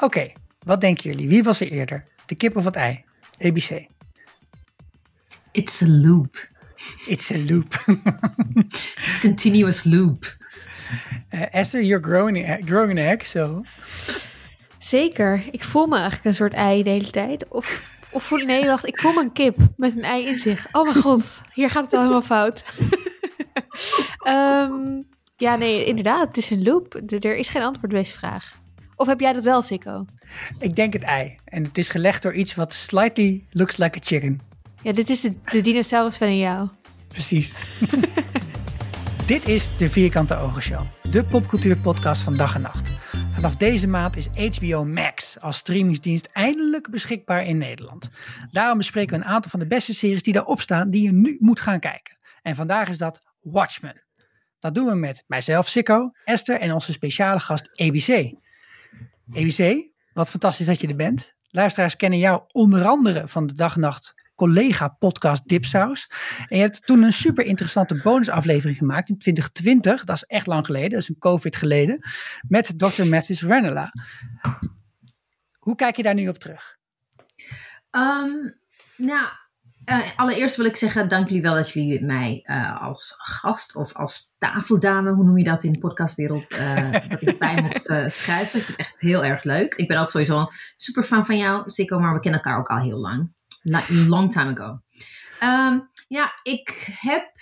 Oké, 0.00 0.32
wat 0.58 0.80
denken 0.80 1.10
jullie? 1.10 1.28
Wie 1.28 1.42
was 1.42 1.60
er 1.60 1.68
eerder? 1.68 2.04
De 2.26 2.34
kip 2.34 2.56
of 2.56 2.64
het 2.64 2.76
ei? 2.76 3.04
ABC. 3.38 3.86
It's 5.52 5.82
a 5.82 5.86
loop. 5.86 6.48
It's 7.06 7.32
a 7.32 7.38
loop. 7.38 7.74
It's 8.96 9.16
a 9.16 9.20
continuous 9.20 9.84
loop. 9.84 10.36
Uh, 11.30 11.54
Esther, 11.54 11.82
you're 11.82 12.04
growing, 12.04 12.64
growing 12.64 12.98
an 12.98 13.06
egg, 13.06 13.26
so... 13.26 13.62
Zeker. 14.78 15.48
Ik 15.50 15.64
voel 15.64 15.86
me 15.86 15.94
eigenlijk 15.94 16.24
een 16.24 16.34
soort 16.34 16.52
ei 16.52 16.82
de 16.82 16.90
hele 16.90 17.10
tijd. 17.10 17.48
Of, 17.48 17.66
of 18.12 18.22
voel, 18.22 18.38
nee, 18.38 18.66
wacht. 18.66 18.86
Ik 18.86 18.98
voel 18.98 19.12
me 19.12 19.20
een 19.20 19.32
kip 19.32 19.56
met 19.76 19.96
een 19.96 20.02
ei 20.02 20.26
in 20.26 20.38
zich. 20.38 20.66
Oh 20.72 20.82
mijn 20.82 21.02
god, 21.02 21.40
hier 21.54 21.70
gaat 21.70 21.84
het 21.84 21.92
al 21.92 22.00
helemaal 22.00 22.22
fout. 22.22 22.64
Ehm, 24.18 25.02
ja, 25.36 25.56
nee, 25.56 25.84
inderdaad. 25.84 26.28
Het 26.28 26.36
is 26.36 26.50
een 26.50 26.62
loop. 26.62 26.94
Er 27.08 27.36
is 27.36 27.48
geen 27.48 27.62
antwoord 27.62 27.92
op 27.92 27.98
deze 27.98 28.12
vraag. 28.12 28.59
Of 29.00 29.06
heb 29.06 29.20
jij 29.20 29.32
dat 29.32 29.44
wel, 29.44 29.62
Sikko? 29.62 30.04
Ik 30.58 30.76
denk 30.76 30.92
het 30.92 31.02
ei. 31.02 31.38
En 31.44 31.64
het 31.64 31.78
is 31.78 31.88
gelegd 31.88 32.22
door 32.22 32.34
iets 32.34 32.54
wat 32.54 32.74
slightly 32.74 33.44
looks 33.50 33.76
like 33.76 33.96
a 33.98 34.00
chicken. 34.00 34.40
Ja, 34.82 34.92
dit 34.92 35.10
is 35.10 35.20
de, 35.20 35.34
de 35.44 35.60
dinosaurus 35.60 36.16
van 36.16 36.38
jou. 36.38 36.68
Precies. 37.08 37.56
Dit 39.26 39.48
is 39.48 39.76
de 39.76 39.88
Vierkante 39.90 40.36
Ogen 40.36 40.62
Show, 40.62 40.80
de 41.10 41.24
popcultuurpodcast 41.24 42.22
van 42.22 42.36
dag 42.36 42.54
en 42.54 42.60
nacht. 42.60 42.92
Vanaf 43.32 43.56
deze 43.56 43.86
maand 43.86 44.16
is 44.16 44.58
HBO 44.58 44.84
Max 44.84 45.40
als 45.40 45.56
streamingsdienst 45.56 46.28
eindelijk 46.32 46.90
beschikbaar 46.90 47.44
in 47.44 47.58
Nederland. 47.58 48.10
Daarom 48.50 48.78
bespreken 48.78 49.18
we 49.18 49.24
een 49.24 49.30
aantal 49.30 49.50
van 49.50 49.60
de 49.60 49.66
beste 49.66 49.94
series 49.94 50.22
die 50.22 50.32
daarop 50.32 50.60
staan 50.60 50.90
die 50.90 51.02
je 51.02 51.12
nu 51.12 51.36
moet 51.40 51.60
gaan 51.60 51.80
kijken. 51.80 52.18
En 52.42 52.54
vandaag 52.54 52.88
is 52.88 52.98
dat 52.98 53.20
Watchmen. 53.40 54.02
Dat 54.58 54.74
doen 54.74 54.86
we 54.86 54.94
met 54.94 55.24
mijzelf, 55.26 55.68
Sikko, 55.68 56.10
Esther 56.24 56.60
en 56.60 56.72
onze 56.72 56.92
speciale 56.92 57.40
gast 57.40 57.70
ABC. 57.80 58.38
ABC, 59.32 59.90
wat 60.12 60.30
fantastisch 60.30 60.66
dat 60.66 60.80
je 60.80 60.88
er 60.88 60.96
bent. 60.96 61.34
Luisteraars 61.48 61.96
kennen 61.96 62.18
jou 62.18 62.42
onder 62.52 62.84
andere 62.84 63.28
van 63.28 63.46
de 63.46 63.54
dag 63.54 63.74
en 63.74 63.80
nacht 63.80 64.14
collega-podcast 64.34 65.48
Dipsaus. 65.48 66.10
En 66.48 66.56
je 66.56 66.62
hebt 66.62 66.86
toen 66.86 67.02
een 67.02 67.12
super 67.12 67.44
interessante 67.44 68.00
bonusaflevering 68.02 68.78
gemaakt 68.78 69.08
in 69.08 69.18
2020. 69.18 70.04
Dat 70.04 70.16
is 70.16 70.24
echt 70.24 70.46
lang 70.46 70.66
geleden, 70.66 70.90
dat 70.90 71.00
is 71.00 71.08
een 71.08 71.18
COVID 71.18 71.56
geleden. 71.56 72.00
Met 72.48 72.78
Dr. 72.78 73.06
Mattis 73.06 73.42
Ranella. 73.42 73.92
Hoe 75.58 75.74
kijk 75.74 75.96
je 75.96 76.02
daar 76.02 76.14
nu 76.14 76.28
op 76.28 76.38
terug? 76.38 76.78
Um, 77.90 78.58
nou, 78.96 79.28
uh, 79.84 79.98
allereerst 80.16 80.56
wil 80.56 80.66
ik 80.66 80.76
zeggen, 80.76 81.08
dank 81.08 81.28
jullie 81.28 81.42
wel 81.42 81.54
dat 81.54 81.70
jullie 81.70 82.04
mij 82.04 82.40
uh, 82.44 82.82
als 82.82 83.14
gast 83.18 83.76
of 83.76 83.94
als 83.94 84.32
tafeldame, 84.38 85.12
hoe 85.12 85.24
noem 85.24 85.38
je 85.38 85.44
dat 85.44 85.64
in 85.64 85.72
de 85.72 85.78
podcastwereld, 85.78 86.50
uh, 86.50 86.92
dat 86.92 87.22
ik 87.22 87.38
bij 87.38 87.62
mocht 87.62 88.12
schrijven. 88.12 88.58
Ik 88.58 88.64
vind 88.64 88.66
het 88.66 88.76
echt 88.76 88.94
heel 89.00 89.24
erg 89.24 89.44
leuk. 89.44 89.74
Ik 89.74 89.88
ben 89.88 89.98
ook 89.98 90.10
sowieso 90.10 90.38
een 90.38 90.48
super 90.76 91.02
fan 91.02 91.26
van 91.26 91.38
jou, 91.38 91.70
Sikko, 91.70 91.98
maar 91.98 92.14
we 92.14 92.20
kennen 92.20 92.40
elkaar 92.40 92.58
ook 92.58 92.68
al 92.68 92.80
heel 92.80 92.98
lang. 92.98 93.32
Long 94.08 94.32
time 94.32 94.60
ago. 94.60 94.80
Um, 95.42 95.90
ja, 96.08 96.32
ik 96.42 96.96
heb. 97.00 97.32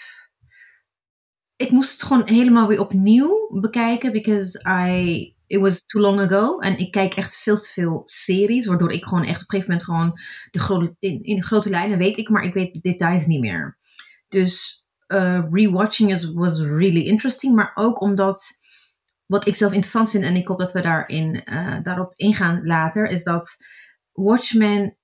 Ik 1.56 1.70
moest 1.70 1.92
het 1.92 2.02
gewoon 2.02 2.28
helemaal 2.28 2.68
weer 2.68 2.80
opnieuw 2.80 3.48
bekijken, 3.60 4.12
because 4.12 4.70
I. 4.88 5.36
It 5.48 5.60
was 5.60 5.84
too 5.84 6.00
long 6.00 6.20
ago. 6.20 6.58
En 6.58 6.78
ik 6.78 6.90
kijk 6.90 7.14
echt 7.14 7.36
veel 7.36 7.56
te 7.56 7.68
veel 7.68 8.00
series, 8.04 8.66
waardoor 8.66 8.92
ik 8.92 9.04
gewoon 9.04 9.24
echt 9.24 9.42
op 9.42 9.52
een 9.52 9.60
gegeven 9.60 9.70
moment 9.70 9.84
gewoon 9.84 10.20
de 10.50 10.58
grote, 10.58 10.96
in, 10.98 11.22
in 11.22 11.44
grote 11.44 11.70
lijnen 11.70 11.98
weet 11.98 12.16
ik, 12.16 12.28
maar 12.28 12.42
ik 12.42 12.54
weet 12.54 12.74
de 12.74 12.80
details 12.80 13.26
niet 13.26 13.40
meer. 13.40 13.78
Dus 14.28 14.82
uh, 15.08 15.44
rewatching 15.50 16.14
it 16.14 16.32
was 16.32 16.60
really 16.60 17.06
interesting, 17.06 17.54
maar 17.54 17.72
ook 17.74 18.00
omdat 18.00 18.56
wat 19.26 19.46
ik 19.46 19.54
zelf 19.54 19.72
interessant 19.72 20.10
vind, 20.10 20.24
en 20.24 20.36
ik 20.36 20.48
hoop 20.48 20.58
dat 20.58 20.72
we 20.72 20.80
daarin, 20.80 21.42
uh, 21.44 21.76
daarop 21.82 22.12
ingaan 22.16 22.66
later, 22.66 23.06
is 23.06 23.22
dat 23.22 23.56
Watchmen 24.12 24.96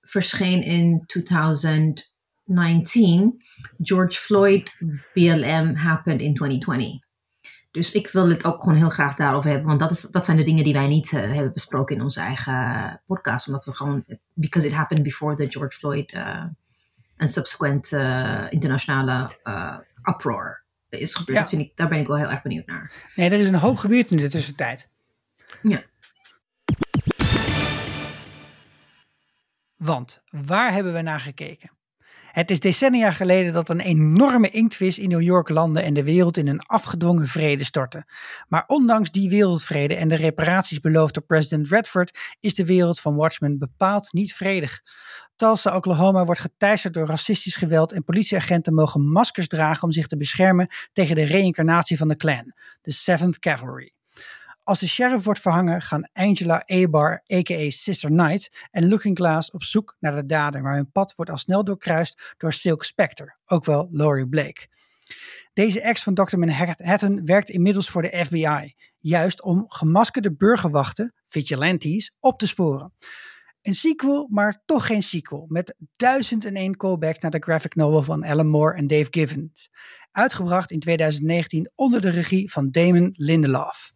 verscheen 0.00 0.62
in 0.62 1.04
2019. 1.06 3.42
George 3.78 4.18
Floyd 4.18 4.76
BLM 5.12 5.74
happened 5.74 6.20
in 6.20 6.34
2020. 6.34 7.03
Dus 7.74 7.92
ik 7.92 8.08
wil 8.08 8.28
het 8.28 8.44
ook 8.44 8.62
gewoon 8.62 8.78
heel 8.78 8.88
graag 8.88 9.14
daarover 9.14 9.50
hebben. 9.50 9.68
Want 9.68 9.80
dat, 9.80 9.90
is, 9.90 10.00
dat 10.00 10.24
zijn 10.24 10.36
de 10.36 10.42
dingen 10.42 10.64
die 10.64 10.72
wij 10.72 10.86
niet 10.86 11.12
uh, 11.12 11.20
hebben 11.20 11.52
besproken 11.52 11.96
in 11.96 12.02
onze 12.02 12.20
eigen 12.20 13.00
podcast. 13.06 13.46
Omdat 13.46 13.64
we 13.64 13.72
gewoon, 13.72 14.04
because 14.34 14.66
it 14.66 14.72
happened 14.72 15.02
before 15.02 15.36
the 15.36 15.50
George 15.50 15.76
Floyd 15.76 16.12
uh, 16.12 16.44
en 17.16 17.28
subsequent 17.28 17.92
uh, 17.92 18.44
internationale 18.48 19.30
uproar 20.08 20.64
is 20.88 21.14
gebeurd. 21.14 21.38
Ja. 21.38 21.46
Vind 21.46 21.62
ik, 21.62 21.76
daar 21.76 21.88
ben 21.88 21.98
ik 21.98 22.06
wel 22.06 22.16
heel 22.16 22.30
erg 22.30 22.42
benieuwd 22.42 22.66
naar. 22.66 22.92
Nee, 23.14 23.30
er 23.30 23.40
is 23.40 23.48
een 23.48 23.54
hoop 23.54 23.76
gebeurd 23.76 24.10
in 24.10 24.16
de 24.16 24.28
tussentijd. 24.28 24.90
Ja. 25.62 25.82
Want 29.76 30.22
waar 30.28 30.72
hebben 30.72 30.92
we 30.92 31.02
naar 31.02 31.20
gekeken? 31.20 31.70
Het 32.34 32.50
is 32.50 32.60
decennia 32.60 33.10
geleden 33.10 33.52
dat 33.52 33.68
een 33.68 33.80
enorme 33.80 34.50
inktvis 34.50 34.98
in 34.98 35.08
New 35.08 35.20
York 35.20 35.48
landde 35.48 35.80
en 35.80 35.94
de 35.94 36.04
wereld 36.04 36.36
in 36.36 36.48
een 36.48 36.66
afgedwongen 36.66 37.26
vrede 37.26 37.64
stortte. 37.64 38.04
Maar 38.48 38.64
ondanks 38.66 39.10
die 39.10 39.28
wereldvrede 39.28 39.94
en 39.94 40.08
de 40.08 40.14
reparaties 40.14 40.80
beloofd 40.80 41.14
door 41.14 41.22
president 41.22 41.68
Redford 41.68 42.18
is 42.40 42.54
de 42.54 42.64
wereld 42.64 43.00
van 43.00 43.14
Watchmen 43.14 43.58
bepaald 43.58 44.12
niet 44.12 44.34
vredig. 44.34 44.80
Tulsa, 45.36 45.76
Oklahoma 45.76 46.24
wordt 46.24 46.40
geteisterd 46.40 46.94
door 46.94 47.06
racistisch 47.06 47.56
geweld 47.56 47.92
en 47.92 48.04
politieagenten 48.04 48.74
mogen 48.74 49.08
maskers 49.08 49.48
dragen 49.48 49.82
om 49.82 49.92
zich 49.92 50.06
te 50.06 50.16
beschermen 50.16 50.68
tegen 50.92 51.14
de 51.14 51.24
reïncarnatie 51.24 51.96
van 51.96 52.08
de 52.08 52.16
Klan, 52.16 52.54
de 52.82 52.92
Seventh 52.92 53.38
Cavalry. 53.38 53.92
Als 54.64 54.78
de 54.78 54.88
sheriff 54.88 55.24
wordt 55.24 55.40
verhangen, 55.40 55.82
gaan 55.82 56.08
Angela 56.12 56.62
Abar, 56.66 57.22
a.k.a. 57.32 57.70
Sister 57.70 58.10
Knight, 58.10 58.66
en 58.70 58.88
Looking 58.88 59.16
Glass 59.16 59.50
op 59.50 59.62
zoek 59.62 59.96
naar 60.00 60.14
de 60.14 60.26
dader, 60.26 60.62
maar 60.62 60.74
hun 60.74 60.92
pad 60.92 61.14
wordt 61.14 61.30
al 61.30 61.38
snel 61.38 61.64
doorkruist 61.64 62.34
door 62.36 62.52
Silk 62.52 62.84
Spectre, 62.84 63.36
ook 63.44 63.64
wel 63.64 63.88
Laurie 63.90 64.28
Blake. 64.28 64.66
Deze 65.52 65.80
ex 65.80 66.02
van 66.02 66.14
Dr. 66.14 66.38
Manhattan 66.38 67.24
werkt 67.24 67.48
inmiddels 67.48 67.88
voor 67.88 68.02
de 68.02 68.24
FBI, 68.24 68.74
juist 68.98 69.42
om 69.42 69.64
gemaskerde 69.66 70.34
burgerwachten, 70.34 71.14
vigilantes, 71.26 72.12
op 72.20 72.38
te 72.38 72.46
sporen. 72.46 72.92
Een 73.62 73.74
sequel, 73.74 74.28
maar 74.30 74.62
toch 74.64 74.86
geen 74.86 75.02
sequel, 75.02 75.44
met 75.48 75.74
1001 75.96 76.76
callbacks 76.76 77.18
naar 77.18 77.30
de 77.30 77.42
graphic 77.42 77.74
novel 77.74 78.02
van 78.02 78.24
Alan 78.24 78.48
Moore 78.48 78.76
en 78.76 78.86
Dave 78.86 79.08
Gibbons, 79.10 79.70
uitgebracht 80.10 80.70
in 80.70 80.80
2019 80.80 81.70
onder 81.74 82.00
de 82.00 82.10
regie 82.10 82.50
van 82.50 82.70
Damon 82.70 83.10
Lindelof. 83.16 83.92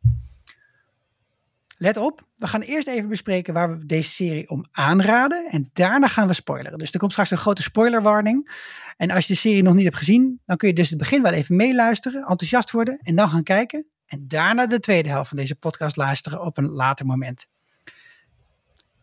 Let 1.80 1.96
op, 1.96 2.22
we 2.36 2.46
gaan 2.46 2.60
eerst 2.60 2.88
even 2.88 3.08
bespreken 3.08 3.54
waar 3.54 3.78
we 3.78 3.86
deze 3.86 4.08
serie 4.08 4.50
om 4.50 4.66
aanraden. 4.70 5.46
En 5.50 5.70
daarna 5.72 6.06
gaan 6.06 6.26
we 6.26 6.32
spoileren. 6.32 6.78
Dus 6.78 6.92
er 6.92 6.98
komt 6.98 7.10
straks 7.12 7.30
een 7.30 7.36
grote 7.36 7.62
spoilerwarning. 7.62 8.50
En 8.96 9.10
als 9.10 9.26
je 9.26 9.32
de 9.32 9.38
serie 9.38 9.62
nog 9.62 9.74
niet 9.74 9.84
hebt 9.84 9.96
gezien, 9.96 10.40
dan 10.46 10.56
kun 10.56 10.68
je 10.68 10.74
dus 10.74 10.88
het 10.88 10.98
begin 10.98 11.22
wel 11.22 11.32
even 11.32 11.56
meeluisteren, 11.56 12.20
enthousiast 12.20 12.70
worden 12.70 12.98
en 12.98 13.16
dan 13.16 13.28
gaan 13.28 13.42
kijken. 13.42 13.86
En 14.06 14.24
daarna 14.28 14.66
de 14.66 14.80
tweede 14.80 15.08
helft 15.08 15.28
van 15.28 15.36
deze 15.36 15.54
podcast 15.54 15.96
luisteren 15.96 16.42
op 16.42 16.56
een 16.56 16.68
later 16.68 17.06
moment. 17.06 17.46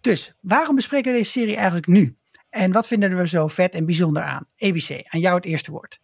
Dus 0.02 0.34
waarom 0.42 0.76
bespreken 0.76 1.12
we 1.12 1.18
deze 1.18 1.32
serie 1.32 1.56
eigenlijk 1.56 1.88
nu? 1.88 2.18
En 2.50 2.72
wat 2.72 2.88
vinden 2.88 3.18
we 3.18 3.28
zo 3.28 3.48
vet 3.48 3.76
en 3.76 3.86
bijzonder 3.86 4.24
aan? 4.24 4.48
ABC, 4.58 5.02
aan 5.04 5.20
jou 5.20 5.36
het 5.36 5.46
eerste 5.46 5.72
woord. 5.72 6.00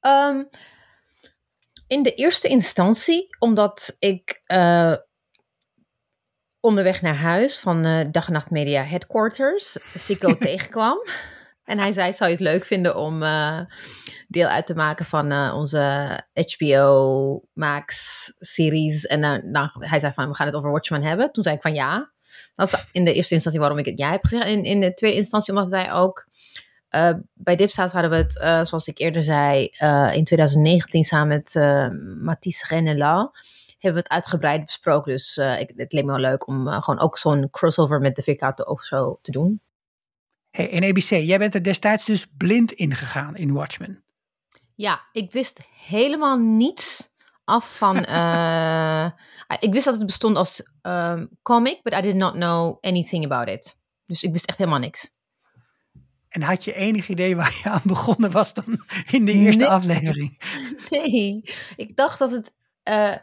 Um, 0.00 0.48
in 1.86 2.02
de 2.02 2.14
eerste 2.14 2.48
instantie, 2.48 3.36
omdat 3.38 3.96
ik 3.98 4.42
uh, 4.46 4.94
onderweg 6.68 7.02
naar 7.02 7.16
huis 7.16 7.58
van 7.58 7.86
uh, 7.86 8.00
Dag 8.10 8.26
en 8.26 8.32
Nacht 8.32 8.50
Media 8.50 8.84
Headquarters 8.84 9.76
Sico 9.94 10.36
tegenkwam. 10.36 10.98
En 11.64 11.78
hij 11.78 11.92
zei, 11.92 12.12
zou 12.12 12.30
je 12.30 12.36
het 12.36 12.44
leuk 12.44 12.64
vinden 12.64 12.96
om 12.96 13.22
uh, 13.22 13.60
deel 14.28 14.46
uit 14.46 14.66
te 14.66 14.74
maken 14.74 15.06
van 15.06 15.32
uh, 15.32 15.52
onze 15.56 16.10
HBO 16.56 17.42
Max 17.52 18.32
series? 18.38 19.06
En 19.06 19.50
nou, 19.50 19.68
hij 19.78 20.00
zei 20.00 20.12
van, 20.12 20.28
we 20.28 20.34
gaan 20.34 20.46
het 20.46 20.54
over 20.54 20.70
Watchmen 20.70 21.02
hebben. 21.02 21.32
Toen 21.32 21.42
zei 21.42 21.54
ik 21.54 21.62
van 21.62 21.74
ja. 21.74 22.12
Dat 22.54 22.72
is 22.72 22.84
in 22.92 23.04
de 23.04 23.12
eerste 23.12 23.34
instantie 23.34 23.60
waarom 23.60 23.78
ik 23.78 23.84
het 23.84 23.98
ja 23.98 24.10
heb 24.10 24.24
gezegd. 24.24 24.44
En 24.44 24.62
in 24.62 24.80
de 24.80 24.94
tweede 24.94 25.16
instantie 25.16 25.54
omdat 25.54 25.68
wij 25.68 25.92
ook... 25.92 26.28
Uh, 26.90 27.10
bij 27.34 27.56
Dipsaus 27.56 27.92
hadden 27.92 28.10
we 28.10 28.16
het, 28.16 28.66
zoals 28.68 28.86
ik 28.86 28.98
eerder 28.98 29.22
zei, 29.22 29.64
in 30.12 30.24
2019 30.24 31.04
samen 31.04 31.28
met 31.28 31.54
Matisse 32.20 32.66
Renela 32.68 33.32
hebben 33.78 34.02
we 34.02 34.08
het 34.08 34.08
uitgebreid 34.08 34.64
besproken. 34.64 35.12
Dus 35.12 35.36
uh, 35.36 35.60
ik, 35.60 35.72
het 35.76 35.92
leek 35.92 36.04
me 36.04 36.10
wel 36.10 36.20
leuk 36.20 36.46
om 36.46 36.68
uh, 36.68 36.82
gewoon 36.82 37.00
ook 37.00 37.18
zo'n 37.18 37.50
crossover 37.50 38.00
met 38.00 38.16
de 38.16 38.22
Vikato 38.22 38.64
ook 38.64 38.84
zo 38.84 39.18
te 39.22 39.30
doen. 39.30 39.60
Hey, 40.50 40.70
en 40.70 40.84
ABC, 40.84 41.08
jij 41.08 41.38
bent 41.38 41.54
er 41.54 41.62
destijds 41.62 42.04
dus 42.04 42.26
blind 42.36 42.72
ingegaan 42.72 43.36
in 43.36 43.52
Watchmen. 43.52 44.02
Ja, 44.74 45.00
ik 45.12 45.32
wist 45.32 45.60
helemaal 45.86 46.38
niets 46.38 47.10
af 47.44 47.76
van. 47.76 47.96
uh, 47.96 49.10
ik 49.66 49.72
wist 49.72 49.84
dat 49.84 49.94
het 49.94 50.06
bestond 50.06 50.36
als 50.36 50.62
um, 50.82 51.28
comic, 51.42 51.82
but 51.82 51.94
I 51.94 52.00
did 52.00 52.14
not 52.14 52.32
know 52.32 52.78
anything 52.80 53.24
about 53.24 53.48
it. 53.48 53.76
Dus 54.06 54.22
ik 54.22 54.32
wist 54.32 54.46
echt 54.46 54.58
helemaal 54.58 54.78
niks. 54.78 55.16
En 56.28 56.42
had 56.42 56.64
je 56.64 56.74
enig 56.74 57.08
idee 57.08 57.36
waar 57.36 57.60
je 57.62 57.70
aan 57.70 57.80
begonnen 57.84 58.30
was 58.30 58.54
dan 58.54 58.80
in 59.10 59.24
de 59.24 59.32
eerste 59.32 59.62
nee. 59.62 59.70
aflevering? 59.70 60.38
Nee, 60.90 61.42
ik 61.76 61.96
dacht 61.96 62.18
dat 62.18 62.30
het. 62.30 62.52
Uh, 62.88 63.14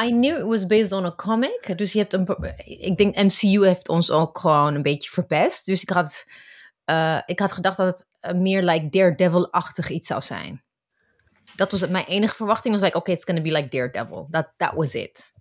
I 0.00 0.10
knew 0.10 0.38
it 0.38 0.46
was 0.46 0.66
based 0.66 0.92
on 0.92 1.04
a 1.04 1.14
comic. 1.14 1.72
Dus 1.76 1.92
je 1.92 1.98
hebt 1.98 2.12
een. 2.12 2.54
Ik 2.64 2.96
denk 2.96 3.16
MCU 3.16 3.64
heeft 3.64 3.88
ons 3.88 4.10
ook 4.10 4.38
gewoon 4.38 4.74
een 4.74 4.82
beetje 4.82 5.10
verpest. 5.10 5.66
Dus 5.66 5.82
ik 5.82 5.88
had, 5.88 6.24
uh, 6.90 7.20
ik 7.26 7.38
had 7.38 7.52
gedacht 7.52 7.76
dat 7.76 7.86
het 7.86 8.34
uh, 8.34 8.40
meer 8.40 8.62
like 8.62 8.88
Daredevil-achtig 8.88 9.88
iets 9.88 10.08
zou 10.08 10.22
zijn. 10.22 10.62
Dat 11.56 11.70
was 11.70 11.86
mijn 11.86 12.06
enige 12.06 12.34
verwachting. 12.34 12.74
Was 12.74 12.82
like, 12.82 12.96
okay, 12.96 13.14
it's 13.14 13.24
gonna 13.24 13.40
be 13.40 13.52
like 13.52 13.68
Daredevil. 13.68 14.28
That, 14.30 14.52
that 14.56 14.74
was 14.74 14.94
it. 14.94 15.32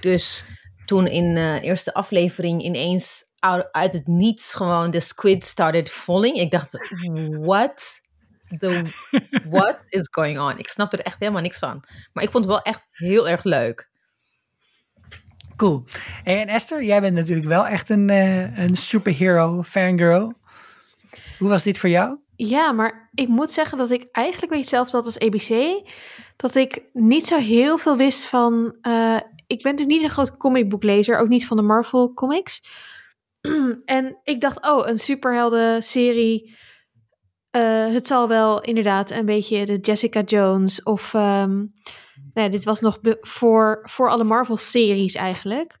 Dus 0.00 0.44
toen 0.84 1.06
in 1.06 1.34
de 1.34 1.40
uh, 1.40 1.62
eerste 1.62 1.94
aflevering 1.94 2.62
ineens 2.62 3.24
uit, 3.70 3.92
het 3.92 4.06
niets 4.06 4.54
gewoon 4.54 4.90
de 4.90 5.00
squid 5.00 5.44
started 5.44 5.90
falling. 5.90 6.36
Ik 6.36 6.50
dacht, 6.50 6.70
what? 7.40 8.02
The, 8.58 8.82
what 9.50 9.78
is 9.88 10.08
going 10.10 10.38
on? 10.38 10.58
Ik 10.58 10.68
snapte 10.68 10.96
er 10.96 11.04
echt 11.04 11.18
helemaal 11.18 11.42
niks 11.42 11.58
van. 11.58 11.84
Maar 12.12 12.24
ik 12.24 12.30
vond 12.30 12.44
het 12.44 12.54
wel 12.54 12.62
echt 12.62 12.86
heel 12.90 13.28
erg 13.28 13.44
leuk. 13.44 13.92
Cool. 15.56 15.84
En 16.24 16.48
Esther, 16.48 16.82
jij 16.82 17.00
bent 17.00 17.14
natuurlijk 17.14 17.46
wel 17.46 17.66
echt 17.66 17.90
een, 17.90 18.10
uh, 18.10 18.58
een 18.58 18.76
superhero 18.76 19.62
fangirl. 19.62 20.32
Hoe 21.38 21.48
was 21.48 21.62
dit 21.62 21.78
voor 21.78 21.88
jou? 21.88 22.18
Ja, 22.36 22.72
maar 22.72 23.10
ik 23.14 23.28
moet 23.28 23.50
zeggen 23.50 23.78
dat 23.78 23.90
ik 23.90 24.06
eigenlijk 24.12 24.52
weet 24.52 24.60
hetzelfde 24.60 24.96
had 24.96 25.06
als 25.06 25.18
ABC. 25.18 25.82
Dat 26.36 26.54
ik 26.54 26.82
niet 26.92 27.26
zo 27.26 27.38
heel 27.38 27.78
veel 27.78 27.96
wist 27.96 28.26
van. 28.26 28.76
Uh, 28.82 29.16
ik 29.46 29.62
ben 29.62 29.72
natuurlijk 29.72 29.88
niet 29.88 30.02
een 30.02 30.10
groot 30.10 30.36
comicboeklezer, 30.36 31.18
ook 31.18 31.28
niet 31.28 31.46
van 31.46 31.56
de 31.56 31.62
Marvel 31.62 32.12
comics. 32.12 32.62
en 33.84 34.20
ik 34.22 34.40
dacht, 34.40 34.68
oh, 34.68 34.88
een 34.88 34.98
superhelden 34.98 35.82
serie. 35.82 36.56
Uh, 37.56 37.92
het 37.92 38.06
zal 38.06 38.28
wel 38.28 38.62
inderdaad 38.62 39.10
een 39.10 39.26
beetje 39.26 39.66
de 39.66 39.78
Jessica 39.78 40.20
Jones 40.20 40.82
of. 40.82 41.14
Um, 41.14 41.72
nee, 42.34 42.48
dit 42.48 42.64
was 42.64 42.80
nog 42.80 42.98
voor, 43.20 43.80
voor 43.82 44.10
alle 44.10 44.24
Marvel-series 44.24 45.14
eigenlijk. 45.14 45.76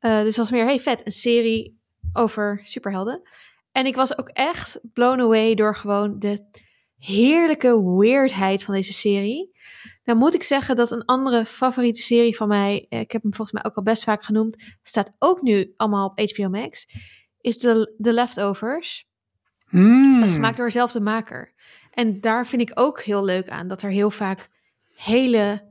Uh, 0.00 0.18
dus 0.18 0.26
het 0.26 0.36
was 0.36 0.50
meer, 0.50 0.64
hey 0.64 0.80
vet, 0.80 1.06
een 1.06 1.12
serie 1.12 1.80
over 2.12 2.60
superhelden. 2.64 3.22
En 3.72 3.86
ik 3.86 3.96
was 3.96 4.18
ook 4.18 4.28
echt 4.28 4.80
blown 4.92 5.20
away 5.20 5.54
door 5.54 5.76
gewoon 5.76 6.18
de 6.18 6.48
heerlijke 6.98 7.82
weirdheid 7.82 8.64
van 8.64 8.74
deze 8.74 8.92
serie. 8.92 9.56
Nou 10.04 10.18
moet 10.18 10.34
ik 10.34 10.42
zeggen 10.42 10.76
dat 10.76 10.90
een 10.90 11.04
andere 11.04 11.44
favoriete 11.44 12.02
serie 12.02 12.36
van 12.36 12.48
mij, 12.48 12.86
eh, 12.88 13.00
ik 13.00 13.12
heb 13.12 13.22
hem 13.22 13.34
volgens 13.34 13.62
mij 13.62 13.70
ook 13.70 13.76
al 13.76 13.82
best 13.82 14.04
vaak 14.04 14.22
genoemd, 14.22 14.76
staat 14.82 15.12
ook 15.18 15.42
nu 15.42 15.72
allemaal 15.76 16.08
op 16.08 16.20
HBO 16.20 16.48
Max, 16.48 16.86
is 17.40 17.56
The, 17.58 17.94
The 18.00 18.12
Leftovers. 18.12 19.06
Mm. 19.70 20.20
Dat 20.20 20.28
is 20.28 20.34
gemaakt 20.34 20.56
door 20.56 20.66
dezelfde 20.66 21.00
maker. 21.00 21.52
En 21.90 22.20
daar 22.20 22.46
vind 22.46 22.62
ik 22.62 22.70
ook 22.74 23.00
heel 23.00 23.24
leuk 23.24 23.48
aan, 23.48 23.68
dat 23.68 23.82
er 23.82 23.90
heel 23.90 24.10
vaak 24.10 24.48
hele 24.94 25.67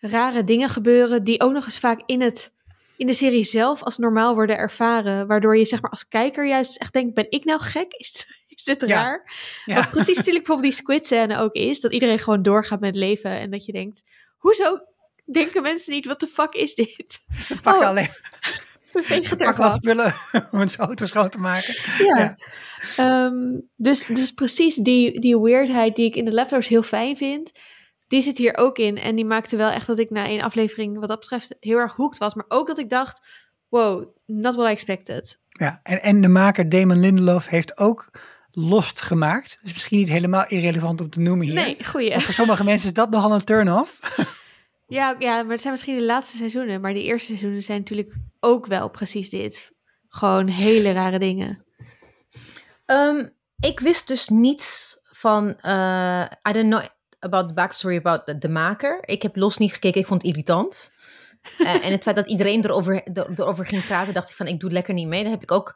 rare 0.00 0.44
dingen 0.44 0.68
gebeuren, 0.68 1.24
die 1.24 1.40
ook 1.40 1.52
nog 1.52 1.64
eens 1.64 1.78
vaak 1.78 2.00
in, 2.06 2.20
het, 2.20 2.52
in 2.96 3.06
de 3.06 3.12
serie 3.12 3.44
zelf 3.44 3.82
als 3.82 3.98
normaal 3.98 4.34
worden 4.34 4.58
ervaren, 4.58 5.26
waardoor 5.26 5.56
je 5.56 5.64
zeg 5.64 5.82
maar 5.82 5.90
als 5.90 6.08
kijker 6.08 6.46
juist 6.46 6.76
echt 6.76 6.92
denkt, 6.92 7.14
ben 7.14 7.30
ik 7.30 7.44
nou 7.44 7.60
gek? 7.60 7.92
Is, 7.92 8.26
is 8.48 8.64
dit 8.64 8.82
raar? 8.82 9.32
Ja. 9.64 9.74
Wat 9.74 9.90
precies 9.90 10.16
natuurlijk 10.22 10.44
bijvoorbeeld 10.44 10.72
die 10.72 10.82
squid 10.82 11.06
scène 11.06 11.38
ook 11.38 11.54
is, 11.54 11.80
dat 11.80 11.92
iedereen 11.92 12.18
gewoon 12.18 12.42
doorgaat 12.42 12.80
met 12.80 12.96
leven 12.96 13.30
en 13.30 13.50
dat 13.50 13.64
je 13.64 13.72
denkt, 13.72 14.02
hoezo 14.36 14.80
denken 15.24 15.62
mensen 15.62 15.92
niet, 15.92 16.06
wat 16.06 16.20
de 16.20 16.26
fuck 16.26 16.54
is 16.54 16.74
dit? 16.74 17.20
Pak 17.62 17.74
oh. 17.74 17.86
alleen... 17.86 18.10
Pak 19.38 19.56
wat 19.56 19.74
spullen 19.74 20.12
om 20.50 20.60
een 20.60 20.76
auto 20.76 21.06
schoon 21.06 21.28
te 21.28 21.38
maken. 21.38 21.74
Ja. 21.98 22.36
ja. 22.96 23.24
Um, 23.24 23.68
dus, 23.76 24.06
dus 24.06 24.30
precies 24.30 24.74
die, 24.74 25.20
die 25.20 25.38
weirdheid 25.38 25.96
die 25.96 26.06
ik 26.06 26.16
in 26.16 26.24
de 26.24 26.32
leftovers 26.32 26.68
heel 26.68 26.82
fijn 26.82 27.16
vind, 27.16 27.52
die 28.08 28.22
zit 28.22 28.38
hier 28.38 28.56
ook 28.56 28.78
in. 28.78 28.98
En 28.98 29.14
die 29.14 29.24
maakte 29.24 29.56
wel 29.56 29.70
echt 29.70 29.86
dat 29.86 29.98
ik 29.98 30.10
na 30.10 30.26
één 30.26 30.40
aflevering 30.40 30.98
wat 30.98 31.08
dat 31.08 31.20
betreft 31.20 31.56
heel 31.60 31.78
erg 31.78 31.94
hooked 31.94 32.18
was. 32.18 32.34
Maar 32.34 32.44
ook 32.48 32.66
dat 32.66 32.78
ik 32.78 32.90
dacht, 32.90 33.26
wow, 33.68 34.16
not 34.26 34.54
what 34.54 34.68
I 34.68 34.72
expected. 34.72 35.40
Ja, 35.48 35.80
en, 35.82 36.02
en 36.02 36.20
de 36.20 36.28
maker 36.28 36.68
Damon 36.68 37.00
Lindelof 37.00 37.46
heeft 37.46 37.78
ook 37.78 38.10
Lost 38.50 39.02
gemaakt. 39.02 39.58
Dus 39.62 39.72
misschien 39.72 39.98
niet 39.98 40.08
helemaal 40.08 40.46
irrelevant 40.48 41.00
om 41.00 41.10
te 41.10 41.20
noemen 41.20 41.46
hier. 41.46 41.54
Nee, 41.54 41.84
goeie. 41.84 42.10
Want 42.10 42.22
voor 42.22 42.34
sommige 42.34 42.64
mensen 42.64 42.88
is 42.88 42.94
dat 42.94 43.10
nogal 43.10 43.32
een 43.32 43.44
turn-off. 43.44 44.00
Ja, 44.90 45.16
ja, 45.18 45.42
maar 45.42 45.50
het 45.50 45.60
zijn 45.60 45.72
misschien 45.72 45.96
de 45.96 46.04
laatste 46.04 46.36
seizoenen. 46.36 46.80
Maar 46.80 46.92
die 46.92 47.04
eerste 47.04 47.26
seizoenen 47.26 47.62
zijn 47.62 47.78
natuurlijk 47.78 48.14
ook 48.40 48.66
wel 48.66 48.90
precies 48.90 49.30
dit. 49.30 49.72
Gewoon 50.08 50.46
hele 50.46 50.92
rare 50.92 51.18
dingen. 51.18 51.64
Um, 52.86 53.34
ik 53.58 53.80
wist 53.80 54.08
dus 54.08 54.28
niets 54.28 54.98
van... 55.10 55.58
Uh, 55.62 56.24
I 56.48 56.52
don't 56.52 56.70
know 56.70 56.82
about 57.18 57.48
the 57.48 57.54
backstory 57.54 57.96
about 57.96 58.26
de, 58.26 58.38
de 58.38 58.48
maker. 58.48 58.98
Ik 59.04 59.22
heb 59.22 59.36
Los 59.36 59.58
niet 59.58 59.72
gekeken, 59.72 60.00
ik 60.00 60.06
vond 60.06 60.22
het 60.22 60.30
irritant. 60.30 60.92
uh, 61.58 61.84
en 61.86 61.92
het 61.92 62.02
feit 62.02 62.16
dat 62.16 62.28
iedereen 62.28 62.64
erover, 62.64 63.02
erover 63.34 63.66
ging 63.66 63.86
praten, 63.86 64.14
dacht 64.14 64.28
ik 64.28 64.36
van 64.36 64.46
ik 64.46 64.60
doe 64.60 64.70
lekker 64.70 64.94
niet 64.94 65.06
mee. 65.06 65.22
Dan 65.22 65.32
heb 65.32 65.42
ik 65.42 65.52
ook 65.52 65.74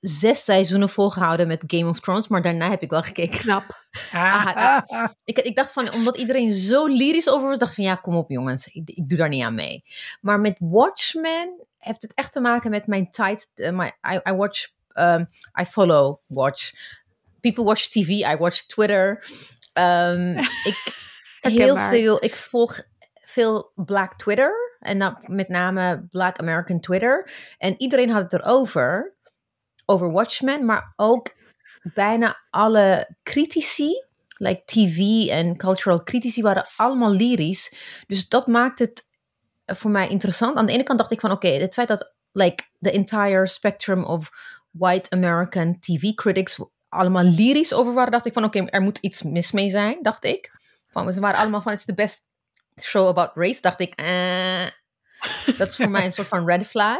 zes 0.00 0.44
seizoenen 0.44 0.88
volgehouden 0.88 1.46
met 1.46 1.64
Game 1.66 1.88
of 1.88 2.00
Thrones, 2.00 2.28
maar 2.28 2.42
daarna 2.42 2.70
heb 2.70 2.82
ik 2.82 2.90
wel 2.90 3.02
gekeken. 3.02 3.38
Knap. 3.38 3.64
Ah, 4.12 4.46
ah. 4.86 5.08
Ik, 5.24 5.38
ik 5.38 5.56
dacht 5.56 5.72
van, 5.72 5.92
omdat 5.92 6.16
iedereen 6.16 6.52
zo 6.52 6.86
lyrisch 6.86 7.28
over 7.28 7.48
was, 7.48 7.58
dacht 7.58 7.70
ik 7.70 7.76
van 7.76 7.84
ja, 7.84 7.94
kom 7.94 8.16
op 8.16 8.30
jongens, 8.30 8.66
ik, 8.66 8.90
ik 8.90 9.08
doe 9.08 9.18
daar 9.18 9.28
niet 9.28 9.42
aan 9.42 9.54
mee. 9.54 9.84
Maar 10.20 10.40
met 10.40 10.56
Watchmen 10.58 11.66
heeft 11.78 12.02
het 12.02 12.14
echt 12.14 12.32
te 12.32 12.40
maken 12.40 12.70
met 12.70 12.86
mijn 12.86 13.10
tijd. 13.10 13.50
Uh, 13.54 13.70
my, 13.70 13.92
I, 14.12 14.20
I 14.30 14.32
watch, 14.32 14.68
um, 14.94 15.28
I 15.60 15.64
follow, 15.64 16.20
watch. 16.26 16.72
People 17.40 17.64
watch 17.64 17.88
TV, 17.88 18.08
I 18.08 18.36
watch 18.38 18.66
Twitter. 18.66 19.24
Um, 19.72 20.36
ik 20.70 21.00
heel 21.40 21.76
veel, 21.76 22.24
ik 22.24 22.36
volg 22.36 22.80
veel 23.30 23.72
Black 23.74 24.18
Twitter. 24.18 24.76
En 24.80 24.98
dan 24.98 25.18
met 25.26 25.48
name 25.48 26.06
Black 26.10 26.38
American 26.38 26.80
Twitter. 26.80 27.30
En 27.58 27.74
iedereen 27.78 28.10
had 28.10 28.22
het 28.22 28.32
erover. 28.32 29.16
Over 29.84 30.12
Watchmen. 30.12 30.64
Maar 30.64 30.92
ook 30.96 31.34
bijna 31.94 32.40
alle 32.50 33.16
critici. 33.22 34.04
Like 34.36 34.64
TV 34.64 35.26
en 35.28 35.56
cultural 35.56 36.02
critici 36.02 36.42
waren 36.42 36.66
allemaal 36.76 37.10
lyrisch. 37.10 37.72
Dus 38.06 38.28
dat 38.28 38.46
maakt 38.46 38.78
het 38.78 39.08
voor 39.66 39.90
mij 39.90 40.08
interessant. 40.08 40.56
Aan 40.56 40.66
de 40.66 40.72
ene 40.72 40.82
kant 40.82 40.98
dacht 40.98 41.10
ik 41.12 41.20
van 41.20 41.30
oké, 41.30 41.46
okay, 41.46 41.60
het 41.60 41.74
feit 41.74 41.88
dat 41.88 42.14
like 42.32 42.64
the 42.80 42.90
entire 42.90 43.46
spectrum 43.46 44.04
of 44.04 44.30
white 44.70 45.10
American 45.10 45.78
TV 45.80 46.14
critics 46.14 46.58
allemaal 46.90 47.24
lyrisch 47.24 47.72
over 47.72 47.92
waren, 47.92 48.12
dacht 48.12 48.26
ik 48.26 48.32
van 48.32 48.44
oké, 48.44 48.64
er 48.64 48.82
moet 48.82 48.98
iets 48.98 49.22
mis 49.22 49.52
mee 49.52 49.70
zijn, 49.70 49.98
dacht 50.02 50.24
ik. 50.24 50.58
Van, 50.88 51.12
ze 51.12 51.20
waren 51.20 51.38
allemaal 51.40 51.62
van, 51.62 51.72
it's 51.72 51.84
the 51.84 51.94
best 51.94 52.24
show 52.80 53.06
about 53.06 53.30
race, 53.34 53.60
dacht 53.60 53.80
ik. 53.80 53.94
Eh, 53.94 54.66
dat 55.58 55.68
is 55.68 55.76
voor 55.76 55.90
mij 55.90 56.04
een 56.04 56.12
soort 56.12 56.28
van 56.28 56.46
red 56.46 56.66
flag. 56.66 56.98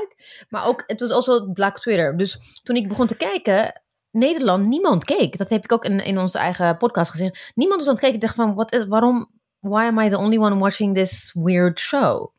Maar 0.49 0.67
ook, 0.67 0.85
het 0.87 1.01
was 1.01 1.11
also 1.11 1.53
Black 1.53 1.81
Twitter. 1.81 2.17
Dus 2.17 2.39
toen 2.63 2.77
ik 2.77 2.89
begon 2.89 3.07
te 3.07 3.17
kijken, 3.17 3.83
Nederland, 4.11 4.67
niemand 4.67 5.05
keek. 5.05 5.39
Dat 5.39 5.49
heb 5.49 5.65
ik 5.65 5.73
ook 5.73 5.85
in, 5.85 6.05
in 6.05 6.19
onze 6.19 6.39
eigen 6.39 6.77
podcast 6.77 7.11
gezegd. 7.11 7.51
Niemand 7.55 7.81
was 7.81 7.89
aan 7.89 7.95
het 7.95 8.03
kijken. 8.03 8.21
Ik 8.21 8.27
dacht 8.27 8.37
van, 8.37 8.55
wat 8.55 8.75
is, 8.75 8.85
waarom, 8.85 9.31
why 9.59 9.83
am 9.83 9.99
I 9.99 10.09
the 10.09 10.19
only 10.19 10.39
one 10.39 10.59
watching 10.59 10.95
this 10.95 11.31
weird 11.35 11.81
show? 11.81 12.33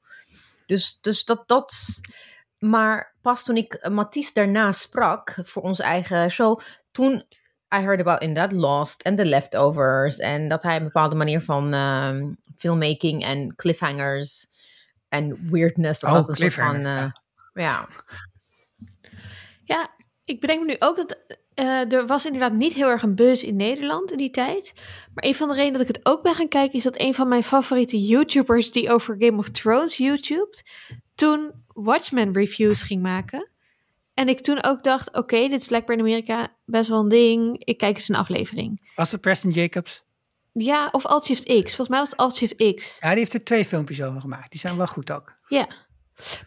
Dus, 0.66 0.98
dus 1.02 1.26
dat, 1.26 1.48
dat, 1.48 1.74
maar 2.60 3.16
pas 3.22 3.44
toen 3.44 3.58
ik 3.58 3.90
Mathies 3.90 4.34
daarna 4.34 4.72
sprak 4.72 5.36
voor 5.42 5.62
onze 5.62 5.84
eigen 5.84 6.32
show, 6.32 6.60
toen 6.92 7.24
I 7.76 7.80
heard 7.80 8.00
about 8.00 8.22
inderdaad 8.22 8.52
Lost 8.52 9.02
en 9.02 9.16
The 9.16 9.26
Leftovers. 9.26 10.18
En 10.18 10.48
dat 10.48 10.64
hij 10.64 10.76
een 10.76 10.84
bepaalde 10.84 11.16
manier 11.16 11.42
van 11.42 11.74
um, 11.74 12.38
filmmaking 12.56 13.24
en 13.24 13.56
cliffhangers 13.56 14.48
en 15.10 15.50
weirdness. 15.52 16.00
Dat 16.00 16.30
oh. 16.30 16.36
Soort 16.36 16.54
van, 16.54 16.76
uh, 16.76 17.12
ja. 17.54 17.88
ja, 19.64 19.88
ik 20.26 20.42
bedenk 20.42 20.60
me 20.60 20.66
nu 20.66 20.76
ook 20.80 20.96
dat 20.96 21.18
uh, 21.56 21.94
er 21.94 22.08
was 22.08 22.26
inderdaad 22.26 22.54
niet 22.54 22.74
heel 22.74 22.88
erg 22.88 23.02
een 23.02 23.16
buzz 23.16 23.44
in 23.44 23.56
Nederland 23.56 24.12
in 24.12 24.18
die 24.18 24.32
tijd. 24.32 24.74
Maar 25.14 25.26
een 25.26 25.36
van 25.36 25.48
de 25.48 25.54
redenen 25.54 25.80
dat 25.80 25.90
ik 25.90 25.96
het 25.96 26.06
ook 26.06 26.24
ben 26.24 26.36
gaan 26.36 26.48
kijken 26.48 26.78
is 26.78 26.84
dat 26.84 27.00
een 27.00 27.16
van 27.16 27.28
mijn 27.28 27.44
favoriete 27.44 28.06
YouTubers 28.06 28.72
die 28.72 28.92
over 28.92 29.16
Game 29.20 29.38
of 29.38 29.50
Thrones 29.50 29.98
YouTubed, 29.98 30.64
toen 31.16 31.52
Watchmen 31.68 32.34
reviews 32.34 32.82
ging 32.82 33.02
maken. 33.02 33.51
En 34.14 34.30
ik 34.30 34.42
toen 34.42 34.64
ook 34.64 34.84
dacht, 34.84 35.08
oké, 35.08 35.18
okay, 35.18 35.50
dit 35.50 35.60
is 35.62 35.68
blijkbaar 35.68 35.96
in 35.96 36.02
Amerika 36.02 36.48
best 36.66 36.90
wel 36.90 37.00
een 37.00 37.10
ding. 37.10 37.66
Ik 37.66 37.78
kijk 37.78 37.96
eens 37.96 38.10
een 38.10 38.16
aflevering. 38.16 38.92
Was 38.96 39.12
het 39.12 39.22
Preston 39.22 39.52
Jacobs? 39.52 40.04
Ja, 40.54 40.90
of 40.92 41.06
Alt-Shift 41.06 41.44
X. 41.44 41.76
Volgens 41.76 41.90
mij 41.90 42.00
was 42.00 42.10
het 42.10 42.20
Alt-Shift 42.20 42.76
X. 42.76 42.98
Ja, 43.00 43.10
die 43.10 43.18
heeft 43.18 43.34
er 43.34 43.44
twee 43.44 43.66
filmpjes 43.66 44.02
over 44.02 44.22
gemaakt. 44.22 44.52
Die 44.52 44.60
zijn 44.60 44.78
wel 44.78 44.88
goed 44.88 45.12
ook. 45.12 45.34
Ja. 45.48 45.68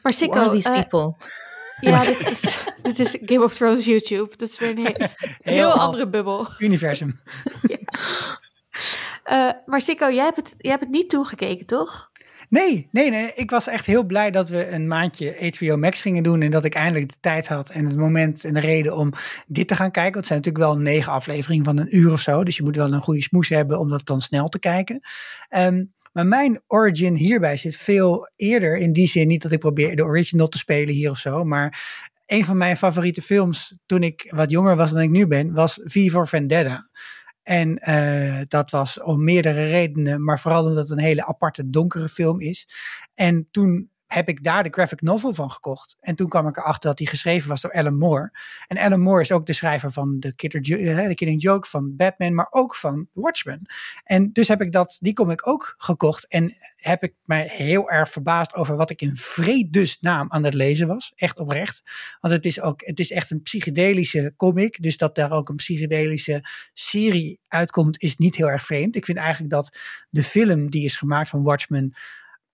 Maar 0.03 0.13
Sikko... 0.13 0.41
Who 0.41 0.53
these 0.53 0.69
uh, 0.69 0.75
people? 0.75 1.17
Ja, 1.81 2.05
dit 2.05 2.21
is, 2.31 2.59
dit 2.83 2.99
is 2.99 3.19
Game 3.21 3.45
of 3.45 3.55
Thrones 3.55 3.85
YouTube. 3.85 4.37
Dat 4.37 4.49
is 4.49 4.59
weer 4.59 4.71
een 4.71 4.77
heel, 4.77 4.95
heel, 5.19 5.55
heel 5.55 5.71
andere 5.71 6.09
bubbel. 6.09 6.49
Universum. 6.59 7.21
ja. 7.73 7.79
Uh, 9.25 9.53
maar 9.67 9.81
Sikko, 9.81 10.11
jij 10.11 10.25
hebt, 10.25 10.37
het, 10.37 10.55
jij 10.59 10.71
hebt 10.71 10.83
het 10.83 10.93
niet 10.93 11.11
toegekeken, 11.11 11.67
toch? 11.67 12.11
Nee, 12.55 12.89
nee, 12.91 13.11
nee. 13.11 13.33
Ik 13.35 13.51
was 13.51 13.67
echt 13.67 13.87
heel 13.87 14.05
blij 14.05 14.31
dat 14.31 14.49
we 14.49 14.69
een 14.69 14.87
maandje 14.87 15.53
HBO 15.57 15.77
Max 15.77 16.03
gingen 16.03 16.23
doen. 16.23 16.43
En 16.43 16.51
dat 16.51 16.65
ik 16.65 16.75
eindelijk 16.75 17.09
de 17.09 17.17
tijd 17.21 17.49
had 17.49 17.71
en 17.71 17.87
het 17.87 17.97
moment 17.97 18.45
en 18.45 18.55
de 18.55 18.61
reden 18.61 18.97
om 18.97 19.13
dit 19.47 19.69
te 19.69 19.75
gaan 19.75 19.91
kijken. 19.91 20.13
Want 20.13 20.15
het 20.15 20.27
zijn 20.27 20.39
natuurlijk 20.39 20.65
wel 20.65 20.93
negen 20.93 21.13
afleveringen 21.13 21.65
van 21.65 21.77
een 21.77 21.97
uur 21.97 22.13
of 22.13 22.21
zo. 22.21 22.45
Dus 22.45 22.57
je 22.57 22.63
moet 22.63 22.77
wel 22.77 22.93
een 22.93 23.03
goede 23.03 23.23
smoes 23.23 23.49
hebben 23.49 23.79
om 23.79 23.89
dat 23.89 24.07
dan 24.07 24.21
snel 24.21 24.49
te 24.49 24.59
kijken. 24.59 25.01
Um, 25.51 25.93
Maar 26.13 26.27
mijn 26.27 26.61
origin 26.67 27.15
hierbij 27.15 27.57
zit 27.57 27.77
veel 27.77 28.31
eerder 28.37 28.77
in 28.77 28.93
die 28.93 29.07
zin. 29.07 29.27
Niet 29.27 29.43
dat 29.43 29.53
ik 29.53 29.59
probeer 29.59 29.97
de 29.97 30.05
original 30.05 30.49
te 30.49 30.59
spelen 30.59 30.95
hier 30.95 31.11
of 31.11 31.19
zo. 31.19 31.45
Maar 31.45 32.03
een 32.27 32.45
van 32.45 32.57
mijn 32.57 32.77
favoriete 32.77 33.23
films 33.23 33.75
toen 33.87 34.03
ik 34.03 34.33
wat 34.37 34.51
jonger 34.51 34.77
was 34.77 34.93
dan 34.93 35.01
ik 35.01 35.11
nu 35.11 35.27
ben, 35.27 35.53
was 35.53 35.81
V 35.85 36.11
for 36.11 36.29
Vendetta. 36.29 36.89
En 37.45 37.91
uh, 37.91 38.41
dat 38.49 38.71
was 38.71 39.03
om 39.03 39.25
meerdere 39.25 39.67
redenen, 39.67 40.25
maar 40.25 40.41
vooral 40.41 40.65
omdat 40.65 40.89
het 40.89 40.99
een 40.99 41.05
hele 41.05 41.27
aparte 41.27 41.71
donkere 41.71 42.09
film 42.09 42.41
is. 42.41 42.69
En 43.15 43.49
toen 43.51 43.91
heb 44.15 44.29
ik 44.29 44.43
daar 44.43 44.63
de 44.63 44.73
graphic 44.73 45.01
novel 45.01 45.35
van 45.35 45.51
gekocht. 45.51 45.97
En 46.01 46.17
toen 46.17 46.29
kwam 46.29 46.49
ik 46.49 46.57
erachter 46.57 46.89
dat 46.89 46.99
die 46.99 47.07
geschreven 47.07 47.49
was 47.49 47.61
door 47.61 47.73
Alan 47.73 47.99
Moore. 47.99 48.33
En 48.67 48.79
Alan 48.79 49.01
Moore 49.01 49.21
is 49.21 49.33
ook 49.33 49.47
de 49.47 49.53
schrijver 49.53 49.93
van 49.93 50.21
The, 50.21 50.35
Killer, 50.35 51.15
Killing 51.15 51.43
Joke, 51.43 51.69
van 51.69 51.97
Batman, 51.97 52.35
maar 52.35 52.47
ook 52.51 52.75
van 52.75 53.09
Watchmen. 53.13 53.67
En 54.05 54.33
dus 54.33 54.49
heb 54.49 54.63
ik 54.63 54.73
dat, 54.73 54.97
die 55.01 55.13
kom 55.13 55.31
ik 55.31 55.49
ook 55.49 55.75
gekocht. 55.77 56.29
En 56.29 56.55
heb 56.77 57.03
ik 57.03 57.15
mij 57.25 57.49
heel 57.51 57.91
erg 57.91 58.11
verbaasd 58.11 58.55
over 58.55 58.77
wat 58.77 58.91
ik 58.91 59.03
in 59.03 59.17
vredesnaam 59.17 60.33
aan 60.33 60.45
het 60.45 60.55
lezen 60.55 60.87
was. 60.87 61.13
Echt 61.15 61.39
oprecht. 61.39 61.83
Want 62.21 62.35
het 62.35 62.47
is 62.47 62.61
ook, 62.61 62.87
het 62.87 62.99
is 62.99 63.11
echt 63.11 63.31
een 63.31 63.43
psychedelische 63.43 64.35
comic. 64.37 64.83
Dus 64.83 64.97
dat 64.97 65.15
daar 65.15 65.33
ook 65.33 65.49
een 65.49 65.57
psychedelische 65.57 66.45
serie 66.73 67.41
uitkomt, 67.49 68.03
is 68.03 68.17
niet 68.17 68.37
heel 68.37 68.51
erg 68.51 68.65
vreemd. 68.65 68.97
Ik 68.97 69.05
vind 69.05 69.19
eigenlijk 69.19 69.51
dat 69.51 69.79
de 70.11 70.23
film 70.23 70.71
die 70.71 70.85
is 70.85 70.97
gemaakt 70.97 71.31
van 71.31 71.43
Watchmen 71.43 71.93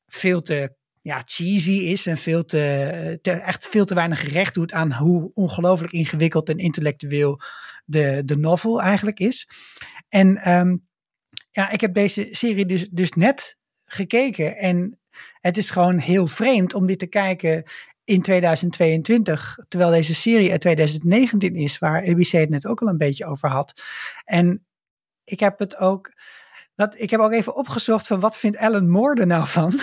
veel 0.07 0.43
te 0.43 0.79
ja, 1.03 1.23
cheesy 1.25 1.73
is 1.73 2.07
en 2.07 2.17
veel 2.17 2.45
te, 2.45 3.19
echt 3.23 3.69
veel 3.69 3.85
te 3.85 3.95
weinig 3.95 4.33
recht 4.33 4.55
doet 4.55 4.73
aan 4.73 4.93
hoe 4.93 5.31
ongelooflijk 5.35 5.93
ingewikkeld 5.93 6.49
en 6.49 6.59
intellectueel 6.59 7.41
de, 7.85 8.23
de 8.25 8.37
novel 8.37 8.83
eigenlijk 8.83 9.21
is. 9.21 9.49
En 10.09 10.51
um, 10.51 10.89
ja, 11.51 11.71
ik 11.71 11.81
heb 11.81 11.95
deze 11.95 12.29
serie 12.31 12.67
dus, 12.67 12.89
dus 12.89 13.13
net 13.13 13.59
gekeken 13.85 14.57
en 14.57 14.99
het 15.41 15.57
is 15.57 15.71
gewoon 15.71 15.99
heel 15.99 16.27
vreemd 16.27 16.75
om 16.75 16.87
dit 16.87 16.99
te 16.99 17.07
kijken 17.07 17.65
in 18.05 18.23
2022, 18.23 19.57
terwijl 19.69 19.91
deze 19.91 20.15
serie 20.15 20.51
uit 20.51 20.61
2019 20.61 21.55
is, 21.55 21.79
waar 21.79 22.09
ABC 22.09 22.31
het 22.31 22.51
net 22.51 22.67
ook 22.67 22.81
al 22.81 22.89
een 22.89 22.99
beetje 22.99 23.27
over 23.27 23.49
had. 23.49 23.83
En 24.25 24.63
ik 25.25 25.41
heb 25.41 25.59
het 25.59 25.77
ook 25.77 26.13
dat, 26.81 27.01
ik 27.01 27.11
heb 27.11 27.21
ook 27.21 27.33
even 27.33 27.57
opgezocht 27.57 28.07
van 28.07 28.21
wat 28.21 28.39
vindt 28.39 28.57
Alan 28.57 28.89
Moore 28.89 29.21
er 29.21 29.27
nou 29.27 29.47
van. 29.47 29.81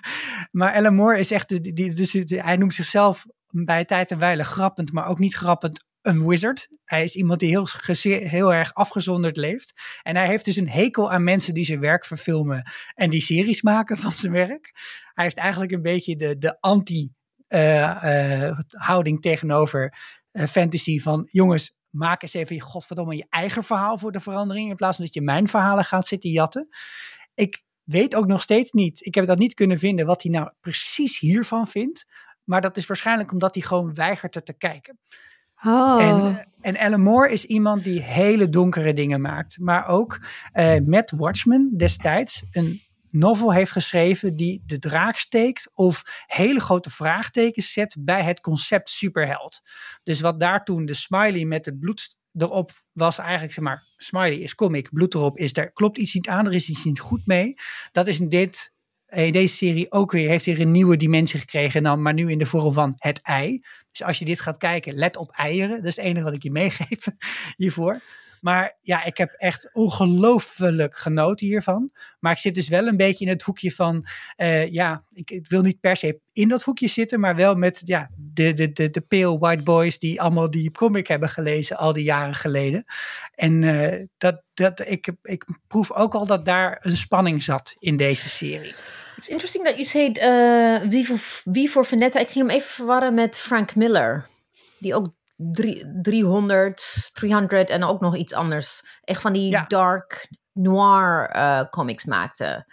maar 0.58 0.74
Alan 0.74 0.94
Moore 0.94 1.18
is 1.18 1.30
echt, 1.30 1.48
die, 1.48 1.72
die, 1.72 1.94
dus, 1.94 2.12
hij 2.26 2.56
noemt 2.56 2.74
zichzelf 2.74 3.26
bij 3.48 3.84
tijd 3.84 4.10
en 4.10 4.18
wijle 4.18 4.44
grappend, 4.44 4.92
maar 4.92 5.06
ook 5.06 5.18
niet 5.18 5.34
grappend 5.34 5.84
een 6.00 6.26
wizard. 6.26 6.68
Hij 6.84 7.04
is 7.04 7.14
iemand 7.14 7.40
die 7.40 7.48
heel, 7.48 7.66
heel 8.02 8.54
erg 8.54 8.74
afgezonderd 8.74 9.36
leeft. 9.36 9.72
En 10.02 10.16
hij 10.16 10.26
heeft 10.26 10.44
dus 10.44 10.56
een 10.56 10.68
hekel 10.68 11.12
aan 11.12 11.24
mensen 11.24 11.54
die 11.54 11.64
zijn 11.64 11.80
werk 11.80 12.04
verfilmen 12.04 12.70
en 12.94 13.10
die 13.10 13.22
series 13.22 13.62
maken 13.62 13.98
van 13.98 14.12
zijn 14.12 14.32
werk. 14.32 14.72
Hij 15.14 15.24
heeft 15.24 15.36
eigenlijk 15.36 15.72
een 15.72 15.82
beetje 15.82 16.16
de, 16.16 16.38
de 16.38 16.60
anti-houding 16.60 19.16
uh, 19.16 19.24
uh, 19.24 19.32
tegenover 19.32 19.98
uh, 20.32 20.44
fantasy 20.44 21.00
van 21.00 21.28
jongens, 21.30 21.74
maak 21.92 22.22
eens 22.22 22.34
even, 22.34 22.60
godverdomme, 22.60 23.16
je 23.16 23.26
eigen 23.28 23.64
verhaal 23.64 23.98
voor 23.98 24.12
de 24.12 24.20
verandering. 24.20 24.70
In 24.70 24.76
plaats 24.76 24.96
van 24.96 25.04
dat 25.04 25.14
je 25.14 25.22
mijn 25.22 25.48
verhalen 25.48 25.84
gaat 25.84 26.06
zitten 26.06 26.30
jatten. 26.30 26.68
Ik 27.34 27.64
weet 27.82 28.14
ook 28.14 28.26
nog 28.26 28.42
steeds 28.42 28.72
niet, 28.72 29.06
ik 29.06 29.14
heb 29.14 29.26
dat 29.26 29.38
niet 29.38 29.54
kunnen 29.54 29.78
vinden, 29.78 30.06
wat 30.06 30.22
hij 30.22 30.32
nou 30.32 30.50
precies 30.60 31.18
hiervan 31.18 31.66
vindt. 31.66 32.06
Maar 32.44 32.60
dat 32.60 32.76
is 32.76 32.86
waarschijnlijk 32.86 33.32
omdat 33.32 33.54
hij 33.54 33.64
gewoon 33.64 33.94
weigert 33.94 34.34
het 34.34 34.46
te 34.46 34.56
kijken. 34.56 34.98
Oh. 35.64 36.02
En, 36.02 36.48
en 36.60 36.76
Alan 36.76 37.00
Moore 37.00 37.32
is 37.32 37.44
iemand 37.44 37.84
die 37.84 38.00
hele 38.00 38.48
donkere 38.48 38.92
dingen 38.92 39.20
maakt. 39.20 39.58
Maar 39.58 39.86
ook 39.86 40.20
uh, 40.52 40.74
met 40.84 41.12
Watchmen 41.16 41.76
destijds 41.76 42.44
een 42.50 42.82
novel 43.12 43.52
heeft 43.52 43.72
geschreven 43.72 44.36
die 44.36 44.62
de 44.64 44.78
draak 44.78 45.16
steekt 45.16 45.70
of 45.74 46.02
hele 46.26 46.60
grote 46.60 46.90
vraagtekens 46.90 47.72
zet 47.72 47.96
bij 48.00 48.22
het 48.22 48.40
concept 48.40 48.90
superheld. 48.90 49.60
Dus 50.02 50.20
wat 50.20 50.40
daar 50.40 50.64
toen 50.64 50.84
de 50.84 50.94
smiley 50.94 51.44
met 51.44 51.66
het 51.66 51.78
bloed 51.78 52.16
erop 52.32 52.70
was 52.92 53.18
eigenlijk, 53.18 53.52
zeg 53.52 53.64
maar, 53.64 53.86
smiley 53.96 54.38
is 54.38 54.54
comic, 54.54 54.92
bloed 54.92 55.14
erop 55.14 55.38
is, 55.38 55.52
daar 55.52 55.72
klopt 55.72 55.98
iets 55.98 56.14
niet 56.14 56.28
aan, 56.28 56.46
er 56.46 56.54
is 56.54 56.68
iets 56.68 56.84
niet 56.84 57.00
goed 57.00 57.26
mee. 57.26 57.54
Dat 57.92 58.08
is 58.08 58.20
in 58.20 58.28
dit 58.28 58.72
in 59.12 59.32
deze 59.32 59.56
serie 59.56 59.92
ook 59.92 60.12
weer, 60.12 60.28
heeft 60.28 60.44
weer 60.44 60.60
een 60.60 60.70
nieuwe 60.70 60.96
dimensie 60.96 61.40
gekregen, 61.40 61.82
dan, 61.82 62.02
maar 62.02 62.14
nu 62.14 62.30
in 62.30 62.38
de 62.38 62.46
vorm 62.46 62.72
van 62.72 62.94
het 62.98 63.20
ei. 63.22 63.62
Dus 63.90 64.02
als 64.02 64.18
je 64.18 64.24
dit 64.24 64.40
gaat 64.40 64.56
kijken, 64.56 64.94
let 64.94 65.16
op 65.16 65.30
eieren. 65.30 65.76
Dat 65.76 65.84
is 65.84 65.96
het 65.96 66.04
enige 66.04 66.24
wat 66.24 66.34
ik 66.34 66.42
je 66.42 66.50
meegeef 66.50 67.06
hiervoor. 67.56 68.00
Maar 68.42 68.78
ja, 68.80 69.04
ik 69.04 69.16
heb 69.16 69.32
echt 69.32 69.70
ongelooflijk 69.72 70.96
genoten 70.96 71.46
hiervan. 71.46 71.90
Maar 72.20 72.32
ik 72.32 72.38
zit 72.38 72.54
dus 72.54 72.68
wel 72.68 72.86
een 72.86 72.96
beetje 72.96 73.24
in 73.24 73.30
het 73.30 73.42
hoekje 73.42 73.72
van, 73.72 74.06
uh, 74.36 74.72
ja, 74.72 75.04
ik, 75.08 75.46
wil 75.48 75.60
niet 75.60 75.80
per 75.80 75.96
se 75.96 76.20
in 76.32 76.48
dat 76.48 76.62
hoekje 76.62 76.88
zitten, 76.88 77.20
maar 77.20 77.36
wel 77.36 77.54
met 77.54 77.82
ja, 77.84 78.10
de, 78.16 78.52
de, 78.52 78.72
de, 78.72 78.90
de 78.90 79.00
pale 79.00 79.38
white 79.38 79.62
boys 79.62 79.98
die 79.98 80.20
allemaal 80.20 80.50
die 80.50 80.70
comic 80.70 81.06
hebben 81.06 81.28
gelezen 81.28 81.76
al 81.76 81.92
die 81.92 82.04
jaren 82.04 82.34
geleden. 82.34 82.84
En 83.34 83.62
uh, 83.62 84.04
dat, 84.18 84.42
dat, 84.54 84.80
ik, 84.86 85.12
ik 85.22 85.44
proef 85.66 85.92
ook 85.92 86.14
al 86.14 86.26
dat 86.26 86.44
daar 86.44 86.78
een 86.80 86.96
spanning 86.96 87.42
zat 87.42 87.74
in 87.78 87.96
deze 87.96 88.28
serie. 88.28 88.74
It's 89.16 89.28
interesting 89.28 89.68
you 89.68 89.84
said 89.84 90.18
uh, 90.18 90.90
wie, 90.90 91.06
voor, 91.06 91.42
wie. 91.44 92.06
Ik 92.06 92.28
ging 92.28 92.34
hem 92.34 92.50
even 92.50 92.70
verwarren 92.70 93.14
met 93.14 93.38
Frank 93.38 93.74
Miller. 93.74 94.28
Die 94.78 94.94
ook 94.94 95.12
drie, 95.52 96.00
300, 96.02 97.10
300 97.12 97.70
en 97.70 97.84
ook 97.84 98.00
nog 98.00 98.16
iets 98.16 98.34
anders. 98.34 98.82
Echt 99.00 99.20
van 99.20 99.32
die 99.32 99.50
ja. 99.50 99.64
dark 99.68 100.28
noir 100.52 101.36
uh, 101.36 101.62
comics 101.70 102.04
maakte. 102.04 102.66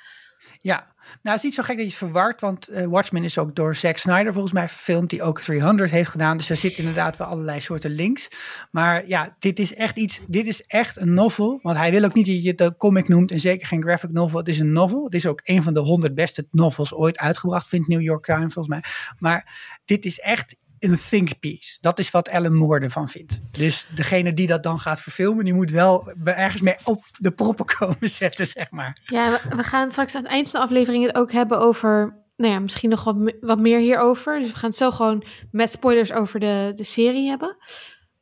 Ja, 0.62 0.88
nou 1.00 1.18
het 1.22 1.36
is 1.36 1.44
niet 1.44 1.54
zo 1.54 1.64
gek 1.64 1.76
dat 1.76 1.86
je 1.86 1.92
het 1.92 2.00
verward, 2.00 2.42
want 2.42 2.70
uh, 2.70 2.86
Watchmen 2.86 3.24
is 3.24 3.38
ook 3.38 3.56
door 3.56 3.76
Zack 3.76 3.98
Snyder 3.98 4.34
volgens 4.34 4.54
mij 4.54 4.68
verfilmd, 4.68 5.10
die 5.10 5.22
ook 5.22 5.42
300 5.42 5.92
heeft 5.92 6.10
gedaan. 6.10 6.38
Dus 6.38 6.48
daar 6.48 6.58
zitten 6.58 6.80
inderdaad 6.80 7.18
wel 7.18 7.28
allerlei 7.28 7.60
soorten 7.60 7.92
links. 7.92 8.28
Maar 8.72 9.08
ja, 9.08 9.36
dit 9.40 9.60
is 9.60 9.74
echt 9.74 9.98
iets, 9.98 10.22
dit 10.28 10.48
is 10.48 10.66
echt 10.66 10.98
een 10.98 11.14
novel, 11.14 11.60
want 11.62 11.78
hij 11.78 11.92
wil 11.92 12.04
ook 12.04 12.14
niet 12.14 12.26
dat 12.26 12.44
je 12.44 12.50
het 12.50 12.62
een 12.62 12.76
comic 12.76 13.08
noemt 13.08 13.32
en 13.32 13.40
zeker 13.40 13.68
geen 13.68 13.82
graphic 13.82 14.12
novel. 14.12 14.40
Het 14.40 14.48
is 14.48 14.60
een 14.60 14.72
novel. 14.72 15.04
Het 15.04 15.14
is 15.14 15.26
ook 15.26 15.42
een 15.44 15.64
van 15.64 15.74
de 15.74 15.80
100 15.80 16.16
beste 16.16 16.48
novels 16.52 16.94
ooit 16.94 17.20
uitgebracht, 17.20 17.68
vindt 17.68 17.88
New 17.88 18.02
York 18.02 18.26
Times 18.26 18.54
volgens 18.54 18.68
mij. 18.68 18.84
Maar 19.20 19.58
dit 19.86 20.06
is 20.06 20.20
echt 20.20 20.56
een 20.80 20.98
think 21.10 21.40
piece. 21.40 21.78
Dat 21.82 22.00
is 22.00 22.12
wat 22.12 22.30
Alan 22.30 22.56
Moore 22.56 22.80
ervan 22.80 23.10
vindt. 23.10 23.40
Dus 23.52 23.88
degene 23.96 24.34
die 24.34 24.48
dat 24.48 24.64
dan 24.64 24.80
gaat 24.80 25.02
verfilmen, 25.02 25.46
die 25.46 25.54
moet 25.54 25.72
wel 25.72 26.14
ergens 26.24 26.62
mee 26.62 26.76
op 26.84 27.06
de 27.18 27.32
proppen 27.32 27.66
komen 27.78 28.10
zetten, 28.10 28.48
zeg 28.48 28.72
maar. 28.72 28.98
Ja, 29.06 29.40
we, 29.56 29.64
gaan 29.64 29.92
straks 29.92 30.16
aan 30.16 30.24
het 30.24 30.32
eind 30.32 30.50
van 30.50 30.60
de 30.60 30.66
aflevering 30.66 31.06
het 31.06 31.16
ook 31.16 31.32
hebben 31.32 31.60
over, 31.60 32.24
nou 32.36 32.54
ja, 32.54 32.60
misschien 32.60 32.90
nog 32.90 33.04
wat, 33.04 33.34
wat 33.42 33.60
meer 33.60 33.80
hierover. 33.80 34.40
Dus 34.40 34.52
we 34.52 34.56
gaan 34.56 34.70
het 34.70 34.78
zo 34.78 34.92
gewoon 34.92 35.24
met 35.52 35.72
spoilers 35.72 36.12
over 36.12 36.40
de, 36.40 36.72
de 36.76 36.84
serie 36.84 37.30
hebben. 37.30 37.58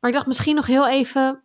Maar 0.00 0.10
ik 0.10 0.16
dacht 0.16 0.26
misschien 0.26 0.54
nog 0.54 0.66
heel 0.66 0.88
even, 0.88 1.42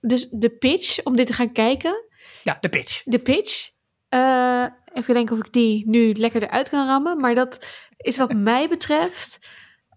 dus 0.00 0.28
de 0.30 0.50
pitch 0.50 1.02
om 1.02 1.16
dit 1.16 1.26
te 1.26 1.32
gaan 1.32 1.52
kijken. 1.52 2.04
Ja, 2.42 2.58
de 2.60 2.68
pitch. 2.68 3.02
De 3.04 3.18
pitch. 3.18 3.70
Uh, 4.10 4.66
even 4.92 5.14
denken 5.14 5.36
of 5.36 5.46
ik 5.46 5.52
die 5.52 5.88
nu 5.88 6.12
lekker 6.12 6.42
eruit 6.42 6.68
kan 6.68 6.86
rammen. 6.86 7.16
Maar 7.16 7.34
dat 7.34 7.66
is 7.96 8.16
wat 8.16 8.34
mij 8.50 8.68
betreft 8.68 9.38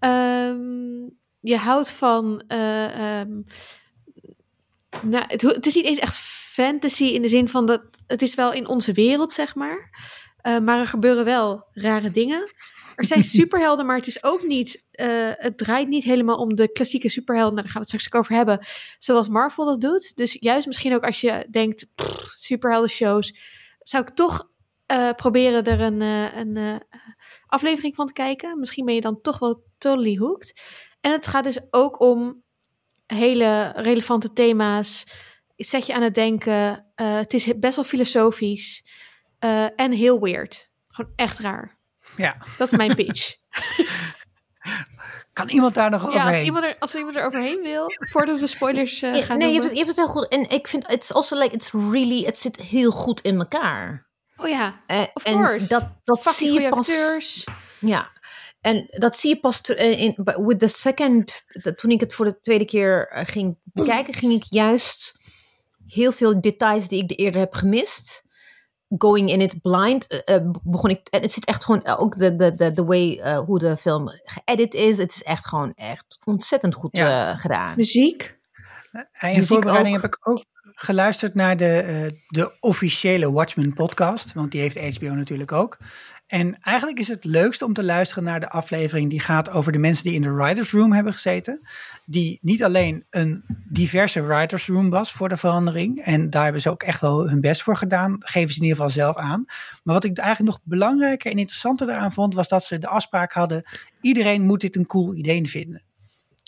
Um, 0.05 1.17
je 1.39 1.57
houdt 1.57 1.91
van. 1.91 2.43
Uh, 2.47 3.19
um, 3.19 3.45
nou, 5.01 5.23
het, 5.27 5.41
het, 5.41 5.65
is 5.65 5.75
niet 5.75 5.85
eens 5.85 5.99
echt 5.99 6.17
fantasy 6.53 7.03
in 7.03 7.21
de 7.21 7.27
zin 7.27 7.49
van 7.49 7.65
dat. 7.65 7.81
Het 8.07 8.21
is 8.21 8.35
wel 8.35 8.53
in 8.53 8.67
onze 8.67 8.91
wereld, 8.91 9.33
zeg 9.33 9.55
maar. 9.55 9.89
Uh, 10.47 10.59
maar 10.59 10.79
er 10.79 10.87
gebeuren 10.87 11.25
wel 11.25 11.67
rare 11.71 12.11
dingen. 12.11 12.51
Er 12.95 13.05
zijn 13.05 13.23
superhelden, 13.39 13.85
maar 13.85 13.95
het 13.95 14.07
is 14.07 14.23
ook 14.23 14.43
niet. 14.43 14.85
Uh, 15.01 15.07
het 15.35 15.57
draait 15.57 15.87
niet 15.87 16.03
helemaal 16.03 16.37
om 16.37 16.55
de 16.55 16.71
klassieke 16.71 17.09
superhelden. 17.09 17.53
Nou, 17.53 17.63
daar 17.63 17.73
gaan 17.73 17.81
we 17.81 17.87
het 17.91 18.01
straks 18.01 18.23
over 18.23 18.35
hebben. 18.35 18.65
Zoals 18.97 19.27
Marvel 19.27 19.65
dat 19.65 19.81
doet. 19.81 20.15
Dus 20.15 20.37
juist 20.39 20.67
misschien 20.67 20.93
ook 20.93 21.05
als 21.05 21.21
je 21.21 21.47
denkt: 21.49 21.87
superhelden 22.35 22.89
shows. 22.89 23.35
Zou 23.79 24.03
ik 24.03 24.09
toch 24.09 24.49
uh, 24.91 25.11
proberen 25.11 25.63
er 25.63 25.81
een, 25.81 26.01
een 26.01 26.81
aflevering 27.55 27.95
van 27.95 28.07
te 28.07 28.13
kijken. 28.13 28.59
Misschien 28.59 28.85
ben 28.85 28.95
je 28.95 29.01
dan 29.01 29.21
toch 29.21 29.39
wel 29.39 29.63
totally 29.77 30.17
hooked. 30.17 30.61
En 31.01 31.11
het 31.11 31.27
gaat 31.27 31.43
dus 31.43 31.59
ook 31.69 31.99
om 31.99 32.43
hele 33.05 33.73
relevante 33.75 34.33
thema's. 34.33 35.07
Zet 35.55 35.85
je 35.85 35.93
aan 35.93 36.01
het 36.01 36.13
denken. 36.13 36.85
Uh, 36.95 37.15
het 37.15 37.33
is 37.33 37.59
best 37.59 37.75
wel 37.75 37.85
filosofisch. 37.85 38.85
Uh, 39.39 39.65
en 39.75 39.91
heel 39.91 40.19
weird. 40.19 40.69
Gewoon 40.87 41.11
echt 41.15 41.39
raar. 41.39 41.77
Ja. 42.17 42.37
Dat 42.57 42.71
is 42.71 42.77
mijn 42.77 42.95
pitch. 42.95 43.35
Kan 45.33 45.49
iemand 45.49 45.73
daar 45.73 45.89
nog 45.89 46.07
overheen? 46.07 46.27
Ja, 46.27 46.31
als 46.31 46.41
iemand 46.41 46.65
er, 46.65 46.75
als 46.79 46.95
iemand 46.95 47.15
er 47.15 47.25
overheen 47.25 47.61
wil, 47.61 47.85
voordat 47.97 48.39
we 48.39 48.47
spoilers 48.47 49.01
uh, 49.01 49.23
gaan 49.23 49.37
Nee, 49.37 49.47
je 49.47 49.53
hebt, 49.53 49.63
het, 49.63 49.71
je 49.71 49.77
hebt 49.77 49.87
het 49.87 49.97
heel 49.97 50.07
goed. 50.07 50.27
En 50.27 50.49
ik 50.49 50.67
vind, 50.67 50.91
it's 50.91 51.11
also 51.11 51.37
like, 51.37 51.53
it's 51.53 51.71
really, 51.71 52.23
het 52.23 52.37
zit 52.37 52.55
heel 52.55 52.91
goed 52.91 53.21
in 53.21 53.37
elkaar. 53.37 54.04
Oh 54.37 54.47
ja, 54.47 54.81
uh, 54.87 55.01
of 55.13 55.23
course. 55.23 55.67
dat, 55.67 55.87
dat 56.03 56.23
zie 56.23 56.61
je 56.61 56.69
pas... 56.69 56.89
Acteurs. 56.89 57.43
Ja, 57.79 58.11
en 58.61 58.85
dat 58.89 59.15
zie 59.15 59.29
je 59.29 59.39
pas 59.39 59.61
in, 59.61 60.15
with 60.35 60.59
the 60.59 60.67
second, 60.67 61.45
toen 61.75 61.91
ik 61.91 61.99
het 61.99 62.13
voor 62.13 62.25
de 62.25 62.39
tweede 62.39 62.65
keer 62.65 63.09
ging 63.27 63.57
bekijken, 63.63 64.13
ging 64.13 64.33
ik 64.33 64.43
juist 64.49 65.17
heel 65.87 66.11
veel 66.11 66.41
details 66.41 66.87
die 66.87 67.03
ik 67.03 67.19
eerder 67.19 67.39
heb 67.39 67.53
gemist, 67.53 68.23
going 68.97 69.29
in 69.31 69.41
it 69.41 69.61
blind 69.61 70.07
eh, 70.07 70.35
eh, 70.35 70.49
begon 70.63 70.89
ik. 70.89 71.07
Het 71.09 71.33
zit 71.33 71.45
echt 71.45 71.63
gewoon 71.63 71.87
ook 71.87 72.15
de, 72.15 72.35
de, 72.35 72.55
de, 72.55 72.71
de 72.71 72.83
way 72.83 73.19
eh, 73.19 73.37
hoe 73.37 73.59
de 73.59 73.77
film 73.77 74.09
geëdit 74.23 74.73
is. 74.73 74.97
Het 74.97 75.11
is 75.11 75.23
echt 75.23 75.47
gewoon 75.47 75.73
echt 75.73 76.17
ontzettend 76.23 76.75
goed 76.75 76.97
Ja. 76.97 77.31
eh, 77.31 77.39
gedaan. 77.39 77.73
Muziek. 77.75 78.37
En 78.91 79.29
in 79.29 79.35
Muziek 79.37 79.47
voorbereiding 79.47 79.95
ook. 79.95 80.01
heb 80.01 80.13
ik 80.13 80.27
ook 80.27 80.43
geluisterd 80.75 81.35
naar 81.35 81.57
de, 81.57 81.77
eh, 81.77 82.05
de 82.27 82.51
officiële 82.59 83.31
Watchmen 83.31 83.73
podcast. 83.73 84.33
Want 84.33 84.51
die 84.51 84.61
heeft 84.61 84.97
HBO 84.97 85.13
natuurlijk 85.13 85.51
ook. 85.51 85.77
En 86.27 86.59
eigenlijk 86.61 86.99
is 86.99 87.07
het 87.07 87.25
leukste 87.25 87.65
om 87.65 87.73
te 87.73 87.83
luisteren 87.83 88.23
naar 88.23 88.39
de 88.39 88.49
aflevering 88.49 89.09
die 89.09 89.19
gaat 89.19 89.49
over 89.49 89.71
de 89.71 89.79
mensen 89.79 90.03
die 90.03 90.13
in 90.13 90.21
de 90.21 90.33
writers 90.33 90.71
room 90.71 90.93
hebben 90.93 91.13
gezeten. 91.13 91.61
Die 92.05 92.39
niet 92.41 92.63
alleen 92.63 93.05
een 93.09 93.43
diverse 93.69 94.21
writers 94.21 94.67
room 94.67 94.89
was 94.89 95.11
voor 95.11 95.29
de 95.29 95.37
verandering. 95.37 95.99
En 95.99 96.29
daar 96.29 96.43
hebben 96.43 96.61
ze 96.61 96.69
ook 96.69 96.83
echt 96.83 97.01
wel 97.01 97.29
hun 97.29 97.41
best 97.41 97.63
voor 97.63 97.77
gedaan. 97.77 98.15
Geven 98.19 98.53
ze 98.53 98.59
in 98.59 98.63
ieder 98.63 98.77
geval 98.77 98.91
zelf 98.91 99.15
aan. 99.15 99.45
Maar 99.83 99.93
wat 99.93 100.03
ik 100.03 100.17
eigenlijk 100.17 100.55
nog 100.55 100.59
belangrijker 100.63 101.31
en 101.31 101.37
interessanter 101.37 101.87
daaraan 101.87 102.13
vond, 102.13 102.33
was 102.33 102.47
dat 102.47 102.63
ze 102.63 102.77
de 102.77 102.87
afspraak 102.87 103.33
hadden. 103.33 103.63
Iedereen 104.01 104.45
moet 104.45 104.61
dit 104.61 104.75
een 104.75 104.85
cool 104.85 105.15
idee 105.15 105.47
vinden. 105.47 105.83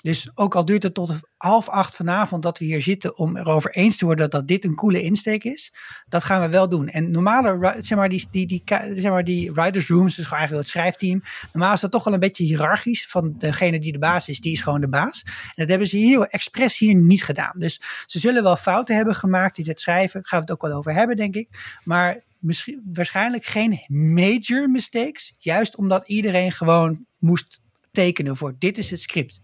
Dus 0.08 0.30
ook 0.34 0.56
al 0.56 0.66
duurt 0.66 0.84
het 0.84 0.94
tot 0.94 1.20
half 1.38 1.70
acht 1.70 1.96
vanavond 1.96 2.44
dat 2.44 2.60
we 2.60 2.66
hier 2.66 2.82
zitten 2.82 3.18
om 3.18 3.38
erover 3.38 3.72
eens 3.72 3.98
te 3.98 4.06
worden 4.06 4.30
dat 4.30 4.48
dit 4.48 4.66
een 4.66 4.76
coole 4.76 5.02
insteek 5.02 5.44
is, 5.44 5.74
dat 6.08 6.24
gaan 6.24 6.42
we 6.42 6.50
wel 6.50 6.70
doen. 6.70 6.88
En 6.88 7.12
normale, 7.12 7.78
zeg 7.82 7.98
maar, 7.98 8.10
die, 8.10 8.28
die, 8.32 8.48
die, 8.48 8.64
zeg 8.94 9.10
maar, 9.10 9.24
die 9.24 9.52
writers 9.52 9.88
rooms, 9.88 10.16
dus 10.16 10.32
eigenlijk 10.32 10.62
het 10.62 10.72
schrijfteam, 10.72 11.24
normaal 11.54 11.74
is 11.74 11.80
dat 11.80 11.92
toch 11.92 12.04
wel 12.04 12.14
een 12.14 12.20
beetje 12.20 12.44
hiërarchisch 12.44 13.08
van 13.08 13.36
degene 13.38 13.80
die 13.80 13.92
de 13.92 14.00
baas 14.00 14.28
is, 14.28 14.40
die 14.40 14.52
is 14.52 14.62
gewoon 14.62 14.82
de 14.82 14.90
baas. 14.90 15.22
En 15.26 15.54
dat 15.56 15.70
hebben 15.70 15.88
ze 15.88 15.98
heel 15.98 16.26
expres 16.26 16.78
hier 16.78 16.96
niet 16.96 17.24
gedaan. 17.24 17.54
Dus 17.58 17.82
ze 18.06 18.20
zullen 18.20 18.44
wel 18.44 18.56
fouten 18.56 18.96
hebben 18.96 19.16
gemaakt 19.16 19.58
in 19.58 19.68
het 19.68 19.80
schrijven, 19.80 20.26
gaan 20.26 20.40
we 20.40 20.46
het 20.46 20.54
ook 20.54 20.70
wel 20.70 20.78
over 20.78 20.94
hebben, 20.94 21.16
denk 21.16 21.36
ik. 21.36 21.78
Maar 21.84 22.22
misschien, 22.40 22.82
waarschijnlijk 22.94 23.46
geen 23.46 23.80
major 23.88 24.70
mistakes, 24.70 25.34
juist 25.38 25.76
omdat 25.76 26.08
iedereen 26.08 26.52
gewoon 26.52 27.06
moest 27.18 27.66
tekenen 27.98 28.36
voor 28.36 28.56
dit 28.60 28.78
is 28.78 28.90
het 28.90 29.02
script. 29.02 29.40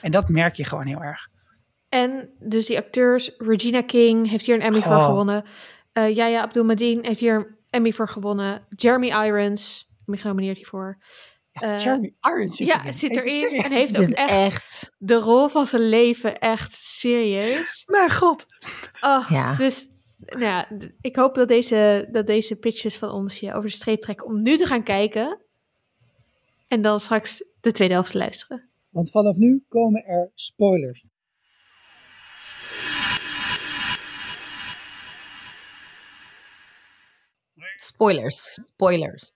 En 0.00 0.10
dat 0.10 0.28
merk 0.28 0.54
je 0.54 0.64
gewoon 0.64 0.86
heel 0.86 1.02
erg. 1.02 1.28
En 1.88 2.30
dus 2.38 2.66
die 2.66 2.76
acteurs, 2.78 3.30
Regina 3.38 3.82
King 3.82 4.28
heeft 4.30 4.46
hier 4.46 4.54
een 4.54 4.60
Emmy 4.60 4.80
voor 4.80 4.92
Oh. 4.92 5.06
gewonnen. 5.06 5.44
Eh 5.92 6.14
Yaya 6.14 6.42
Abdul-Mateen 6.42 7.04
heeft 7.04 7.20
hier 7.20 7.34
een 7.34 7.46
Emmy 7.70 7.92
voor 7.92 8.08
gewonnen. 8.08 8.66
Jeremy 8.68 9.06
Irons, 9.06 9.88
Emmy 10.06 10.18
genomineerd 10.18 10.56
hiervoor. 10.56 10.98
Eh, 11.52 11.76
Jeremy 11.76 12.14
Irons 12.20 12.56
zit 12.56 12.66
ja, 12.66 12.80
erin. 12.80 12.94
zit 12.94 13.10
erin 13.16 13.30
serieus. 13.30 13.64
en 13.64 13.72
heeft 13.72 13.96
ook 13.98 14.08
echt, 14.08 14.30
echt. 14.30 14.94
de 14.98 15.14
rol 15.14 15.48
van 15.48 15.66
zijn 15.66 15.88
leven 15.88 16.38
echt 16.38 16.74
serieus. 16.74 17.82
Mijn 17.86 18.10
god. 18.12 18.46
Oh, 19.00 19.26
Ja. 19.30 19.54
Dus 19.54 19.88
nou 20.18 20.44
ja, 20.44 20.68
ik 21.00 21.16
hoop 21.16 21.34
dat 21.34 21.48
deze, 21.48 22.08
dat 22.12 22.26
deze 22.26 22.56
pitches 22.56 22.96
van 22.96 23.10
ons 23.10 23.40
je 23.40 23.54
over 23.54 23.68
de 23.70 23.76
streep 23.76 24.00
trekken 24.00 24.26
om 24.26 24.42
nu 24.42 24.56
te 24.56 24.66
gaan 24.66 24.82
kijken. 24.82 25.40
En 26.68 26.80
dan 26.82 27.00
straks 27.00 27.44
de 27.66 27.72
tweede 27.72 27.94
helft 27.94 28.10
te 28.10 28.18
luisteren. 28.18 28.68
Want 28.90 29.10
vanaf 29.10 29.36
nu 29.36 29.64
komen 29.68 30.04
er 30.04 30.30
spoilers. 30.32 31.08
Spoilers. 37.76 38.58
Spoilers. 38.64 39.32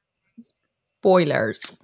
Spoilers. 0.96 1.78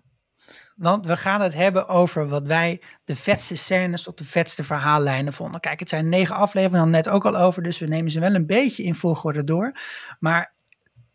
Want 0.77 1.07
we 1.07 1.17
gaan 1.17 1.41
het 1.41 1.55
hebben 1.55 1.89
over 1.89 2.29
wat 2.29 2.47
wij 2.47 2.83
de 3.05 3.17
vetste 3.17 3.57
scènes 3.57 4.09
of 4.09 4.15
de 4.15 4.25
vetste 4.25 4.65
verhaallijnen 4.65 5.33
vonden. 5.33 5.61
Kijk, 5.61 5.81
het 5.81 5.89
zijn 5.89 6.09
negen 6.09 6.35
afleveringen, 6.35 6.91
net 6.91 7.09
ook 7.09 7.25
al 7.25 7.37
over, 7.37 7.63
dus 7.63 7.79
we 7.79 7.87
nemen 7.87 8.11
ze 8.11 8.21
wel 8.21 8.35
een 8.35 8.47
beetje 8.47 8.83
in 8.83 8.95
volgorde 8.95 9.45
door. 9.45 9.79
Maar 10.19 10.55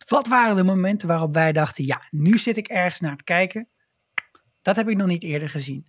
wat 0.08 0.28
waren 0.28 0.56
de 0.56 0.64
momenten 0.64 1.08
waarop 1.08 1.34
wij 1.34 1.52
dachten, 1.52 1.86
ja, 1.86 2.02
nu 2.10 2.38
zit 2.38 2.58
ik 2.58 2.68
ergens 2.68 3.00
naar 3.00 3.18
te 3.18 3.24
kijken. 3.24 3.70
Dat 4.62 4.76
heb 4.76 4.90
ik 4.90 4.98
nog 4.98 5.08
niet 5.08 5.24
eerder 5.24 5.50
gezien. 5.50 5.88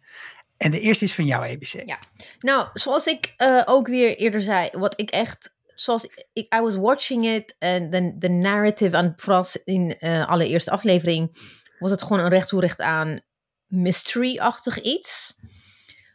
En 0.57 0.71
de 0.71 0.81
eerste 0.81 1.05
is 1.05 1.15
van 1.15 1.25
jou, 1.25 1.49
ABC. 1.49 1.83
Ja. 1.87 1.99
Nou, 2.39 2.69
zoals 2.75 3.07
ik 3.07 3.35
eh, 3.37 3.63
ook 3.65 3.87
weer 3.87 4.17
eerder 4.17 4.43
zei, 4.43 4.69
wat 4.73 5.01
ik 5.01 5.11
echt, 5.11 5.55
zoals 5.75 6.09
ik, 6.33 6.55
I 6.55 6.61
was 6.61 6.77
watching 6.77 7.27
it 7.27 7.57
en 7.59 7.91
de, 8.19 8.29
narrative, 8.29 8.97
en 8.97 9.13
vooral 9.17 9.47
in 9.65 9.89
de 9.89 10.27
allereerste 10.27 10.71
aflevering, 10.71 11.37
was 11.79 11.91
het 11.91 12.03
gewoon 12.03 12.23
een 12.23 12.29
recht 12.29 12.49
toe 12.49 12.61
recht 12.61 12.81
aan 12.81 13.21
mystery-achtig 13.67 14.81
iets. 14.81 15.39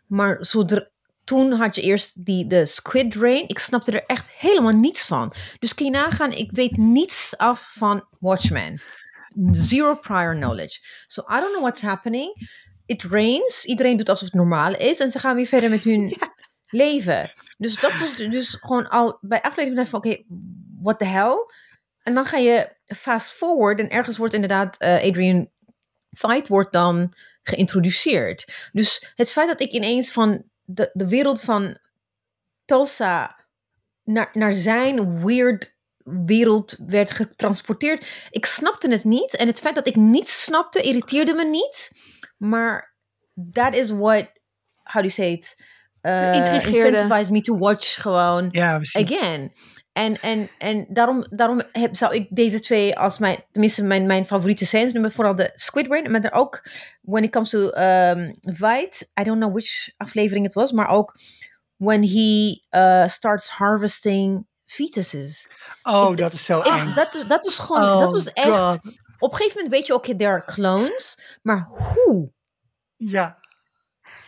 Maar 0.08 0.38
zodra, 0.40 0.90
toen 1.24 1.52
had 1.52 1.76
je 1.76 1.82
eerst 1.82 2.26
die, 2.26 2.48
de 2.48 2.66
Squid 2.66 3.16
Rain. 3.16 3.48
Ik 3.48 3.60
snapte 3.60 3.92
er 3.92 4.06
echt 4.06 4.30
helemaal 4.32 4.72
niets 4.72 5.06
van. 5.06 5.34
Dus 5.60 5.74
kun 5.74 5.86
je 5.86 5.92
nagaan, 5.92 6.32
ik 6.32 6.52
weet 6.52 6.78
niets 6.78 7.38
af 7.38 7.70
van 7.74 8.08
Watchmen. 8.20 8.82
Zero 9.52 9.96
prior 9.96 10.36
knowledge. 10.36 11.06
So 11.08 11.24
I 11.30 11.40
don't 11.40 11.52
know 11.52 11.62
what's 11.62 11.82
happening. 11.82 12.34
It 12.86 13.04
rains. 13.04 13.66
Iedereen 13.66 13.98
doet 13.98 14.10
alsof 14.10 14.28
het 14.28 14.38
normaal 14.38 14.76
is. 14.76 15.00
En 15.00 15.12
ze 15.12 15.20
gaan 15.20 15.36
weer 15.36 15.46
verder 15.46 15.70
met 15.70 15.84
hun 15.84 16.18
leven. 16.70 17.30
Dus 17.58 17.80
dat 17.80 18.00
was 18.00 18.16
dus 18.16 18.58
gewoon 18.62 18.90
al 18.90 19.18
bij 19.22 19.42
aflevering 19.42 19.90
van 19.90 20.00
oké, 20.00 20.24
what 20.82 21.00
the 21.00 21.06
hell? 21.06 21.46
En 22.04 22.14
dan 22.14 22.26
ga 22.26 22.38
je 22.38 22.76
fast 22.86 23.32
forward 23.32 23.80
en 23.80 23.90
ergens 23.90 24.18
wordt 24.18 24.34
inderdaad 24.34 24.78
eh, 24.78 24.94
Adrian 24.94 25.50
Fight 26.12 26.48
wordt 26.48 26.74
dan 26.74 27.14
geïntroduceerd. 27.44 28.70
Dus 28.72 29.12
het 29.16 29.32
feit 29.32 29.48
dat 29.48 29.62
ik 29.62 29.72
ineens 29.72 30.12
van 30.12 30.44
de, 30.64 30.90
de 30.94 31.08
wereld 31.08 31.42
van 31.42 31.78
Tulsa 32.66 33.46
naar, 34.04 34.30
naar 34.34 34.54
zijn 34.54 35.26
weird 35.26 35.76
wereld 36.26 36.78
werd 36.88 37.12
getransporteerd. 37.12 38.06
Ik 38.30 38.46
snapte 38.46 38.90
het 38.90 39.04
niet. 39.04 39.36
En 39.36 39.48
het 39.48 39.60
feit 39.60 39.76
dat 39.76 39.88
ik 39.88 39.96
niets 39.96 40.44
snapte, 40.44 40.82
irriteerde 40.82 41.34
me 41.34 41.46
niet. 41.46 41.92
Maar 42.38 42.96
that 43.52 43.76
is 43.76 43.90
what, 43.90 44.32
how 44.84 45.02
do 45.02 45.08
you 45.08 45.10
say 45.10 45.32
it? 45.32 45.66
Uh, 46.02 46.66
incentivized 46.66 47.30
me 47.30 47.42
to 47.42 47.58
watch 47.58 48.02
gewoon 48.02 48.48
Ja, 48.52 48.76
again. 48.76 49.52
En, 49.92 50.22
en, 50.22 50.50
en 50.58 50.86
daarom, 50.90 51.26
daarom 51.30 51.62
heb, 51.72 51.96
zou 51.96 52.16
ik 52.16 52.28
deze 52.30 52.60
twee 52.60 52.98
als 52.98 53.18
mijn, 53.18 53.38
tenminste 53.52 53.84
mijn, 53.84 54.06
mijn 54.06 54.26
favoriete 54.26 54.66
scènes 54.66 54.94
noemen. 54.94 55.12
Vooral 55.12 55.36
de 55.36 55.52
Squid 55.54 55.88
Brain, 55.88 56.12
maar 56.12 56.22
er 56.22 56.32
ook, 56.32 56.70
when 57.02 57.24
it 57.24 57.32
comes 57.32 57.50
to 57.50 57.60
um, 57.60 58.38
Vite, 58.42 59.08
I 59.20 59.24
don't 59.24 59.40
know 59.40 59.52
which 59.52 59.90
aflevering 59.98 60.46
het 60.46 60.54
was, 60.54 60.72
maar 60.72 60.88
ook 60.88 61.20
when 61.76 62.04
he 62.04 62.62
uh, 62.70 63.08
starts 63.08 63.50
harvesting 63.50 64.48
fetuses. 64.68 65.48
Oh, 65.84 66.16
dat 66.16 66.34
is 66.34 66.46
zo 66.46 66.62
eng. 66.62 66.94
dat, 66.94 67.14
was- 67.14 67.28
dat 67.28 67.44
was 67.44 67.60
gewoon, 67.60 67.82
Oh, 67.84 68.00
dat 68.00 68.12
was 68.12 68.34
echt, 68.34 68.48
God. 68.50 68.80
op 69.20 69.32
een 69.32 69.38
gegeven 69.38 69.56
moment 69.56 69.74
weet 69.76 69.88
je, 69.88 69.94
oké, 69.94 70.16
there 70.16 70.32
are 70.32 70.46
clones, 70.46 71.20
maar 71.42 71.70
hoe? 71.94 72.32
Ja, 72.96 73.38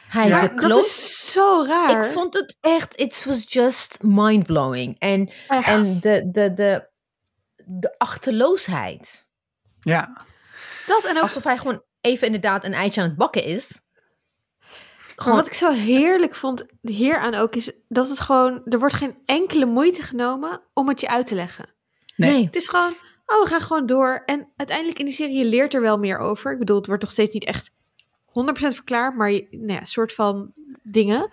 Hij 0.08 0.28
Ja, 0.28 0.36
is 0.43 0.49
een 0.49 0.56
Dat 0.56 0.65
clone. 0.65 0.86
is 0.86 1.32
zo 1.32 1.63
raar. 1.67 2.06
Ik 2.06 2.12
vond 2.13 2.34
het 2.34 2.58
echt, 2.60 2.99
it 2.99 3.25
was 3.25 3.45
just 3.47 3.97
mind-blowing. 4.02 4.99
En, 4.99 5.32
Echt. 5.47 5.67
en 5.67 5.99
de, 5.99 6.30
de, 6.32 6.54
de, 6.54 6.89
de 7.65 7.95
achterloosheid. 7.97 9.28
ja. 9.80 10.25
dat 10.88 11.04
en 11.06 11.15
ook 11.15 11.21
Alsof 11.21 11.43
hij 11.43 11.58
gewoon 11.58 11.84
even 12.02 12.25
inderdaad 12.25 12.63
een 12.63 12.73
eitje 12.73 13.02
aan 13.02 13.08
het 13.08 13.17
bakken 13.17 13.43
is. 13.43 13.82
Wat 15.25 15.47
ik 15.47 15.53
zo 15.53 15.71
heerlijk 15.71 16.36
vond 16.36 16.65
hieraan 16.82 17.34
ook 17.36 17.55
is 17.55 17.71
dat 17.88 18.10
het 18.10 18.19
gewoon, 18.19 18.62
er 18.65 18.79
wordt 18.79 18.95
geen 18.95 19.17
enkele 19.25 19.65
moeite 19.65 20.01
genomen 20.01 20.62
om 20.73 20.88
het 20.88 21.01
je 21.01 21.08
uit 21.08 21.27
te 21.27 21.36
leggen. 21.36 21.69
Nee. 22.15 22.45
Het 22.45 22.55
is 22.55 22.67
gewoon, 22.67 22.93
oh, 23.25 23.43
we 23.43 23.45
gaan 23.47 23.62
gewoon 23.62 23.86
door. 23.86 24.23
En 24.25 24.51
uiteindelijk 24.55 24.99
in 24.99 25.05
die 25.05 25.13
serie 25.13 25.38
je 25.38 25.45
leert 25.45 25.73
er 25.73 25.82
wel 25.82 25.97
meer 25.97 26.17
over. 26.17 26.51
Ik 26.51 26.60
bedoel, 26.60 26.77
het 26.77 26.88
wordt 26.88 27.01
nog 27.01 27.12
steeds 27.12 27.34
niet 27.34 27.45
echt 27.45 27.71
100% 27.71 28.32
verklaard, 28.53 29.15
maar 29.15 29.32
nou 29.32 29.73
ja, 29.73 29.86
soort 29.86 30.13
van 30.13 30.53
dingen. 30.84 31.29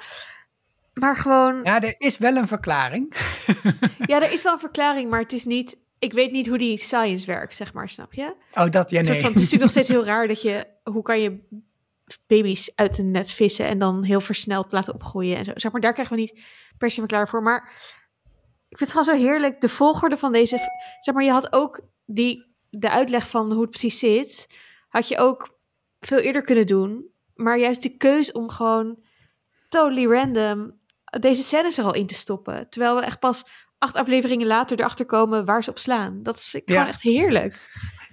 Maar 0.93 1.17
gewoon, 1.17 1.55
ja. 1.55 1.75
Ja, 1.75 1.81
er 1.81 1.95
is 1.99 2.19
wel 2.19 2.37
een 2.37 2.49
verklaring. 2.49 3.15
er 4.07 4.33
is 4.33 4.43
wel 4.43 4.53
een 4.53 4.59
verklaring, 4.59 5.11
maar 5.11 5.21
het 5.21 5.33
is 5.33 5.45
niet, 5.45 5.77
ik 5.99 6.13
weet 6.13 6.33
niet 6.33 6.47
hoe 6.47 6.59
die 6.59 6.79
science 6.79 7.27
werkt, 7.27 7.57
zeg 7.57 7.73
maar, 7.73 7.89
snap 7.89 8.13
je? 8.13 8.35
Oh, 8.53 8.69
dat, 8.69 8.91
ja, 8.91 9.01
nee. 9.01 9.21
van, 9.21 9.33
het 9.33 9.41
is 9.41 9.51
natuurlijk 9.51 9.63
nog 9.63 9.71
steeds 9.77 9.89
heel 9.89 10.05
raar 10.05 10.29
dat 10.29 10.43
je, 10.43 10.67
hoe 10.85 11.03
kan 11.03 11.21
je 11.21 11.39
baby's 12.27 12.73
uit 12.75 12.99
een 12.99 13.11
net 13.11 13.31
vissen 13.31 13.67
en 13.67 13.79
dan 13.79 14.03
heel 14.03 14.21
versneld 14.21 14.73
laten 14.73 14.95
opgroeien 14.95 15.37
en 15.37 15.45
zo. 15.45 15.53
Zeg 15.55 15.73
maar, 15.73 15.81
daar 15.81 15.93
krijgen 15.93 16.15
we 16.15 16.21
niet 16.21 16.43
per 16.79 16.91
se 16.91 16.99
verklaar 16.99 17.29
voor. 17.29 17.43
Maar 17.43 17.73
ik 18.69 18.79
vind 18.79 18.93
het 18.93 18.99
gewoon 18.99 19.19
zo 19.19 19.25
heerlijk, 19.27 19.61
de 19.61 19.69
volgorde 19.69 20.17
van 20.17 20.33
deze, 20.33 20.59
zeg 21.01 21.15
maar, 21.15 21.25
je 21.25 21.31
had 21.31 21.53
ook 21.53 21.81
die, 22.07 22.55
de 22.71 22.91
uitleg 22.91 23.29
van 23.29 23.53
hoe 23.53 23.61
het 23.61 23.71
precies 23.71 23.99
zit, 23.99 24.47
had 24.89 25.09
je 25.09 25.19
ook 25.19 25.59
veel 26.01 26.19
eerder 26.19 26.43
kunnen 26.43 26.67
doen. 26.67 27.11
Maar 27.35 27.59
juist 27.59 27.83
de 27.83 27.97
keus 27.97 28.33
om 28.33 28.51
gewoon 28.51 29.03
totally 29.69 30.07
random 30.07 30.79
deze 31.21 31.43
scènes 31.43 31.79
er 31.79 31.85
al 31.85 31.95
in 31.95 32.07
te 32.07 32.15
stoppen. 32.15 32.69
Terwijl 32.71 32.95
we 32.97 33.03
echt 33.03 33.19
pas 33.19 33.45
acht 33.79 33.97
afleveringen 33.97 34.47
later 34.47 34.79
erachter 34.79 35.07
komen 35.07 35.45
waar 35.45 35.65
ze 35.65 35.71
op 35.71 35.79
slaan. 35.79 36.23
Dat 36.23 36.41
vind 36.41 36.63
ik 36.63 36.69
Ja. 36.69 36.75
gewoon 36.75 36.93
echt 36.93 37.03
heerlijk. 37.03 37.55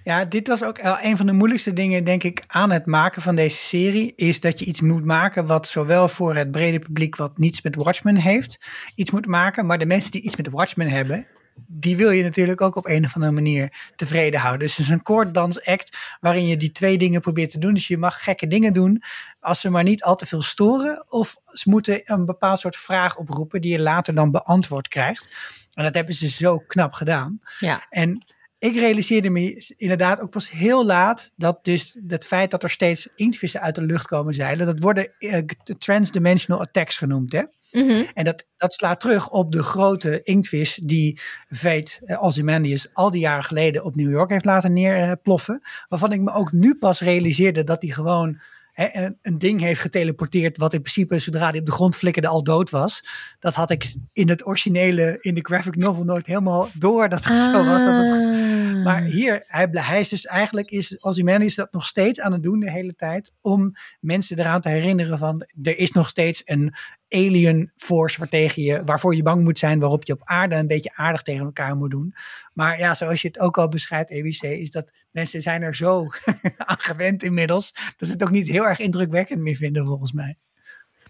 Ja, 0.04 0.24
dit 0.24 0.48
was 0.48 0.64
ook 0.64 0.78
een 1.00 1.16
van 1.16 1.26
de 1.26 1.32
moeilijkste 1.32 1.72
dingen, 1.72 2.04
denk 2.04 2.22
ik, 2.22 2.44
aan 2.46 2.70
het 2.70 2.86
maken 2.86 3.22
van 3.22 3.34
deze 3.34 3.62
serie. 3.62 4.12
Is 4.16 4.40
dat 4.40 4.58
je 4.58 4.64
iets 4.64 4.80
moet 4.80 5.04
maken 5.04 5.46
wat 5.46 5.68
zowel 5.68 6.08
voor 6.08 6.34
het 6.34 6.50
brede 6.50 6.78
publiek 6.78 7.16
wat 7.16 7.38
niets 7.38 7.62
met 7.62 7.76
Watchmen 7.76 8.16
heeft, 8.16 8.58
iets 8.94 9.10
moet 9.10 9.26
maken. 9.26 9.66
Maar 9.66 9.78
de 9.78 9.86
mensen 9.86 10.10
die 10.10 10.22
iets 10.22 10.36
met 10.36 10.50
Watchmen 10.50 10.88
hebben, 10.88 11.26
die 11.66 11.96
wil 11.96 12.10
je 12.10 12.22
natuurlijk 12.22 12.60
ook 12.60 12.76
op 12.76 12.86
een 12.86 13.04
of 13.04 13.14
andere 13.14 13.32
manier 13.32 13.92
tevreden 13.96 14.40
houden. 14.40 14.66
Dus 14.66 14.76
het 14.76 14.86
is 14.86 14.92
een 14.92 15.02
koorddans-act 15.02 15.98
waarin 16.20 16.46
je 16.46 16.56
die 16.56 16.72
twee 16.72 16.98
dingen 16.98 17.20
probeert 17.20 17.50
te 17.50 17.58
doen. 17.58 17.74
Dus 17.74 17.88
je 17.88 17.98
mag 17.98 18.22
gekke 18.22 18.46
dingen 18.46 18.72
doen 18.72 19.02
als 19.40 19.60
ze 19.60 19.70
maar 19.70 19.84
niet 19.84 20.02
al 20.02 20.14
te 20.14 20.26
veel 20.26 20.42
storen. 20.42 21.04
Of 21.08 21.36
ze 21.44 21.70
moeten 21.70 22.00
een 22.04 22.24
bepaald 22.24 22.60
soort 22.60 22.76
vraag 22.76 23.16
oproepen 23.16 23.60
die 23.60 23.72
je 23.72 23.80
later 23.80 24.14
dan 24.14 24.30
beantwoord 24.30 24.88
krijgt. 24.88 25.34
En 25.74 25.84
dat 25.84 25.94
hebben 25.94 26.14
ze 26.14 26.28
zo 26.28 26.58
knap 26.58 26.92
gedaan. 26.92 27.40
Ja. 27.58 27.86
En 27.90 28.24
ik 28.64 28.76
realiseerde 28.76 29.30
me 29.30 29.74
inderdaad 29.76 30.20
ook 30.20 30.30
pas 30.30 30.50
heel 30.50 30.86
laat 30.86 31.32
dat 31.36 31.64
dus 31.64 31.98
het 32.08 32.26
feit 32.26 32.50
dat 32.50 32.62
er 32.62 32.70
steeds 32.70 33.08
inktvissen 33.14 33.60
uit 33.60 33.74
de 33.74 33.82
lucht 33.82 34.06
komen 34.06 34.34
zeilen, 34.34 34.66
dat 34.66 34.80
worden 34.80 35.12
uh, 35.18 35.38
transdimensional 35.78 36.62
attacks 36.62 36.96
genoemd. 36.96 37.32
Hè? 37.32 37.42
Mhm. 37.70 38.04
En 38.14 38.24
dat, 38.24 38.46
dat 38.56 38.72
slaat 38.72 39.00
terug 39.00 39.30
op 39.30 39.52
de 39.52 39.62
grote 39.62 40.22
inktvis 40.22 40.80
die 40.82 41.20
Fate 41.48 42.00
uh, 42.04 42.22
Ozymandias 42.22 42.88
al 42.92 43.10
die 43.10 43.20
jaren 43.20 43.44
geleden 43.44 43.84
op 43.84 43.96
New 43.96 44.10
York 44.10 44.30
heeft 44.30 44.44
laten 44.44 44.72
neerploffen. 44.72 45.60
waarvan 45.88 46.12
ik 46.12 46.20
me 46.20 46.32
ook 46.32 46.52
nu 46.52 46.74
pas 46.74 47.00
realiseerde 47.00 47.64
dat 47.64 47.80
die 47.80 47.92
gewoon 47.92 48.40
hè, 48.74 49.10
een, 49.22 49.38
ding 49.38 49.60
heeft 49.60 49.80
geteleporteerd. 49.80 50.56
wat 50.56 50.72
in 50.72 50.80
principe 50.80 51.18
zodra 51.18 51.50
die 51.50 51.60
op 51.60 51.66
de 51.66 51.72
grond 51.72 51.96
flikkerde 51.96 52.28
al 52.28 52.42
dood 52.42 52.70
was. 52.70 53.00
Dat 53.38 53.54
had 53.54 53.70
ik 53.70 53.94
in 54.12 54.28
het 54.28 54.46
originele, 54.46 55.18
in 55.20 55.34
de 55.34 55.44
graphic 55.44 55.76
novel 55.76 56.04
nooit 56.04 56.26
helemaal 56.26 56.68
door 56.74 57.08
dat 57.08 57.24
het 57.24 57.38
zo 57.38 57.64
was. 57.64 57.84
Dat 57.84 57.96
het, 57.96 58.52
Ah. 58.74 58.84
maar 58.84 59.02
hier, 59.02 59.42
hij, 59.46 59.68
hij 59.70 60.00
is 60.00 60.08
dus 60.08 60.26
eigenlijk, 60.26 60.70
is 60.70 61.02
Ozymandias 61.04 61.54
dat 61.54 61.72
nog 61.72 61.86
steeds 61.86 62.20
aan 62.20 62.32
het 62.32 62.42
doen 62.42 62.60
de 62.60 62.70
hele 62.70 62.94
tijd. 62.94 63.32
Om 63.40 63.72
mensen 64.00 64.38
eraan 64.38 64.60
te 64.60 64.68
herinneren 64.68 65.18
van, 65.18 65.46
er 65.62 65.78
is 65.78 65.92
nog 65.92 66.08
steeds 66.08 66.42
een 66.44 66.74
alien 67.14 67.72
force 67.76 68.18
waartegen 68.18 68.62
je, 68.62 68.84
waarvoor 68.84 69.14
je 69.14 69.22
bang 69.22 69.44
moet 69.44 69.58
zijn. 69.58 69.78
Waarop 69.78 70.04
je 70.04 70.12
op 70.12 70.22
aarde 70.24 70.54
een 70.54 70.66
beetje 70.66 70.94
aardig 70.94 71.22
tegen 71.22 71.44
elkaar 71.44 71.76
moet 71.76 71.90
doen. 71.90 72.14
Maar 72.52 72.78
ja, 72.78 72.94
zoals 72.94 73.22
je 73.22 73.28
het 73.28 73.38
ook 73.38 73.58
al 73.58 73.68
beschrijft, 73.68 74.10
EBC, 74.10 74.42
is 74.42 74.70
dat 74.70 74.92
mensen 75.10 75.42
zijn 75.42 75.62
er 75.62 75.74
zo 75.74 76.02
aan 76.56 76.80
gewend 76.80 77.22
inmiddels. 77.22 77.72
Dat 77.96 78.08
ze 78.08 78.14
het 78.14 78.22
ook 78.22 78.30
niet 78.30 78.48
heel 78.48 78.64
erg 78.64 78.78
indrukwekkend 78.78 79.40
meer 79.40 79.56
vinden 79.56 79.86
volgens 79.86 80.12
mij. 80.12 80.38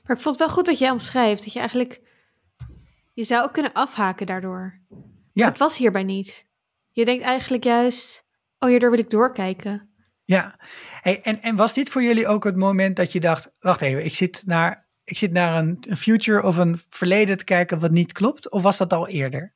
Maar 0.03 0.17
ik 0.17 0.23
vond 0.23 0.39
het 0.39 0.47
wel 0.47 0.55
goed 0.57 0.67
wat 0.67 0.79
jij 0.79 0.91
omschrijft. 0.91 1.45
Dat 1.45 1.53
je 1.53 1.59
eigenlijk... 1.59 2.01
Je 3.13 3.25
zou 3.25 3.45
ook 3.45 3.53
kunnen 3.53 3.73
afhaken 3.73 4.27
daardoor. 4.27 4.81
Ja. 5.33 5.47
Dat 5.47 5.59
was 5.59 5.77
hierbij 5.77 6.03
niet. 6.03 6.47
Je 6.91 7.05
denkt 7.05 7.25
eigenlijk 7.25 7.65
juist... 7.65 8.25
Oh, 8.59 8.69
hierdoor 8.69 8.91
wil 8.91 8.99
ik 8.99 9.11
doorkijken. 9.11 9.95
Ja, 10.25 10.59
hey, 11.01 11.21
en, 11.23 11.43
en 11.43 11.57
was 11.57 11.75
dit 11.75 11.89
voor 11.89 12.03
jullie 12.03 12.27
ook 12.27 12.45
het 12.45 12.57
moment 12.57 12.97
dat 12.97 13.13
je 13.13 13.21
dacht: 13.21 13.51
wacht 13.61 13.81
even, 13.81 14.05
ik 14.05 14.15
zit 14.15 14.43
naar, 14.47 14.84
ik 15.05 15.19
zit 15.19 15.33
naar 15.33 15.59
een, 15.59 15.77
een 15.81 15.97
future 15.97 16.43
of 16.43 16.57
een 16.57 16.79
verleden 16.89 17.39
te 17.39 17.45
kijken 17.45 17.81
wat 17.81 17.91
niet 17.91 18.13
klopt? 18.13 18.51
Of 18.51 18.63
was 18.63 18.77
dat 18.77 18.93
al 18.93 19.09
eerder? 19.09 19.55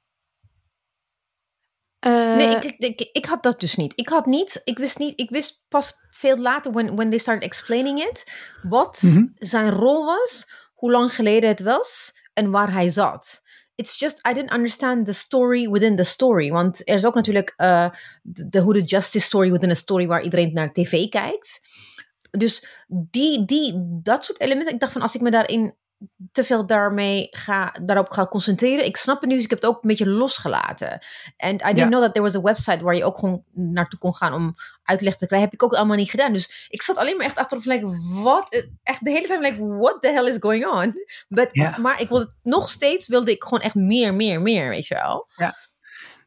Eh, 1.99 2.37
Nee, 2.37 2.57
ik, 2.57 2.65
ik, 2.65 3.01
ik, 3.01 3.09
ik 3.13 3.25
had 3.27 3.43
dat 3.43 3.61
dus 3.61 3.77
niet. 3.77 3.93
Ik 3.97 4.09
had 4.09 4.27
niet, 4.27 4.61
ik 4.65 4.79
wist 4.79 4.99
niet, 4.99 5.21
ik 5.21 5.31
wist 5.31 5.65
pas 5.69 5.95
veel 6.11 6.37
later, 6.39 6.73
when, 6.73 6.95
when 6.97 7.11
they 7.11 7.19
started 7.19 7.45
explaining 7.45 7.99
it, 8.01 8.33
wat 8.63 9.03
Mhm. 9.03 9.27
zijn 9.35 9.71
rol 9.71 10.05
was, 10.05 10.51
hoe 10.75 10.91
lang 10.91 11.15
geleden 11.15 11.49
het 11.49 11.61
was 11.61 12.13
en 12.33 12.51
waar 12.51 12.73
hij 12.73 12.91
zat. 12.91 13.43
It's 13.75 13.99
just, 13.99 14.29
I 14.29 14.33
didn't 14.33 14.53
understand 14.53 15.07
the 15.07 15.13
story 15.13 15.71
within 15.71 15.97
the 15.97 16.05
story. 16.05 16.51
Want 16.51 16.89
er 16.89 16.95
is 16.95 17.05
ook 17.05 17.15
natuurlijk 17.15 17.53
eh, 17.57 17.91
de, 18.23 18.49
de 18.49 18.61
hoe 18.61 18.73
de 18.73 18.83
justice 18.83 19.25
story 19.27 19.51
within 19.51 19.71
a 19.71 19.75
story 19.75 20.07
waar 20.07 20.23
iedereen 20.23 20.53
naar 20.53 20.73
tv 20.73 21.09
kijkt. 21.09 21.61
Dus 22.31 22.65
die, 22.87 23.45
die, 23.45 23.73
dat 24.03 24.25
soort 24.25 24.41
elementen, 24.41 24.75
ik 24.75 24.81
dacht 24.81 24.93
van 24.93 25.03
als 25.03 25.15
ik 25.15 25.21
me 25.21 25.31
daarin 25.31 25.75
te 26.33 26.45
veel 26.45 26.67
daarmee 26.67 27.27
ga, 27.31 27.75
daarop 27.83 28.11
ga 28.11 28.27
concentreren. 28.27 28.85
Ik 28.85 28.97
snap 28.97 29.21
het 29.21 29.29
nu, 29.31 29.35
dus 29.35 29.45
ik 29.45 29.51
heb 29.51 29.61
het 29.61 29.71
ook 29.71 29.83
een 29.83 29.89
beetje 29.89 30.09
losgelaten. 30.09 30.99
En 31.37 31.55
I 31.55 31.59
didn't 31.59 31.77
Ja. 31.79 31.87
know 31.87 32.03
that 32.03 32.13
there 32.15 32.27
was 32.27 32.35
a 32.37 32.41
website 32.41 32.85
waar 32.85 32.95
je 32.95 33.05
ook 33.05 33.19
gewoon 33.19 33.43
naartoe 33.53 33.99
kon 33.99 34.15
gaan 34.15 34.35
om 34.35 34.55
uitleg 34.83 35.17
te 35.17 35.27
krijgen. 35.27 35.49
Heb 35.49 35.61
ik 35.61 35.63
ook 35.63 35.75
allemaal 35.75 35.97
niet 35.97 36.11
gedaan. 36.11 36.33
Dus 36.33 36.67
ik 36.69 36.83
zat 36.83 36.97
alleen 36.97 37.17
maar 37.17 37.27
echt 37.27 37.37
achterop 37.37 37.63
van, 37.65 37.73
like, 37.73 37.87
wat? 38.23 38.65
Echt 38.83 39.05
de 39.05 39.11
hele 39.11 39.27
tijd, 39.27 39.41
like, 39.41 39.67
what 39.77 40.03
the 40.03 40.09
hell 40.09 40.25
is 40.29 40.37
going 40.41 40.67
on? 40.67 40.95
But, 41.29 41.49
Ja. 41.53 41.79
Maar 41.79 42.01
ik 42.01 42.09
wilde 42.09 42.33
nog 42.43 42.71
steeds, 42.71 43.09
wilde 43.09 43.31
ik 43.31 43.43
gewoon 43.43 43.61
echt 43.61 43.75
meer, 43.75 44.15
meer, 44.15 44.41
meer, 44.43 44.69
weet 44.69 44.87
je 44.87 44.95
wel. 44.95 45.29
Ja, 45.37 45.55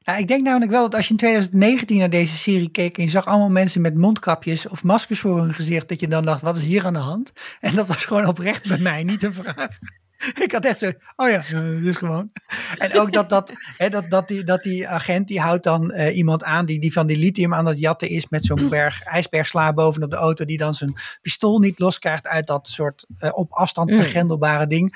ik 0.03 0.27
denk 0.27 0.43
namelijk 0.43 0.71
wel 0.71 0.81
dat 0.81 0.95
als 0.95 1.05
je 1.05 1.11
in 1.11 1.17
2019 1.17 1.97
naar 1.97 2.09
deze 2.09 2.37
serie 2.37 2.69
keek 2.69 2.97
en 2.97 3.03
je 3.03 3.09
zag 3.09 3.25
allemaal 3.25 3.49
mensen 3.49 3.81
met 3.81 3.95
mondkapjes 3.95 4.67
of 4.67 4.83
maskers 4.83 5.19
voor 5.19 5.39
hun 5.39 5.53
gezicht, 5.53 5.89
dat 5.89 5.99
je 5.99 6.07
dan 6.07 6.23
dacht, 6.23 6.41
wat 6.41 6.57
is 6.57 6.63
hier 6.63 6.85
aan 6.85 6.93
de 6.93 6.99
hand? 6.99 7.31
En 7.59 7.75
dat 7.75 7.87
was 7.87 8.05
gewoon 8.05 8.25
oprecht 8.25 8.67
bij 8.67 8.77
mij, 8.77 9.03
niet 9.03 9.23
een 9.23 9.33
vraag. 9.33 9.67
Ik 10.43 10.51
had 10.51 10.65
echt 10.65 10.77
zo, 10.77 10.91
oh 11.15 11.29
ja, 11.29 11.43
is 11.83 11.95
gewoon. 11.95 12.31
En 12.77 12.99
ook 12.99 13.13
dat, 13.13 13.29
dat, 13.29 13.53
hè, 13.77 13.89
dat, 13.89 14.09
dat, 14.09 14.27
die, 14.27 14.43
dat 14.43 14.63
die 14.63 14.87
agent, 14.87 15.27
die 15.27 15.39
houdt 15.39 15.63
dan 15.63 15.91
eh, 15.91 16.17
iemand 16.17 16.43
aan 16.43 16.65
die, 16.65 16.79
die 16.79 16.93
van 16.93 17.07
die 17.07 17.17
lithium 17.17 17.53
aan 17.53 17.65
het 17.65 17.79
jatten 17.79 18.09
is 18.09 18.29
met 18.29 18.45
zo'n 18.45 18.69
berg 18.69 19.03
ijsbergsla 19.03 19.73
bovenop 19.73 20.09
de 20.09 20.15
auto, 20.15 20.45
die 20.45 20.57
dan 20.57 20.73
zijn 20.73 20.93
pistool 21.21 21.59
niet 21.59 21.79
loskrijgt 21.79 22.27
uit 22.27 22.47
dat 22.47 22.67
soort 22.67 23.05
eh, 23.17 23.29
op 23.33 23.51
afstand 23.51 23.89
Mm. 23.89 23.95
vergrendelbare 23.95 24.67
ding. 24.67 24.95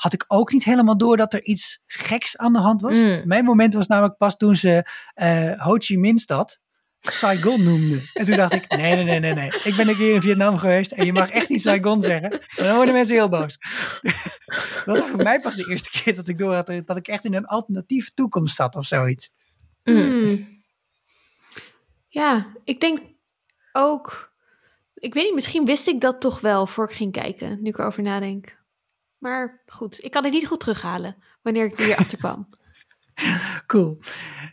Had 0.00 0.12
ik 0.12 0.24
ook 0.26 0.52
niet 0.52 0.64
helemaal 0.64 0.96
door 0.96 1.16
dat 1.16 1.32
er 1.32 1.42
iets 1.42 1.80
geks 1.86 2.36
aan 2.36 2.52
de 2.52 2.58
hand 2.58 2.80
was. 2.80 2.98
Mm. 2.98 3.22
Mijn 3.24 3.44
moment 3.44 3.74
was 3.74 3.86
namelijk 3.86 4.16
pas 4.16 4.36
toen 4.36 4.54
ze 4.54 4.88
eh 5.14 5.60
Ho 5.60 5.74
Chi 5.78 5.98
Minh 5.98 6.20
stad 6.20 6.60
Saigon 7.00 7.62
noemde. 7.64 8.10
En 8.12 8.24
toen 8.24 8.36
dacht 8.36 8.52
ik, 8.52 8.68
nee, 8.68 8.94
nee, 8.94 9.04
nee, 9.04 9.20
nee, 9.20 9.34
nee. 9.34 9.52
Ik 9.64 9.76
ben 9.76 9.88
een 9.88 9.96
keer 9.96 10.14
in 10.14 10.20
Vietnam 10.20 10.56
geweest 10.56 10.92
en 10.92 11.06
je 11.06 11.12
mag 11.12 11.30
echt 11.30 11.48
niet 11.48 11.62
Saigon 11.62 12.02
zeggen. 12.02 12.30
Want 12.30 12.56
Dan 12.56 12.74
worden 12.74 12.94
mensen 12.94 13.16
heel 13.16 13.28
boos. 13.28 13.58
dat 14.84 14.98
was 14.98 15.08
voor 15.08 15.22
mij 15.22 15.40
pas 15.40 15.56
de 15.56 15.70
eerste 15.70 15.90
keer 15.90 16.14
dat 16.14 16.28
ik 16.28 16.38
door 16.38 16.54
had 16.54 16.66
dat 16.84 16.96
ik 16.96 17.08
echt 17.08 17.24
in 17.24 17.34
een 17.34 17.46
alternatieve 17.46 18.10
toekomst 18.14 18.56
zat 18.56 18.76
of 18.76 18.84
zoiets. 18.84 19.30
Hmm. 19.82 20.58
Ja, 22.08 22.52
ik 22.64 22.80
denk 22.80 23.00
ook. 23.72 24.32
Ik 24.94 25.14
weet 25.14 25.24
niet, 25.24 25.34
misschien 25.34 25.64
wist 25.64 25.88
ik 25.88 26.00
dat 26.00 26.20
toch 26.20 26.40
wel 26.40 26.66
voor 26.66 26.84
ik 26.84 26.96
ging 26.96 27.12
kijken, 27.12 27.62
nu 27.62 27.68
ik 27.68 27.78
erover 27.78 28.02
nadenk. 28.02 28.58
Maar 29.20 29.62
goed, 29.66 30.04
ik 30.04 30.10
kan 30.10 30.24
het 30.24 30.32
niet 30.32 30.46
goed 30.46 30.60
terughalen 30.60 31.16
wanneer 31.42 31.64
ik 31.64 31.78
hier 31.78 31.96
achter 31.96 32.18
kwam. 32.18 32.46
Cool. 33.66 33.98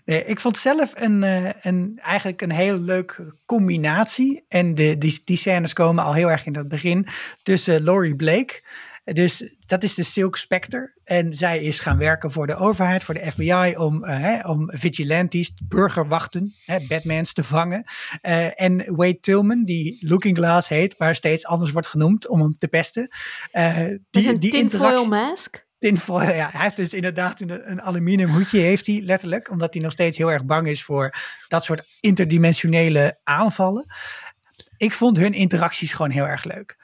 Nee, 0.06 0.24
ik 0.26 0.40
vond 0.40 0.58
zelf 0.58 0.92
een, 0.96 1.24
eh, 1.24 1.50
een, 1.62 2.00
eigenlijk 2.02 2.42
een 2.42 2.52
heel 2.52 2.78
leuke 2.78 3.34
combinatie. 3.46 4.46
En 4.48 4.76
de, 4.76 4.98
die, 4.98 5.22
die 5.26 5.38
scènes 5.38 5.74
komen 5.74 6.04
al 6.04 6.14
heel 6.14 6.32
erg 6.32 6.46
in 6.46 6.56
het 6.56 6.68
begin 6.68 7.08
tussen 7.44 7.84
Laurie 7.84 8.16
Blake. 8.16 8.62
Dus 9.14 9.58
dat 9.66 9.84
is 9.84 9.94
de 9.96 10.04
Silk 10.04 10.36
Spectre. 10.38 10.96
En 11.04 11.34
zij 11.34 11.64
is 11.64 11.80
gaan 11.80 11.98
werken 11.98 12.32
voor 12.32 12.48
de 12.48 12.56
overheid, 12.56 13.04
voor 13.04 13.14
de 13.14 13.32
FBI, 13.32 13.76
om, 13.78 14.04
eh, 14.04 14.20
hè, 14.20 14.48
om 14.48 14.72
vigilantes, 14.74 15.54
burgerwachten, 15.64 16.56
hè, 16.66 16.80
Batmans 16.88 17.34
te 17.34 17.44
vangen. 17.44 17.84
Eh, 18.22 18.62
en 18.62 18.96
Wade 18.96 19.20
Tillman, 19.20 19.64
die 19.64 19.96
Looking 20.08 20.38
Glass 20.38 20.68
heet, 20.68 20.96
maar 20.98 21.16
steeds 21.16 21.46
anders 21.46 21.72
wordt 21.72 21.88
genoemd 21.88 22.28
om 22.28 22.42
hem 22.42 22.56
te 22.56 22.68
pesten. 22.68 23.10
Eh, 23.52 23.86
Die, 24.10 24.38
die, 24.38 24.56
interactie. 24.56 25.08
mask. 25.08 25.66
Tinfoil, 25.80 26.32
ja, 26.32 26.50
hij 26.52 26.62
heeft 26.62 26.76
dus 26.76 26.94
inderdaad 26.94 27.42
een, 27.42 27.72
een 27.72 27.82
aluminium 27.82 28.30
hoedje, 28.30 28.60
heeft 28.60 28.88
hij 28.88 29.02
letterlijk, 29.02 29.52
omdat 29.52 29.74
hij 29.74 29.84
nog 29.84 29.92
steeds 29.92 30.18
heel 30.18 30.32
erg 30.32 30.46
bang 30.46 30.68
is 30.68 30.84
voor 30.84 31.14
dat 31.48 31.64
soort 31.64 31.88
interdimensionele 32.00 33.20
aanvallen. 33.24 33.86
Ik 34.78 34.94
vond 34.94 35.18
hun 35.18 35.34
interacties 35.34 35.94
gewoon 35.94 36.12
heel 36.12 36.28
erg 36.28 36.44
leuk. 36.44 36.78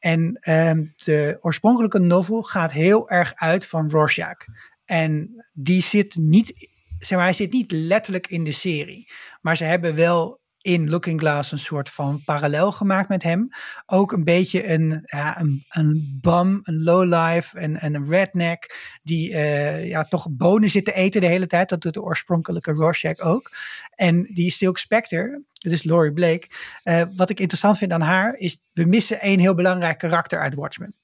En 0.00 0.36
ehm, 0.40 0.84
de 0.94 1.36
oorspronkelijke 1.40 1.98
novel 1.98 2.42
gaat 2.42 2.72
heel 2.72 3.10
erg 3.10 3.34
uit 3.34 3.66
van 3.66 3.90
Rorschach. 3.90 4.44
En 4.84 5.44
die 5.54 5.82
zit 5.82 6.16
niet, 6.16 6.68
zeg 6.98 7.18
maar, 7.18 7.26
hij 7.26 7.36
zit 7.36 7.52
niet 7.52 7.72
letterlijk 7.72 8.26
in 8.26 8.44
de 8.44 8.52
serie. 8.52 9.10
Maar 9.40 9.56
ze 9.56 9.64
hebben 9.64 9.94
wel 9.94 10.40
in 10.60 10.90
Looking 10.90 11.20
Glass 11.20 11.52
een 11.52 11.58
soort 11.58 11.90
van 11.90 12.22
parallel 12.24 12.72
gemaakt 12.72 13.08
met 13.08 13.22
hem. 13.22 13.48
Ook 13.86 14.12
een 14.12 14.24
beetje 14.24 14.68
een, 14.68 15.02
ja, 15.04 15.40
een, 15.40 15.64
een 15.68 16.18
bum, 16.20 16.58
een 16.62 16.82
lowlife, 16.82 17.58
en 17.58 17.84
een 17.84 18.08
redneck. 18.08 18.98
Die 19.02 19.34
eh, 19.34 19.88
ja, 19.88 20.04
toch 20.04 20.26
bonen 20.30 20.70
zit 20.70 20.84
te 20.84 20.92
eten 20.92 21.20
de 21.20 21.26
hele 21.26 21.46
tijd. 21.46 21.68
Dat 21.68 21.80
doet 21.82 21.94
de 21.94 22.02
oorspronkelijke 22.02 22.72
Rorschach 22.72 23.18
ook. 23.18 23.50
En 23.94 24.22
die 24.22 24.50
Silk 24.50 24.78
Spectre, 24.78 25.42
dus 25.52 25.82
Laurie 25.82 26.12
Blake. 26.12 26.46
eh, 26.82 27.02
wat 27.16 27.30
ik 27.30 27.40
interessant 27.40 27.78
vind 27.78 27.92
aan 27.92 28.00
haar 28.00 28.34
is, 28.34 28.60
we 28.72 28.84
missen 28.84 29.20
één 29.20 29.38
heel 29.38 29.54
belangrijk 29.54 29.98
karakter 29.98 30.40
uit 30.40 30.54
Watchmen. 30.54 30.94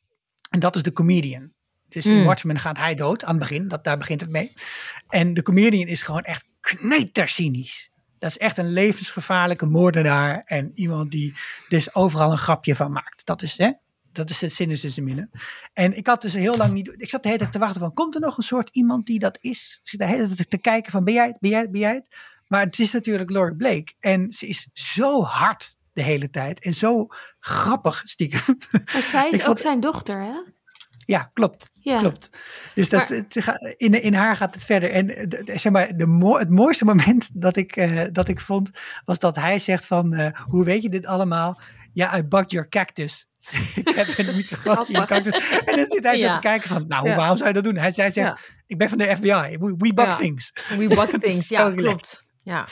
En 0.51 0.61
dat 0.61 0.77
is 0.77 0.83
de 0.83 0.92
comedian. 0.92 1.53
Dus 1.88 2.07
in 2.07 2.19
Mm. 2.19 2.25
Watchmen 2.25 2.59
gaat 2.59 2.79
hij 2.79 2.95
dood 2.95 3.25
aan 3.25 3.31
het 3.31 3.38
begin. 3.38 3.69
Dat, 3.69 3.85
daar 3.85 3.99
begint 3.99 4.21
het 4.21 4.31
mee. 4.31 4.53
En 5.09 5.35
de 5.35 5.42
comedian 5.42 5.87
is 5.87 6.03
gewoon 6.03 6.23
echt 6.23 6.45
knijtercynisch. 6.61 7.90
Dat 8.27 8.41
is 8.41 8.47
echt 8.47 8.59
een 8.59 8.73
levensgevaarlijke 8.73 9.67
moordenaar. 9.67 10.43
En 10.45 10.71
iemand 10.75 11.11
die 11.11 11.35
dus 11.69 11.95
overal 11.95 12.31
een 12.31 12.39
grapje 12.39 12.75
van 12.75 12.93
maakt. 12.93 13.27
Dat 13.27 13.43
is, 13.43 13.59
hè, 13.59 13.71
dat 14.12 14.31
is 14.31 14.41
het 14.41 14.53
cynicisme 14.53 15.11
in. 15.11 15.31
En 15.73 15.97
ik 15.97 16.07
had 16.07 16.23
dus 16.23 16.33
heel 16.33 16.57
lang 16.57 16.73
niet. 16.73 17.03
Ik 17.03 17.11
zat 17.11 17.23
de 17.23 17.29
hele 17.29 17.41
tijd 17.41 17.53
te 17.53 17.59
wachten 17.59 17.81
van. 17.81 17.93
Komt 17.93 18.15
er 18.15 18.21
nog 18.21 18.37
een 18.37 18.43
soort 18.43 18.77
iemand 18.77 19.07
die 19.07 19.19
dat 19.19 19.39
is? 19.41 19.79
Ik 19.83 19.89
zit 19.89 20.01
de 20.01 20.07
hele 20.07 20.35
tijd 20.35 20.51
te 20.51 20.59
kijken 20.59 20.93
van. 20.93 21.05
Ben 21.05 21.15
jij 21.15 21.27
het? 21.27 21.39
Ben 21.41 21.51
jij 21.51 21.61
het? 21.61 21.71
Ben 21.71 21.81
jij 21.81 21.95
het? 21.95 22.17
Maar 22.47 22.65
het 22.65 22.79
is 22.79 22.93
natuurlijk 22.93 23.31
Laurie 23.31 23.57
Blake. 23.57 23.93
En 24.01 24.33
ze 24.33 24.47
is 24.47 24.69
zo 24.73 25.23
hard 25.23 25.77
de 25.93 26.03
hele 26.03 26.31
tijd. 26.31 26.65
En 26.65 26.75
zo 26.75 27.07
grappig 27.39 28.03
stiekem. 28.05 28.57
Maar 28.71 29.03
zij 29.03 29.31
is 29.31 29.47
ook 29.49 29.59
zijn 29.59 29.81
dochter, 29.81 30.21
hè? 30.21 30.41
Ja, 31.07 31.31
klopt. 31.35 31.71
Ja. 31.81 31.99
klopt. 31.99 32.31
Dus 32.75 32.88
dat, 32.88 33.09
Maar- 33.09 33.19
het 33.19 33.37
ga- 33.38 33.75
in, 33.77 34.03
in 34.03 34.14
haar 34.14 34.37
gaat 34.37 34.55
het 34.55 34.64
verder. 34.64 34.90
En 34.90 35.09
eh, 35.11 35.57
zeg 35.59 35.73
maar, 35.73 35.97
de 35.97 36.07
mo- 36.07 36.38
het 36.38 36.51
mooiste 36.51 36.85
moment 36.95 37.31
dat 37.33 37.57
ik, 37.57 37.77
eh, 37.77 38.05
dat 38.12 38.29
ik 38.29 38.40
vond, 38.40 38.71
was 39.05 39.19
dat 39.19 39.37
hij 39.37 39.59
zegt 39.59 39.87
van, 39.87 40.14
eh, 40.14 40.40
hoe 40.40 40.64
weet 40.64 40.83
je 40.83 40.88
dit 40.88 41.07
allemaal? 41.07 41.61
Ja, 41.92 42.16
I 42.19 42.25
bugged 42.25 42.51
your 42.51 42.69
cactus. 42.69 43.29
ik 43.75 43.88
heb 43.88 44.07
je 44.07 45.05
cactus. 45.07 45.51
En 45.64 45.77
dan 45.77 45.87
zit 45.87 46.05
hij 46.05 46.19
zo 46.19 46.31
te 46.31 46.38
kijken 46.38 46.69
van, 46.69 46.85
nou, 46.88 47.09
Ja. 47.09 47.16
waarom 47.16 47.37
zou 47.37 47.49
je 47.49 47.55
dat 47.55 47.64
doen? 47.64 47.77
Hij, 47.77 47.90
zij 47.90 48.11
zegt, 48.11 48.27
Ja. 48.29 48.38
ik 48.66 48.79
ben 48.79 48.88
van 48.88 48.99
de 48.99 49.16
FBI. 49.16 49.57
We, 49.59 49.75
we 49.79 49.95
bug 49.95 50.16
things. 50.16 50.53
We 50.69 50.88
bug 50.88 51.11
things. 51.19 51.49
Ja, 51.49 51.71
klopt. 51.71 52.25
Ja. 52.42 52.66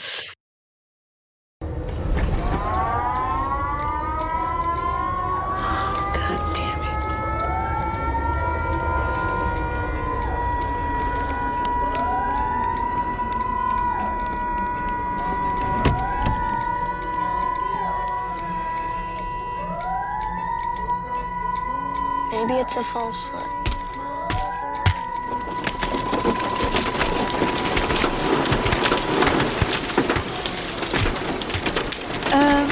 False 22.72 23.20
slip. 23.20 23.64
Ehm, 32.30 32.68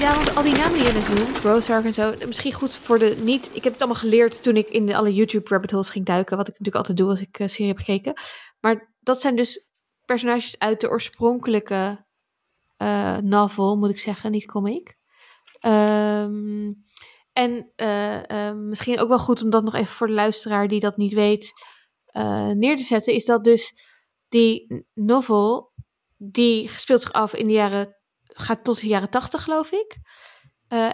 ja, 0.00 0.14
want 0.14 0.36
al 0.36 0.42
die 0.42 0.52
namen 0.52 0.72
die 0.72 0.82
je 0.86 0.92
net 0.92 1.08
noemt, 1.44 1.84
en 1.84 1.94
zo, 1.94 2.14
misschien 2.26 2.52
goed 2.52 2.76
voor 2.76 2.98
de 2.98 3.16
niet. 3.20 3.50
Ik 3.52 3.64
heb 3.64 3.72
het 3.72 3.82
allemaal 3.82 4.00
geleerd 4.00 4.42
toen 4.42 4.56
ik 4.56 4.68
in 4.68 4.94
alle 4.94 5.14
YouTube 5.14 5.48
rabbit 5.48 5.70
holes 5.70 5.90
ging 5.90 6.04
duiken, 6.04 6.36
wat 6.36 6.48
ik 6.48 6.52
natuurlijk 6.58 6.76
altijd 6.76 6.96
doe 6.96 7.10
als 7.10 7.20
ik 7.20 7.38
eh, 7.38 7.48
serie 7.48 7.68
heb 7.68 7.78
gekeken. 7.78 8.14
Maar 8.60 8.94
dat 9.00 9.20
zijn 9.20 9.36
dus 9.36 9.68
personages 10.04 10.58
uit 10.58 10.80
de 10.80 10.90
oorspronkelijke 10.90 12.04
eh, 12.76 13.16
novel, 13.16 13.76
moet 13.76 13.90
ik 13.90 13.98
zeggen, 13.98 14.30
niet 14.30 14.46
comic. 14.46 14.96
Ehm, 15.60 16.72
en 17.34 17.72
eh, 17.76 18.48
eh, 18.48 18.56
misschien 18.56 18.98
ook 18.98 19.08
wel 19.08 19.18
goed 19.18 19.42
om 19.42 19.50
dat 19.50 19.64
nog 19.64 19.74
even 19.74 19.94
voor 19.94 20.06
de 20.06 20.12
luisteraar 20.12 20.68
die 20.68 20.80
dat 20.80 20.96
niet 20.96 21.12
weet 21.12 21.52
eh, 22.04 22.48
neer 22.48 22.76
te 22.76 22.82
zetten, 22.82 23.12
is 23.12 23.24
dat 23.24 23.44
dus 23.44 23.74
die 24.28 24.86
novel, 24.94 25.72
die 26.16 26.68
speelt 26.68 27.00
zich 27.00 27.12
af 27.12 27.34
in 27.34 27.46
de 27.46 27.52
jaren 27.52 27.96
gaat 28.22 28.64
tot 28.64 28.80
de 28.80 28.86
jaren 28.86 29.10
tachtig, 29.10 29.42
geloof 29.42 29.72
ik. 29.72 29.96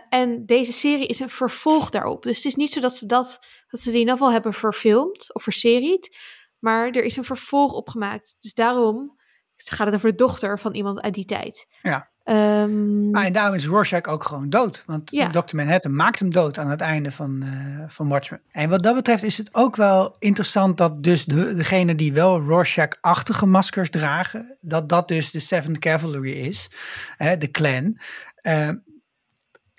En 0.09 0.47
deze 0.47 0.73
serie 0.73 1.07
is 1.07 1.21
een 1.21 1.31
vervolg 1.31 1.91
daarop. 1.91 2.23
Dus 2.23 2.37
het 2.37 2.47
is 2.47 2.55
niet 2.55 2.73
zo 2.73 2.81
dat 2.81 2.97
ze, 2.97 3.07
dat, 3.07 3.39
dat 3.69 3.81
ze 3.81 3.91
die 3.91 4.05
novel 4.05 4.33
hebben 4.33 4.55
verfilmd 4.55 5.35
of 5.35 5.43
verseried. 5.43 6.17
Maar 6.59 6.87
er 6.87 7.05
is 7.05 7.17
een 7.17 7.25
vervolg 7.25 7.73
opgemaakt. 7.73 8.37
Dus 8.39 8.55
daarom 8.55 9.19
gaat 9.57 9.87
het 9.87 9.95
over 9.95 10.11
de 10.11 10.17
dochter 10.17 10.59
van 10.59 10.75
iemand 10.75 11.01
uit 11.01 11.15
die 11.15 11.25
tijd. 11.25 11.67
Ja. 11.83 12.11
Ehm, 12.25 13.15
Ah, 13.15 13.25
en 13.25 13.33
daarom 13.33 13.55
is 13.55 13.67
Rorschach 13.67 14.05
ook 14.05 14.25
gewoon 14.25 14.49
dood. 14.51 14.83
Want 14.87 15.11
Ja. 15.11 15.29
Dr. 15.31 15.57
Manhattan 15.57 15.95
maakt 15.95 16.19
hem 16.19 16.31
dood 16.33 16.59
aan 16.59 16.71
het 16.71 16.81
einde 16.81 17.13
van, 17.13 17.43
eh 17.43 17.85
van 17.89 18.09
Watchmen. 18.09 18.41
En 18.51 18.69
wat 18.71 18.83
dat 18.83 18.95
betreft 18.95 19.23
is 19.23 19.39
het 19.39 19.55
ook 19.55 19.77
wel 19.77 20.17
interessant 20.19 20.77
dat 20.79 21.03
dus 21.03 21.25
de, 21.25 21.55
degene 21.55 21.95
die 21.95 22.13
wel 22.13 22.41
Rorschach-achtige 22.41 23.47
maskers 23.47 23.91
dragen, 23.91 24.57
dat 24.61 24.89
dat 24.89 25.09
dus 25.09 25.31
de 25.31 25.41
Seventh 25.41 25.79
Cavalry 25.79 26.31
is, 26.33 26.71
hè, 27.17 27.37
de 27.37 27.51
clan. 27.51 27.99
Eh, 28.35 28.71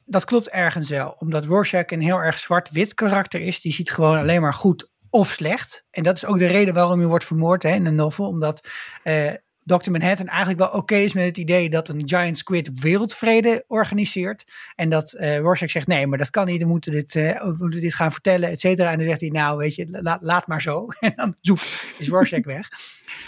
dat 0.06 0.26
klopt 0.26 0.50
ergens 0.50 0.90
wel, 0.90 1.16
omdat 1.20 1.46
Rorschach 1.46 1.86
een 1.86 2.02
heel 2.02 2.18
erg 2.18 2.38
zwart-wit 2.38 2.94
karakter 2.94 3.42
is. 3.42 3.62
Die 3.62 3.74
ziet 3.74 3.92
gewoon 3.92 4.18
alleen 4.18 4.42
maar 4.42 4.54
goed 4.54 4.90
of 5.10 5.28
slecht. 5.30 5.86
En 5.92 6.04
dat 6.04 6.16
is 6.16 6.26
ook 6.26 6.38
de 6.38 6.46
reden 6.48 6.74
waarom 6.74 7.00
hij 7.00 7.08
wordt 7.08 7.26
vermoord 7.26 7.64
hè, 7.64 7.70
in 7.70 7.84
de 7.84 7.92
novel. 7.92 8.28
Omdat 8.28 8.68
eh, 9.04 9.32
Dr. 9.66 9.92
Manhattan 9.92 10.28
eigenlijk 10.28 10.60
wel 10.60 10.70
oké 10.70 10.96
is 10.96 11.14
met 11.14 11.26
het 11.26 11.38
idee 11.38 11.70
dat 11.70 11.90
een 11.90 12.02
giant 12.10 12.38
squid 12.38 12.80
wereldvrede 12.80 13.64
organiseert. 13.68 14.44
En 14.76 14.90
dat 14.90 15.12
Rorschach 15.20 15.72
zegt, 15.72 15.88
nee, 15.88 16.08
maar 16.08 16.18
dat 16.18 16.30
kan 16.30 16.46
niet, 16.46 16.62
we 16.62 16.68
moeten 16.68 16.92
dit, 16.92 17.16
eh, 17.16 17.42
we 17.42 17.56
moeten 17.58 17.82
dit 17.82 17.96
gaan 17.96 18.12
vertellen, 18.12 18.50
et 18.50 18.60
cetera. 18.60 18.92
En 18.92 18.98
dan 18.98 19.08
zegt 19.08 19.20
hij, 19.20 19.30
nou 19.30 19.58
weet 19.58 19.76
je, 19.76 19.88
la- 20.02 20.20
laat 20.22 20.48
maar 20.48 20.62
zo. 20.62 20.86
En 21.00 21.14
dan 21.16 21.36
zoef, 21.42 21.94
is 21.98 22.10
Rorschach 22.10 22.44
weg. 22.44 22.70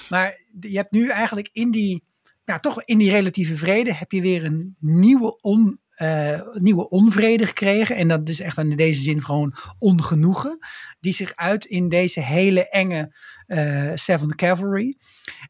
Maar 0.09 0.39
je 0.59 0.77
hebt 0.77 0.91
nu 0.91 1.09
eigenlijk 1.09 1.49
in 1.51 1.71
die, 1.71 2.03
ja, 2.45 2.59
toch 2.59 2.83
in 2.83 2.97
die 2.97 3.11
relatieve 3.11 3.55
vrede 3.57 3.93
heb 3.93 4.11
je 4.11 4.21
weer 4.21 4.45
een 4.45 4.75
nieuwe, 4.79 5.41
on, 5.41 5.79
eh, 5.89 6.39
nieuwe 6.53 6.89
onvrede 6.89 7.47
gekregen. 7.47 7.95
En 7.95 8.07
dat 8.07 8.29
is 8.29 8.39
echt 8.39 8.57
in 8.57 8.75
deze 8.75 9.01
zin 9.01 9.23
gewoon 9.23 9.55
ongenoegen. 9.79 10.57
Die 10.99 11.13
zich 11.13 11.35
uit 11.35 11.65
in 11.65 11.89
deze 11.89 12.19
hele 12.19 12.69
enge 12.69 13.15
eh 13.47 13.91
Seventh 13.95 14.35
Cavalry. 14.35 14.97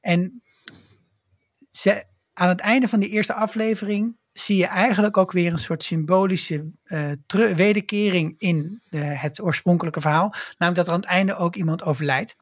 En 0.01 0.42
ze, 1.77 2.05
aan 2.33 2.49
het 2.49 2.59
einde 2.59 2.87
van 2.87 2.99
die 2.99 3.09
eerste 3.09 3.33
aflevering 3.33 4.17
zie 4.31 4.57
je 4.57 4.65
eigenlijk 4.65 5.17
ook 5.17 5.31
weer 5.31 5.51
een 5.51 5.59
soort 5.59 5.83
symbolische 5.83 6.71
eh, 6.83 7.11
wederkering 7.55 8.35
in 8.37 8.81
de, 8.89 8.97
het 8.97 9.41
oorspronkelijke 9.41 10.01
verhaal. 10.01 10.33
Namelijk 10.57 10.75
dat 10.75 10.87
er 10.87 10.93
aan 10.93 10.99
het 10.99 11.09
einde 11.09 11.35
ook 11.35 11.55
iemand 11.55 11.83
overlijdt. 11.83 12.35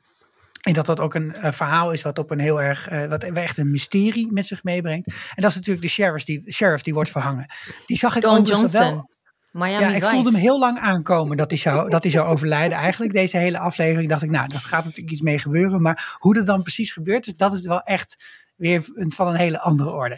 En 0.62 0.74
dat 0.74 0.86
dat 0.86 1.00
ook 1.00 1.14
een 1.14 1.34
eh, 1.34 1.52
verhaal 1.52 1.92
is 1.92 2.02
wat 2.02 2.20
op 2.20 2.32
een 2.32 2.40
heel 2.40 2.62
erg, 2.62 2.88
eh, 2.88 3.10
wat 3.10 3.24
echt 3.24 3.58
een 3.58 3.72
mysterie 3.72 4.32
met 4.32 4.46
zich 4.46 4.64
meebrengt. 4.64 5.08
En 5.08 5.42
dat 5.42 5.50
is 5.50 5.56
natuurlijk 5.56 5.86
de 5.86 5.92
sheriff 5.92 6.24
die, 6.24 6.52
sheriff 6.54 6.84
die 6.84 6.94
wordt 6.94 7.10
verhangen. 7.10 7.46
Die 7.86 7.98
zag 7.98 8.16
ik 8.16 8.22
Don 8.22 8.32
overigens 8.32 8.72
Johnson. 8.72 8.94
wel. 8.94 9.10
Miami 9.52 9.86
Ja, 9.86 9.90
ik 9.90 10.04
Vice. 10.04 10.10
voelde 10.10 10.32
hem 10.32 10.40
heel 10.40 10.60
lang 10.60 10.80
aankomen 10.80 11.38
dat 11.38 11.50
hij, 11.50 11.60
zou, 11.60 11.90
dat 11.90 12.04
hij 12.04 12.12
zou 12.12 12.28
overlijden. 12.28 12.78
Eigenlijk 12.78 13.14
deze 13.14 13.38
hele 13.38 13.60
aflevering 13.60 14.10
dacht 14.10 14.24
ik, 14.24 14.30
nou, 14.30 14.48
dat 14.48 14.62
gaat 14.62 14.84
natuurlijk 14.84 15.12
iets 15.12 15.22
mee 15.22 15.40
gebeuren. 15.40 15.82
Maar 15.82 16.16
hoe 16.18 16.34
dat 16.34 16.46
dan 16.46 16.62
precies 16.62 16.92
gebeurt, 16.92 17.28
is, 17.28 17.36
dat 17.36 17.54
is 17.54 17.66
wel 17.66 17.82
echt 17.82 18.18
weer 18.62 18.90
een- 18.94 19.12
van 19.12 19.28
een 19.28 19.36
hele 19.36 19.60
andere 19.60 19.90
orde. 19.90 20.18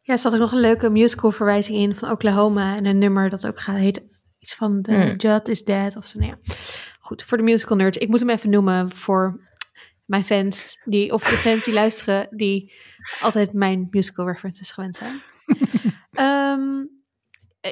ja, 0.00 0.12
er 0.12 0.18
zat 0.18 0.32
ook 0.32 0.38
nog 0.38 0.52
een 0.52 0.60
leuke 0.60 0.90
musical 0.90 1.30
verwijzing 1.30 1.78
in 1.78 1.94
van 1.94 2.10
Oklahoma. 2.10 2.76
En 2.76 2.84
een 2.86 2.98
nummer 2.98 3.30
dat 3.30 3.46
ook 3.46 3.60
gaat, 3.60 3.76
heet 3.76 4.02
iets 4.38 4.54
van 4.54 4.82
The 4.82 4.92
Hmm. 4.92 5.14
Judd 5.16 5.48
is 5.48 5.64
Dead 5.64 5.96
of 5.96 6.06
zo. 6.06 6.18
Nou 6.18 6.30
ja. 6.30 6.54
Goed, 7.00 7.22
voor 7.22 7.36
de 7.38 7.44
musical 7.44 7.76
nerds. 7.76 7.98
Ik 7.98 8.08
moet 8.08 8.20
hem 8.20 8.30
even 8.30 8.50
noemen 8.50 8.90
voor 8.90 9.40
mijn 10.04 10.24
fans. 10.24 10.78
Die, 10.84 11.12
of 11.12 11.22
de 11.22 11.36
fans 11.36 11.64
die 11.64 11.74
luisteren, 11.74 12.28
die 12.30 12.72
altijd 13.20 13.52
mijn 13.52 13.86
musical 13.90 14.26
references 14.26 14.70
gewend 14.70 14.96
zijn. 14.96 15.14
Ehm, 16.10 16.84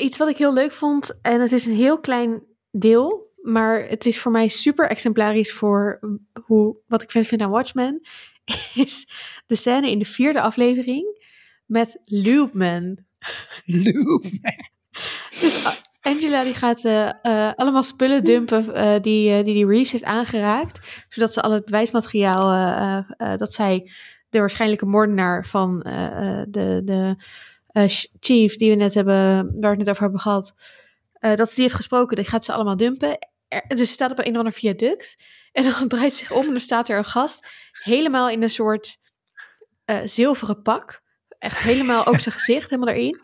iets 0.01 0.17
wat 0.19 0.29
ik 0.29 0.37
heel 0.37 0.53
leuk 0.55 0.73
vond, 0.73 1.21
en 1.23 1.41
het 1.41 1.53
is 1.53 1.65
een 1.67 1.75
heel 1.75 2.01
klein 2.01 2.43
deel, 2.71 3.33
maar 3.43 3.81
het 3.89 4.05
is 4.07 4.21
voor 4.21 4.33
mij 4.33 4.49
super 4.49 4.89
exemplarisch 4.89 5.53
voor 5.53 6.01
hoe, 6.45 6.77
wat 6.87 7.03
ik 7.03 7.11
vind 7.11 7.41
aan 7.43 7.51
Watchmen, 7.51 8.01
is 8.75 9.09
de 9.47 9.55
scène 9.57 9.91
in 9.91 9.99
de 9.99 10.05
vierde 10.05 10.41
aflevering 10.41 11.23
met 11.67 11.99
Lubeman. 12.05 12.99
Dus 15.41 15.65
ah, 15.65 15.73
Angela 16.01 16.43
die 16.45 16.55
gaat 16.55 16.85
eh, 16.85 17.09
eh, 17.23 17.53
allemaal 17.57 17.83
spullen 17.83 18.25
dumpen 18.25 18.75
eh, 18.75 18.95
die, 19.01 19.31
eh, 19.31 19.45
die 19.45 19.55
die 19.55 19.67
Reeves 19.67 19.93
heeft 19.93 20.05
aangeraakt. 20.05 21.05
Zodat 21.09 21.33
ze 21.33 21.41
al 21.43 21.51
het 21.51 21.65
bewijsmateriaal, 21.65 22.51
eh, 22.53 22.97
eh, 22.97 23.33
eh, 23.33 23.39
dat 23.39 23.55
zij 23.55 23.91
de 24.31 24.39
waarschijnlijke 24.39 24.87
moordenaar 24.87 25.47
van 25.47 25.83
eh, 25.83 26.07
eh, 26.41 26.47
de, 26.49 26.81
de 26.85 27.17
eh, 27.67 27.85
ch- 27.87 28.07
chief 28.21 28.57
die 28.57 28.71
we 28.71 28.77
net 28.77 28.95
hebben, 28.95 29.15
waar 29.35 29.53
we 29.61 29.67
het 29.67 29.79
net 29.79 29.89
over 29.89 30.03
hebben 30.03 30.21
gehad, 30.21 30.55
eh, 31.13 31.35
dat 31.35 31.49
ze 31.49 31.55
die 31.55 31.63
heeft 31.65 31.77
gesproken, 31.77 32.17
die 32.17 32.25
gaat 32.25 32.45
ze 32.45 32.53
allemaal 32.53 32.77
dumpen. 32.77 33.19
Er, 33.49 33.63
dus 33.69 33.79
ze 33.79 33.85
staat 33.95 34.11
op 34.11 34.19
een 34.19 34.31
of 34.33 34.37
ander 34.37 34.53
viaduct 34.53 35.17
en 35.59 35.65
dan 35.65 35.89
draait 35.89 36.15
zich 36.15 36.31
om 36.31 36.43
en 36.47 36.51
dan 36.53 36.61
staat 36.61 36.89
er 36.89 36.99
een 36.99 37.05
gast 37.05 37.47
helemaal 37.83 38.29
in 38.31 38.43
een 38.43 38.51
soort 38.51 38.97
eh, 39.85 39.99
zilveren 40.05 40.63
pak. 40.63 41.03
Echt 41.39 41.59
helemaal 41.59 42.07
ook 42.07 42.19
zijn 42.21 42.35
gezicht, 42.35 42.71
helemaal 42.71 42.95
erin. 42.95 43.21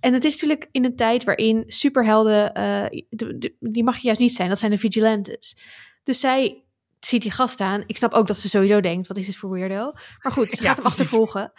En 0.00 0.12
het 0.12 0.24
is 0.24 0.32
natuurlijk 0.32 0.68
in 0.70 0.84
een 0.84 0.96
tijd 0.96 1.24
waarin 1.24 1.64
superhelden, 1.66 2.52
eh, 2.54 2.84
de- 3.08 3.38
de- 3.38 3.56
die 3.60 3.84
mag 3.84 3.96
je 3.96 4.02
juist 4.06 4.20
niet 4.20 4.34
zijn. 4.34 4.48
Dat 4.48 4.58
zijn 4.58 4.70
de 4.70 4.78
vigilantes. 4.78 5.56
Dus 6.02 6.20
zij 6.20 6.64
ziet 7.00 7.22
die 7.22 7.30
gast 7.30 7.60
aan. 7.60 7.82
Ik 7.86 7.96
snap 7.96 8.12
ook 8.12 8.26
dat 8.26 8.36
ze 8.38 8.48
sowieso 8.48 8.80
denkt, 8.80 9.08
wat 9.08 9.16
is 9.16 9.26
dit 9.26 9.36
voor 9.36 9.50
weirdo? 9.50 9.92
Maar 10.22 10.32
goed, 10.32 10.50
ze 10.50 10.56
Ja, 10.62 10.68
gaat 10.68 10.76
hem 10.76 10.86
achtervolgen. 10.86 11.52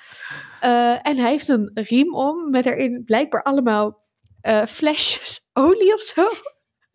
Eh, 0.60 1.08
en 1.08 1.18
hij 1.18 1.30
heeft 1.30 1.48
een 1.48 1.72
riem 1.74 2.16
om 2.16 2.50
met 2.50 2.66
erin 2.66 3.04
blijkbaar 3.06 3.42
allemaal 3.44 4.00
flesjes 4.68 5.40
olie 5.54 5.94
of 5.94 6.02
zo. 6.02 6.28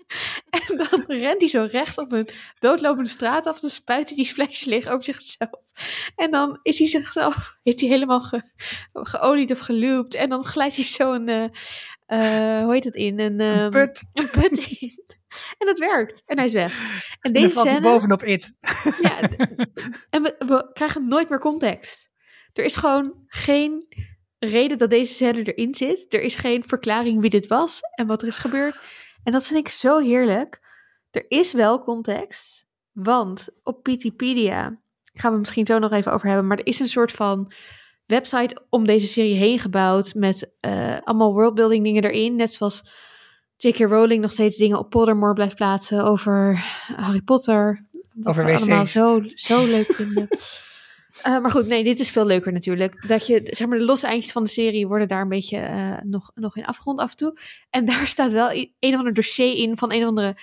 En 0.69 0.77
dan 0.77 1.05
rent 1.07 1.41
hij 1.41 1.49
zo 1.49 1.69
recht 1.71 1.99
op 1.99 2.13
een 2.13 2.29
doodlopende 2.59 3.11
straat 3.11 3.47
af. 3.47 3.61
Dan 3.61 3.71
spuit 3.71 4.07
hij 4.07 4.17
die 4.17 4.27
flesjes 4.27 4.65
leeg 4.65 4.87
over 4.87 5.05
zichzelf. 5.05 5.51
En 6.17 6.31
dan 6.31 6.59
is 6.63 6.79
hij 6.79 6.89
zichzelf, 6.89 7.59
heeft 7.63 7.81
hij 7.81 7.89
helemaal 7.89 8.21
ge, 8.21 8.43
geolied 8.93 9.53
of 9.53 9.59
geloopt. 9.59 10.15
En 10.15 10.29
dan 10.29 10.45
glijdt 10.45 10.77
hij 10.77 10.85
zo 10.85 11.13
een, 11.13 11.29
eh, 12.07 12.63
hoe 12.63 12.73
heet 12.73 12.83
dat 12.83 12.95
in? 12.95 13.21
Een, 13.21 13.41
Een 13.41 13.55
ehm, 13.55 13.71
put. 13.71 14.05
Een 14.13 14.31
put 14.31 14.79
in. 14.81 15.05
En 15.59 15.69
het 15.69 15.79
werkt. 15.79 16.23
En 16.27 16.37
hij 16.37 16.47
is 16.47 16.53
weg. 16.53 17.03
En 17.21 17.33
deze 17.33 17.51
valt 17.51 17.67
scène... 17.67 17.81
bovenop 17.81 18.23
it. 18.23 18.51
Ja, 19.03 19.21
en 20.11 20.23
we, 20.23 20.35
we 20.39 20.71
krijgen 20.73 21.09
nooit 21.09 21.29
meer 21.29 21.39
context. 21.39 22.11
Er 22.53 22.65
is 22.65 22.77
gewoon 22.77 23.25
geen 23.27 23.87
reden 24.39 24.79
dat 24.79 24.91
deze 24.91 25.15
scène 25.15 25.43
erin 25.43 25.75
zit. 25.75 26.15
Er 26.15 26.23
is 26.23 26.35
geen 26.35 26.65
verklaring 26.67 27.21
wie 27.21 27.31
dit 27.31 27.47
was 27.47 27.81
en 27.95 28.07
wat 28.07 28.23
er 28.23 28.29
is 28.29 28.39
gebeurd. 28.39 28.79
En 29.27 29.33
dat 29.33 29.47
vind 29.47 29.67
ik 29.67 29.73
zo 29.73 29.99
heerlijk. 29.99 30.61
er 31.11 31.25
is 31.29 31.53
wel 31.53 31.83
context, 31.83 32.67
want 32.93 33.49
op 33.63 33.87
Wikipedia 33.87 34.79
gaan 35.15 35.33
we 35.33 35.39
misschien 35.39 35.67
zo 35.67 35.79
nog 35.79 35.93
even 35.93 36.13
over 36.13 36.27
hebben, 36.29 36.47
maar 36.47 36.59
er 36.59 36.67
is 36.67 36.81
een 36.81 36.89
soort 36.89 37.13
van 37.13 37.53
website 38.07 38.67
om 38.71 38.85
deze 38.85 39.07
serie 39.07 39.35
heen 39.35 39.59
gebouwd 39.59 40.15
met 40.15 40.51
uh, 40.67 40.97
allemaal 41.05 41.33
worldbuilding 41.33 41.85
dingen 41.85 42.05
erin, 42.05 42.37
net 42.37 42.55
zoals 42.55 42.83
J.K. 43.57 43.79
Rowling 43.79 44.23
nog 44.23 44.33
steeds 44.33 44.57
dingen 44.57 44.79
op 44.79 44.91
Pottermore 44.91 45.33
blijft 45.33 45.57
plaatsen 45.57 46.05
over 46.05 46.65
Harry 46.97 47.23
Potter. 47.23 47.87
Over 48.23 48.57
allemaal 48.57 48.87
zo, 48.87 49.23
zo 49.35 49.65
leuk 49.67 49.95
vinden. 49.95 50.29
Uh, 51.27 51.41
maar 51.41 51.51
goed, 51.51 51.67
nee, 51.67 51.85
dit 51.85 52.01
is 52.01 52.11
veel 52.11 52.27
leuker 52.27 52.53
natuurlijk. 52.53 53.09
Dat 53.09 53.27
je, 53.27 53.41
zeg 53.45 53.69
maar, 53.69 53.79
de 53.79 53.85
losse 53.85 54.07
eindjes 54.07 54.33
van 54.33 54.45
de 54.45 54.51
serie 54.51 54.87
worden 54.87 55.09
daar 55.09 55.21
een 55.21 55.29
beetje 55.29 55.59
uh, 55.59 55.97
nog, 56.03 56.31
nog 56.35 56.57
in 56.57 56.65
afgerond 56.65 56.99
af 56.99 57.11
en 57.11 57.17
toe. 57.17 57.39
En 57.71 57.85
daar 57.91 58.07
staat 58.07 58.31
wel 58.31 58.51
een 58.53 58.93
of 58.93 58.99
ander 58.99 59.15
dossier 59.15 59.57
in 59.57 59.77
van 59.77 59.93
een 59.93 60.03
of 60.03 60.09
andere 60.09 60.37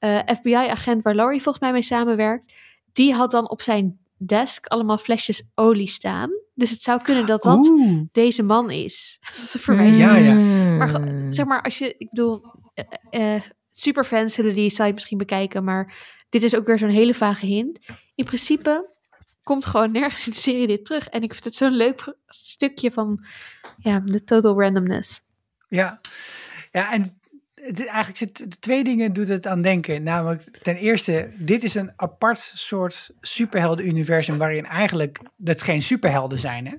uh, 0.00 0.18
FBI-agent 0.18 1.02
waar 1.02 1.14
Laurie 1.14 1.42
volgens 1.42 1.64
mij 1.64 1.72
mee 1.72 1.82
samenwerkt. 1.82 2.52
Die 2.92 3.14
had 3.14 3.30
dan 3.30 3.50
op 3.50 3.60
zijn 3.60 3.98
desk 4.16 4.66
allemaal 4.66 4.98
flesjes 4.98 5.50
olie 5.54 5.88
staan. 5.88 6.30
Dus 6.54 6.70
het 6.70 6.82
zou 6.82 7.02
kunnen 7.02 7.26
dat 7.26 7.42
dat 7.42 7.68
Oeh. 7.68 8.02
deze 8.12 8.42
man 8.42 8.70
is. 8.70 9.18
Dat 9.40 9.54
een 9.54 9.60
verwijzing. 9.60 10.08
Ja, 10.08 10.16
ja. 10.16 10.34
Maar 10.76 11.00
zeg 11.30 11.46
maar, 11.46 11.62
als 11.62 11.78
je, 11.78 11.94
ik 11.98 12.10
bedoel, 12.10 12.42
superfans 13.72 14.34
zullen 14.34 14.54
die 14.54 14.70
site 14.70 14.92
misschien 14.92 15.18
bekijken, 15.18 15.64
maar 15.64 15.94
dit 16.28 16.42
is 16.42 16.54
ook 16.54 16.66
weer 16.66 16.78
zo'n 16.78 16.88
hele 16.88 17.14
vage 17.14 17.46
hint. 17.46 17.78
In 18.14 18.24
principe 18.24 18.93
komt 19.44 19.66
gewoon 19.66 19.92
nergens 19.92 20.26
in 20.26 20.32
de 20.32 20.38
serie 20.38 20.66
dit 20.66 20.84
terug. 20.84 21.08
En 21.08 21.22
ik 21.22 21.32
vind 21.32 21.44
het 21.44 21.56
zo'n 21.56 21.76
leuk 21.76 22.16
stukje 22.26 22.90
van 22.90 23.24
ja, 23.78 24.00
de 24.00 24.24
total 24.24 24.60
randomness. 24.60 25.20
Ja, 25.68 26.00
ja 26.70 26.92
en 26.92 27.20
het, 27.54 27.86
eigenlijk 27.86 28.16
zit 28.16 28.60
twee 28.60 28.84
dingen 28.84 29.12
doet 29.12 29.28
het 29.28 29.46
aan 29.46 29.62
denken. 29.62 30.02
Namelijk, 30.02 30.42
ten 30.62 30.76
eerste, 30.76 31.34
dit 31.38 31.62
is 31.62 31.74
een 31.74 31.92
apart 31.96 32.52
soort 32.54 33.10
superhelden-universum 33.20 34.38
waarin 34.38 34.66
eigenlijk 34.66 35.20
dat 35.36 35.62
geen 35.62 35.82
superhelden 35.82 36.38
zijn. 36.38 36.66
Hè? 36.66 36.74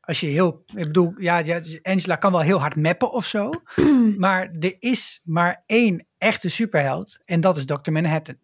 Als 0.00 0.20
je 0.20 0.26
heel, 0.26 0.64
ik 0.74 0.86
bedoel, 0.86 1.12
ja, 1.16 1.38
ja, 1.38 1.60
Angela 1.82 2.16
kan 2.16 2.32
wel 2.32 2.40
heel 2.40 2.60
hard 2.60 2.76
mappen 2.76 3.12
of 3.12 3.26
zo, 3.26 3.50
maar 4.16 4.50
er 4.60 4.76
is 4.78 5.20
maar 5.24 5.62
één 5.66 6.06
echte 6.18 6.48
superheld 6.48 7.18
en 7.24 7.40
dat 7.40 7.56
is 7.56 7.64
Dr. 7.64 7.90
Manhattan. 7.90 8.36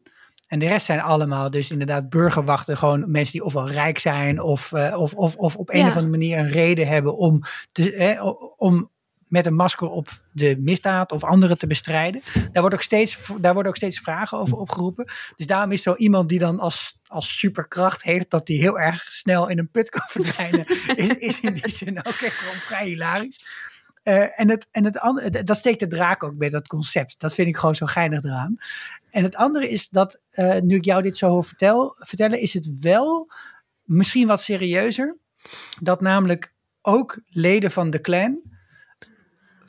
En 0.48 0.58
de 0.58 0.68
rest 0.68 0.87
zijn 0.87 1.00
allemaal 1.00 1.50
dus 1.50 1.70
inderdaad 1.70 2.08
burgerwachten. 2.08 2.76
Gewoon 2.76 3.11
mensen 3.11 3.32
die 3.32 3.44
ofwel 3.44 3.70
rijk 3.70 3.98
zijn 3.98 4.40
of, 4.42 4.72
uh, 4.72 5.00
of, 5.00 5.14
of, 5.14 5.37
of 5.37 5.56
op 5.56 5.70
een 5.70 5.78
Ja. 5.78 5.87
of 5.87 5.94
andere 5.94 6.11
manier 6.11 6.38
een 6.38 6.50
reden 6.50 6.87
hebben 6.87 7.16
om, 7.16 7.42
te, 7.72 7.94
eh, 7.94 8.32
om 8.56 8.90
met 9.26 9.46
een 9.46 9.54
masker 9.54 9.88
op 9.88 10.08
de 10.32 10.56
misdaad 10.61 11.12
of 11.12 11.24
anderen 11.24 11.58
te 11.58 11.66
bestrijden. 11.66 12.22
Daar, 12.34 12.61
wordt 12.61 12.74
ook 12.74 12.82
steeds, 12.82 13.30
daar 13.40 13.52
worden 13.52 13.70
ook 13.70 13.76
steeds 13.76 14.00
vragen 14.00 14.38
over 14.38 14.56
opgeroepen. 14.58 15.04
Dus 15.37 15.46
daarom 15.46 15.72
is 15.72 15.82
zo 15.82 15.94
iemand 15.94 16.28
die 16.28 16.38
dan 16.38 16.58
als, 16.58 16.98
als 17.06 17.38
superkracht 17.38 18.02
heeft 18.02 18.30
dat 18.30 18.48
hij 18.48 18.56
heel 18.56 18.78
erg 18.78 19.02
snel 19.02 19.48
in 19.48 19.58
een 19.58 19.70
put 19.70 19.90
kan 19.90 20.06
verdwijnen. 20.22 20.66
is, 20.96 21.08
is 21.08 21.40
in 21.40 21.52
die 21.52 21.70
zin 21.70 21.98
ook 21.98 22.20
echt 22.20 22.34
gewoon 22.37 22.61
vrij 22.61 22.87
hilarisch. 22.87 23.66
Uh, 24.04 24.40
en 24.40 24.50
het, 24.50 24.66
en 24.70 24.84
het 24.84 25.46
dat 25.46 25.56
steekt 25.56 25.80
de 25.80 25.87
draak 25.87 26.22
ook 26.24 26.37
bij 26.38 26.48
dat 26.48 26.68
concept. 26.68 27.14
Dat 27.20 27.34
vind 27.34 27.48
ik 27.48 27.56
gewoon 27.56 27.74
zo 27.74 27.87
geinig 27.87 28.22
eraan. 28.22 28.56
En 29.11 29.23
het 29.23 29.37
andere 29.37 29.71
is 29.71 29.88
dat, 29.88 30.23
uh, 30.33 30.59
nu 30.59 30.77
ik 30.77 30.85
jou 30.85 31.03
dit 31.03 31.16
zo 31.16 31.29
hoor 31.29 31.44
vertel, 31.44 31.94
vertellen, 31.99 32.40
is 32.40 32.55
het 32.55 32.81
wel 32.81 33.31
misschien 33.83 34.27
wat 34.27 34.42
serieuzer. 34.42 35.16
Dat 35.81 36.01
namelijk 36.01 36.55
ook 36.83 37.21
leden 37.27 37.71
van 37.71 37.90
de 37.90 38.01
clan 38.01 38.42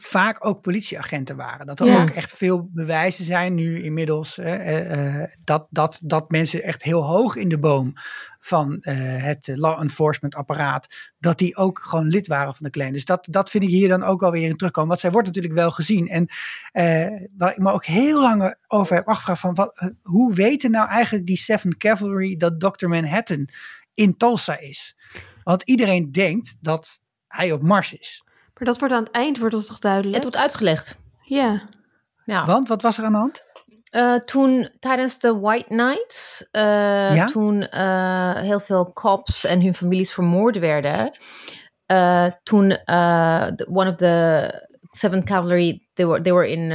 vaak 0.02 0.46
ook 0.46 0.62
politieagenten 0.62 1.36
waren. 1.36 1.66
Dat 1.66 1.80
er 1.80 1.86
Ja. 1.88 2.02
ook 2.02 2.10
echt 2.10 2.34
veel 2.34 2.70
bewijzen 2.74 3.26
zijn 3.26 3.56
nu 3.56 3.84
inmiddels 3.84 4.38
uh, 4.38 4.92
uh, 4.92 5.24
dat, 5.44 5.68
dat, 5.70 6.00
dat 6.04 6.32
mensen 6.32 6.64
echt 6.64 6.84
heel 6.84 7.04
hoog 7.04 7.36
in 7.36 7.50
de 7.50 7.60
boom 7.60 7.94
van 8.40 8.78
uh, 8.82 9.24
het 9.24 9.52
law 9.56 9.82
enforcement 9.82 10.36
apparaat, 10.36 11.14
dat 11.18 11.38
die 11.38 11.56
ook 11.56 11.80
gewoon 11.80 12.08
lid 12.08 12.28
waren 12.28 12.56
van 12.56 12.66
de 12.66 12.70
clan. 12.72 12.92
Dus 12.92 13.06
dat, 13.06 13.28
dat 13.30 13.50
vind 13.50 13.64
ik 13.64 13.70
hier 13.70 13.88
dan 13.88 14.04
ook 14.04 14.20
wel 14.20 14.32
weer 14.32 14.50
in 14.50 14.58
terugkomen. 14.58 14.90
Want 14.90 15.02
zij 15.02 15.12
wordt 15.12 15.28
natuurlijk 15.28 15.54
wel 15.54 15.72
gezien. 15.72 16.08
En 16.08 16.28
waar 17.38 17.52
ik 17.52 17.58
me 17.58 17.72
ook 17.72 17.86
heel 17.86 18.22
lang 18.22 18.56
over 18.68 18.96
heb 18.96 19.08
afgevraagd 19.08 19.40
van 19.40 19.54
wat, 19.54 19.94
hoe 20.04 20.34
weten 20.34 20.72
nou 20.72 20.90
eigenlijk 20.90 21.26
die 21.26 21.38
Seven 21.38 21.78
Cavalry 21.78 22.38
dat 22.38 22.60
Dr. 22.60 22.88
Manhattan 22.88 23.48
in 23.94 24.18
Tulsa 24.18 24.60
is? 24.60 24.98
Want 25.44 25.64
iedereen 25.64 26.12
denkt 26.12 26.58
dat 26.62 27.02
hij 27.28 27.52
op 27.52 27.64
Mars 27.64 27.94
is. 27.94 28.24
Maar 28.60 28.68
dat 28.68 28.80
wordt 28.80 28.94
aan 28.94 29.04
het 29.04 29.12
eind 29.12 29.38
wordt 29.38 29.56
dat 29.56 29.68
toch 29.68 29.80
duidelijk? 29.80 30.14
Het 30.14 30.24
wordt 30.24 30.38
uitgelegd. 30.38 30.96
Ja. 31.22 31.62
ja. 32.26 32.46
Want 32.46 32.68
wat 32.68 32.82
was 32.82 32.98
er 32.98 33.04
aan 33.04 33.12
de 33.12 33.18
hand? 33.18 33.48
Uh, 33.92 34.16
toen 34.16 34.70
tijdens 34.80 35.20
de 35.20 35.40
White 35.40 35.74
Nights, 35.74 36.48
uh, 36.52 37.16
ja? 37.16 37.26
toen 37.26 37.68
uh, 37.74 38.36
heel 38.36 38.60
veel 38.60 38.94
cops 38.94 39.46
en 39.46 39.62
hun 39.62 39.76
families 39.76 40.14
vermoord 40.14 40.60
werden, 40.60 41.12
toen 42.44 42.78
one 43.68 43.90
of 43.90 43.96
the 43.96 44.68
Seventh 44.92 45.26
Cavalry, 45.26 45.88
they 45.94 46.06
were, 46.06 46.22
they 46.22 46.34
were 46.34 46.50
in 46.50 46.72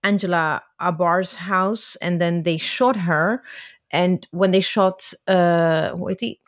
Angela 0.00 0.72
Abar's 0.76 1.36
house 1.36 1.98
and 1.98 2.18
then 2.18 2.42
they 2.42 2.58
shot 2.58 2.96
her. 2.96 3.46
And 3.88 4.26
when 4.30 4.50
they 4.50 4.60
shot, 4.60 5.20
hoe 5.24 6.02
heet 6.04 6.18
die? 6.18 6.40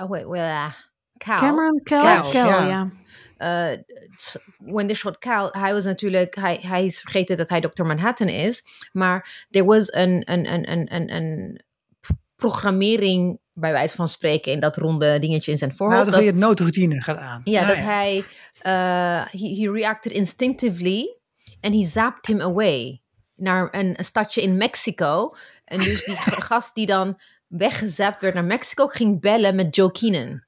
Oh, 0.00 0.08
wait, 0.08 0.26
wait, 0.26 0.72
Cal. 1.18 1.38
Cameron 1.38 1.80
Cal, 1.84 2.02
Cal, 2.02 2.30
Cal 2.32 2.48
ja. 2.48 2.66
ja. 2.66 2.90
Uh, 3.42 3.72
when 4.58 4.86
they 4.86 4.96
shot 4.96 5.18
Cal, 5.18 5.48
hij 5.52 5.72
was 5.72 5.84
natuurlijk, 5.84 6.34
hij, 6.34 6.58
hij 6.62 6.84
is 6.84 7.00
vergeten 7.00 7.36
dat 7.36 7.48
hij 7.48 7.60
Dr. 7.60 7.82
Manhattan 7.84 8.28
is. 8.28 8.64
Maar 8.92 9.46
er 9.50 9.64
was 9.64 9.92
een, 9.92 10.22
een, 10.32 10.52
een, 10.52 10.72
een, 10.72 10.94
een, 10.94 11.14
een 11.14 11.64
programmering, 12.36 13.40
bij 13.52 13.72
wijze 13.72 13.96
van 13.96 14.08
spreken, 14.08 14.52
in 14.52 14.60
dat 14.60 14.76
ronde 14.76 15.18
dingetje 15.18 15.50
in 15.50 15.58
zijn 15.58 15.74
voorhoofd. 15.74 16.00
Nou, 16.00 16.10
dan 16.10 16.20
ga 16.20 16.26
je 16.26 16.32
het 16.32 16.44
noodroutine 16.44 17.00
gaat 17.00 17.16
aan. 17.16 17.40
Ja, 17.44 17.62
nou, 17.62 17.66
dat 17.66 17.84
ja. 17.84 17.90
hij, 17.90 18.16
uh, 18.16 19.40
he, 19.40 19.60
he 19.60 19.70
reacted 19.70 20.12
instinctively 20.12 21.16
and 21.60 21.74
he 21.74 21.86
zapped 21.86 22.26
him 22.26 22.40
away 22.40 23.02
naar 23.34 23.68
een, 23.70 23.94
een 23.98 24.04
stadje 24.04 24.42
in 24.42 24.56
Mexico. 24.56 25.34
En 25.64 25.78
dus 25.78 26.04
die 26.04 26.16
gast 26.50 26.74
die 26.74 26.86
dan 26.86 27.20
weggezapt 27.46 28.20
werd 28.20 28.34
naar 28.34 28.44
Mexico, 28.44 28.86
ging 28.86 29.20
bellen 29.20 29.54
met 29.54 29.76
Joe 29.76 29.92
Keenan 29.92 30.44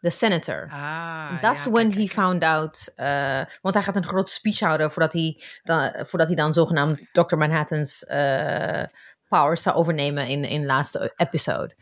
de 0.00 0.10
senator. 0.10 0.68
Ah, 0.70 1.40
That's 1.40 1.64
ja, 1.64 1.70
when 1.70 1.90
kijk, 1.90 2.00
he 2.00 2.06
found 2.08 2.44
out. 2.44 2.92
Uh, 2.96 3.40
want 3.62 3.74
hij 3.74 3.82
gaat 3.84 3.96
een 3.96 4.06
groot 4.06 4.30
speech 4.30 4.60
houden 4.60 4.90
voordat 4.90 5.12
hij 5.12 5.42
dan, 5.62 5.92
voordat 5.96 6.26
hij 6.26 6.36
dan 6.36 6.52
zogenaamd 6.52 6.98
Dr. 7.12 7.36
Manhattan's 7.36 8.04
uh, 8.08 8.82
powers 9.28 9.62
zou 9.62 9.76
overnemen 9.76 10.26
in, 10.26 10.44
in 10.44 10.60
de 10.60 10.66
laatste 10.66 11.12
episode. 11.16 11.74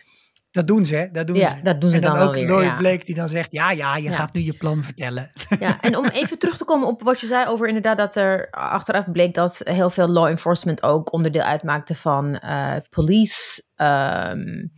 Dat 0.51 0.67
doen 0.67 0.87
ze? 0.87 1.09
Dat 1.13 1.27
doen 1.27 1.37
ja, 1.37 1.49
ze. 1.49 1.63
dat 1.63 1.81
doen 1.81 1.91
ze 1.91 1.97
en 1.97 2.03
dan, 2.03 2.15
dan 2.15 2.29
ook 2.29 2.35
weer. 2.35 2.47
Lloyd 2.47 2.65
ja. 2.65 2.77
Blake 2.77 3.05
die 3.05 3.15
dan 3.15 3.29
zegt, 3.29 3.53
ja, 3.53 3.71
ja, 3.71 3.97
je 3.97 4.03
Ja. 4.11 4.17
gaat 4.17 4.33
nu 4.33 4.41
je 4.41 4.57
plan 4.57 4.85
vertellen. 4.85 5.31
Ja, 5.59 5.81
en 5.81 5.97
om 5.97 6.07
even 6.07 6.39
terug 6.39 6.57
te 6.57 6.65
komen 6.65 6.89
op 6.89 7.03
wat 7.03 7.21
je 7.21 7.27
zei 7.27 7.47
over 7.47 7.67
inderdaad 7.67 7.99
dat 7.99 8.15
er 8.15 8.51
achteraf 8.51 9.11
bleek 9.11 9.35
dat 9.35 9.61
heel 9.65 9.91
veel 9.91 10.09
law 10.09 10.27
enforcement 10.27 10.83
ook 10.83 11.13
onderdeel 11.13 11.43
uitmaakte 11.43 11.95
van 11.95 12.41
uh, 12.45 12.77
police 12.91 13.63
um, 13.77 14.73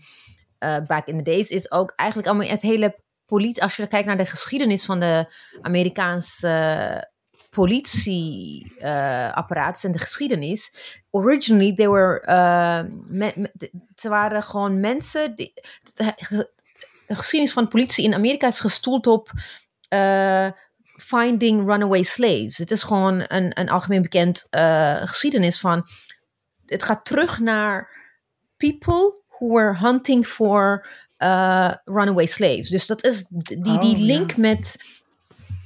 uh, 0.65 0.77
back 0.87 1.07
in 1.07 1.17
the 1.17 1.23
days, 1.23 1.49
is 1.49 1.71
ook 1.71 1.93
eigenlijk 1.97 2.29
allemaal 2.29 2.49
het 2.49 2.63
hele 2.63 3.07
politie, 3.29 3.63
als 3.63 3.77
je 3.77 3.87
kijkt 3.87 4.07
naar 4.07 4.17
de 4.17 4.27
geschiedenis 4.27 4.85
van 4.85 5.01
de 5.01 5.33
Amerikaanse 5.61 7.11
politieapparaat 7.51 9.77
uh, 9.77 9.85
en 9.85 9.93
de 9.93 9.99
geschiedenis. 9.99 10.73
Originally, 11.11 11.75
they 11.75 11.89
were, 11.89 12.23
uh, 12.27 12.81
waren 14.11 14.43
gewoon 14.43 14.81
mensen. 14.81 15.37
Die, 15.37 15.53
de, 15.95 16.15
de, 17.07 17.15
geschiedenis 17.15 17.55
van 17.55 17.69
politie 17.69 18.05
in 18.05 18.15
Amerika 18.15 18.47
is 18.47 18.61
gestoeld 18.61 19.07
op 19.07 19.31
uh, 19.95 20.49
finding 20.97 21.67
runaway 21.67 22.03
slaves. 22.03 22.59
Het 22.59 22.71
is 22.71 22.83
gewoon 22.83 23.25
een, 23.27 23.61
een 23.61 23.69
algemeen 23.69 24.03
bekend 24.03 24.47
geschiedenis 25.05 25.61
van. 25.61 25.87
Het 26.67 26.83
gaat 26.83 27.05
terug 27.05 27.39
naar 27.39 27.91
people 28.57 29.23
who 29.29 29.55
were 29.55 29.77
hunting 29.77 30.27
for 30.27 30.87
uh, 31.19 31.73
runaway 31.85 32.27
slaves. 32.27 32.69
Dus 32.69 32.87
dat 32.87 33.05
is 33.05 33.27
die, 33.29 33.61
die 33.63 33.95
Oh, 33.95 33.99
link 33.99 34.31
ja. 34.31 34.37
met 34.41 34.77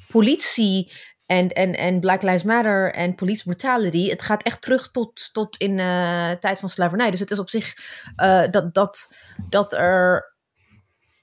politie 0.08 0.92
en, 1.26 1.48
en, 1.48 1.76
en 1.76 2.00
Black 2.00 2.22
Lives 2.22 2.42
Matter 2.42 2.92
en 2.94 3.14
police 3.14 3.42
brutality. 3.44 4.08
Het 4.08 4.22
gaat 4.22 4.42
echt 4.42 4.62
terug 4.62 4.90
tot, 4.90 5.32
tot 5.32 5.56
in 5.56 5.76
de 5.76 5.82
uh, 5.82 6.30
tijd 6.30 6.58
van 6.58 6.68
slavernij. 6.68 7.10
Dus 7.10 7.20
het 7.20 7.30
is 7.30 7.38
op 7.38 7.50
zich 7.50 7.74
uh, 8.22 8.42
dat, 8.50 8.74
dat, 8.74 9.16
dat 9.48 9.72
er 9.72 10.30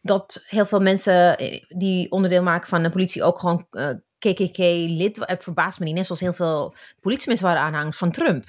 dat 0.01 0.43
heel 0.47 0.65
veel 0.65 0.79
mensen 0.79 1.37
die 1.67 2.11
onderdeel 2.11 2.43
maken 2.43 2.69
van 2.69 2.83
de 2.83 2.89
politie 2.89 3.23
ook 3.23 3.39
gewoon 3.39 3.67
uh, 3.71 3.89
KKK-lid. 4.19 5.17
Het 5.21 5.43
verbaast 5.43 5.79
me 5.79 5.85
niet, 5.85 5.95
net 5.95 6.05
zoals 6.05 6.21
heel 6.21 6.33
veel 6.33 6.75
politiemensen 6.99 7.47
waren 7.47 7.61
aanhangers 7.61 7.97
van 7.97 8.11
Trump. 8.11 8.45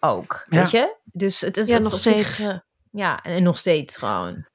Ook, 0.00 0.46
Ja. 0.48 0.60
weet 0.60 0.70
je? 0.70 0.96
Dus 1.04 1.40
het 1.40 1.56
is 1.56 1.66
Ja, 1.66 1.74
het 1.74 1.82
nog 1.82 1.96
steeds. 1.98 2.36
Zich, 2.36 2.64
ja, 2.96 3.22
en, 3.22 3.32
en 3.32 3.42
nog 3.42 3.58
steeds 3.58 3.96
gewoon. 3.96 4.46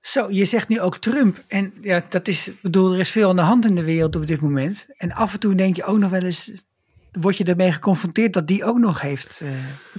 Zo, 0.00 0.30
je 0.30 0.44
zegt 0.44 0.68
nu 0.68 0.80
ook 0.80 0.96
Trump. 0.96 1.44
En 1.48 1.72
ja, 1.80 2.02
dat 2.08 2.28
is, 2.28 2.48
ik 2.48 2.60
bedoel, 2.60 2.92
er 2.92 3.00
is 3.00 3.10
veel 3.10 3.28
aan 3.28 3.36
de 3.36 3.42
hand 3.42 3.64
in 3.66 3.74
de 3.74 3.84
wereld 3.84 4.16
op 4.16 4.26
dit 4.26 4.40
moment. 4.40 4.86
En 4.96 5.12
af 5.12 5.32
en 5.32 5.40
toe 5.40 5.54
denk 5.54 5.76
je 5.76 5.84
ook 5.84 5.98
nog 5.98 6.10
wel 6.10 6.22
eens, 6.22 6.50
word 7.12 7.36
je 7.36 7.44
ermee 7.44 7.72
geconfronteerd 7.72 8.32
dat 8.32 8.46
die 8.46 8.64
ook 8.64 8.78
nog 8.78 9.00
heeft 9.00 9.40
uh, 9.42 9.50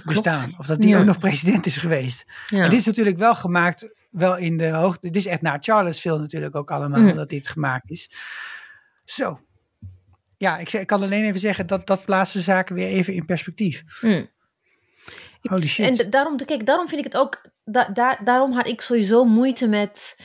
bestaan. 0.04 0.54
Of 0.58 0.66
dat 0.66 0.80
die 0.80 0.90
Ja. 0.90 0.98
ook 0.98 1.04
nog 1.04 1.18
president 1.18 1.66
is 1.66 1.76
geweest. 1.76 2.24
Ja. 2.46 2.62
En 2.64 2.70
dit 2.70 2.78
is 2.78 2.86
natuurlijk 2.86 3.18
wel 3.18 3.34
gemaakt, 3.34 3.94
wel 4.10 4.36
in 4.36 4.56
de 4.56 4.68
hoogte. 4.68 5.06
Dit 5.06 5.16
is 5.16 5.26
echt 5.26 5.42
naar 5.42 5.58
Charlottesville 5.60 6.18
natuurlijk 6.18 6.56
ook 6.56 6.70
allemaal 6.70 7.00
Mm. 7.00 7.14
dat 7.14 7.28
dit 7.28 7.48
gemaakt 7.48 7.90
is. 7.90 8.10
Zo. 9.04 9.40
Ja, 10.36 10.58
ik, 10.58 10.72
ik 10.72 10.86
kan 10.86 11.02
alleen 11.02 11.24
even 11.24 11.40
zeggen 11.40 11.66
dat 11.66 11.86
dat 11.86 12.04
plaatst 12.04 12.32
de 12.32 12.40
zaken 12.40 12.74
weer 12.74 12.88
even 12.88 13.12
in 13.14 13.24
perspectief. 13.24 13.82
Mm. 14.00 14.26
Holy 15.42 15.66
shit. 15.66 16.00
En 16.00 16.10
daarom, 16.10 16.44
kijk, 16.44 16.66
daarom 16.66 16.88
vind 16.88 16.98
ik 17.06 17.12
het 17.12 17.16
ook. 17.22 17.49
Da, 17.72 17.88
da- 17.92 18.18
daarom 18.24 18.52
had 18.52 18.66
ik 18.66 18.80
sowieso 18.80 19.24
moeite 19.24 19.68
met 19.68 20.16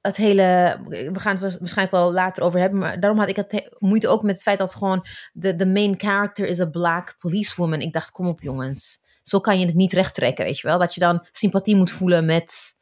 het 0.00 0.16
hele. 0.16 0.78
We 0.88 1.20
gaan 1.20 1.32
het 1.32 1.40
wa- 1.42 1.58
waarschijnlijk 1.58 1.90
wel 1.96 2.12
later 2.12 2.42
over 2.42 2.60
hebben. 2.60 2.78
Maar 2.78 3.00
daarom 3.00 3.18
had 3.18 3.28
ik 3.28 3.36
het 3.36 3.52
he- 3.52 3.66
moeite 3.78 4.08
ook 4.08 4.22
met 4.22 4.34
het 4.34 4.42
feit 4.42 4.58
dat 4.58 4.74
gewoon. 4.74 5.06
De, 5.32 5.54
de 5.56 5.66
main 5.66 5.94
character 6.00 6.46
is 6.46 6.60
a 6.60 6.66
black 6.66 7.16
policewoman. 7.18 7.80
Ik 7.80 7.92
dacht, 7.92 8.10
kom 8.10 8.26
op 8.26 8.40
jongens. 8.40 8.98
Zo 9.22 9.40
kan 9.40 9.58
je 9.58 9.66
het 9.66 9.74
niet 9.74 9.92
rechttrekken, 9.92 10.44
weet 10.44 10.58
je 10.60 10.66
wel. 10.68 10.78
Dat 10.78 10.94
je 10.94 11.00
dan 11.00 11.26
sympathie 11.32 11.76
moet 11.76 11.90
voelen 11.90 12.24
met 12.24 12.74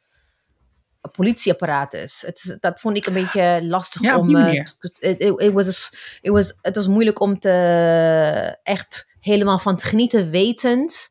een 1.01 1.11
politieapparatus. 1.11 2.21
Het, 2.25 2.57
dat 2.59 2.79
vond 2.79 2.97
ik 2.97 3.05
een 3.05 3.13
beetje 3.13 3.59
lastig 3.63 4.01
Ja, 4.01 4.17
om. 4.17 4.25
die 4.27 4.35
manier. 4.37 4.63
t- 4.63 4.97
it, 5.03 5.19
it, 5.19 5.39
it 5.41 5.51
was, 5.51 5.91
it 6.21 6.31
was, 6.31 6.57
het 6.61 6.75
was 6.75 6.87
moeilijk 6.87 7.19
om 7.19 7.39
te 7.39 7.49
echt 8.63 9.11
helemaal 9.19 9.59
van 9.59 9.75
te 9.75 9.85
genieten, 9.85 10.29
wetend 10.29 11.09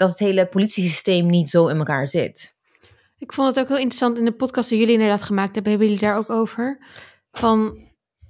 dat 0.00 0.08
het 0.08 0.18
hele 0.18 0.46
politiesysteem 0.46 1.26
niet 1.26 1.48
zo 1.48 1.66
in 1.66 1.76
elkaar 1.76 2.08
zit. 2.08 2.54
Ik 3.18 3.32
vond 3.32 3.48
het 3.48 3.58
ook 3.58 3.68
heel 3.68 3.76
interessant 3.76 4.18
in 4.18 4.24
de 4.24 4.32
podcast 4.32 4.68
die 4.68 4.78
jullie 4.78 4.94
inderdaad 4.94 5.22
gemaakt 5.22 5.54
hebben, 5.54 5.72
hebben 5.72 5.88
jullie 5.88 6.04
daar 6.04 6.16
ook 6.16 6.30
over. 6.30 6.86
Van, 7.32 7.78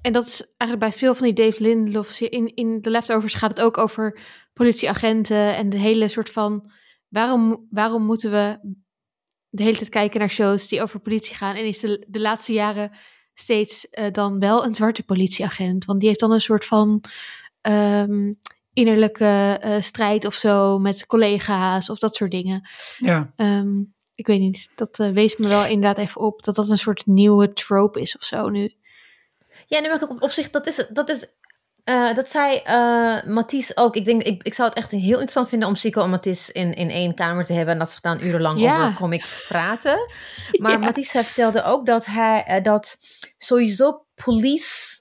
en 0.02 0.12
dat 0.12 0.26
is 0.26 0.40
eigenlijk 0.56 0.90
bij 0.90 0.98
veel 0.98 1.14
van 1.14 1.26
die 1.26 1.44
Dave 1.44 1.62
Lindelofs, 1.62 2.20
in, 2.20 2.54
in 2.54 2.80
de 2.80 2.90
Leftovers 2.90 3.34
gaat 3.34 3.50
het 3.50 3.60
ook 3.60 3.78
over 3.78 4.20
politieagenten 4.52 5.56
en 5.56 5.68
de 5.68 5.76
hele 5.76 6.08
soort 6.08 6.30
van, 6.30 6.70
waarom, 7.08 7.66
waarom 7.70 8.02
moeten 8.02 8.30
we 8.30 8.58
de 9.48 9.62
hele 9.62 9.76
tijd 9.76 9.88
kijken 9.88 10.20
naar 10.20 10.30
shows 10.30 10.68
die 10.68 10.82
over 10.82 11.00
politie 11.00 11.34
gaan 11.34 11.56
en 11.56 11.66
is 11.66 11.80
de, 11.80 12.06
de 12.08 12.20
laatste 12.20 12.52
jaren 12.52 12.90
steeds 13.34 13.88
eh, 13.88 14.12
dan 14.12 14.38
wel 14.38 14.64
een 14.64 14.74
zwarte 14.74 15.02
politieagent, 15.02 15.84
want 15.84 15.98
die 15.98 16.08
heeft 16.08 16.20
dan 16.20 16.32
een 16.32 16.40
soort 16.40 16.64
van 16.64 17.04
ehm, 17.60 18.32
innerlijke 18.80 19.58
eh, 19.60 19.80
strijd 19.80 20.24
of 20.26 20.34
zo 20.34 20.78
met 20.78 21.06
collega's 21.06 21.90
of 21.90 21.98
dat 21.98 22.14
soort 22.14 22.30
dingen. 22.30 22.68
ja. 22.98 23.32
Ehm, 23.36 23.80
ik 24.14 24.26
weet 24.26 24.40
niet, 24.40 24.70
dat 24.74 24.98
eh, 24.98 25.10
wees 25.10 25.36
me 25.36 25.48
wel 25.48 25.64
inderdaad 25.64 25.98
even 25.98 26.20
op 26.20 26.42
dat 26.44 26.54
dat 26.54 26.68
een 26.70 26.78
soort 26.78 27.06
nieuwe 27.06 27.52
trope 27.52 28.00
is 28.00 28.16
of 28.16 28.22
zo 28.22 28.48
nu. 28.48 28.72
Ja, 29.66 29.80
nee, 29.80 29.88
maar 29.90 30.02
op, 30.08 30.22
op 30.22 30.30
zich, 30.30 30.50
dat 30.50 30.66
is, 30.66 30.84
dat 30.90 31.08
is, 31.08 31.26
eh, 31.84 32.14
dat 32.14 32.30
zei 32.30 32.56
eh 32.64 33.22
Mathies 33.26 33.76
ook. 33.76 33.96
Ik 33.96 34.04
denk, 34.04 34.22
ik, 34.22 34.42
ik 34.42 34.54
zou 34.54 34.68
het 34.68 34.78
echt 34.78 34.90
heel 34.90 35.10
interessant 35.10 35.48
vinden 35.48 35.68
om 35.68 35.74
Sico 35.74 36.02
en 36.02 36.10
Mathies 36.10 36.50
in, 36.50 36.74
in 36.74 36.90
één 36.90 37.14
kamer 37.14 37.44
te 37.44 37.52
hebben 37.52 37.72
en 37.74 37.78
dat 37.80 37.90
ze 37.90 37.98
dan 38.00 38.22
urenlang 38.24 38.60
Ja. 38.60 38.80
over 38.80 38.94
comics 38.94 39.44
praten. 39.48 39.98
Maar 40.62 40.70
Ja. 40.72 40.78
Mathies 40.78 41.10
vertelde 41.10 41.64
ook 41.64 41.86
dat 41.86 42.04
hij, 42.06 42.60
dat 42.62 42.98
sowieso 43.36 44.04
police 44.24 44.98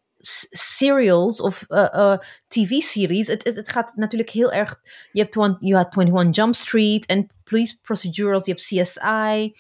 serials 0.50 1.42
of 1.42 1.66
eh, 1.68 1.94
eh, 1.94 2.20
tv-series, 2.48 3.28
het, 3.28 3.44
het, 3.44 3.70
gaat 3.70 3.96
natuurlijk 3.96 4.30
heel 4.30 4.52
erg, 4.52 4.80
je 5.12 5.22
hebt 5.22 5.38
one, 5.38 5.58
you 5.60 5.76
had 5.76 5.98
21 5.98 6.36
Jump 6.36 6.56
Street 6.56 7.06
en 7.06 7.28
police 7.44 7.80
procedurals, 7.82 8.46
je 8.46 8.52
hebt 8.52 8.64
CSI 8.64 9.54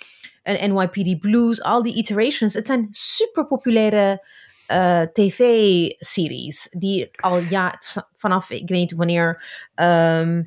en 0.43 0.73
NYPD 0.73 1.19
Blues, 1.19 1.61
al 1.61 1.83
die 1.83 1.95
iterations. 1.95 2.53
Het 2.53 2.65
zijn 2.65 2.87
super 2.91 3.47
populaire 3.47 4.27
eh, 4.65 5.01
tv-series 5.01 6.67
die 6.69 7.09
al 7.15 7.37
ja, 7.37 7.81
vanaf 8.15 8.49
ik 8.49 8.69
weet 8.69 8.79
niet 8.79 8.93
wanneer 8.93 9.43
ehm, 9.75 10.43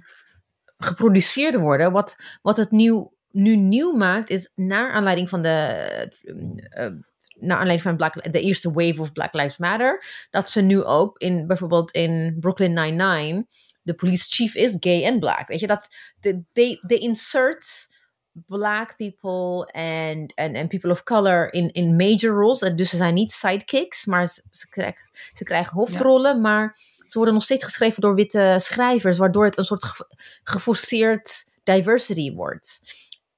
geproduceerd 0.79 1.55
worden. 1.55 1.93
Wat, 1.93 2.17
wat 2.43 2.57
het 2.57 2.71
nieuw, 2.71 3.13
nu 3.31 3.57
nieuw 3.57 3.93
maakt 3.93 4.31
is 4.31 4.53
naar 4.55 4.91
aanleiding 4.91 5.29
van 5.29 5.43
de 5.43 7.03
naar 7.43 7.59
aanleiding 7.59 7.83
van 7.83 7.97
Black, 7.97 8.33
de 8.33 8.41
eerste 8.41 8.73
wave 8.73 9.01
of 9.01 9.13
Black 9.13 9.33
Lives 9.33 9.59
Matter, 9.59 10.05
dat 10.31 10.51
ze 10.51 10.61
nu 10.61 10.83
ook 10.83 11.19
in 11.19 11.47
bijvoorbeeld 11.47 11.91
in 11.91 12.37
Brooklyn 12.41 12.73
Nine-Nine 12.73 13.47
de 13.83 13.95
police 13.95 14.27
chief 14.31 14.55
is 14.55 14.77
gay 14.81 15.05
en 15.05 15.19
black. 15.19 15.49
Weet 15.49 15.61
je 15.61 15.67
dat 15.67 15.87
de 16.21 16.43
they, 16.53 16.81
they 16.87 16.99
insert 16.99 17.89
black 18.47 18.97
people 18.97 19.73
and, 19.73 20.35
and, 20.35 20.57
and 20.57 20.69
people 20.69 20.91
of 20.91 21.03
color 21.03 21.53
in, 21.53 21.73
in 21.73 21.97
major 21.97 22.35
roles. 22.35 22.59
Dus 22.59 22.91
ze 22.91 22.97
zijn 22.97 23.15
niet 23.15 23.33
sidekicks, 23.33 24.07
maar 24.07 24.27
ze, 24.29 24.43
ze, 24.51 24.69
krijgen, 24.69 25.09
ze 25.33 25.45
krijgen 25.45 25.77
hoofdrollen. 25.77 26.41
Maar 26.41 26.79
ze 27.05 27.17
worden 27.19 27.35
nog 27.35 27.43
steeds 27.43 27.65
geschreven 27.65 28.01
door 28.03 28.15
witte 28.15 28.57
schrijvers, 28.59 29.19
waardoor 29.19 29.45
het 29.45 29.59
een 29.59 29.65
soort 29.65 29.85
ge- 29.85 30.15
geforceerd 30.43 31.45
diversity 31.63 32.33
wordt. 32.33 32.81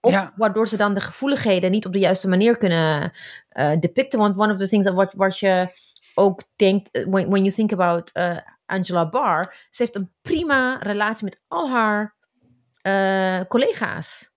Of 0.05 0.13
Ja. 0.13 0.33
waardoor 0.37 0.69
ze 0.69 0.77
dan 0.77 0.95
de 0.95 1.01
gevoeligheden 1.01 1.71
niet 1.71 1.87
op 1.87 1.93
de 1.93 1.99
juiste 1.99 2.29
manier 2.29 2.57
kunnen 2.57 3.13
eh, 3.49 3.71
depicten. 3.81 4.19
Want 4.19 4.39
one 4.39 4.53
of 4.53 4.59
the 4.59 4.69
things 4.69 4.87
that 4.87 4.95
wat, 4.95 5.15
wat 5.17 5.39
je 5.39 5.69
ook 6.15 6.43
denkt, 6.57 6.91
eh, 6.91 7.05
when, 7.05 7.31
when 7.31 7.43
you 7.43 7.51
think 7.55 7.73
about 7.73 8.11
eh, 8.13 8.37
Angela 8.67 9.09
Barr, 9.09 9.55
ze 9.71 9.83
heeft 9.83 9.95
een 9.95 10.13
prima 10.23 10.79
relatie 10.83 11.25
met 11.25 11.41
al 11.49 11.71
haar 11.71 12.15
collega's. 13.49 14.31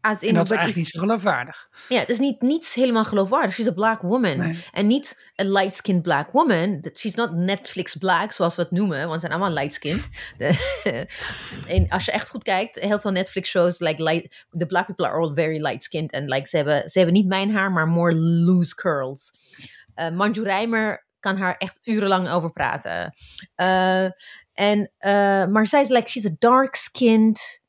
As 0.00 0.22
in, 0.22 0.28
En 0.28 0.34
dat 0.34 0.44
is 0.44 0.50
eigenlijk 0.50 0.78
niet 0.78 0.88
zo 0.88 1.00
geloofwaardig. 1.00 1.68
ja, 1.88 1.98
het 1.98 2.08
is 2.08 2.18
niet, 2.18 2.40
niet 2.40 2.72
helemaal 2.72 3.04
geloofwaardig. 3.04 3.54
She's 3.54 3.66
a 3.66 3.72
black 3.72 4.00
woman. 4.00 4.38
Nee. 4.38 4.64
En 4.72 4.86
niet 4.86 5.30
een 5.36 5.52
light-skinned 5.52 6.02
black 6.02 6.30
woman. 6.32 6.84
She's 6.96 7.14
not 7.14 7.32
Netflix 7.32 7.96
black, 7.96 8.32
zoals 8.32 8.56
we 8.56 8.62
het 8.62 8.70
noemen. 8.70 9.00
Want 9.00 9.12
ze 9.12 9.26
zijn 9.26 9.32
allemaal 9.32 9.54
light-skinned. 9.54 10.08
En 11.68 11.88
als 11.88 12.04
je 12.04 12.12
echt 12.12 12.28
goed 12.30 12.42
kijkt, 12.42 12.78
heel 12.78 13.00
veel 13.00 13.10
Netflix-shows, 13.10 13.78
like 13.78 14.02
light, 14.02 14.46
the 14.58 14.66
black 14.66 14.86
people 14.86 15.06
are 15.06 15.18
all 15.18 15.34
very 15.34 15.60
light-skinned. 15.62 16.10
En 16.10 16.24
like, 16.24 16.48
ze, 16.48 16.56
hebben, 16.56 16.90
ze 16.90 16.98
hebben 16.98 17.16
niet 17.16 17.26
mijn 17.26 17.54
haar, 17.54 17.72
maar 17.72 17.88
more 17.88 18.14
loose 18.20 18.74
curls. 18.74 19.30
Eh 19.94 20.10
Manju 20.10 20.42
Rijmer 20.42 21.06
kan 21.20 21.36
haar 21.36 21.56
echt 21.56 21.78
urenlang 21.82 22.28
over 22.28 22.52
praten. 22.52 23.14
Eh, 23.54 24.04
en, 24.52 24.92
eh, 24.98 25.46
maar 25.46 25.66
zij 25.66 25.80
is 25.82 25.88
like, 25.88 26.08
she's 26.08 26.26
a 26.26 26.34
dark-skinned 26.38 27.60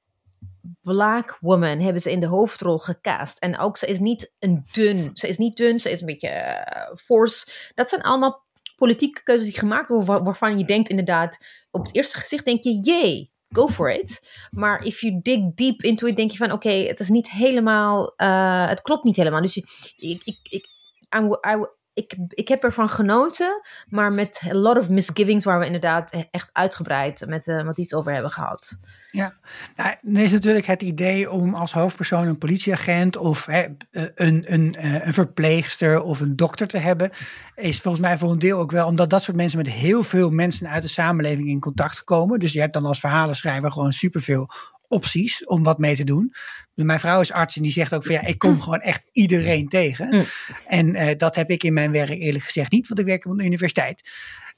black 0.81 1.37
woman 1.39 1.79
hebben 1.79 2.01
ze 2.01 2.11
in 2.11 2.19
de 2.19 2.25
hoofdrol 2.25 2.77
gecast. 2.77 3.37
En 3.37 3.57
ook 3.59 3.77
ze 3.77 3.85
is 3.85 3.99
niet 3.99 4.31
een 4.39 4.65
dun. 4.71 5.09
Ze 5.13 5.27
is 5.27 5.37
niet 5.37 5.57
dun, 5.57 5.79
ze 5.79 5.91
is 5.91 5.99
een 5.99 6.05
beetje 6.05 6.27
eh, 6.27 6.95
force. 6.95 7.47
Dat 7.75 7.89
zijn 7.89 8.01
allemaal 8.01 8.45
politieke 8.75 9.23
keuzes 9.23 9.49
die 9.49 9.59
gemaakt 9.59 9.87
worden 9.87 10.07
waar- 10.07 10.23
waarvan 10.23 10.57
je 10.57 10.65
denkt 10.65 10.89
inderdaad 10.89 11.37
op 11.71 11.83
het 11.85 11.95
eerste 11.95 12.17
gezicht 12.17 12.45
denk 12.45 12.63
je 12.63 12.73
jee, 12.83 13.31
go 13.49 13.67
for 13.67 13.91
it. 13.91 14.29
Maar 14.51 14.83
if 14.83 15.01
you 15.01 15.19
dig 15.21 15.39
deep 15.53 15.81
into 15.81 16.07
it 16.07 16.15
denk 16.15 16.31
je 16.31 16.37
van 16.37 16.51
oké, 16.51 16.69
het 16.69 16.99
is 16.99 17.09
niet 17.09 17.29
helemaal, 17.31 18.13
eh, 18.15 18.67
het 18.67 18.81
klopt 18.81 19.03
niet 19.03 19.15
helemaal. 19.15 19.41
Dus 19.41 19.57
ik, 19.57 19.65
ik, 20.23 20.39
ik, 20.43 20.67
I- 21.15 21.65
ik, 21.93 22.15
ik 22.29 22.47
heb 22.47 22.63
ervan 22.63 22.89
genoten, 22.89 23.61
maar 23.87 24.13
met 24.13 24.41
a 24.45 24.53
lot 24.53 24.77
of 24.77 24.89
misgivings 24.89 25.45
waar 25.45 25.59
we 25.59 25.65
inderdaad 25.65 26.25
echt 26.31 26.49
uitgebreid 26.53 27.23
met 27.27 27.47
uh, 27.47 27.63
wat 27.63 27.77
iets 27.77 27.93
over 27.93 28.13
hebben 28.13 28.31
gehad. 28.31 28.77
Ja, 29.11 29.33
nou, 29.75 29.95
dan 30.01 30.15
is 30.15 30.31
natuurlijk 30.31 30.65
het 30.65 30.81
idee 30.81 31.31
om 31.31 31.53
als 31.53 31.73
hoofdpersoon 31.73 32.27
een 32.27 32.37
politieagent 32.37 33.17
of 33.17 33.45
hè, 33.45 33.65
een, 34.15 34.53
een, 34.53 34.73
eh, 34.73 35.05
een 35.05 35.13
verpleegster 35.13 36.01
of 36.01 36.19
een 36.19 36.35
dokter 36.35 36.67
te 36.67 36.77
hebben, 36.77 37.11
is 37.55 37.79
volgens 37.79 38.03
mij 38.03 38.17
voor 38.17 38.31
een 38.31 38.39
deel 38.39 38.59
ook 38.59 38.71
wel 38.71 38.87
omdat 38.87 39.09
dat 39.09 39.23
soort 39.23 39.37
mensen 39.37 39.57
met 39.57 39.69
heel 39.69 40.03
veel 40.03 40.29
mensen 40.29 40.69
uit 40.69 40.81
de 40.81 40.87
samenleving 40.87 41.49
in 41.49 41.59
contact 41.59 42.03
komen. 42.03 42.39
Dus 42.39 42.53
je 42.53 42.59
hebt 42.59 42.73
dan 42.73 42.85
als 42.85 42.99
verhalenschrijver 42.99 43.71
gewoon 43.71 43.91
superveel 43.91 44.49
opties 44.91 45.45
om 45.45 45.63
wat 45.63 45.77
mee 45.77 45.95
te 45.95 46.03
doen. 46.03 46.33
Mijn 46.73 46.99
vrouw 46.99 47.19
is 47.19 47.31
arts 47.31 47.55
en 47.55 47.63
die 47.63 47.71
zegt 47.71 47.93
ook 47.93 48.05
van 48.05 48.15
ja, 48.15 48.23
ik 48.23 48.39
kom 48.39 48.61
gewoon 48.61 48.79
echt 48.79 49.05
iedereen 49.11 49.67
tegen. 49.67 50.15
Mm. 50.15 50.23
En 50.67 50.95
eh, 50.95 51.17
dat 51.17 51.35
heb 51.35 51.49
ik 51.49 51.63
in 51.63 51.73
mijn 51.73 51.91
werk 51.91 52.09
eerlijk 52.09 52.43
gezegd 52.43 52.71
niet, 52.71 52.87
want 52.87 52.99
ik 52.99 53.05
werk 53.05 53.25
op 53.25 53.31
een 53.31 53.45
universiteit. 53.45 54.09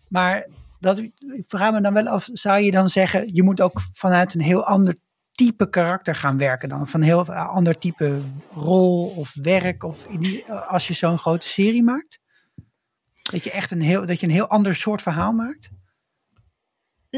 Maar 0.07 0.47
dat, 0.79 0.97
ik 0.97 1.43
vraag 1.47 1.71
me 1.71 1.81
dan 1.81 1.93
wel 1.93 2.07
af, 2.07 2.29
zou 2.31 2.59
je 2.59 2.71
dan 2.71 2.89
zeggen, 2.89 3.35
je 3.35 3.43
moet 3.43 3.61
ook 3.61 3.81
vanuit 3.93 4.33
een 4.33 4.41
heel 4.41 4.65
ander 4.65 4.95
type 5.31 5.69
karakter 5.69 6.15
gaan 6.15 6.37
werken 6.37 6.69
dan? 6.69 6.87
Van 6.87 6.99
een 6.99 7.05
heel 7.05 7.33
ander 7.33 7.77
type 7.77 8.21
rol 8.53 9.07
of 9.07 9.33
werk 9.33 9.83
of 9.83 10.05
in 10.05 10.19
die, 10.19 10.51
als 10.51 10.87
je 10.87 10.93
zo'n 10.93 11.17
grote 11.17 11.47
serie 11.47 11.83
maakt? 11.83 12.19
Dat 13.21 13.43
je 13.43 13.51
echt 13.51 13.71
een 13.71 13.81
heel, 13.81 14.05
dat 14.05 14.19
je 14.19 14.27
een 14.27 14.33
heel 14.33 14.47
ander 14.47 14.75
soort 14.75 15.01
verhaal 15.01 15.31
maakt? 15.31 15.69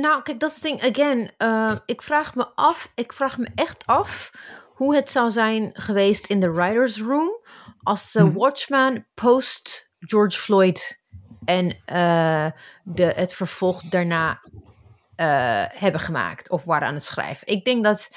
Nou, 0.01 0.21
kijk, 0.21 0.39
dat 0.39 0.49
is 0.49 0.55
het 0.55 0.63
ding. 0.63 0.83
Again, 0.83 1.31
uh, 1.37 1.75
ik 1.85 2.01
vraag 2.01 2.35
me 2.35 2.47
af, 2.55 2.91
ik 2.95 3.13
vraag 3.13 3.37
me 3.37 3.47
echt 3.55 3.85
af 3.85 4.31
hoe 4.73 4.95
het 4.95 5.11
zou 5.11 5.31
zijn 5.31 5.69
geweest 5.73 6.25
in 6.25 6.39
de 6.39 6.51
writers' 6.51 6.99
room 7.01 7.39
als 7.83 8.11
de 8.11 8.23
Mhm. 8.23 8.33
Watchman 8.33 9.05
post 9.13 9.93
George 9.99 10.37
Floyd 10.39 10.99
en 11.45 11.65
uh, 11.93 12.47
de, 12.83 13.03
het 13.15 13.33
vervolg 13.33 13.81
daarna 13.81 14.29
uh, 14.41 15.63
hebben 15.67 16.01
gemaakt 16.01 16.49
of 16.49 16.63
waren 16.63 16.87
aan 16.87 16.93
het 16.93 17.03
schrijven. 17.03 17.47
Ik 17.47 17.65
denk 17.65 17.83
dat 17.83 18.09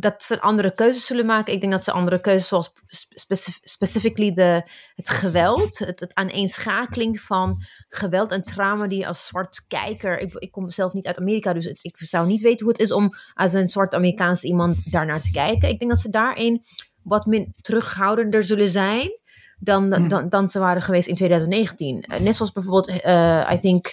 dat 0.00 0.22
ze 0.22 0.40
andere 0.40 0.74
keuzes 0.74 1.06
zullen 1.06 1.26
maken. 1.26 1.54
Ik 1.54 1.60
denk 1.60 1.72
dat 1.72 1.84
ze 1.84 1.92
andere 1.92 2.20
keuzes, 2.20 2.48
zoals 2.48 2.72
specif 3.14 3.60
specifically 3.62 4.32
de, 4.32 4.62
het 4.94 5.08
geweld, 5.08 5.78
het, 5.78 6.00
het 6.00 6.14
aaneenschakeling 6.14 7.20
van 7.20 7.62
geweld 7.88 8.30
en 8.30 8.44
trauma 8.44 8.86
die 8.86 8.98
je 8.98 9.06
als 9.06 9.26
zwart 9.26 9.64
kijker. 9.68 10.18
Ik, 10.18 10.34
ik 10.34 10.50
kom 10.50 10.70
zelf 10.70 10.92
niet 10.92 11.06
uit 11.06 11.18
Amerika, 11.18 11.52
dus 11.52 11.66
ik 11.66 11.96
zou 11.96 12.26
niet 12.26 12.42
weten 12.42 12.64
hoe 12.66 12.72
het 12.72 12.82
is 12.82 12.92
om 12.92 13.10
als 13.34 13.52
een 13.52 13.68
zwart 13.68 13.94
Amerikaans 13.94 14.42
iemand 14.42 14.92
daarnaar 14.92 15.20
te 15.20 15.30
kijken. 15.30 15.68
Ik 15.68 15.78
denk 15.78 15.90
dat 15.90 16.00
ze 16.00 16.10
daarin 16.10 16.64
wat 17.02 17.26
min 17.26 17.54
terughoudender 17.60 18.44
zullen 18.44 18.68
zijn. 18.70 19.18
Dan, 19.58 19.88
Mhm. 19.88 20.08
dan, 20.08 20.28
dan 20.28 20.48
ze 20.48 20.58
waren 20.58 20.82
geweest 20.82 21.08
in 21.08 21.14
2019. 21.14 22.00
Eh, 22.02 22.20
net 22.20 22.36
zoals 22.36 22.52
bijvoorbeeld, 22.52 22.88
eh, 23.00 23.50
I 23.52 23.58
think, 23.58 23.92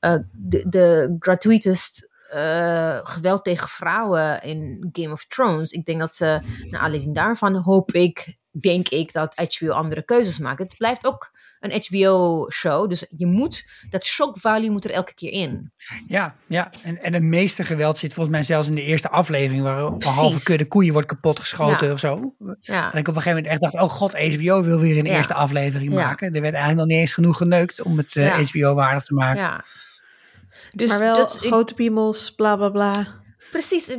eh, 0.00 0.16
de, 0.32 0.68
de 0.68 1.16
gratuitest 1.18 2.08
eh, 2.30 2.98
geweld 3.02 3.44
tegen 3.44 3.68
vrouwen 3.68 4.42
in 4.42 4.88
Game 4.92 5.12
of 5.12 5.24
Thrones. 5.24 5.70
Ik 5.70 5.84
denk 5.84 5.98
dat 5.98 6.14
ze, 6.14 6.40
naar 6.70 6.80
aanleiding 6.80 7.14
daarvan, 7.14 7.54
hoop 7.56 7.92
ik, 7.92 8.36
denk 8.60 8.88
ik, 8.88 9.12
dat 9.12 9.34
HBO 9.36 9.70
andere 9.70 10.02
keuzes 10.04 10.38
maakt. 10.38 10.58
Het 10.58 10.74
blijft 10.78 11.06
ook 11.06 11.30
een 11.60 11.82
HBO-show, 11.86 12.88
dus 12.88 13.04
je 13.08 13.26
moet, 13.26 13.64
dat 13.90 14.04
shock 14.04 14.38
value 14.38 14.70
moet 14.70 14.84
er 14.84 14.90
elke 14.90 15.14
keer 15.14 15.32
in. 15.32 15.72
Ja, 16.06 16.36
ja. 16.46 16.70
En, 16.82 17.02
en 17.02 17.14
het 17.14 17.22
meeste 17.22 17.64
geweld 17.64 17.98
zit 17.98 18.14
volgens 18.14 18.36
mij 18.36 18.44
zelfs 18.44 18.68
in 18.68 18.74
de 18.74 18.82
eerste 18.82 19.08
aflevering, 19.08 19.62
waar 19.62 19.78
een 19.84 20.02
halve 20.02 20.42
kudde 20.42 20.66
koeien 20.68 20.92
wordt 20.92 21.08
kapotgeschoten 21.08 21.86
Ja. 21.86 21.92
of 21.92 21.98
zo. 21.98 22.34
Ja, 22.58 22.84
Dat 22.90 23.00
ik 23.00 23.08
op 23.08 23.16
een 23.16 23.22
gegeven 23.22 23.28
moment 23.42 23.46
echt 23.46 23.60
dacht, 23.60 23.74
oh 23.84 23.90
god, 23.90 24.12
HBO 24.12 24.62
wil 24.62 24.80
weer 24.80 24.98
een 24.98 25.04
Ja. 25.04 25.16
eerste 25.16 25.34
aflevering 25.34 25.94
maken. 25.94 26.32
Er 26.32 26.40
werd 26.40 26.54
eigenlijk 26.54 26.76
nog 26.76 26.86
niet 26.86 26.98
eens 26.98 27.14
genoeg 27.14 27.36
geneukt 27.36 27.82
om 27.82 27.96
het 27.96 28.16
eh. 28.16 28.34
HBO-waardig 28.38 29.04
te 29.04 29.14
maken. 29.14 29.64
Dus 30.76 30.88
maar 30.88 30.98
wel 30.98 31.16
dat, 31.16 31.38
grote 31.38 31.74
piemels, 31.74 32.34
bla 32.34 32.56
bla 32.56 32.70
bla. 32.70 33.22
Precies, 33.50 33.96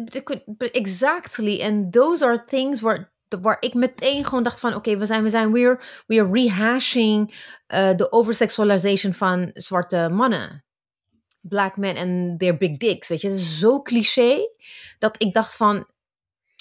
exactly. 0.57 1.61
And 1.61 1.93
those 1.93 2.25
are 2.25 2.43
things 2.43 2.81
waar, 2.81 3.11
waar 3.41 3.57
ik 3.59 3.73
meteen 3.73 4.25
gewoon 4.25 4.43
dacht 4.43 4.59
van... 4.59 4.75
oké, 4.75 4.97
we 4.97 5.05
zijn, 5.05 5.23
we 5.23 5.29
zijn 5.29 5.51
weer, 5.51 6.03
weer 6.07 6.29
rehashing 6.31 7.35
eh, 7.67 7.95
de 7.95 8.11
oversexualization 8.11 9.13
van 9.13 9.49
zwarte 9.53 10.09
mannen. 10.11 10.65
Black 11.41 11.77
men 11.77 11.97
and 11.97 12.39
their 12.39 12.57
big 12.57 12.77
dicks, 12.77 13.07
weet 13.07 13.21
je. 13.21 13.27
Het 13.27 13.37
is 13.37 13.59
zo 13.59 13.81
cliché 13.81 14.49
dat 14.99 15.21
ik 15.21 15.33
dacht 15.33 15.55
van... 15.55 15.87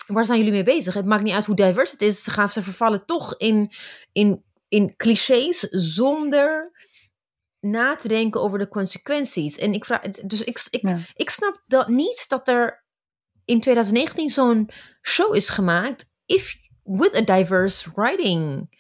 waar 0.07 0.25
zijn 0.25 0.39
jullie 0.39 0.53
mee 0.53 0.63
bezig? 0.63 0.95
Het 0.95 1.07
maakt 1.07 1.23
niet 1.23 1.35
uit 1.35 1.47
hoe 1.47 1.57
diverse 1.57 1.93
het 1.93 2.03
is. 2.03 2.23
Ze 2.23 2.31
gaan 2.31 2.49
ze 2.49 2.63
vervallen 2.63 3.07
toch 3.07 3.35
in, 3.37 3.73
in, 4.13 4.43
in 4.69 4.97
clichés 4.97 5.61
zonder 5.71 6.73
na 7.71 7.97
te 7.97 8.09
denken 8.09 8.41
over 8.43 8.59
de 8.59 8.69
consequenties. 8.69 9.59
En 9.59 9.73
ik 9.73 9.85
vraag, 9.85 10.01
dus 10.01 10.45
ik, 10.45 10.67
ik, 10.71 10.83
Ja. 10.89 10.99
ik 11.15 11.31
snap 11.31 11.63
dat 11.67 11.89
niet 11.89 12.25
dat 12.29 12.49
er 12.49 12.85
in 13.45 13.61
2019 13.61 14.31
zo'n 14.31 14.71
show 15.03 15.35
is 15.35 15.49
gemaakt 15.49 16.05
if 16.27 16.55
with 16.83 17.15
a 17.31 17.37
diverse 17.37 17.91
writing. 17.95 18.75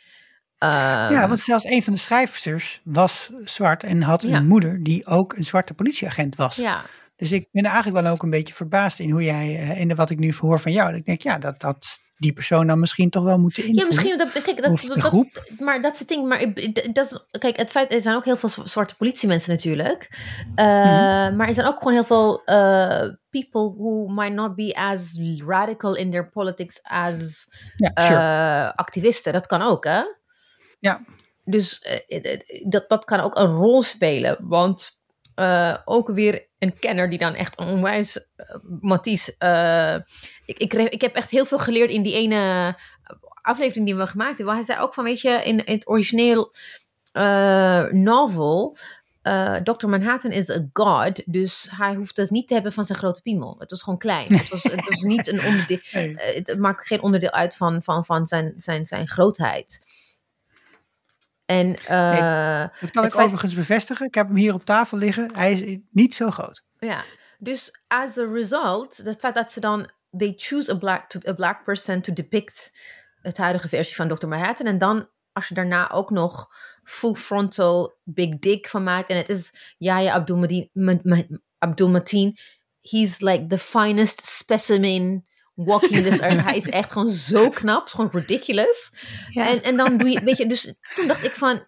uh, 0.64 0.68
Ja, 1.11 1.28
want 1.28 1.41
zelfs 1.41 1.64
een 1.64 1.82
van 1.82 1.93
de 1.93 1.99
schrijvers 1.99 2.80
was 2.84 3.30
zwart 3.45 3.82
en 3.82 4.03
had 4.03 4.22
een 4.22 4.30
Ja. 4.30 4.41
moeder 4.41 4.82
die 4.82 5.07
ook 5.07 5.37
een 5.37 5.45
zwarte 5.45 5.74
politieagent 5.74 6.37
was. 6.37 6.57
ja, 6.57 6.82
Dus 7.16 7.32
ik 7.32 7.49
ben 7.53 7.64
eigenlijk 7.64 8.03
wel 8.05 8.12
ook 8.12 8.22
een 8.22 8.30
beetje 8.30 8.55
verbaasd 8.55 8.99
in 8.99 9.11
hoe 9.11 9.22
jij, 9.24 9.57
eh, 9.57 9.80
in 9.80 9.89
de, 9.89 9.95
wat 9.95 10.11
ik 10.11 10.18
nu 10.18 10.34
hoor 10.39 10.61
van 10.61 10.72
jou. 10.72 10.89
Dat 10.91 10.99
ik 10.99 11.05
denk, 11.05 11.20
ja, 11.20 11.39
dat, 11.39 11.61
dat 11.61 12.01
die 12.17 12.33
persoon 12.33 12.67
dan 12.67 12.81
misschien 12.81 13.11
toch 13.11 13.25
wel 13.25 13.39
moeten 13.39 13.62
invullen. 13.62 13.83
ja, 13.83 13.87
misschien 13.89 14.19
dat, 14.19 14.33
kijk, 14.33 14.62
dat, 14.62 14.71
dat, 14.71 14.81
de 14.81 14.87
dat- 14.89 14.99
groep. 14.99 15.47
maar 15.59 15.81
dat 15.83 15.93
is 15.93 15.99
het 15.99 16.09
ding. 16.09 16.29
Maar 16.29 16.45
dat 16.93 17.27
kijk, 17.39 17.57
het 17.57 17.71
feit, 17.71 17.95
er 17.95 18.01
zijn 18.01 18.14
ook 18.14 18.25
heel 18.25 18.37
veel 18.37 18.49
zwarte 18.64 18.97
politiemensen 18.97 19.51
natuurlijk. 19.53 20.09
Uh, 20.57 20.64
Mhm. 20.67 21.37
Maar 21.37 21.49
er 21.49 21.55
zijn 21.55 21.67
ook 21.67 21.79
gewoon 21.79 21.93
heel 21.93 22.05
veel 22.05 22.43
uh, 22.47 23.09
people 23.31 23.75
who 23.77 24.07
might 24.09 24.35
not 24.35 24.55
be 24.55 24.75
as 24.77 25.19
radical 25.47 25.95
in 25.97 26.11
their 26.11 26.31
politics 26.31 26.79
as 26.83 27.47
Ja, 27.77 27.91
sure. 27.95 28.21
uh, 28.21 28.71
activisten. 28.75 29.33
Dat 29.33 29.47
kan 29.47 29.62
ook, 29.62 29.85
hè? 29.85 30.01
Ja. 30.79 31.05
Dus 31.45 31.79
eh, 31.81 32.33
eh, 32.33 32.41
dat, 32.69 32.89
dat 32.89 33.05
kan 33.05 33.21
ook 33.21 33.37
een 33.39 33.53
rol 33.55 33.83
spelen. 33.83 34.37
Want 34.41 34.91
eh, 35.35 35.77
ook 35.85 36.09
weer 36.11 36.45
een 36.59 36.79
kenner 36.79 37.11
die 37.11 37.19
dan 37.19 37.35
echt 37.35 37.57
onwijs... 37.57 38.27
eh, 38.37 38.57
Mathies, 38.81 39.37
eh, 39.37 39.97
ik, 40.45 40.59
ik, 40.59 40.73
ik 40.73 41.01
heb 41.01 41.15
echt 41.15 41.31
heel 41.31 41.45
veel 41.45 41.59
geleerd 41.59 41.91
in 41.91 42.03
die 42.03 42.15
ene 42.15 42.75
aflevering 43.43 43.87
die 43.87 43.97
we 43.97 44.07
gemaakt 44.07 44.37
hebben. 44.37 44.55
Hij 44.55 44.65
zei 44.65 44.81
ook 44.81 44.95
van, 44.95 45.05
weet 45.05 45.21
je, 45.21 45.31
in, 45.45 45.65
in 45.65 45.75
het 45.75 45.89
origineel 45.89 46.53
eh, 47.13 47.85
novel... 47.85 48.77
eh 49.23 49.55
Dr. 49.55 49.87
Manhattan 49.89 50.31
is 50.31 50.51
a 50.51 50.67
god, 50.73 51.23
dus 51.25 51.69
hij 51.71 51.95
hoeft 51.95 52.17
het 52.17 52.31
niet 52.31 52.49
te 52.49 52.55
hebben 52.55 52.73
van 52.73 52.85
zijn 52.85 52.99
grote 52.99 53.23
piemel. 53.23 53.57
Het 53.59 53.71
was 53.71 53.83
gewoon 53.83 53.99
klein. 53.99 54.33
Het 54.35 54.49
was, 54.49 54.63
het 54.63 54.89
was 54.89 55.01
niet 55.01 55.29
een 55.29 55.45
onderdeel. 55.45 55.79
Eh, 55.93 56.35
het 56.35 56.59
maakt 56.59 56.87
geen 56.87 57.03
onderdeel 57.03 57.31
uit 57.33 57.57
van, 57.57 57.83
van, 57.83 58.05
van 58.05 58.27
zijn, 58.27 58.53
zijn, 58.57 58.87
zijn 58.87 59.09
grootheid. 59.09 59.81
En 61.47 61.76
eh, 61.76 62.61
dat 62.80 62.90
kan 62.90 63.05
ik 63.05 63.12
feit- 63.12 63.24
overigens 63.24 63.55
bevestigen. 63.55 64.07
Ik 64.07 64.14
heb 64.14 64.26
hem 64.26 64.36
hier 64.36 64.55
op 64.55 64.64
tafel 64.64 64.99
liggen. 64.99 65.34
Hij 65.34 65.53
is 65.53 65.78
niet 65.90 66.14
zo 66.14 66.30
groot. 66.30 66.62
ja, 66.78 67.05
dus 67.38 67.78
as 67.86 68.18
a 68.18 68.24
result, 68.32 68.97
het 68.97 69.18
feit 69.18 69.34
dat 69.34 69.53
ze 69.53 69.61
dan 69.61 69.90
they 70.16 70.32
choose 70.36 70.70
a 70.72 70.76
black 70.76 71.09
to, 71.09 71.20
a 71.28 71.32
black 71.34 71.64
person 71.64 72.01
to 72.01 72.12
depict 72.12 72.72
het 73.22 73.36
huidige 73.36 73.68
versie 73.68 73.94
van 73.97 74.09
Dr. 74.09 74.26
Manhattan 74.26 74.66
en 74.66 74.78
dan 74.78 75.09
als 75.32 75.49
je 75.49 75.55
daarna 75.55 75.90
ook 75.90 76.11
nog 76.11 76.49
full 76.84 77.14
frontal 77.14 77.99
big 78.05 78.36
dick 78.36 78.68
van 78.68 78.82
maakt 78.82 79.11
en 79.11 79.16
het 79.16 79.28
is 79.28 79.74
Yahya 79.78 80.12
Abdul 80.12 80.36
Mateen, 80.36 80.70
Ma- 80.72 81.01
Ma- 81.03 81.38
Abdul 81.59 81.90
Mateen, 81.90 82.36
he's 82.80 83.20
like 83.20 83.47
the 83.47 83.59
finest 83.59 84.26
specimen 84.26 85.26
walking 85.57 86.03
this 86.05 86.19
earth. 86.21 86.43
Hij 86.45 86.57
is 86.57 86.69
echt 86.69 86.93
gewoon 86.93 87.11
zo 87.11 87.51
knap, 87.51 87.79
het 87.79 87.87
is 87.89 87.93
gewoon 87.95 88.11
ridiculous. 88.13 88.91
Ja. 89.31 89.49
En, 89.49 89.63
en 89.63 89.77
dan 89.77 89.99
doe 89.99 90.09
je, 90.09 90.21
weet 90.25 90.37
je, 90.37 90.47
dus 90.47 90.75
toen 90.95 91.07
dacht 91.07 91.25
ik 91.25 91.33
van, 91.33 91.65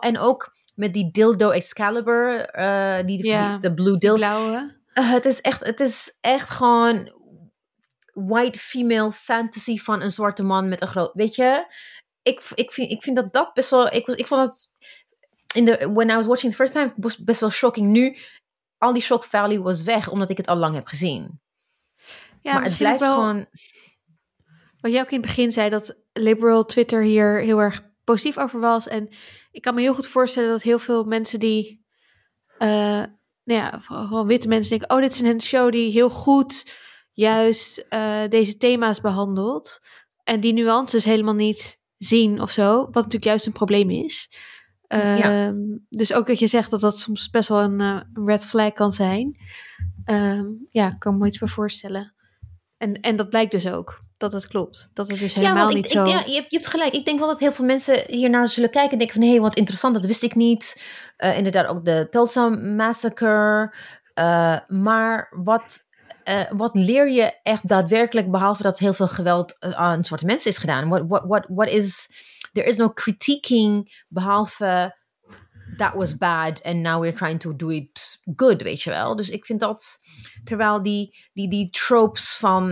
en 0.00 0.18
ook 0.18 0.56
met 0.74 0.94
die 0.94 1.10
dildo 1.10 1.50
Excalibur, 1.50 2.44
eh, 2.46 3.06
die, 3.06 3.26
Ja, 3.26 3.58
de 3.58 3.74
blue 3.74 3.98
dildo. 3.98 4.16
blauwe. 4.16 4.80
Uh, 4.94 5.10
het, 5.10 5.24
is 5.24 5.40
echt, 5.40 5.64
het 5.64 5.80
is 5.80 6.16
echt 6.20 6.50
gewoon 6.50 7.12
white 8.12 8.58
female 8.58 9.12
fantasy 9.12 9.78
van 9.78 10.02
een 10.02 10.10
zwarte 10.10 10.42
man 10.42 10.68
met 10.68 10.80
een 10.80 10.88
groot. 10.88 11.10
Weet 11.14 11.34
je, 11.34 11.66
ik, 12.22 12.42
ik, 12.54 12.72
vind, 12.72 12.90
ik 12.90 13.02
vind 13.02 13.16
dat 13.16 13.32
dat 13.32 13.52
best 13.52 13.70
wel. 13.70 13.92
Ik, 13.92 14.06
was- 14.06 14.16
ik 14.16 14.26
vond 14.26 14.40
dat. 14.40 14.74
In 15.54 15.64
de, 15.64 15.90
when 15.94 16.10
I 16.10 16.14
was 16.14 16.26
watching 16.26 16.50
the 16.52 16.58
first 16.58 16.72
time, 16.72 16.92
was 16.96 17.18
best 17.24 17.40
wel 17.40 17.50
shocking. 17.50 17.86
Nu, 17.90 18.16
al 18.78 18.92
die 18.92 19.02
shock 19.02 19.24
value 19.24 19.62
was 19.62 19.82
weg, 19.82 20.08
omdat 20.10 20.30
ik 20.30 20.36
het 20.36 20.46
al 20.46 20.56
lang 20.56 20.74
heb 20.74 20.86
gezien. 20.86 21.40
Ja, 22.42 22.52
maar 22.52 22.64
het 22.64 22.76
blijft 22.76 23.00
wel, 23.00 23.14
gewoon. 23.14 23.46
wat 24.80 24.92
jij 24.92 25.00
ook 25.00 25.10
in 25.10 25.16
het 25.16 25.26
begin 25.26 25.52
zei, 25.52 25.70
dat 25.70 25.96
liberal 26.12 26.64
Twitter 26.64 27.02
hier 27.02 27.38
heel 27.38 27.58
erg 27.60 27.90
positief 28.04 28.38
over 28.38 28.60
was. 28.60 28.88
En 28.88 29.08
ik 29.50 29.62
kan 29.62 29.74
me 29.74 29.80
heel 29.80 29.94
goed 29.94 30.06
voorstellen 30.06 30.50
dat 30.50 30.62
heel 30.62 30.78
veel 30.78 31.04
mensen 31.04 31.38
die, 31.38 31.84
eh, 32.58 32.68
nou 33.44 33.60
ja, 33.60 33.78
gewoon 33.80 34.26
witte 34.26 34.48
mensen 34.48 34.70
denken, 34.78 34.96
oh, 34.96 35.02
dit 35.02 35.12
is 35.12 35.20
een 35.20 35.42
show 35.42 35.72
die 35.72 35.92
heel 35.92 36.10
goed 36.10 36.78
juist 37.12 37.78
eh, 37.88 38.20
deze 38.28 38.56
thema's 38.56 39.00
behandelt. 39.00 39.80
En 40.24 40.40
die 40.40 40.52
nuances 40.52 41.04
helemaal 41.04 41.34
niet 41.34 41.82
zien 41.98 42.40
of 42.40 42.50
zo, 42.50 42.76
wat 42.78 42.94
natuurlijk 42.94 43.24
juist 43.24 43.46
een 43.46 43.52
probleem 43.52 43.90
is. 43.90 44.30
Ja. 44.88 45.46
Ehm, 45.46 45.56
Dus 45.88 46.12
ook 46.12 46.26
dat 46.26 46.38
je 46.38 46.46
zegt 46.46 46.70
dat 46.70 46.80
dat 46.80 46.98
soms 46.98 47.30
best 47.30 47.48
wel 47.48 47.60
een 47.60 47.80
eh, 47.80 48.00
red 48.24 48.46
flag 48.46 48.72
kan 48.72 48.92
zijn. 48.92 49.36
Ehm, 50.04 50.46
ja, 50.70 50.88
ik 50.88 50.98
kan 50.98 51.18
me 51.18 51.26
iets 51.26 51.38
bij 51.38 51.48
voorstellen. 51.48 52.11
En, 52.82 53.00
en 53.00 53.16
dat 53.16 53.28
blijkt 53.28 53.50
dus 53.50 53.66
ook, 53.66 53.98
dat 54.16 54.32
het 54.32 54.48
klopt. 54.48 54.90
Dat 54.94 55.08
het 55.08 55.18
dus 55.18 55.34
helemaal 55.34 55.68
ja, 55.68 55.74
niet 55.74 55.88
zo... 55.88 56.02
ik, 56.02 56.08
ja, 56.08 56.22
je, 56.26 56.34
hebt, 56.34 56.50
je 56.50 56.56
hebt 56.56 56.66
gelijk. 56.66 56.94
Ik 56.94 57.04
denk 57.04 57.18
wel 57.18 57.28
dat 57.28 57.38
heel 57.38 57.52
veel 57.52 57.64
mensen 57.64 58.02
hiernaar 58.06 58.48
zullen 58.48 58.70
kijken 58.70 58.92
en 58.92 58.98
denken 58.98 59.16
van... 59.16 59.24
hé, 59.24 59.30
hey, 59.30 59.40
wat 59.40 59.56
interessant, 59.56 59.94
dat 59.94 60.04
wist 60.04 60.22
ik 60.22 60.34
niet. 60.34 60.82
Eh, 61.16 61.36
inderdaad 61.36 61.66
ook 61.66 61.84
de 61.84 62.06
Tulsa 62.10 62.48
Massacre. 62.48 63.74
Eh, 64.14 64.56
maar 64.68 65.28
wat, 65.30 65.78
eh, 66.24 66.40
wat 66.50 66.74
leer 66.74 67.10
je 67.10 67.40
echt 67.42 67.68
daadwerkelijk... 67.68 68.30
behalve 68.30 68.62
dat 68.62 68.78
heel 68.78 68.94
veel 68.94 69.08
geweld 69.08 69.56
aan 69.60 70.04
zwarte 70.04 70.26
mensen 70.26 70.50
is 70.50 70.58
gedaan? 70.58 70.88
What, 70.88 71.02
what, 71.08 71.22
what, 71.26 71.44
what 71.48 71.68
is... 71.68 72.08
There 72.52 72.68
is 72.68 72.76
no 72.76 72.92
critiquing 72.92 74.04
behalve... 74.08 75.00
That 75.76 75.94
was 75.94 76.16
bad 76.16 76.62
and 76.62 76.82
now 76.82 77.00
we're 77.00 77.16
trying 77.16 77.38
to 77.38 77.56
do 77.56 77.70
it 77.70 78.18
good, 78.36 78.62
weet 78.62 78.82
je 78.82 78.90
wel. 78.90 79.16
Dus 79.16 79.30
ik 79.30 79.44
vind 79.44 79.60
dat... 79.60 79.98
Terwijl 80.44 80.82
die, 80.82 81.16
die, 81.32 81.48
die 81.48 81.70
tropes 81.70 82.36
van 82.36 82.70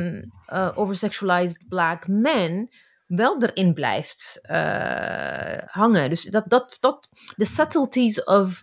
uh, 0.52 0.72
oversexualized 0.74 1.68
black 1.68 2.08
men 2.08 2.68
wel 3.06 3.42
erin 3.42 3.74
blijft 3.74 4.38
uh, 4.50 5.56
hangen. 5.64 6.10
Dus 6.10 6.24
dat, 6.24 6.44
dat, 6.48 6.76
dat, 6.80 7.08
de 7.36 7.44
subtleties 7.44 8.24
of, 8.24 8.62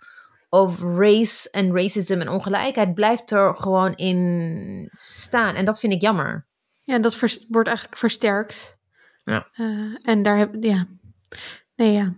of 0.50 0.82
race 0.82 1.50
en 1.50 1.74
racism 1.74 2.20
en 2.20 2.30
ongelijkheid 2.30 2.94
blijft 2.94 3.32
er 3.32 3.56
gewoon 3.56 3.96
in 3.96 4.92
staan. 4.96 5.56
En 5.56 5.66
dat 5.66 5.80
vind 5.80 5.94
ik 5.94 6.02
jammer. 6.02 6.48
Ja, 6.84 6.94
en 6.94 7.02
dat 7.02 7.20
wordt 7.48 7.68
eigenlijk 7.68 7.98
versterkt. 7.98 8.78
Ja. 9.24 9.48
Uh, 9.56 9.96
en 10.02 10.24
daar 10.24 10.38
heb 10.38 10.56
ja. 10.60 10.88
Nee, 11.76 11.92
ja. 11.92 12.16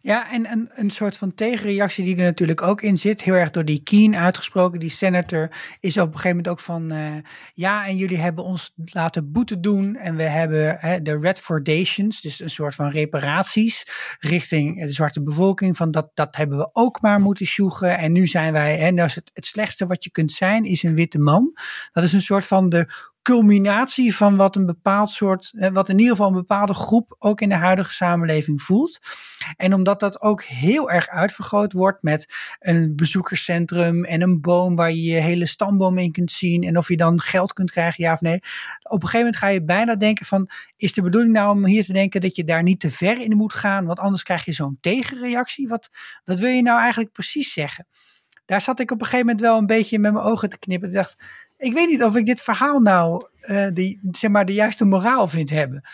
Ja, 0.00 0.32
en 0.32 0.50
een, 0.50 0.70
een 0.72 0.90
soort 0.90 1.16
van 1.16 1.34
tegenreactie 1.34 2.04
die 2.04 2.16
er 2.16 2.22
natuurlijk 2.22 2.62
ook 2.62 2.82
in 2.82 2.98
zit, 2.98 3.22
heel 3.22 3.34
erg 3.34 3.50
door 3.50 3.64
die 3.64 3.82
Keen 3.82 4.16
uitgesproken, 4.16 4.80
die 4.80 4.90
senator, 4.90 5.50
is 5.80 5.98
op 5.98 6.06
een 6.06 6.12
gegeven 6.12 6.28
moment 6.28 6.48
ook 6.48 6.60
van, 6.60 6.92
uh, 6.92 7.14
ja, 7.54 7.86
en 7.86 7.96
jullie 7.96 8.18
hebben 8.18 8.44
ons 8.44 8.72
laten 8.84 9.32
boete 9.32 9.60
doen 9.60 9.96
en 9.96 10.16
we 10.16 10.22
hebben 10.22 10.76
hè, 10.78 11.02
de 11.02 11.18
Redfordations, 11.18 12.20
dus 12.20 12.40
een 12.40 12.50
soort 12.50 12.74
van 12.74 12.90
reparaties 12.90 13.86
richting 14.20 14.80
de 14.80 14.92
zwarte 14.92 15.22
bevolking, 15.22 15.76
van 15.76 15.90
dat, 15.90 16.10
dat 16.14 16.36
hebben 16.36 16.58
we 16.58 16.68
ook 16.72 17.00
maar 17.00 17.20
moeten 17.20 17.46
sjoegen 17.46 17.98
en 17.98 18.12
nu 18.12 18.26
zijn 18.26 18.52
wij, 18.52 18.78
en 18.78 18.96
dat 18.96 19.06
is 19.06 19.14
het, 19.14 19.30
het 19.32 19.46
slechtste 19.46 19.86
wat 19.86 20.04
je 20.04 20.10
kunt 20.10 20.32
zijn, 20.32 20.64
is 20.64 20.82
een 20.82 20.94
witte 20.94 21.18
man. 21.18 21.56
Dat 21.92 22.04
is 22.04 22.12
een 22.12 22.20
soort 22.20 22.46
van 22.46 22.68
de 22.68 23.14
culminatie 23.26 24.16
van 24.16 24.36
wat 24.36 24.56
een 24.56 24.66
bepaald 24.66 25.10
soort, 25.10 25.52
eh, 25.54 25.70
wat 25.70 25.88
in 25.88 25.98
ieder 25.98 26.16
geval 26.16 26.28
een 26.28 26.34
bepaalde 26.34 26.74
groep 26.74 27.16
ook 27.18 27.40
in 27.40 27.48
de 27.48 27.54
huidige 27.54 27.92
samenleving 27.92 28.62
voelt. 28.62 28.98
En 29.56 29.74
omdat 29.74 30.00
dat 30.00 30.20
ook 30.20 30.42
heel 30.42 30.90
erg 30.90 31.08
uitvergroot 31.08 31.72
wordt 31.72 32.02
met 32.02 32.34
een 32.58 32.96
bezoekerscentrum 32.96 34.04
en 34.04 34.22
een 34.22 34.40
boom 34.40 34.76
waar 34.76 34.90
je 34.90 35.02
je 35.02 35.20
hele 35.20 35.46
stamboom 35.46 35.98
in 35.98 36.12
kunt 36.12 36.32
zien 36.32 36.62
en 36.62 36.76
of 36.76 36.88
je 36.88 36.96
dan 36.96 37.20
geld 37.20 37.52
kunt 37.52 37.70
krijgen, 37.70 38.04
ja 38.04 38.12
of 38.12 38.20
nee. 38.20 38.36
Op 38.82 39.02
een 39.02 39.08
gegeven 39.08 39.18
moment 39.18 39.36
ga 39.36 39.48
je 39.48 39.64
bijna 39.64 39.96
denken 39.96 40.26
van, 40.26 40.48
is 40.76 40.92
de 40.92 41.02
bedoeling 41.02 41.32
nou 41.32 41.56
om 41.56 41.66
hier 41.66 41.84
te 41.84 41.92
denken 41.92 42.20
dat 42.20 42.36
je 42.36 42.44
daar 42.44 42.62
niet 42.62 42.80
te 42.80 42.90
ver 42.90 43.20
in 43.20 43.36
moet 43.36 43.54
gaan, 43.54 43.84
want 43.84 43.98
anders 43.98 44.22
krijg 44.22 44.44
je 44.44 44.52
zo'n 44.52 44.78
tegenreactie. 44.80 45.68
Wat, 45.68 45.88
wat 46.24 46.38
wil 46.38 46.50
je 46.50 46.62
nou 46.62 46.80
eigenlijk 46.80 47.12
precies 47.12 47.52
zeggen? 47.52 47.86
Daar 48.44 48.60
zat 48.60 48.80
ik 48.80 48.90
op 48.90 49.00
een 49.00 49.04
gegeven 49.06 49.26
moment 49.26 49.44
wel 49.44 49.58
een 49.58 49.66
beetje 49.66 49.98
met 49.98 50.12
mijn 50.12 50.24
ogen 50.24 50.48
te 50.48 50.58
knippen. 50.58 50.88
Ik 50.88 50.94
dacht, 50.94 51.16
ik 51.58 51.72
weet 51.72 51.88
niet 51.88 52.02
of 52.02 52.16
ik 52.16 52.26
dit 52.26 52.42
verhaal 52.42 52.78
nou 52.78 53.26
uh, 53.40 53.66
die, 53.72 54.00
zeg 54.10 54.30
maar, 54.30 54.44
de 54.44 54.54
juiste 54.54 54.84
moraal 54.84 55.28
vind 55.28 55.50
hebben. 55.50 55.84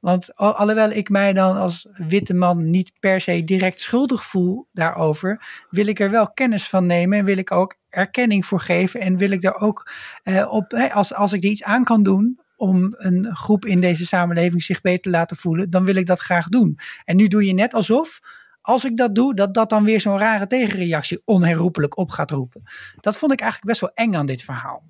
Want 0.00 0.36
al, 0.36 0.52
alhoewel 0.52 0.90
ik 0.90 1.08
mij 1.08 1.32
dan 1.32 1.56
als 1.56 1.86
witte 2.08 2.34
man 2.34 2.70
niet 2.70 2.92
per 3.00 3.20
se 3.20 3.44
direct 3.44 3.80
schuldig 3.80 4.24
voel 4.24 4.66
daarover, 4.72 5.42
wil 5.70 5.86
ik 5.86 6.00
er 6.00 6.10
wel 6.10 6.30
kennis 6.30 6.68
van 6.68 6.86
nemen 6.86 7.18
en 7.18 7.24
wil 7.24 7.36
ik 7.36 7.52
ook 7.52 7.76
erkenning 7.88 8.46
voor 8.46 8.60
geven. 8.60 9.00
En 9.00 9.16
wil 9.16 9.30
ik 9.30 9.40
daar 9.40 9.56
ook 9.56 9.90
uh, 10.24 10.52
op, 10.52 10.72
als, 10.72 11.14
als 11.14 11.32
ik 11.32 11.44
er 11.44 11.50
iets 11.50 11.62
aan 11.62 11.84
kan 11.84 12.02
doen 12.02 12.40
om 12.56 12.92
een 12.92 13.36
groep 13.36 13.64
in 13.64 13.80
deze 13.80 14.06
samenleving 14.06 14.62
zich 14.62 14.80
beter 14.80 15.02
te 15.02 15.10
laten 15.10 15.36
voelen, 15.36 15.70
dan 15.70 15.84
wil 15.84 15.96
ik 15.96 16.06
dat 16.06 16.20
graag 16.20 16.48
doen. 16.48 16.78
En 17.04 17.16
nu 17.16 17.28
doe 17.28 17.46
je 17.46 17.54
net 17.54 17.74
alsof 17.74 18.20
als 18.66 18.84
ik 18.84 18.96
dat 18.96 19.14
doe, 19.14 19.34
dat 19.34 19.54
dat 19.54 19.70
dan 19.70 19.84
weer 19.84 20.00
zo'n 20.00 20.18
rare 20.18 20.46
tegenreactie 20.46 21.22
onherroepelijk 21.24 21.96
op 21.96 22.10
gaat 22.10 22.30
roepen. 22.30 22.62
Dat 23.00 23.16
vond 23.16 23.32
ik 23.32 23.40
eigenlijk 23.40 23.70
best 23.70 23.80
wel 23.80 24.06
eng 24.06 24.14
aan 24.14 24.26
dit 24.26 24.42
verhaal. 24.42 24.82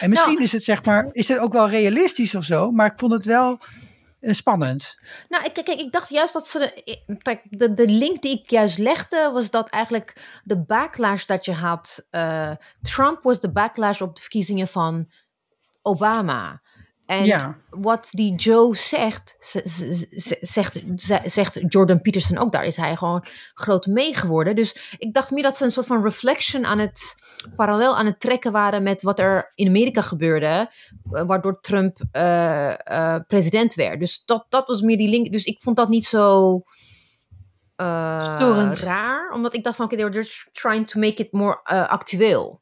En 0.00 0.10
misschien 0.10 0.32
nou, 0.32 0.44
is 0.44 0.52
het 0.52 0.64
zeg 0.64 0.84
maar, 0.84 1.08
is 1.10 1.28
het 1.28 1.38
ook 1.38 1.52
wel 1.52 1.68
realistisch 1.68 2.34
of 2.34 2.44
zo, 2.44 2.70
maar 2.70 2.86
ik 2.86 2.98
vond 2.98 3.12
het 3.12 3.24
wel 3.24 3.58
uh, 4.20 4.32
spannend. 4.32 4.98
Nou, 5.28 5.50
kijk, 5.50 5.68
ik 5.68 5.92
dacht 5.92 6.08
juist 6.08 6.32
dat 6.32 6.46
ze. 6.46 6.82
De, 7.06 7.40
de, 7.50 7.74
de 7.74 7.88
link 7.88 8.22
die 8.22 8.40
ik 8.40 8.50
juist 8.50 8.78
legde, 8.78 9.30
was 9.32 9.50
dat 9.50 9.68
eigenlijk 9.68 10.40
de 10.44 10.58
backlash 10.58 11.24
dat 11.24 11.44
je 11.44 11.52
had. 11.52 12.06
Uh, 12.10 12.50
Trump 12.82 13.22
was 13.22 13.40
de 13.40 13.52
backlash 13.52 14.00
op 14.00 14.14
de 14.14 14.20
verkiezingen 14.20 14.68
van 14.68 15.10
Obama. 15.82 16.60
En 17.08 17.24
ja. 17.24 17.58
wat 17.70 18.08
die 18.10 18.34
Joe 18.34 18.76
zegt, 18.76 19.36
zegt, 20.40 20.82
zegt 21.24 21.60
Jordan 21.68 22.00
Peterson 22.00 22.38
ook, 22.38 22.52
daar 22.52 22.64
is 22.64 22.76
hij 22.76 22.96
gewoon 22.96 23.24
groot 23.54 23.86
mee 23.86 24.14
geworden. 24.14 24.56
Dus 24.56 24.96
ik 24.98 25.14
dacht 25.14 25.30
meer 25.30 25.42
dat 25.42 25.56
ze 25.56 25.64
een 25.64 25.70
soort 25.70 25.86
van 25.86 26.02
reflection 26.02 26.66
aan 26.66 26.78
het, 26.78 27.14
parallel 27.56 27.96
aan 27.96 28.06
het 28.06 28.20
trekken 28.20 28.52
waren 28.52 28.82
met 28.82 29.02
wat 29.02 29.18
er 29.18 29.52
in 29.54 29.68
Amerika 29.68 30.02
gebeurde, 30.02 30.70
eh, 31.10 31.22
waardoor 31.22 31.60
Trump 31.60 31.98
uh, 32.12 32.74
uh, 32.90 33.16
president 33.26 33.74
werd. 33.74 34.00
Dus 34.00 34.22
dat, 34.24 34.46
dat 34.48 34.66
was 34.66 34.80
meer 34.80 34.96
die 34.96 35.08
link. 35.08 35.32
Dus 35.32 35.44
ik 35.44 35.60
vond 35.60 35.76
dat 35.76 35.88
niet 35.88 36.06
zo 36.06 36.62
raar, 37.76 39.30
omdat 39.32 39.54
ik 39.54 39.64
dacht 39.64 39.76
van, 39.76 39.84
oké, 39.84 39.94
okay, 39.94 40.10
they 40.10 40.20
were 40.20 40.26
just 40.26 40.48
trying 40.52 40.86
to 40.86 41.00
make 41.00 41.22
it 41.22 41.32
more 41.32 41.62
actueel. 41.64 42.60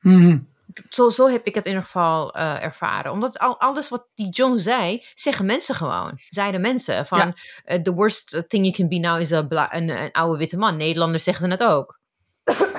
Mm 0.00 0.20
-hmm 0.20 0.49
zo, 0.90 1.10
zo 1.10 1.28
heb 1.28 1.46
ik 1.46 1.54
het 1.54 1.64
in 1.64 1.70
ieder 1.70 1.84
geval 1.84 2.36
uh, 2.36 2.64
ervaren. 2.64 3.12
Omdat 3.12 3.38
al, 3.38 3.60
alles 3.60 3.88
wat 3.88 4.06
die 4.14 4.28
John 4.28 4.58
zei, 4.58 5.04
zeggen 5.14 5.46
mensen 5.46 5.74
gewoon. 5.74 6.12
Zeiden 6.28 6.60
mensen 6.60 7.06
van, 7.06 7.18
ja. 7.18 7.34
uh, 7.76 7.82
the 7.82 7.92
worst 7.92 8.44
thing 8.48 8.64
you 8.64 8.70
can 8.70 8.88
be 8.88 8.98
now 8.98 9.20
is 9.20 9.32
a 9.32 9.46
een, 9.48 9.88
een, 9.88 10.12
oude 10.12 10.38
witte 10.38 10.56
man. 10.56 10.76
Nederlanders 10.76 11.24
zeggen 11.24 11.50
het 11.50 11.62
ook. 11.62 11.98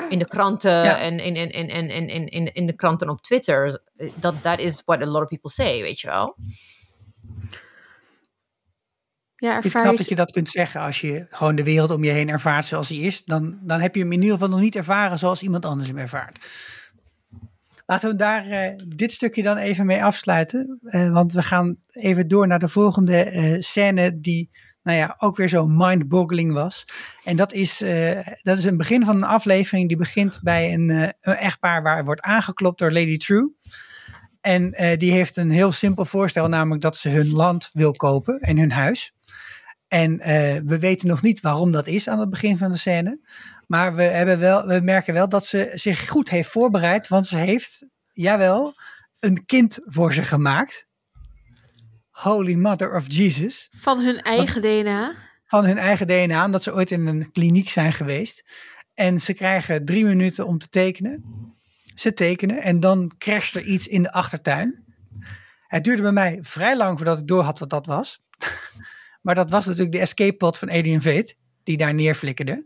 In 0.10 0.20
de 0.20 0.28
kranten 0.28 0.84
ja. 0.84 1.00
en 1.00 1.20
in, 1.20 1.36
in, 1.36 1.50
in, 1.50 1.70
in, 1.70 2.08
in, 2.08 2.28
in, 2.28 2.54
in 2.54 2.66
de 2.66 2.76
kranten 2.76 3.10
op 3.10 3.22
Twitter. 3.22 3.82
Dat 4.16 4.42
that 4.42 4.60
is 4.60 4.82
what 4.86 5.02
a 5.02 5.06
lot 5.06 5.22
of 5.22 5.28
people 5.28 5.50
say, 5.50 5.82
weet 5.82 6.00
je 6.00 6.08
wel. 6.08 6.36
Ja, 9.36 9.56
ik 9.56 9.62
vind 9.62 9.74
het 9.74 9.82
knap 9.82 9.98
dat 9.98 10.10
je 10.10 10.16
dat 10.16 10.32
kunt 10.32 10.50
zeggen 10.50 10.82
als 10.82 11.02
je 11.02 11.28
gewoon 11.30 11.56
de 11.56 11.64
wereld 11.64 11.92
om 11.92 12.04
je 12.04 12.12
heen 12.12 12.30
ervaart 12.30 12.66
zoals 12.66 12.88
die 12.88 13.02
is. 13.02 13.24
Dan, 13.24 13.58
dan 13.62 13.80
heb 13.80 13.96
je 13.96 14.02
hem 14.02 14.12
in 14.12 14.22
ieder 14.22 14.34
geval 14.34 14.50
nog 14.50 14.60
niet 14.60 14.76
ervaren 14.76 15.20
zoals 15.20 15.42
iemand 15.42 15.66
anders 15.66 15.88
hem 15.88 15.98
ervaart. 15.98 16.46
Laten 17.92 18.10
we 18.10 18.16
daar 18.16 18.48
uh, 18.48 18.84
dit 18.88 19.14
stukje 19.14 19.44
dan 19.44 19.58
even 19.58 19.86
mee 19.86 20.04
afsluiten. 20.04 20.80
Uh, 20.82 21.12
want 21.12 21.32
we 21.32 21.44
gaan 21.44 21.78
even 21.92 22.28
door 22.28 22.48
naar 22.48 22.60
de 22.60 22.70
volgende 22.70 23.32
uh, 23.32 23.62
scène 23.62 24.20
die 24.20 24.50
nou 24.84 24.98
ja, 24.98 25.16
ook 25.18 25.38
weer 25.38 25.48
zo 25.48 25.68
mind-boggling 25.68 26.54
was. 26.54 26.86
En 27.24 27.36
dat 27.36 27.54
is, 27.54 27.78
dat 28.42 28.58
is 28.58 28.64
een 28.64 28.78
begin 28.78 29.06
van 29.06 29.16
een 29.16 29.24
aflevering 29.24 29.88
die 29.88 29.98
begint 29.98 30.40
bij 30.42 30.74
een, 30.74 30.90
een 30.90 31.36
echtpaar 31.36 31.84
waar 31.84 32.06
wordt 32.06 32.22
aangeklopt 32.22 32.80
door 32.80 32.92
Lady 32.92 33.18
True. 33.18 33.56
En 34.42 34.72
die 34.98 35.12
heeft 35.12 35.38
een 35.38 35.52
heel 35.52 35.72
simpel 35.72 36.06
voorstel, 36.06 36.48
namelijk 36.48 36.82
dat 36.82 36.98
ze 36.98 37.10
hun 37.10 37.32
land 37.32 37.70
wil 37.74 37.92
kopen 37.92 38.40
en 38.40 38.58
hun 38.58 38.72
huis. 38.72 39.14
En 39.88 40.18
we 40.66 40.78
weten 40.80 41.08
nog 41.08 41.22
niet 41.22 41.40
waarom 41.40 41.72
dat 41.72 41.88
is 41.88 42.08
aan 42.08 42.20
het 42.20 42.30
begin 42.30 42.58
van 42.58 42.72
de 42.72 42.78
scène. 42.78 43.20
Maar 43.72 43.96
we, 43.96 44.04
hebben 44.04 44.40
wel, 44.40 44.68
we 44.68 44.80
merken 44.84 45.14
wel 45.14 45.30
dat 45.30 45.46
ze 45.46 45.72
zich 45.74 46.08
goed 46.08 46.30
heeft 46.30 46.50
voorbereid. 46.50 47.08
Want 47.08 47.28
ze 47.28 47.38
heeft, 47.38 47.90
jawel, 48.12 48.76
een 49.20 49.46
kind 49.46 49.80
voor 49.84 50.14
ze 50.14 50.24
gemaakt. 50.24 50.88
Holy 52.10 52.54
Mother 52.54 52.96
of 52.96 53.06
Jesus. 53.08 53.70
Van 53.78 54.00
hun 54.00 54.22
eigen 54.22 54.62
DNA. 54.62 55.16
Van 55.46 55.66
hun 55.66 55.78
eigen 55.78 56.08
DNA, 56.08 56.46
omdat 56.46 56.64
ze 56.64 56.74
ooit 56.74 56.92
in 56.92 57.08
een 57.08 57.32
kliniek 57.32 57.70
zijn 57.70 57.94
geweest. 57.94 58.44
En 58.94 59.22
ze 59.22 59.34
krijgen 59.34 59.86
drie 59.86 60.06
minuten 60.06 60.48
om 60.48 60.58
te 60.58 60.70
tekenen. 60.70 61.24
Ze 61.96 62.14
tekenen 62.14 62.62
en 62.62 62.80
dan 62.80 63.12
crasht 63.18 63.56
er 63.56 63.64
iets 63.64 63.88
in 63.88 64.04
de 64.04 64.12
achtertuin. 64.12 64.84
Het 65.68 65.84
duurde 65.84 66.02
bij 66.02 66.12
mij 66.12 66.40
vrij 66.42 66.78
lang 66.78 66.98
voordat 66.98 67.20
ik 67.20 67.28
door 67.28 67.44
had 67.44 67.60
wat 67.60 67.70
dat 67.70 67.86
was. 67.86 68.20
maar 69.22 69.36
dat 69.36 69.52
was 69.52 69.66
natuurlijk 69.66 69.92
de 69.92 70.00
escape 70.00 70.36
pod 70.38 70.58
van 70.58 70.70
Adrian 70.70 71.02
Veit, 71.02 71.38
die 71.64 71.78
daar 71.78 71.94
neerflikkerde 71.94 72.66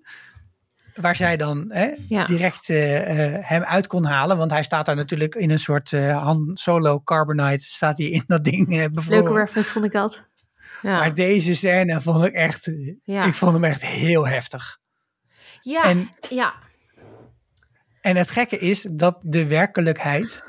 waar 1.02 1.16
zij 1.16 1.38
dan 1.38 1.66
hè, 1.70 1.89
ja. 2.08 2.26
direct 2.26 2.70
uh, 2.70 3.00
uh, 3.00 3.38
hem 3.41 3.64
uit 3.64 3.88
kon 3.88 4.06
halen. 4.06 4.38
Want 4.38 4.52
hij 4.52 4.64
staat 4.64 4.86
daar 4.86 4.96
natuurlijk 4.96 5.36
in 5.36 5.52
een 5.52 5.60
soort 5.60 5.91
uh, 5.91 6.24
Han 6.24 6.52
Solo 6.54 7.02
Carbonite. 7.02 7.64
Staat 7.64 7.98
hij 7.98 8.08
in 8.08 8.24
dat 8.28 8.43
ding 8.43 8.74
uh, 8.74 8.86
Leuke 9.08 9.34
reference 9.34 9.72
vond 9.72 9.86
ik 9.86 9.91
dat. 9.91 10.24
Ja. 10.82 10.96
Maar 10.96 11.14
deze 11.14 11.56
scène 11.56 12.02
vond 12.02 12.26
ik 12.26 12.34
echt... 12.34 12.72
Ja. 13.04 13.26
Ik 13.26 13.34
vond 13.34 13.54
hem 13.54 13.64
echt 13.64 13.86
heel 13.86 14.28
heftig. 14.28 14.78
Ja, 15.62 15.84
en, 15.84 16.10
ja. 16.30 16.54
En 18.02 18.16
het 18.16 18.30
gekke 18.30 18.60
is 18.60 18.88
dat 18.91 19.20
de 19.22 19.48
werkelijkheid 19.48 20.43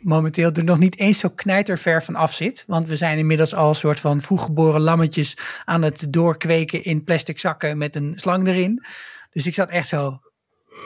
momenteel 0.00 0.52
er 0.52 0.64
nog 0.64 0.78
niet 0.78 0.98
eens 0.98 1.18
zo 1.18 1.28
knijterver 1.28 2.02
van 2.02 2.14
af 2.14 2.32
zit. 2.32 2.64
Want 2.66 2.88
we 2.88 2.96
zijn 2.96 3.18
inmiddels 3.18 3.54
al 3.54 3.68
een 3.68 3.74
soort 3.74 4.00
van 4.00 4.20
vroeggeboren 4.20 4.80
lammetjes 4.80 5.36
aan 5.64 5.82
het 5.82 6.06
doorkweken 6.10 6.84
in 6.84 7.04
plastic 7.04 7.38
zakken 7.38 7.78
met 7.78 7.96
een 7.96 8.12
slang 8.16 8.48
erin. 8.48 8.82
Dus 9.30 9.46
ik 9.46 9.54
zat 9.54 9.70
echt 9.70 9.88
zo, 9.88 10.20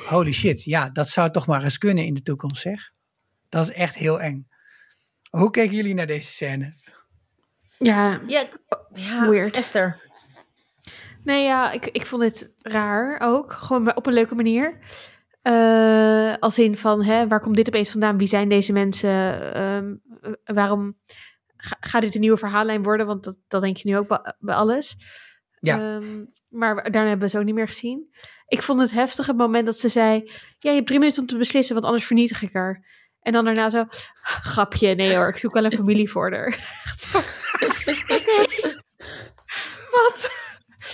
holy 0.07 0.33
shit, 0.33 0.65
ja, 0.65 0.91
dat 0.91 1.09
zou 1.09 1.31
toch 1.31 1.47
maar 1.47 1.63
eens 1.63 1.79
kunnen 1.79 2.05
in 2.05 2.15
de 2.15 2.23
toekomst, 2.23 2.63
zeg. 2.63 2.93
Dat 3.49 3.69
is 3.69 3.75
echt 3.75 3.95
heel 3.95 4.21
eng. 4.21 4.49
Hoe 5.31 5.51
keken 5.51 5.77
jullie 5.77 5.95
naar 5.95 6.07
deze 6.07 6.33
scène? 6.33 6.75
Ja, 7.79 8.21
ja, 8.27 8.45
ja 8.95 9.29
weird. 9.29 9.57
Esther. 9.57 10.01
Nee, 11.25 11.45
ja, 11.45 11.73
ik, 11.73 11.87
ik 11.87 12.07
vond 12.07 12.23
het 12.23 12.53
raar 12.59 13.21
ook. 13.21 13.53
Gewoon 13.53 13.97
op 13.97 14.07
een 14.07 14.13
leuke 14.13 14.35
manier. 14.35 14.79
Uh, 15.43 16.35
als 16.39 16.59
in 16.59 16.77
van, 16.77 17.05
hè, 17.05 17.29
waar 17.29 17.41
komt 17.41 17.57
dit 17.57 17.69
opeens 17.69 17.91
vandaan? 17.91 18.19
Wie 18.19 18.29
zijn 18.29 18.49
deze 18.49 18.73
mensen? 18.73 19.11
Um, 19.63 20.03
waarom 20.45 20.99
gaat 21.81 22.03
dit 22.03 22.15
een 22.15 22.21
nieuwe 22.21 22.37
verhaallijn 22.37 22.83
worden? 22.83 23.07
Want 23.07 23.25
dat, 23.25 23.39
dat 23.49 23.63
denk 23.63 23.77
je 23.77 23.89
nu 23.89 23.97
ook 23.97 24.09
bij, 24.09 24.35
bij 24.39 24.55
alles. 24.55 24.97
Ja. 25.61 25.95
Um, 25.95 26.33
maar 26.55 26.75
daarna 26.75 27.09
hebben 27.09 27.27
we 27.27 27.29
ze 27.29 27.39
ook 27.39 27.45
niet 27.45 27.55
meer 27.55 27.67
gezien. 27.67 28.15
Ik 28.47 28.63
vond 28.63 28.81
het 28.81 28.91
heftig 28.91 29.27
het 29.27 29.37
moment 29.37 29.67
dat 29.67 29.79
ze 29.79 29.89
zei: 29.89 30.23
Ja, 30.59 30.71
je 30.71 30.77
hebt 30.77 30.87
drie 30.87 30.99
minuten 30.99 31.21
om 31.21 31.29
te 31.29 31.37
beslissen, 31.37 31.75
want 31.75 31.87
anders 31.87 32.07
vernietig 32.07 32.43
ik 32.43 32.53
haar. 32.53 32.85
En 33.21 33.33
dan 33.33 33.45
daarna 33.45 33.71
zo: 33.71 33.85
Grapje, 34.23 34.95
nee 34.95 35.17
hoor, 35.17 35.29
ik 35.29 35.39
zoek 35.39 35.55
wel 35.55 35.65
een 35.65 35.73
familie 35.83 36.11
voor 36.11 36.33
haar. 36.33 36.49
Wat? 39.91 40.31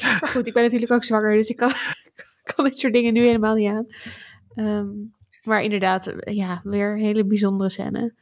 Maar 0.02 0.30
goed, 0.30 0.46
ik 0.46 0.52
ben 0.52 0.62
natuurlijk 0.62 0.92
ook 0.92 1.04
zwanger, 1.04 1.36
dus 1.36 1.48
ik 1.48 1.56
kan, 1.56 1.72
kan 2.54 2.64
dit 2.64 2.78
soort 2.78 2.92
dingen 2.92 3.12
nu 3.12 3.20
helemaal 3.20 3.54
niet 3.54 3.70
aan. 3.70 3.86
Um, 4.54 5.14
maar 5.42 5.62
inderdaad, 5.62 6.14
ja, 6.18 6.60
weer 6.64 6.92
een 6.92 7.04
hele 7.04 7.24
bijzondere 7.24 7.70
scène. 7.70 8.14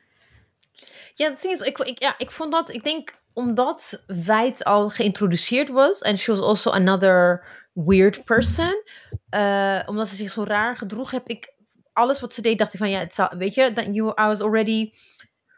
Ja, 1.14 1.30
het 1.30 1.41
ding 1.43 1.55
is, 1.55 1.61
ik, 1.61 1.78
ik, 1.78 2.03
ja, 2.03 2.14
ik 2.18 2.30
vond 2.30 2.53
dat, 2.53 2.74
ik 2.74 2.84
denk 2.84 3.17
omdat 3.39 4.05
Wijd 4.07 4.64
al 4.64 4.89
geïntroduceerd 4.89 5.68
was. 5.68 6.01
En 6.01 6.18
she 6.18 6.30
was 6.32 6.41
also 6.41 6.70
another 6.70 7.45
weird 7.72 8.24
person. 8.24 8.82
Eh, 9.28 9.80
omdat 9.86 10.09
ze 10.09 10.14
zich 10.16 10.30
zo 10.30 10.45
raar 10.45 10.76
gedroeg, 10.76 11.11
heb 11.11 11.26
ik 11.28 11.55
alles 11.93 12.20
wat 12.20 12.34
ze 12.34 12.43
deed, 12.43 12.59
dacht 12.59 12.72
ik 12.72 12.78
van 12.78 12.91
ja, 12.91 12.99
het 12.99 13.14
zou, 13.14 13.39
weet 13.39 13.55
je, 13.55 13.72
that 13.72 13.86
you, 13.91 14.09
I 14.09 14.26
was 14.26 14.41
already. 14.41 14.91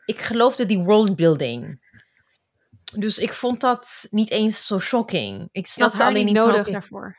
Ik 0.05 0.21
geloofde 0.21 0.67
die 0.67 0.79
worldbuilding. 0.79 1.89
Dus 2.97 3.19
ik 3.19 3.33
vond 3.33 3.61
dat 3.61 4.07
niet 4.11 4.31
eens 4.31 4.67
zo 4.67 4.79
shocking. 4.79 5.49
Ik 5.53 5.67
snapte 5.67 5.97
alleen 6.05 6.25
niet 6.25 6.33
niet 6.35 6.43
van, 6.43 6.47
nodig 6.51 6.67
daarvoor. 6.73 7.17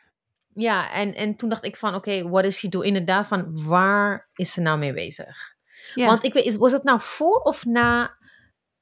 Ja, 0.53 0.91
en, 0.93 1.15
en 1.15 1.35
toen 1.35 1.49
dacht 1.49 1.65
ik 1.65 1.75
van, 1.77 1.95
oké, 1.95 2.29
what 2.29 2.45
is 2.45 2.57
she 2.57 2.69
doing? 2.69 2.87
Inderdaad, 2.87 3.27
van 3.27 3.63
waar 3.65 4.29
is 4.33 4.51
ze 4.51 4.61
nou 4.61 4.77
mee 4.79 4.93
bezig? 4.93 5.55
Want 6.07 6.23
ik 6.23 6.33
weet, 6.33 6.45
is- 6.45 6.55
was 6.55 6.71
het 6.71 6.83
nou 6.83 6.99
voor 7.01 7.37
of 7.39 7.65
na, 7.65 8.17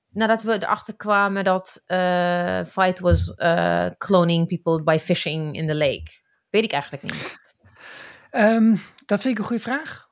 nadat 0.10 0.42
we 0.42 0.54
erachter 0.54 0.96
kwamen 0.96 1.44
dat 1.44 1.82
eh, 1.86 2.60
Fight 2.68 3.00
was 3.00 3.34
eh, 3.34 3.86
cloning 3.98 4.48
people 4.48 4.84
by 4.84 4.98
fishing 5.02 5.56
in 5.56 5.68
the 5.68 5.76
lake? 5.76 6.08
Weet 6.50 6.64
ik 6.64 6.72
eigenlijk 6.72 7.04
niet. 7.04 7.36
Ehm, 8.30 8.76
dat 9.06 9.22
vind 9.22 9.34
ik 9.34 9.40
een 9.40 9.46
goede 9.46 9.62
vraag. 9.62 10.08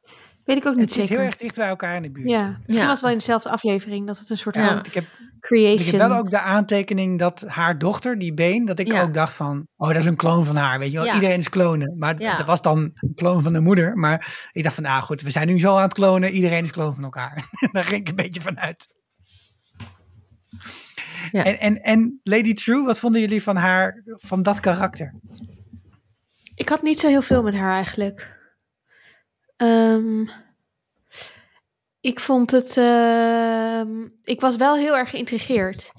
Weet 0.45 0.57
ik 0.57 0.65
ook 0.65 0.73
niet 0.75 0.81
Het 0.83 0.93
zit 0.93 1.01
zeker. 1.07 1.17
heel 1.21 1.31
erg 1.31 1.37
dicht 1.39 1.55
bij 1.55 1.67
elkaar 1.67 1.95
in 1.95 2.01
de 2.01 2.11
buurt. 2.11 2.29
Ja, 2.29 2.47
misschien 2.47 2.73
Ja. 2.73 2.81
was 2.81 2.91
het 2.91 3.01
wel 3.01 3.11
in 3.11 3.17
dezelfde 3.17 3.49
aflevering 3.49 4.07
dat 4.07 4.17
het 4.19 4.29
een 4.29 4.37
soort 4.37 4.55
Ja. 4.55 4.67
van 4.67 4.77
ik 4.85 4.93
heb, 4.93 5.05
creation. 5.39 5.79
ik 5.85 5.91
heb 5.99 6.07
wel 6.09 6.17
ook 6.17 6.29
de 6.29 6.39
aantekening 6.39 7.19
dat 7.19 7.43
haar 7.47 7.77
dochter, 7.77 8.19
die 8.19 8.33
Been, 8.33 8.65
dat 8.65 8.79
ik 8.79 8.91
Ja. 8.91 9.01
ook 9.01 9.13
dacht 9.13 9.33
van, 9.33 9.67
oh, 9.75 9.87
dat 9.87 9.97
is 9.97 10.05
een 10.05 10.15
kloon 10.15 10.45
van 10.45 10.55
haar. 10.55 10.79
Weet 10.79 10.91
je 10.91 10.97
wel, 10.97 11.05
Ja. 11.05 11.13
iedereen 11.13 11.37
is 11.37 11.49
klonen. 11.49 11.97
Maar 11.97 12.19
Ja. 12.21 12.37
dat 12.37 12.45
was 12.45 12.61
dan 12.61 12.77
een 12.93 13.11
kloon 13.15 13.43
van 13.43 13.53
de 13.53 13.59
moeder. 13.59 13.97
Maar 13.97 14.47
ik 14.51 14.63
dacht 14.63 14.75
van, 14.75 14.83
nou 14.83 15.03
goed, 15.03 15.21
we 15.21 15.31
zijn 15.31 15.47
nu 15.47 15.59
zo 15.59 15.75
aan 15.75 15.81
het 15.83 15.93
klonen. 15.93 16.29
Iedereen 16.31 16.63
is 16.63 16.71
kloon 16.71 16.95
van 16.95 17.03
elkaar. 17.03 17.43
Daar 17.71 17.83
ging 17.83 18.01
ik 18.01 18.07
een 18.07 18.15
beetje 18.15 18.41
van 18.41 18.59
uit. 18.59 18.95
Ja. 21.31 21.43
En, 21.43 21.59
en, 21.59 21.81
en 21.81 22.19
Lady 22.23 22.53
True, 22.53 22.85
wat 22.85 22.99
vonden 22.99 23.21
jullie 23.21 23.43
van 23.43 23.55
haar, 23.55 24.03
van 24.05 24.43
dat 24.43 24.59
karakter? 24.59 25.13
Ik 26.55 26.69
had 26.69 26.81
niet 26.81 26.99
zo 26.99 27.07
heel 27.07 27.21
veel 27.21 27.43
met 27.43 27.55
haar 27.55 27.73
eigenlijk. 27.73 28.35
Ehm, 29.55 30.25
ik 31.99 32.19
vond 32.19 32.51
het. 32.51 32.77
ehm, 32.77 34.07
ik 34.23 34.41
was 34.41 34.55
wel 34.55 34.75
heel 34.75 34.97
erg 34.97 35.09
geïntrigeerd. 35.09 35.91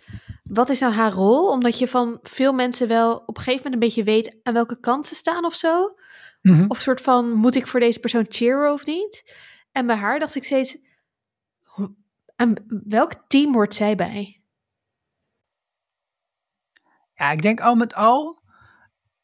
Wat 0.42 0.68
is 0.70 0.80
nou 0.80 0.92
haar 0.92 1.12
rol? 1.12 1.50
Omdat 1.50 1.78
je 1.78 1.88
van 1.88 2.18
veel 2.22 2.52
mensen 2.52 2.88
wel 2.88 3.16
op 3.16 3.36
een 3.36 3.42
gegeven 3.42 3.64
moment 3.64 3.74
een 3.74 3.88
beetje 3.88 4.04
weet 4.04 4.36
aan 4.42 4.54
welke 4.54 4.80
kant 4.80 5.06
ze 5.06 5.14
staan 5.14 5.44
of 5.44 5.54
zo. 5.54 5.94
Mhm. 6.42 6.64
Of 6.68 6.78
soort 6.80 7.00
van, 7.00 7.32
moet 7.32 7.54
ik 7.54 7.66
voor 7.66 7.80
deze 7.80 8.00
persoon 8.00 8.26
cheeren 8.28 8.72
of 8.72 8.86
niet? 8.86 9.36
En 9.72 9.86
bij 9.86 9.96
haar 9.96 10.18
dacht 10.18 10.34
ik 10.34 10.44
steeds, 10.44 10.76
aan 12.36 12.54
welk 12.84 13.12
team 13.26 13.54
hoort 13.54 13.74
zij 13.74 13.94
bij? 13.94 14.37
Ja, 17.18 17.30
ik 17.30 17.42
denk 17.42 17.60
al 17.60 17.74
met 17.74 17.94
al. 17.94 18.42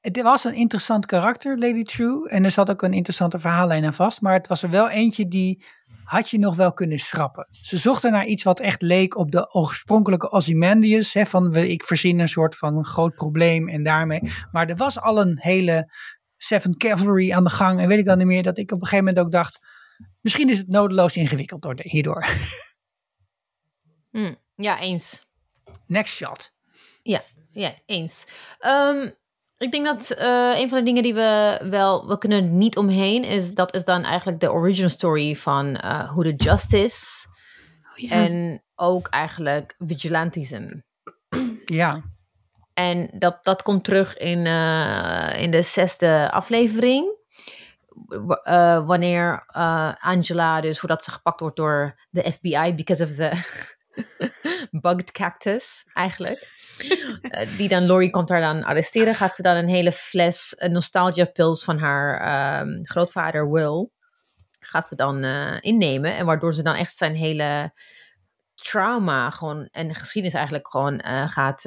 Het 0.00 0.22
was 0.22 0.44
een 0.44 0.54
interessant 0.54 1.06
karakter, 1.06 1.58
Lady 1.58 1.82
True. 1.82 2.28
En 2.28 2.44
er 2.44 2.50
zat 2.50 2.70
ook 2.70 2.82
een 2.82 2.92
interessante 2.92 3.38
verhaallijn 3.38 3.84
aan 3.84 3.94
vast. 3.94 4.20
Maar 4.20 4.32
het 4.32 4.46
was 4.46 4.62
er 4.62 4.70
wel 4.70 4.88
eentje 4.90 5.28
die 5.28 5.64
had 6.04 6.30
je 6.30 6.38
nog 6.38 6.56
wel 6.56 6.72
kunnen 6.72 6.98
schrappen. 6.98 7.46
Ze 7.50 7.76
zochten 7.78 8.12
naar 8.12 8.26
iets 8.26 8.42
wat 8.42 8.60
echt 8.60 8.82
leek 8.82 9.16
op 9.16 9.30
de 9.30 9.54
oorspronkelijke 9.54 10.30
Ozymandias. 10.30 11.12
Hè, 11.12 11.26
van 11.26 11.50
we- 11.50 11.68
ik 11.68 11.84
verzin 11.84 12.18
een 12.18 12.28
soort 12.28 12.56
van 12.56 12.84
groot 12.84 13.14
probleem 13.14 13.68
en 13.68 13.82
daarmee. 13.82 14.20
Maar 14.52 14.68
er 14.68 14.76
was 14.76 15.00
al 15.00 15.20
een 15.20 15.38
hele 15.40 15.92
Seven 16.36 16.76
Cavalry 16.76 17.32
aan 17.32 17.44
de 17.44 17.50
gang. 17.50 17.80
En 17.80 17.88
weet 17.88 17.98
ik 17.98 18.04
dan 18.04 18.18
niet 18.18 18.26
meer 18.26 18.42
dat 18.42 18.58
ik 18.58 18.70
op 18.72 18.80
een 18.80 18.86
gegeven 18.86 19.04
moment 19.04 19.24
ook 19.24 19.32
dacht. 19.32 19.58
Misschien 20.20 20.50
is 20.50 20.58
het 20.58 20.68
nodeloos 20.68 21.16
ingewikkeld 21.16 21.62
door 21.62 21.74
de- 21.74 21.88
hierdoor. 21.88 22.26
Hm, 24.10 24.34
ja, 24.56 24.80
eens. 24.80 25.26
Next 25.86 26.14
shot. 26.14 26.52
Ja, 27.02 27.20
eens. 27.86 28.26
Ehm, 28.58 29.08
ik 29.58 29.70
denk 29.70 29.86
dat 29.86 30.10
eh, 30.10 30.60
een 30.60 30.68
van 30.68 30.78
de 30.78 30.84
dingen 30.84 31.02
die 31.02 31.14
we 31.14 31.60
wel, 31.70 32.06
we 32.08 32.18
kunnen 32.18 32.44
er 32.44 32.50
niet 32.50 32.76
omheen, 32.76 33.24
is 33.24 33.54
dat 33.54 33.74
is 33.74 33.84
dan 33.84 34.02
eigenlijk 34.02 34.40
de 34.40 34.52
origin 34.52 34.90
story 34.90 35.36
van 35.36 35.76
eh 35.76 36.12
Who 36.12 36.22
the 36.22 36.34
Justice. 36.36 37.26
Oh, 37.92 37.96
ja. 37.96 38.10
En 38.10 38.62
ook 38.74 39.06
eigenlijk 39.08 39.74
vigilantism. 39.78 40.68
Ja. 41.64 42.02
En 42.74 43.10
dat, 43.18 43.38
dat 43.44 43.62
komt 43.62 43.84
terug 43.84 44.16
in, 44.16 44.46
eh, 44.46 45.42
in 45.42 45.50
de 45.50 45.62
zesde 45.62 46.30
aflevering. 46.30 47.22
Wanneer 48.84 49.44
Angela, 50.00 50.60
dus 50.60 50.78
voordat 50.78 51.04
ze 51.04 51.10
gepakt 51.10 51.40
wordt 51.40 51.56
door 51.56 52.00
de 52.10 52.32
FBI, 52.32 52.74
because 52.74 53.04
of 53.04 53.10
the 53.10 53.30
bugged 54.82 55.12
cactus, 55.12 55.84
eigenlijk. 55.92 56.48
Eh, 57.22 57.56
die 57.56 57.68
dan, 57.68 57.86
Laurie 57.86 58.10
komt 58.10 58.28
haar 58.28 58.40
dan 58.40 58.64
arresteren, 58.64 59.14
gaat 59.14 59.36
ze 59.36 59.42
dan 59.42 59.56
een 59.56 59.68
hele 59.68 59.92
fles 59.92 60.54
nostalgia 60.68 61.24
pills 61.24 61.64
van 61.64 61.78
haar 61.78 62.20
ehm, 62.20 62.84
grootvader 62.84 63.50
Will, 63.50 63.90
gaat 64.58 64.86
ze 64.86 64.96
dan 64.96 65.22
eh, 65.22 65.56
innemen. 65.60 66.16
En 66.16 66.26
waardoor 66.26 66.54
ze 66.54 66.62
dan 66.62 66.74
echt 66.74 66.96
zijn 66.96 67.14
hele 67.14 67.72
trauma 68.54 69.30
gewoon, 69.30 69.68
en 69.70 69.94
geschiedenis 69.94 70.36
eigenlijk 70.36 70.68
gewoon 70.68 71.00
eh, 71.00 71.28
gaat 71.28 71.62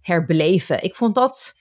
herbeleven. 0.00 0.82
Ik 0.82 0.94
vond 0.94 1.14
dat, 1.14 1.54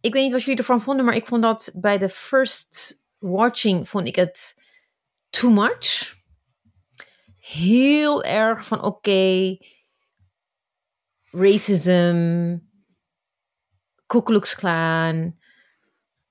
ik 0.00 0.12
weet 0.12 0.22
niet 0.22 0.32
wat 0.32 0.42
jullie 0.42 0.58
ervan 0.58 0.80
vonden, 0.80 1.04
maar 1.04 1.14
ik 1.14 1.26
vond 1.26 1.42
dat 1.42 1.70
bij 1.74 1.98
de 1.98 2.08
first 2.08 3.00
watching 3.18 3.88
vond 3.88 4.06
ik 4.06 4.16
het 4.16 4.54
too 5.30 5.50
much. 5.50 6.18
Heel 7.50 8.22
erg 8.22 8.66
van 8.66 8.82
oké, 8.82 9.56
racism, 11.30 12.58
Ku 14.06 14.22
Klux 14.22 14.54
Klan, 14.54 15.36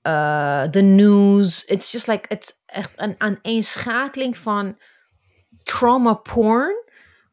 uh, 0.06 0.62
the 0.62 0.80
news. 0.80 1.64
It's 1.64 1.92
just 1.92 2.06
like, 2.06 2.28
it's 2.28 2.52
echt 2.66 2.98
een 2.98 3.14
aaneenschakeling 3.18 4.38
van 4.38 4.78
trauma 5.62 6.14
porn. 6.14 6.74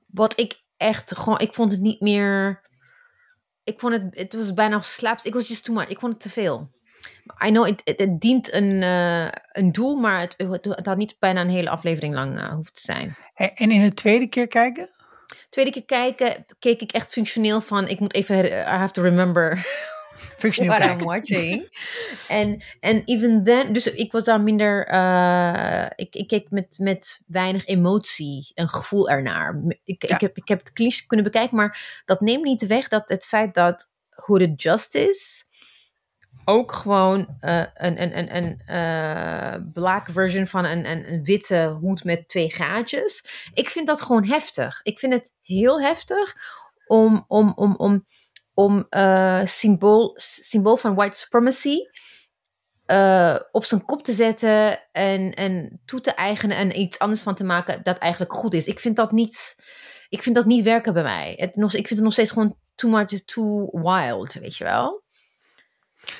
Wat 0.07 0.39
ik 0.39 0.61
echt 0.77 1.17
gewoon, 1.17 1.39
ik 1.39 1.53
vond 1.53 1.71
het 1.71 1.81
niet 1.81 2.01
meer. 2.01 2.61
Ik 3.63 3.79
vond 3.79 3.93
het, 3.93 4.03
het 4.11 4.33
was 4.33 4.53
bijna 4.53 4.79
slaps. 4.79 5.25
Ik 5.25 5.33
was 5.33 5.47
just 5.47 5.63
too 5.63 5.75
much. 5.75 5.87
Ik 5.87 5.99
vond 5.99 6.13
het 6.13 6.21
te 6.21 6.29
veel. 6.29 6.75
I 7.45 7.49
know, 7.49 7.65
het, 7.65 7.81
het, 7.83 7.99
het 7.99 8.21
dient 8.21 8.53
een, 8.53 8.81
uh, 8.81 9.27
een 9.51 9.71
doel, 9.71 9.95
maar 9.95 10.19
het, 10.19 10.33
het, 10.37 10.65
het, 10.65 10.85
had 10.85 10.97
niet 10.97 11.15
bijna 11.19 11.41
een 11.41 11.49
hele 11.49 11.69
aflevering 11.69 12.13
lang 12.13 12.37
uh, 12.37 12.49
hoeven 12.49 12.73
te 12.73 12.81
zijn. 12.81 13.15
En, 13.33 13.53
en 13.53 13.71
in 13.71 13.81
de 13.81 13.93
tweede 13.93 14.27
keer 14.27 14.47
kijken? 14.47 14.87
Tweede 15.49 15.71
keer 15.71 15.85
kijken, 15.85 16.45
keek 16.59 16.81
ik 16.81 16.91
echt 16.91 17.11
functioneel 17.11 17.61
van, 17.61 17.87
ik 17.87 17.99
moet 17.99 18.13
even, 18.13 18.45
I 18.45 18.63
have 18.63 18.93
to 18.93 19.01
remember 19.01 19.65
functioneel 20.37 20.71
what 20.71 20.85
kijken. 20.85 20.99
I'm 20.99 21.07
watching. 21.07 21.69
En 22.27 22.63
en 22.79 23.01
even 23.05 23.43
then, 23.43 23.73
dus 23.73 23.91
ik 23.91 24.11
was 24.11 24.23
daar 24.23 24.41
minder, 24.41 24.93
uh, 24.93 25.85
ik, 25.95 26.15
ik 26.15 26.27
keek 26.27 26.49
met, 26.49 26.77
met 26.81 27.19
weinig 27.27 27.65
emotie 27.65 28.51
en 28.53 28.69
gevoel 28.69 29.09
ernaar. 29.09 29.61
Ik, 29.83 30.07
Ja. 30.07 30.15
ik, 30.15 30.21
heb, 30.21 30.37
ik 30.37 30.47
heb 30.47 30.59
het 30.59 30.73
cliché 30.73 31.05
kunnen 31.05 31.25
bekijken, 31.25 31.57
maar 31.57 32.01
dat 32.05 32.21
neemt 32.21 32.43
niet 32.43 32.67
weg 32.67 32.87
dat 32.87 33.09
het 33.09 33.25
feit 33.25 33.53
dat 33.53 33.89
Who 34.09 34.37
the 34.37 34.53
Justice 34.55 35.45
ook 36.49 36.71
gewoon 36.71 37.37
uh, 37.41 37.63
een, 37.73 38.01
een, 38.01 38.17
een, 38.17 38.35
een 38.35 38.61
uh, 38.67 39.71
black 39.73 40.07
version 40.11 40.47
van 40.47 40.65
een, 40.65 40.89
een, 40.89 41.13
een 41.13 41.23
witte 41.23 41.77
hoed 41.81 42.03
met 42.03 42.27
twee 42.27 42.51
gaatjes. 42.51 43.27
Ik 43.53 43.69
vind 43.69 43.87
dat 43.87 44.01
gewoon 44.01 44.25
heftig. 44.25 44.79
Ik 44.83 44.99
vind 44.99 45.13
het 45.13 45.33
heel 45.41 45.81
heftig 45.81 46.35
om, 46.85 47.25
om, 47.27 47.53
om, 47.55 47.75
om, 47.75 48.05
om 48.53 48.85
uh, 48.89 49.41
symbool, 49.43 50.13
symbool 50.15 50.77
van 50.77 50.95
white 50.95 51.17
supremacy 51.17 51.77
op 53.51 53.65
zijn 53.65 53.85
kop 53.85 54.03
te 54.03 54.13
zetten 54.13 54.79
en, 54.91 55.33
en 55.33 55.81
toe 55.85 56.01
te 56.01 56.11
eigenen 56.11 56.57
en 56.57 56.79
iets 56.79 56.99
anders 56.99 57.21
van 57.21 57.35
te 57.35 57.43
maken 57.43 57.83
dat 57.83 57.97
eigenlijk 57.97 58.33
goed 58.33 58.53
is. 58.53 58.67
Ik 58.67 58.79
vind 58.79 58.95
dat 58.95 59.11
niet, 59.11 59.55
ik 60.09 60.23
vind 60.23 60.35
dat 60.35 60.45
niet 60.45 60.63
werken 60.63 60.93
bij 60.93 61.03
mij. 61.03 61.33
Het, 61.37 61.55
ik 61.55 61.87
vind 61.87 61.89
het 61.89 61.99
nog 61.99 62.13
steeds 62.13 62.31
gewoon 62.31 62.57
too 62.75 62.91
much, 62.91 63.23
too 63.25 63.69
wild, 63.71 64.33
weet 64.33 64.57
je 64.57 64.63
wel. 64.63 65.05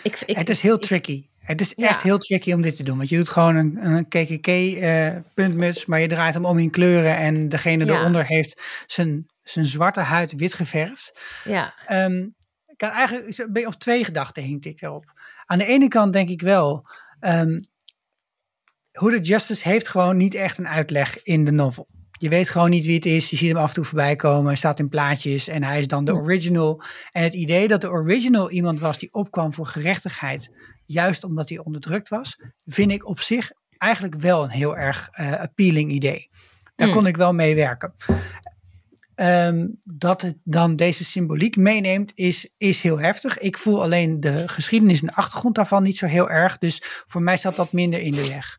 Ik, 0.03 0.19
ik, 0.25 0.37
het 0.37 0.49
is 0.49 0.61
heel 0.61 0.75
ik, 0.75 0.81
tricky. 0.81 1.25
Het 1.37 1.61
is 1.61 1.73
echt 1.73 1.95
ja. 1.95 2.03
heel 2.03 2.17
tricky 2.17 2.53
om 2.53 2.61
dit 2.61 2.75
te 2.75 2.83
doen. 2.83 2.97
Want 2.97 3.09
je 3.09 3.17
doet 3.17 3.29
gewoon 3.29 3.55
een, 3.55 3.85
een 3.85 4.07
KKK-puntmuts, 4.07 5.81
uh, 5.81 5.87
maar 5.87 5.99
je 5.99 6.07
draait 6.07 6.33
hem 6.33 6.45
om 6.45 6.57
in 6.57 6.69
kleuren. 6.69 7.17
En 7.17 7.49
degene 7.49 7.85
ja. 7.85 7.99
eronder 7.99 8.25
heeft 8.25 8.61
zijn, 8.87 9.25
zijn 9.43 9.65
zwarte 9.65 9.99
huid 9.99 10.33
wit 10.35 10.53
geverfd. 10.53 11.19
Ja. 11.43 11.73
Um, 12.05 12.35
ik 12.65 12.81
had 12.81 12.91
eigenlijk 12.91 13.67
op 13.67 13.75
twee 13.75 14.03
gedachten 14.03 14.43
hing 14.43 14.65
ik 14.65 14.79
daarop. 14.79 15.13
Aan 15.45 15.57
de 15.57 15.65
ene 15.65 15.87
kant 15.87 16.13
denk 16.13 16.29
ik 16.29 16.41
wel, 16.41 16.87
um, 17.19 17.67
Who 18.91 19.09
the 19.09 19.19
Justice 19.19 19.69
heeft 19.69 19.87
gewoon 19.87 20.17
niet 20.17 20.33
echt 20.33 20.57
een 20.57 20.67
uitleg 20.67 21.23
in 21.23 21.45
de 21.45 21.51
novel. 21.51 21.87
Je 22.17 22.29
weet 22.29 22.49
gewoon 22.49 22.69
niet 22.69 22.85
wie 22.85 22.95
het 22.95 23.05
is. 23.05 23.29
Je 23.29 23.35
ziet 23.35 23.47
hem 23.47 23.57
af 23.57 23.67
en 23.67 23.73
toe 23.73 23.83
voorbij 23.83 24.15
komen. 24.15 24.45
Hij 24.45 24.55
staat 24.55 24.79
in 24.79 24.89
plaatjes 24.89 25.47
en 25.47 25.63
hij 25.63 25.79
is 25.79 25.87
dan 25.87 26.05
de 26.05 26.13
original. 26.13 26.81
En 27.11 27.23
het 27.23 27.33
idee 27.33 27.67
dat 27.67 27.81
de 27.81 27.89
original 27.89 28.51
iemand 28.51 28.79
was 28.79 28.97
die 28.97 29.13
opkwam 29.13 29.53
voor 29.53 29.65
gerechtigheid, 29.65 30.51
juist 30.85 31.23
omdat 31.23 31.49
hij 31.49 31.57
onderdrukt 31.57 32.09
was, 32.09 32.39
vind 32.65 32.91
ik 32.91 33.07
op 33.07 33.19
zich 33.19 33.51
eigenlijk 33.77 34.15
wel 34.15 34.43
een 34.43 34.49
heel 34.49 34.77
erg 34.77 35.09
uh, 35.19 35.33
appealing 35.33 35.91
idee. 35.91 36.29
Daar 36.75 36.87
mm. 36.87 36.93
kon 36.93 37.07
ik 37.07 37.17
wel 37.17 37.33
mee 37.33 37.55
werken. 37.55 37.93
ehm, 39.15 39.67
dat 39.83 40.21
het 40.21 40.35
dan 40.43 40.75
deze 40.75 41.03
symboliek 41.03 41.55
meeneemt, 41.55 42.11
is, 42.15 42.49
is 42.57 42.81
heel 42.81 42.99
heftig. 42.99 43.37
Ik 43.37 43.57
voel 43.57 43.83
alleen 43.83 44.19
de 44.19 44.47
geschiedenis 44.47 45.01
en 45.01 45.07
de 45.07 45.15
achtergrond 45.15 45.55
daarvan 45.55 45.83
niet 45.83 45.97
zo 45.97 46.05
heel 46.05 46.29
erg. 46.29 46.57
Dus 46.57 46.81
voor 46.83 47.21
mij 47.21 47.37
staat 47.37 47.55
dat 47.55 47.71
minder 47.71 47.99
in 47.99 48.11
de 48.11 48.27
weg. 48.27 48.57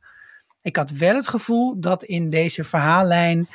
Ik 0.62 0.76
had 0.76 0.90
wel 0.90 1.14
het 1.14 1.28
gevoel 1.28 1.80
dat 1.80 2.04
in 2.04 2.30
deze 2.30 2.64
verhaallijn 2.64 3.48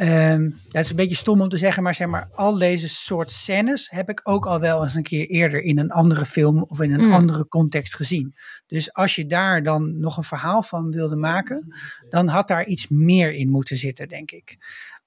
Um, 0.00 0.60
dat 0.68 0.82
is 0.84 0.90
een 0.90 0.96
beetje 0.96 1.16
stom 1.16 1.40
om 1.40 1.48
te 1.48 1.56
zeggen, 1.56 1.82
maar 1.82 1.94
zeg 1.94 2.08
maar, 2.08 2.28
al 2.34 2.58
deze 2.58 2.88
soort 2.88 3.32
scènes 3.32 3.90
heb 3.90 4.08
ik 4.08 4.20
ook 4.22 4.46
al 4.46 4.60
wel 4.60 4.82
eens 4.82 4.94
een 4.94 5.02
keer 5.02 5.26
eerder 5.26 5.60
in 5.60 5.78
een 5.78 5.90
andere 5.90 6.26
film 6.26 6.62
of 6.62 6.80
in 6.80 6.92
een 6.92 7.04
Mm. 7.06 7.12
andere 7.12 7.48
context 7.48 7.94
gezien. 7.94 8.34
Dus 8.66 8.92
als 8.92 9.14
je 9.14 9.26
daar 9.26 9.62
dan 9.62 10.00
nog 10.00 10.16
een 10.16 10.24
verhaal 10.24 10.62
van 10.62 10.90
wilde 10.90 11.16
maken, 11.16 11.74
dan 12.08 12.28
had 12.28 12.48
daar 12.48 12.64
iets 12.66 12.88
meer 12.88 13.32
in 13.32 13.50
moeten 13.50 13.76
zitten, 13.76 14.08
denk 14.08 14.30
ik. 14.30 14.56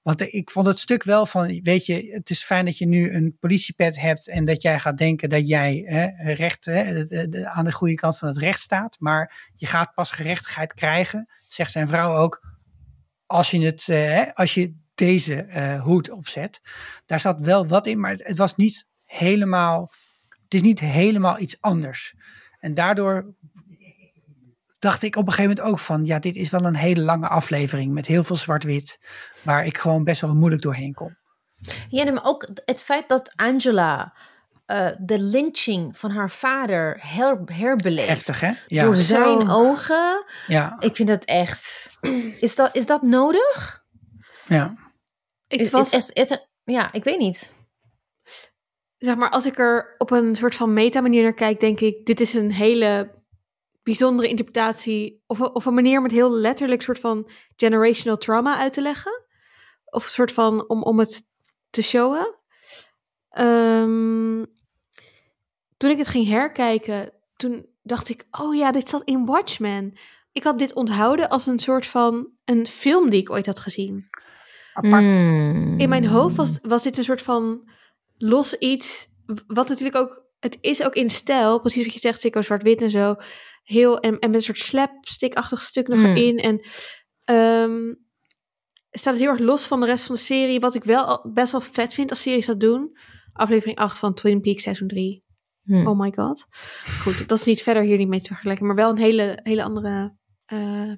Want 0.06 0.20
ik 0.20 0.50
vond 0.50 0.66
het 0.66 0.78
stuk 0.78 1.02
wel 1.02 1.26
van, 1.26 1.60
weet 1.62 1.86
je, 1.86 2.12
het 2.12 2.30
is 2.30 2.44
fijn 2.44 2.64
dat 2.64 2.78
je 2.78 2.86
nu 2.86 3.12
een 3.12 3.36
politiepet 3.40 4.00
hebt 4.00 4.28
en 4.28 4.44
dat 4.44 4.62
jij 4.62 4.80
gaat 4.80 4.98
denken 4.98 5.28
dat 5.28 5.48
jij 5.48 5.82
hè, 5.86 6.32
recht, 6.32 6.64
hè, 6.64 7.04
aan 7.44 7.64
de 7.64 7.72
goede 7.72 7.94
kant 7.94 8.18
van 8.18 8.28
het 8.28 8.38
recht 8.38 8.60
staat. 8.60 8.96
Maar 9.00 9.52
je 9.56 9.66
gaat 9.66 9.94
pas 9.94 10.10
gerechtigheid 10.10 10.74
krijgen, 10.74 11.28
zegt 11.48 11.72
zijn 11.72 11.88
vrouw 11.88 12.16
ook, 12.16 12.46
als 13.26 13.50
je, 13.50 13.60
het, 13.60 13.88
eh, 13.88 14.32
als 14.32 14.54
je 14.54 14.74
deze 14.94 15.42
eh, 15.42 15.82
hoed 15.82 16.10
opzet. 16.10 16.60
Daar 17.06 17.20
zat 17.20 17.40
wel 17.40 17.66
wat 17.66 17.86
in, 17.86 18.00
maar 18.00 18.14
het 18.16 18.38
was 18.38 18.56
niet 18.56 18.86
helemaal, 19.04 19.92
het 20.42 20.54
is 20.54 20.62
niet 20.62 20.80
helemaal 20.80 21.40
iets 21.40 21.60
anders. 21.60 22.14
En 22.58 22.74
daardoor 22.74 23.34
dacht 24.86 25.02
ik 25.02 25.16
op 25.16 25.26
een 25.26 25.32
gegeven 25.32 25.56
moment 25.56 25.72
ook 25.72 25.78
van, 25.78 26.04
ja, 26.04 26.18
dit 26.18 26.36
is 26.36 26.50
wel 26.50 26.64
een 26.64 26.76
hele 26.76 27.00
lange 27.00 27.28
aflevering 27.28 27.92
met 27.92 28.06
heel 28.06 28.24
veel 28.24 28.36
zwart-wit, 28.36 28.98
waar 29.42 29.64
ik 29.66 29.78
gewoon 29.78 30.04
best 30.04 30.20
wel 30.20 30.34
moeilijk 30.34 30.62
doorheen 30.62 30.94
kom. 30.94 31.16
Ja, 31.88 32.02
nee, 32.04 32.12
maar 32.12 32.24
ook 32.24 32.48
het 32.64 32.82
feit 32.82 33.08
dat 33.08 33.32
Angela 33.36 34.14
eh, 34.66 34.88
de 34.98 35.18
lynching 35.18 35.98
van 35.98 36.10
haar 36.10 36.30
vader 36.30 36.98
her, 37.00 37.40
herbeleeft. 37.44 38.08
Heftig, 38.08 38.40
hè? 38.40 38.52
Ja, 38.66 38.84
Door 38.84 38.94
zijn 38.96 39.40
Zo. 39.40 39.48
ogen. 39.48 40.24
ja, 40.46 40.76
Ik 40.78 40.96
vind 40.96 41.08
het 41.08 41.24
echt. 41.24 41.90
Is 42.40 42.54
dat, 42.54 42.74
is 42.76 42.86
dat 42.86 43.02
nodig? 43.02 43.84
ja. 44.46 44.74
Ik 45.48 45.60
Is- 45.60 45.70
was, 45.70 45.92
is- 46.12 46.38
ja, 46.64 46.92
ik 46.92 47.04
weet 47.04 47.18
niet. 47.18 47.54
zeg 48.98 49.16
maar, 49.16 49.30
als 49.30 49.46
ik 49.46 49.58
er 49.58 49.94
op 49.98 50.10
een 50.10 50.36
soort 50.36 50.54
van 50.54 50.72
meta-manier 50.72 51.22
naar 51.22 51.34
kijk, 51.34 51.60
denk 51.60 51.80
ik, 51.80 52.06
dit 52.06 52.20
is 52.20 52.34
een 52.34 52.52
hele 52.52 53.14
bijzondere 53.86 54.28
interpretatie. 54.28 55.22
Of, 55.26 55.38
een- 55.38 55.54
of 55.54 55.64
een 55.64 55.74
manier 55.74 55.98
om 55.98 56.04
het 56.04 56.12
heel 56.12 56.30
letterlijk 56.30 56.82
soort 56.82 56.98
van 56.98 57.28
generational 57.56 58.18
trauma 58.18 58.56
uit 58.58 58.72
te 58.72 58.80
leggen. 58.82 59.24
Of 59.84 60.04
een 60.04 60.10
soort 60.10 60.32
van 60.32 60.68
om, 60.68 60.82
om 60.82 60.98
het 60.98 61.22
te 61.70 61.82
showen. 61.82 62.34
Ehm, 63.30 64.44
toen 65.76 65.90
ik 65.90 65.98
het 65.98 66.06
ging 66.06 66.26
herkijken, 66.28 67.12
toen 67.36 67.66
dacht 67.82 68.08
ik, 68.08 68.26
oh 68.30 68.54
ja, 68.54 68.70
dit 68.72 68.88
zat 68.88 69.02
in 69.04 69.24
Watchmen. 69.24 69.98
Ik 70.32 70.44
had 70.44 70.58
dit 70.58 70.74
onthouden 70.74 71.28
als 71.28 71.46
een 71.46 71.58
soort 71.58 71.86
van 71.86 72.30
een 72.44 72.66
film 72.66 73.10
die 73.10 73.20
ik 73.20 73.30
ooit 73.30 73.46
had 73.46 73.58
gezien. 73.58 74.08
Apart. 74.72 75.12
Hmm. 75.12 75.78
In 75.78 75.88
mijn 75.88 76.06
hoofd 76.06 76.36
was, 76.36 76.58
was 76.62 76.82
dit 76.82 76.98
een 76.98 77.04
soort 77.04 77.22
van 77.22 77.70
los 78.16 78.54
iets. 78.58 79.08
Wat 79.46 79.68
natuurlijk 79.68 79.96
ook. 79.96 80.25
Het 80.38 80.58
is 80.60 80.84
ook 80.84 80.94
in 80.94 81.10
stijl, 81.10 81.60
precies 81.60 81.84
wat 81.84 81.92
je 81.92 81.98
zegt, 82.00 82.20
Sikko 82.20 82.42
zwart-wit 82.42 82.82
en 82.82 82.90
zo. 82.90 83.14
Heel, 83.62 83.98
en, 84.00 84.18
en 84.18 84.30
met 84.30 84.34
een 84.34 84.42
soort 84.42 84.58
slapstick-achtig 84.58 85.60
stuk 85.62 85.88
nog 85.88 85.98
Mm. 85.98 86.04
erin. 86.04 86.36
En 86.38 86.60
ehm, 87.24 87.94
staat 88.90 89.12
het 89.14 89.22
heel 89.22 89.30
erg 89.32 89.40
los 89.40 89.66
van 89.66 89.80
de 89.80 89.86
rest 89.86 90.04
van 90.06 90.14
de 90.14 90.20
serie. 90.20 90.60
Wat 90.60 90.74
ik 90.74 90.84
wel 90.84 91.04
al 91.04 91.30
best 91.32 91.52
wel 91.52 91.60
vet 91.60 91.94
vind 91.94 92.10
als 92.10 92.20
series 92.20 92.46
dat 92.46 92.60
doen. 92.60 92.98
Aflevering 93.32 93.78
8 93.78 93.98
van 93.98 94.14
Twin 94.14 94.40
Peaks 94.40 94.62
seizoen 94.62 94.88
3. 94.88 95.24
Hmm. 95.62 95.86
Oh 95.86 95.98
my 95.98 96.12
god. 96.16 96.46
Goed, 97.02 97.28
dat 97.28 97.38
is 97.38 97.44
niet 97.44 97.62
verder 97.62 97.82
hier 97.82 97.96
niet 97.96 98.08
mee 98.08 98.20
te 98.20 98.26
vergelijken. 98.26 98.66
Maar 98.66 98.76
wel 98.76 98.90
een 98.90 98.98
hele, 98.98 99.40
hele 99.42 99.62
andere... 99.62 100.16
eh, 100.46 100.92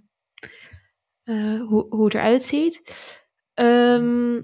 eh, 1.23 1.61
hoe, 1.69 1.87
hoe 1.89 2.05
het 2.05 2.15
eruit 2.15 2.43
ziet. 2.43 2.83
Ehm, 3.55 4.41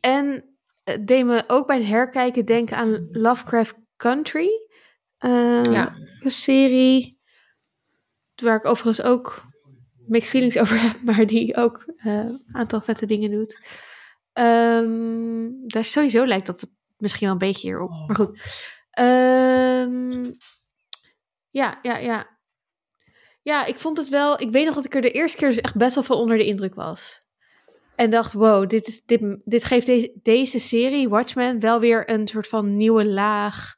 en 0.00 0.51
het 0.84 1.06
deed 1.06 1.24
me 1.24 1.44
ook 1.46 1.66
bij 1.66 1.76
het 1.78 1.86
herkijken 1.86 2.44
denken 2.44 2.76
aan 2.76 3.08
Lovecraft 3.10 3.74
Country. 3.96 4.48
Eh, 5.18 5.64
Ja. 5.64 5.96
Een 6.20 6.30
serie 6.30 7.20
waar 8.34 8.56
ik 8.56 8.64
overigens 8.64 9.06
ook 9.06 9.44
mixed 10.06 10.30
feelings 10.30 10.58
over 10.62 10.80
heb, 10.80 11.02
maar 11.02 11.26
die 11.26 11.56
ook 11.56 11.92
eh, 11.96 12.12
een 12.12 12.44
aantal 12.52 12.80
vette 12.80 13.06
dingen 13.06 13.30
doet. 13.30 13.58
Ehm, 14.32 15.48
daar 15.66 15.84
sowieso 15.84 16.26
lijkt 16.26 16.46
dat 16.46 16.66
misschien 16.96 17.24
wel 17.26 17.32
een 17.32 17.38
beetje 17.46 17.68
hierop. 17.68 17.90
Maar 17.90 18.16
goed. 18.16 18.40
Ehm, 18.90 20.30
ja, 21.50 21.78
ja, 21.82 21.96
ja. 21.96 22.30
Ja, 23.42 23.64
ik 23.66 23.78
vond 23.78 23.96
het 23.96 24.08
wel. 24.08 24.40
Ik 24.40 24.50
weet 24.50 24.64
nog 24.64 24.74
dat 24.74 24.84
ik 24.84 24.94
er 24.94 25.00
de 25.00 25.10
eerste 25.10 25.36
keer 25.36 25.48
dus 25.48 25.60
echt 25.60 25.76
best 25.76 25.94
wel 25.94 26.04
van 26.04 26.16
onder 26.16 26.36
de 26.36 26.44
indruk 26.46 26.74
was. 26.74 27.21
En 27.96 28.10
dacht, 28.10 28.32
wow, 28.32 28.68
dit, 28.68 28.86
is, 28.86 29.04
dit, 29.04 29.36
dit 29.44 29.64
geeft 29.64 29.86
deze, 29.86 30.12
deze 30.22 30.58
serie, 30.58 31.08
Watchmen, 31.08 31.60
wel 31.60 31.80
weer 31.80 32.10
een 32.10 32.28
soort 32.28 32.48
van 32.48 32.76
nieuwe 32.76 33.06
laag. 33.06 33.74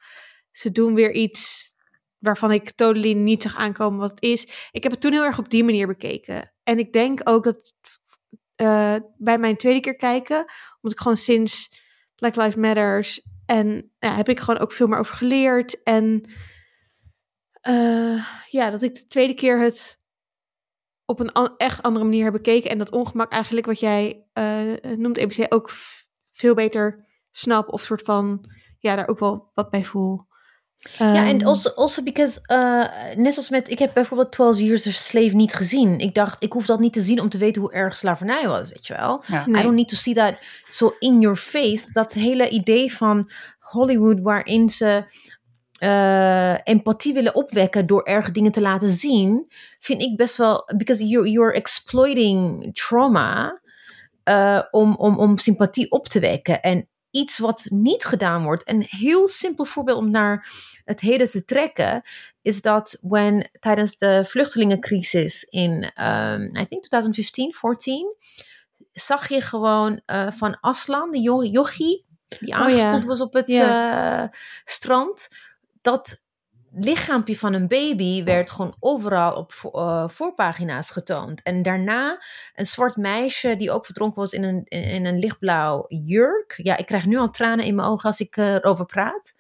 Ze 0.51 0.73
doen 0.73 0.95
weer 0.95 1.13
iets 1.13 1.73
waarvan 2.19 2.53
ik 2.53 2.71
totally 2.71 3.13
niet 3.13 3.43
zag 3.43 3.57
aankomen 3.57 3.99
wat 3.99 4.11
het 4.11 4.23
is. 4.23 4.69
Ik 4.71 4.83
heb 4.83 4.93
het 4.93 5.01
toen 5.01 5.13
heel 5.13 5.25
erg 5.25 5.39
op 5.39 5.51
die 5.51 5.65
manier 5.65 5.87
bekeken. 5.87 6.53
En 6.63 6.79
ik 6.79 6.93
denk 6.93 7.21
ook 7.25 7.45
dat 7.45 7.73
eh, 8.57 8.97
bij 9.17 9.39
mijn 9.39 9.57
tweede 9.57 9.81
keer 9.81 9.97
kijken, 9.97 10.37
omdat 10.37 10.93
ik 10.93 10.99
gewoon 10.99 11.17
sinds 11.17 11.83
Black 12.15 12.37
Lives 12.37 12.55
Matters 12.55 13.27
en 13.47 13.93
ja, 13.99 14.15
heb 14.15 14.29
ik 14.29 14.41
gewoon 14.41 14.61
ook 14.61 14.73
veel 14.73 14.87
meer 14.87 14.99
over 14.99 15.15
geleerd. 15.15 15.83
En 15.83 16.31
eh, 17.61 18.27
ja, 18.49 18.71
dat 18.71 18.83
ik 18.83 18.95
de 18.95 19.07
tweede 19.07 19.35
keer 19.35 19.59
het 19.59 20.01
op 21.07 21.21
een 21.21 21.33
an- 21.33 21.55
echt 21.57 21.83
andere 21.83 22.05
manier 22.05 22.25
heb 22.25 22.33
bekeken. 22.33 22.71
En 22.71 22.79
dat 22.79 22.91
ongemak 22.91 23.33
eigenlijk 23.33 23.67
wat 23.67 23.81
jij 23.81 24.27
eh, 24.33 24.61
noemt, 24.97 25.17
EBC, 25.17 25.55
ook 25.55 25.71
veel 26.33 26.55
beter 26.55 27.05
snap. 27.31 27.69
Of 27.69 27.83
soort 27.83 28.03
van, 28.03 28.51
ja, 28.79 28.97
daar 28.97 29.09
ook 29.09 29.19
wel 29.19 29.51
wat 29.55 29.71
bij 29.71 29.85
voel. 29.85 30.27
Ja, 30.99 31.27
en 31.27 31.39
Ehm, 31.39 31.47
also, 31.47 31.71
also 31.71 32.03
because, 32.03 32.39
uh, 32.53 33.17
net 33.17 33.33
zoals 33.33 33.49
met, 33.49 33.71
ik 33.71 33.79
heb 33.79 33.95
bijvoorbeeld 33.95 34.33
12 34.33 34.59
Years 34.59 34.87
a 34.87 34.91
Slave 34.91 35.35
niet 35.37 35.55
gezien. 35.55 35.99
Ik 35.99 36.15
dacht, 36.15 36.43
ik 36.43 36.53
hoef 36.53 36.67
dat 36.67 36.81
niet 36.81 36.93
te 36.93 37.01
zien 37.01 37.21
om 37.21 37.29
te 37.29 37.39
weten 37.39 37.63
hoe 37.63 37.73
erg 37.73 37.97
slavernij 37.97 38.49
was, 38.49 38.69
weet 38.69 38.87
je 38.87 38.95
wel. 38.95 39.23
Ja. 39.27 39.47
Nee. 39.47 39.61
I 39.61 39.63
don't 39.63 39.75
need 39.77 39.89
to 39.89 39.97
see 39.97 40.15
that 40.15 40.35
so 40.69 40.95
in 40.99 41.21
your 41.21 41.37
face. 41.37 41.93
Dat 41.93 42.13
hele 42.13 42.49
idee 42.49 42.95
van 42.95 43.31
Hollywood 43.59 44.21
waarin 44.21 44.69
ze 44.69 45.05
eh, 45.85 46.55
empathie 46.63 47.15
willen 47.15 47.35
opwekken 47.35 47.87
door 47.87 48.03
erge 48.03 48.31
dingen 48.31 48.53
te 48.53 48.61
laten 48.61 48.89
zien, 48.89 49.47
vind 49.79 50.03
ik 50.03 50.17
best 50.17 50.37
wel, 50.37 50.71
because 50.77 51.07
you're, 51.07 51.31
you're 51.31 51.55
exploiting 51.55 52.71
trauma 52.75 53.61
eh, 54.23 54.61
om, 54.71 54.95
om, 54.95 55.19
om 55.19 55.39
sympathie 55.39 55.91
op 55.91 56.09
te 56.09 56.21
wekken. 56.21 56.63
En 56.63 56.89
iets 57.11 57.39
wat 57.39 57.67
niet 57.69 58.05
gedaan 58.05 58.43
wordt, 58.43 58.69
een 58.69 58.87
heel 58.89 59.29
simpel 59.29 59.65
voorbeeld 59.65 59.99
om 59.99 60.11
naar 60.11 60.53
het 60.85 61.01
heden 61.01 61.31
te 61.31 61.45
trekken, 61.45 62.03
is 62.43 62.63
dat 62.63 62.99
when, 63.03 63.51
tijdens 63.61 63.97
de 63.97 64.25
vluchtelingencrisis 64.27 65.45
in, 65.45 65.73
um, 66.03 66.57
I 66.57 66.67
think 66.69 66.83
2015, 66.83 67.55
14, 67.55 68.17
zag 68.93 69.29
je 69.29 69.41
gewoon 69.41 70.01
uh, 70.07 70.31
van 70.31 70.61
Aslan, 70.61 71.11
de 71.11 71.21
jo 71.21 71.45
jochie, 71.45 72.05
die 72.41 72.55
aangespoeld 72.55 72.95
oh, 72.95 73.01
ja. 73.01 73.07
was 73.07 73.21
op 73.21 73.33
het 73.33 73.51
uh, 73.51 74.25
strand, 74.65 75.29
dat 75.85 76.23
lichaampje 76.77 77.37
van 77.37 77.53
een 77.53 77.69
baby 77.69 78.25
werd 78.25 78.51
gewoon 78.51 78.77
overal 78.79 79.37
op 79.37 79.53
uh, 79.75 80.09
voorpagina's 80.09 80.91
getoond. 80.91 81.43
En 81.43 81.63
daarna 81.63 82.23
een 82.55 82.67
zwart 82.67 82.97
meisje 82.97 83.57
die 83.57 83.71
ook 83.71 83.85
verdronken 83.85 84.21
was 84.21 84.33
in 84.33 84.45
een, 84.45 84.65
in, 84.65 85.07
een 85.07 85.19
lichtblauw 85.19 85.85
jurk. 85.89 86.61
Ja, 86.63 86.77
ik 86.77 86.87
krijg 86.87 87.05
nu 87.05 87.17
al 87.17 87.31
tranen 87.31 87.65
in 87.65 87.75
mijn 87.75 87.89
ogen 87.89 88.09
als 88.09 88.21
ik 88.21 88.37
uh, 88.37 88.55
erover 88.55 88.87
praat. 88.87 89.35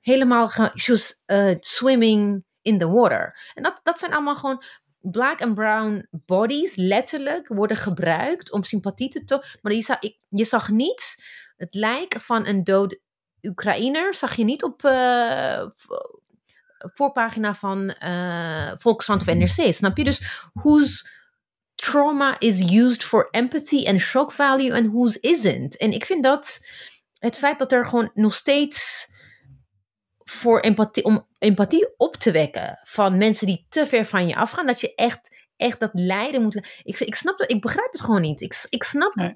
Helemaal, 0.00 0.48
she 0.50 0.92
was 0.92 1.22
uh, 1.26 1.54
swimming 1.60 2.44
in 2.62 2.78
the 2.78 2.90
water. 2.90 3.50
En 3.54 3.62
dat, 3.62 3.80
dat 3.82 3.98
zijn 3.98 4.12
allemaal 4.12 4.36
gewoon 4.36 4.62
black 5.00 5.40
and 5.40 5.54
brown 5.54 6.06
bodies, 6.10 6.76
letterlijk, 6.76 7.48
worden 7.48 7.76
gebruikt 7.76 8.52
om 8.52 8.64
sympathie 8.64 9.08
te 9.08 9.24
tonen. 9.24 9.46
Maar 9.62 9.72
je 9.72 9.82
zag, 9.82 9.98
ik, 9.98 10.18
je 10.28 10.44
zag 10.44 10.68
niet 10.68 11.16
het 11.56 11.74
lijk 11.74 12.20
van 12.20 12.46
een 12.46 12.64
dood 12.64 12.98
Oekraïner, 13.42 14.14
zag 14.14 14.34
je 14.34 14.44
niet 14.44 14.62
op 14.62 14.82
uh, 14.84 15.62
voorpagina 16.78 17.54
van 17.54 17.94
uh, 18.02 18.72
Volkskrant 18.78 19.20
of 19.20 19.34
NRC, 19.34 19.74
snap 19.74 19.96
je? 19.96 20.04
Dus 20.04 20.48
whose 20.52 21.08
trauma 21.74 22.38
is 22.38 22.72
used 22.72 23.04
for 23.04 23.28
empathy 23.30 23.88
and 23.88 24.00
shock 24.00 24.32
value 24.32 24.74
and 24.74 24.86
whose 24.86 25.20
isn't? 25.20 25.76
En 25.76 25.92
ik 25.92 26.04
vind 26.04 26.22
dat 26.22 26.60
het 27.18 27.38
feit 27.38 27.58
dat 27.58 27.72
er 27.72 27.84
gewoon 27.84 28.10
nog 28.14 28.34
steeds 28.34 29.10
voor 30.24 30.60
empathie, 30.60 31.04
om 31.04 31.26
empathie 31.38 31.94
op 31.96 32.16
te 32.16 32.30
wekken 32.30 32.78
van 32.82 33.18
mensen 33.18 33.46
die 33.46 33.66
te 33.68 33.86
ver 33.86 34.06
van 34.06 34.26
je 34.26 34.34
afgaan, 34.34 34.66
dat 34.66 34.80
je 34.80 34.94
echt, 34.94 35.46
echt 35.56 35.80
dat 35.80 35.90
lijden 35.92 36.42
moet. 36.42 36.56
Ik, 36.82 36.96
vind, 36.96 37.08
ik 37.08 37.14
snap 37.14 37.38
dat, 37.38 37.50
ik 37.50 37.60
begrijp 37.60 37.92
het 37.92 38.00
gewoon 38.00 38.20
niet. 38.20 38.40
Ik, 38.40 38.66
ik 38.68 38.82
snap. 38.82 39.14
Nee. 39.14 39.34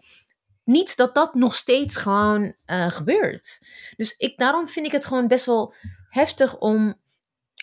Niet 0.66 0.96
dat 0.96 1.14
dat 1.14 1.34
nog 1.34 1.54
steeds 1.54 1.96
gewoon 1.96 2.54
eh, 2.64 2.90
gebeurt. 2.90 3.58
Dus 3.96 4.14
ik, 4.16 4.38
daarom 4.38 4.68
vind 4.68 4.86
ik 4.86 4.92
het 4.92 5.04
gewoon 5.04 5.28
best 5.28 5.46
wel 5.46 5.74
heftig 6.08 6.58
om. 6.58 7.00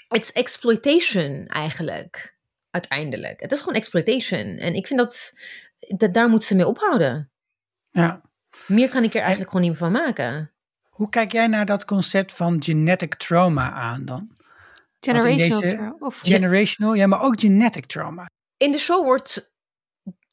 Het 0.08 0.32
exploitation 0.32 1.45
eigenlijk, 1.47 2.38
uiteindelijk. 2.70 3.41
Het 3.41 3.51
is 3.51 3.60
gewoon 3.60 3.76
exploitation. 3.76 4.58
En 4.58 4.74
ik 4.76 4.88
vind 4.88 4.99
dat, 4.99 5.34
dat 5.80 6.14
daar 6.14 6.30
moeten 6.30 6.47
ze 6.47 6.56
mee 6.56 6.68
ophouden. 6.68 7.32
Ja. 7.89 8.22
Meer 8.68 8.89
kan 8.89 9.04
ik 9.04 9.14
er 9.14 9.20
eigenlijk 9.20 9.51
gewoon 9.51 9.70
niet 9.70 9.78
van 9.78 9.91
maken. 9.91 10.51
Hoe 10.89 11.10
kijk 11.10 11.32
jij 11.32 11.47
naar 11.47 11.66
dat 11.66 11.86
concept 11.86 12.34
van 12.34 12.64
genetic 12.64 13.16
trauma 13.16 13.72
aan 13.72 14.06
dan? 14.06 14.38
Generational 14.99 15.62
deze- 15.62 15.76
trauma, 15.76 15.95
of 15.99 16.20
Generational, 16.20 16.93
ja, 16.93 17.08
maar 17.08 17.22
ook 17.22 17.39
genetic 17.39 17.86
trauma. 17.86 18.30
In 18.58 18.72
de 18.72 18.78
show 18.78 19.04
wordt 19.04 19.53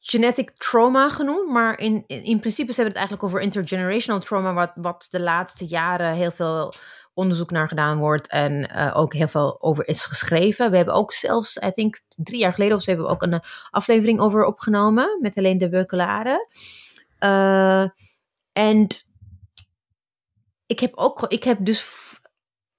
genetic 0.03 0.51
trauma 0.57 1.09
genoemd, 1.09 1.49
maar 1.49 1.79
in, 1.79 2.03
in, 2.07 2.23
in 2.23 2.39
principe 2.39 2.73
ze 2.73 2.81
hebben 2.81 2.99
het 2.99 3.07
eigenlijk 3.07 3.23
over 3.23 3.41
intergenerational 3.41 4.19
trauma, 4.21 4.53
wat, 4.53 4.71
wat 4.75 5.07
de 5.11 5.19
laatste 5.19 5.65
jaren 5.65 6.13
heel 6.13 6.31
veel 6.31 6.73
onderzoek 7.13 7.51
naar 7.51 7.67
gedaan 7.67 7.97
wordt 7.97 8.27
en 8.27 8.69
eh, 8.69 8.97
ook 8.97 9.13
heel 9.13 9.27
veel 9.27 9.61
over 9.61 9.87
is 9.87 10.05
geschreven. 10.05 10.71
We 10.71 10.75
hebben 10.77 10.93
ook 10.93 11.13
zelfs, 11.13 11.57
I 11.57 11.71
think 11.71 11.99
drie 12.07 12.39
jaar 12.39 12.53
geleden 12.53 12.75
of 12.75 12.81
zo, 12.83 12.89
hebben 12.89 13.07
we 13.07 13.13
ook 13.13 13.21
een 13.21 13.33
eh, 13.33 13.39
aflevering 13.69 14.19
over 14.19 14.45
opgenomen 14.45 15.17
met 15.21 15.35
Helene 15.35 15.59
de 15.59 15.69
Beukelare. 15.69 16.47
Eh, 17.19 17.85
En 18.53 18.87
ik 20.65 20.79
heb 20.79 20.91
ook, 20.95 21.25
ik 21.27 21.43
heb 21.43 21.57
dus, 21.61 21.85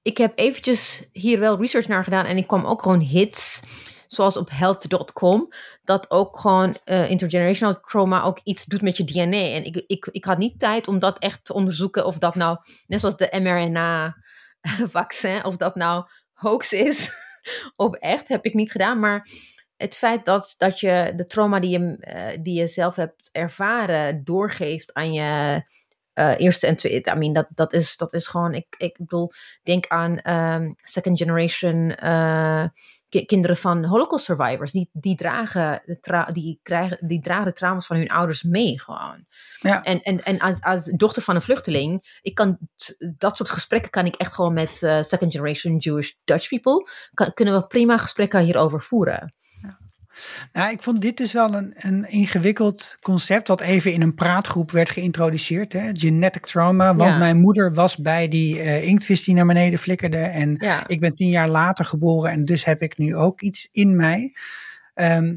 ik 0.03 0.19
heb 0.19 0.33
eventjes 0.39 1.05
hier 1.13 1.39
wel 1.39 1.59
research 1.59 1.89
naar 1.89 2.05
gedaan 2.05 2.25
en 2.25 2.37
ik 2.37 2.47
kwam 2.47 2.65
ook 2.65 2.83
gewoon 2.83 3.01
hits, 3.01 3.61
zoals 4.13 4.37
op 4.37 4.51
health.com, 4.51 5.49
dat 5.83 6.11
ook 6.11 6.39
gewoon 6.39 6.77
eh, 6.85 7.11
intergenerational 7.11 7.81
trauma 7.81 8.23
ook 8.23 8.41
iets 8.43 8.65
doet 8.65 8.83
met 8.83 8.97
je 8.97 9.05
DNA. 9.05 9.55
En 9.55 9.65
ik, 9.65 9.85
ik, 9.87 10.09
ik 10.11 10.25
had 10.25 10.39
niet 10.39 10.59
tijd 10.59 10.89
om 10.89 10.99
dat 10.99 11.19
echt 11.19 11.45
te 11.45 11.55
onderzoeken 11.55 12.07
of 12.07 12.19
dat 12.19 12.35
nou, 12.35 12.57
net 12.87 13.01
zoals 13.01 13.17
de 13.17 13.39
mRNA-vaccin, 13.41 15.45
of 15.45 15.57
dat 15.57 15.75
nou 15.75 16.05
hoax 16.33 16.73
is 16.73 17.11
of 17.77 17.95
echt, 17.95 18.29
heb 18.29 18.45
ik 18.45 18.55
niet 18.55 18.71
gedaan. 18.71 18.99
Maar 18.99 19.29
het 19.77 19.97
feit 19.97 20.25
dat, 20.25 20.55
dat 20.59 20.81
je 20.81 21.13
de 21.17 21.27
trauma 21.27 21.61
die 21.61 21.71
je, 21.71 21.97
eh, 22.01 22.39
die 22.43 22.61
je 22.61 22.67
zelf 22.67 22.97
hebt 22.97 23.29
ervaren 23.33 24.25
doorgeeft 24.25 24.95
aan 24.95 25.13
je 25.13 25.63
eh, 26.13 26.35
eerste 26.39 26.67
en 26.67 26.77
tweede. 26.77 27.11
I 27.11 27.15
mean, 27.15 27.33
dat, 27.33 27.47
dat, 27.55 27.73
is, 27.73 27.97
dat 27.97 28.13
is 28.13 28.29
gewoon. 28.29 28.55
Ik, 28.55 28.75
ik 28.79 28.97
bedoel, 28.99 29.31
denk 29.63 29.87
aan 29.87 30.19
ehm, 30.19 30.73
second 30.77 31.19
generation 31.19 31.95
eh, 31.95 32.65
ki- 33.13 33.25
kinderen 33.25 33.57
van 33.57 33.85
Holocaust 33.85 34.25
survivors. 34.25 34.73
Die, 34.73 34.89
die, 34.93 35.17
dragen 35.17 35.83
de 35.85 36.29
die, 36.33 36.61
krijgen, 36.63 36.99
die 37.07 37.21
dragen 37.21 37.45
de 37.45 37.53
trauma's 37.53 37.87
van 37.87 37.97
hun 37.97 38.11
ouders 38.11 38.43
mee 38.43 38.81
gewoon. 38.81 39.27
Ja. 39.61 39.83
En, 39.83 40.03
en, 40.03 40.25
en 40.25 40.39
als, 40.39 40.61
als 40.61 40.85
dochter 40.85 41.23
van 41.23 41.35
een 41.35 41.43
vluchteling, 41.43 42.19
ik 42.23 42.35
kan 42.35 42.59
dat 43.19 43.37
soort 43.37 43.51
gesprekken 43.51 43.91
kan 43.91 44.07
ik 44.07 44.15
echt 44.15 44.35
gewoon 44.35 44.53
met 44.53 44.83
eh, 44.83 45.03
second 45.03 45.33
generation 45.33 45.77
Jewish 45.77 46.13
Dutch 46.25 46.49
people. 46.49 46.87
Kan, 47.15 47.33
kunnen 47.33 47.55
we 47.55 47.67
prima 47.67 47.99
gesprekken 47.99 48.41
hierover 48.41 48.83
voeren. 48.83 49.35
Nou, 50.53 50.73
ik 50.73 50.83
vond 50.83 51.01
dit 51.01 51.17
dus 51.17 51.33
wel 51.33 51.55
een, 51.55 51.73
een 51.77 52.09
ingewikkeld 52.09 52.97
concept 53.01 53.49
wat 53.49 53.61
even 53.61 53.93
in 53.93 54.03
een 54.03 54.15
praatgroep 54.15 54.71
werd 54.71 54.91
geïntroduceerd. 54.91 55.73
Hè? 55.73 55.91
Genetic 55.93 56.47
trauma, 56.47 56.95
want 56.95 57.11
Ja. 57.11 57.19
mijn 57.19 57.41
moeder 57.41 57.75
was 57.75 57.97
bij 57.97 58.29
die 58.29 58.83
inktvis 58.83 59.25
die 59.25 59.35
naar 59.35 59.47
beneden 59.47 59.79
flikkerde. 59.79 60.17
En 60.19 60.57
Ja. 60.59 60.89
ik 60.89 61.01
ben 61.01 61.15
tien 61.15 61.29
jaar 61.31 61.49
later 61.49 61.85
geboren 61.85 62.31
en 62.31 62.45
dus 62.45 62.65
heb 62.65 62.83
ik 62.83 62.99
nu 62.99 63.17
ook 63.17 63.41
iets 63.41 63.69
in 63.73 63.97
mij. 63.97 64.35
Ehm, 64.95 65.35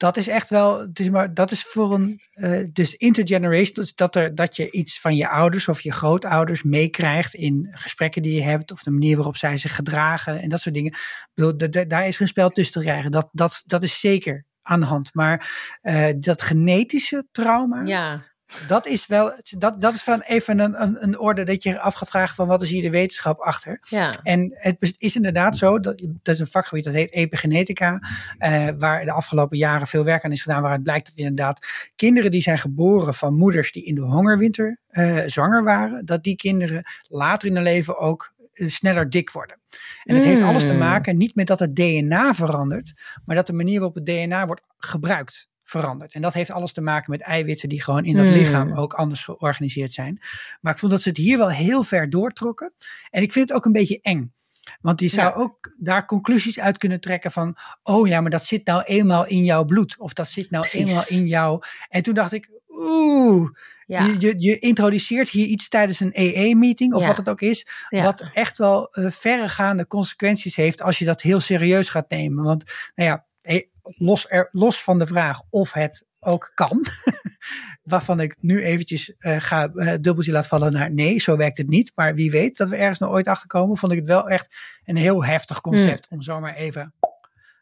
dat 0.00 0.16
is 0.16 0.28
echt 0.28 0.50
wel, 0.50 0.80
het 0.80 0.98
is 0.98 1.10
maar, 1.10 1.34
dat 1.34 1.50
is 1.50 1.62
voor 1.62 1.94
een, 1.94 2.20
eh, 2.32 2.64
dus 2.72 2.94
intergeneration, 2.94 3.74
dus 3.74 3.94
dat, 3.94 4.16
er, 4.16 4.34
dat 4.34 4.56
je 4.56 4.70
iets 4.70 5.00
van 5.00 5.16
je 5.16 5.28
ouders 5.28 5.68
of 5.68 5.80
je 5.80 5.92
grootouders 5.92 6.62
meekrijgt 6.62 7.34
in 7.34 7.68
gesprekken 7.70 8.22
die 8.22 8.34
je 8.34 8.42
hebt 8.42 8.72
of 8.72 8.82
de 8.82 8.90
manier 8.90 9.16
waarop 9.16 9.36
zij 9.36 9.56
zich 9.56 9.74
gedragen 9.74 10.40
en 10.40 10.48
dat 10.48 10.60
soort 10.60 10.74
dingen. 10.74 10.92
Ik 10.92 11.28
bedoel, 11.34 11.56
da- 11.56 11.66
da- 11.66 11.84
daar 11.84 12.06
is 12.06 12.16
geen 12.16 12.28
spel 12.28 12.48
tussen 12.48 12.74
te 12.74 12.86
krijgen. 12.86 13.10
Dat, 13.10 13.28
dat, 13.32 13.62
dat 13.66 13.82
is 13.82 14.00
zeker 14.00 14.44
aan 14.62 14.80
de 14.80 14.86
hand. 14.86 15.14
Maar 15.14 15.50
eh, 15.80 16.08
dat 16.18 16.42
genetische 16.42 17.26
trauma, 17.32 17.82
Ja, 17.82 18.22
dat 18.66 18.86
is 18.86 19.06
wel, 19.06 19.32
dat, 19.58 19.80
dat 19.80 19.94
is 19.94 20.02
van 20.02 20.20
even 20.20 20.58
een, 20.58 20.82
een, 20.82 21.02
een 21.02 21.18
orde 21.18 21.44
dat 21.44 21.62
je 21.62 21.80
af 21.80 21.94
gaat 21.94 22.08
vragen 22.08 22.34
van 22.34 22.46
wat 22.46 22.62
is 22.62 22.70
hier 22.70 22.82
de 22.82 22.90
wetenschap 22.90 23.38
achter. 23.40 23.78
ja. 23.82 24.20
En 24.22 24.50
het 24.54 24.94
is 24.98 25.16
inderdaad 25.16 25.56
zo, 25.56 25.80
dat, 25.80 26.02
dat 26.22 26.34
is 26.34 26.40
een 26.40 26.46
vakgebied 26.46 26.84
dat 26.84 26.94
heet 26.94 27.12
epigenetica, 27.12 28.00
eh, 28.38 28.68
waar 28.78 29.04
de 29.04 29.12
afgelopen 29.12 29.58
jaren 29.58 29.86
veel 29.86 30.04
werk 30.04 30.24
aan 30.24 30.32
is 30.32 30.42
gedaan, 30.42 30.60
waaruit 30.60 30.82
blijkt 30.82 31.06
dat 31.06 31.16
inderdaad 31.16 31.66
kinderen 31.96 32.30
die 32.30 32.42
zijn 32.42 32.58
geboren 32.58 33.14
van 33.14 33.34
moeders 33.34 33.72
die 33.72 33.84
in 33.84 33.94
de 33.94 34.00
hongerwinter 34.00 34.78
eh, 34.88 35.18
zwanger 35.26 35.64
waren, 35.64 36.04
dat 36.06 36.22
die 36.22 36.36
kinderen 36.36 36.84
later 37.08 37.48
in 37.48 37.54
hun 37.54 37.64
leven 37.64 37.98
ook 37.98 38.32
eh, 38.52 38.68
sneller 38.68 39.10
dik 39.10 39.30
worden. 39.30 39.58
En 40.04 40.14
het 40.14 40.24
heeft 40.24 40.42
alles 40.42 40.64
te 40.64 40.72
Mm. 40.72 40.78
maken 40.78 41.16
niet 41.16 41.34
met 41.34 41.46
dat 41.46 41.58
het 41.60 41.76
DNA 41.76 42.34
verandert, 42.34 42.92
maar 43.24 43.36
dat 43.36 43.46
de 43.46 43.52
manier 43.52 43.78
waarop 43.78 43.94
het 43.94 44.06
DNA 44.06 44.46
wordt 44.46 44.62
gebruikt 44.78 45.48
verandert. 45.70 46.12
En 46.14 46.22
dat 46.22 46.34
heeft 46.34 46.50
alles 46.50 46.72
te 46.72 46.80
maken 46.80 47.10
met 47.10 47.20
eiwitten 47.20 47.68
die 47.68 47.82
gewoon 47.82 48.04
in 48.04 48.16
dat 48.16 48.26
Mm. 48.26 48.32
lichaam 48.32 48.72
ook 48.76 48.92
anders 48.92 49.24
georganiseerd 49.24 49.92
zijn. 49.92 50.20
Maar 50.60 50.72
ik 50.72 50.78
vond 50.78 50.92
dat 50.92 51.02
ze 51.02 51.08
het 51.08 51.18
hier 51.18 51.38
wel 51.38 51.50
heel 51.50 51.82
ver 51.82 52.10
doortrokken. 52.10 52.72
En 53.10 53.22
ik 53.22 53.32
vind 53.32 53.48
het 53.48 53.58
ook 53.58 53.64
een 53.64 53.72
beetje 53.72 53.98
eng. 54.02 54.32
Want 54.80 55.00
je 55.00 55.08
zou 55.08 55.28
Ja. 55.28 55.34
ook 55.34 55.74
daar 55.78 56.06
conclusies 56.06 56.60
uit 56.60 56.78
kunnen 56.78 57.00
trekken 57.00 57.32
van, 57.32 57.56
oh 57.82 58.08
ja, 58.08 58.20
maar 58.20 58.30
dat 58.30 58.44
zit 58.44 58.66
nou 58.66 58.82
eenmaal 58.82 59.26
in 59.26 59.44
jouw 59.44 59.64
bloed. 59.64 59.98
Of 59.98 60.12
dat 60.12 60.28
zit 60.28 60.50
nou 60.50 60.66
Precies. 60.68 60.88
eenmaal 60.88 61.04
in 61.08 61.26
jou. 61.26 61.62
En 61.88 62.02
toen 62.02 62.14
dacht 62.14 62.32
ik, 62.32 62.50
oeh, 62.68 63.48
ja. 63.86 64.04
je, 64.04 64.16
je, 64.18 64.34
je 64.36 64.58
introduceert 64.58 65.28
hier 65.28 65.46
iets 65.46 65.68
tijdens 65.68 66.00
een 66.00 66.10
EE-meeting, 66.12 66.94
of 66.94 67.00
Ja. 67.00 67.06
wat 67.06 67.16
het 67.16 67.28
ook 67.28 67.40
is, 67.40 67.66
wat 67.90 68.28
echt 68.32 68.58
wel 68.58 68.88
eh, 68.92 69.10
verregaande 69.10 69.86
consequenties 69.86 70.56
heeft 70.56 70.82
als 70.82 70.98
je 70.98 71.04
dat 71.04 71.22
heel 71.22 71.40
serieus 71.40 71.88
gaat 71.88 72.10
nemen. 72.10 72.44
Want, 72.44 72.64
nou 72.94 73.08
ja, 73.08 73.24
eh, 73.40 73.62
los, 73.82 74.28
er, 74.28 74.48
los 74.50 74.82
van 74.82 74.98
de 74.98 75.06
vraag 75.06 75.42
of 75.50 75.72
het 75.72 76.06
ook 76.18 76.52
kan, 76.54 76.86
waarvan 77.82 78.20
ik 78.20 78.36
nu 78.40 78.62
eventjes 78.62 79.16
eh, 79.16 79.36
ga 79.40 79.68
eh, 79.68 79.94
dubbeltje 80.00 80.32
laat 80.32 80.46
vallen 80.46 80.72
naar 80.72 80.92
nee, 80.92 81.18
zo 81.18 81.36
werkt 81.36 81.58
het 81.58 81.68
niet. 81.68 81.92
Maar 81.94 82.14
wie 82.14 82.30
weet 82.30 82.56
dat 82.56 82.68
we 82.68 82.76
ergens 82.76 82.98
nog 82.98 83.10
ooit 83.10 83.28
achterkomen, 83.28 83.76
vond 83.76 83.92
ik 83.92 83.98
het 83.98 84.08
wel 84.08 84.28
echt 84.28 84.54
een 84.84 84.96
heel 84.96 85.24
heftig 85.24 85.60
concept 85.60 86.08
om 86.10 86.22
zomaar 86.22 86.54
even 86.54 86.94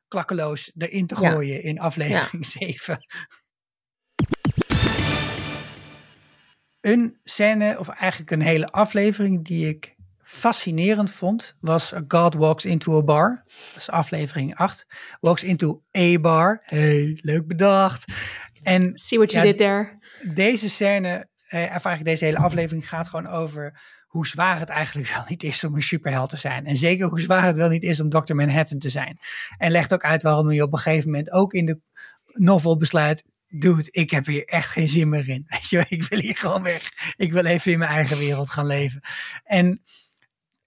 klakkeloos 0.08 0.72
erin 0.76 1.06
te 1.06 1.20
Ja. 1.20 1.30
gooien 1.30 1.62
in 1.62 1.78
aflevering 1.78 2.46
7. 2.46 2.98
Een 6.80 7.18
scène, 7.22 7.78
of 7.78 7.88
eigenlijk 7.88 8.30
een 8.30 8.42
hele 8.42 8.66
aflevering 8.66 9.44
die 9.44 9.68
ik 9.68 9.96
fascinerend 10.28 11.10
vond, 11.10 11.56
was 11.60 11.94
A 11.94 12.04
God 12.08 12.34
Walks 12.34 12.64
Into 12.64 12.98
a 12.98 13.02
Bar. 13.02 13.42
Dat 13.72 13.76
is 13.76 13.90
aflevering 13.90 14.54
8. 14.54 14.86
Walks 15.20 15.42
into 15.42 15.80
a 15.96 16.18
bar. 16.18 16.62
Hey, 16.64 17.18
leuk 17.20 17.46
bedacht. 17.46 18.12
En 18.62 18.92
See 18.98 19.18
what 19.18 19.32
you 19.32 19.44
Ja, 19.46 19.50
did 19.50 19.58
there. 19.60 19.98
deze 20.34 20.68
scène, 20.68 21.28
eh, 21.46 21.60
of 21.60 21.68
eigenlijk 21.68 22.04
deze 22.04 22.24
hele 22.24 22.38
aflevering 22.38 22.88
gaat 22.88 23.08
gewoon 23.08 23.26
over 23.26 23.80
hoe 24.06 24.26
zwaar 24.26 24.58
het 24.58 24.68
eigenlijk 24.68 25.08
wel 25.14 25.24
niet 25.28 25.42
is 25.42 25.64
om 25.64 25.74
een 25.74 25.82
superheld 25.82 26.30
te 26.30 26.36
zijn. 26.36 26.66
En 26.66 26.76
zeker 26.76 27.08
hoe 27.08 27.20
zwaar 27.20 27.44
het 27.44 27.56
wel 27.56 27.68
niet 27.68 27.82
is 27.82 28.00
om 28.00 28.08
Dr. 28.08 28.34
Manhattan 28.34 28.78
te 28.78 28.90
zijn. 28.90 29.18
En 29.58 29.70
legt 29.70 29.92
ook 29.92 30.04
uit 30.04 30.22
waarom 30.22 30.50
je 30.50 30.62
op 30.62 30.72
een 30.72 30.78
gegeven 30.78 31.10
moment 31.10 31.30
ook 31.32 31.52
in 31.52 31.64
de 31.64 31.80
novel 32.32 32.76
besluit, 32.76 33.24
dude, 33.48 33.88
ik 33.90 34.10
heb 34.10 34.26
hier 34.26 34.44
echt 34.44 34.70
geen 34.70 34.88
zin 34.88 35.08
meer 35.08 35.28
in. 35.28 35.44
Weet 35.48 35.68
je, 35.68 35.84
ik 35.88 36.02
wil 36.08 36.18
hier 36.18 36.36
gewoon 36.36 36.62
weg. 36.62 36.92
Ik 37.16 37.32
wil 37.32 37.44
even 37.44 37.72
in 37.72 37.78
mijn 37.78 37.90
eigen 37.90 38.18
wereld 38.18 38.50
gaan 38.50 38.66
leven. 38.66 39.00
En 39.44 39.82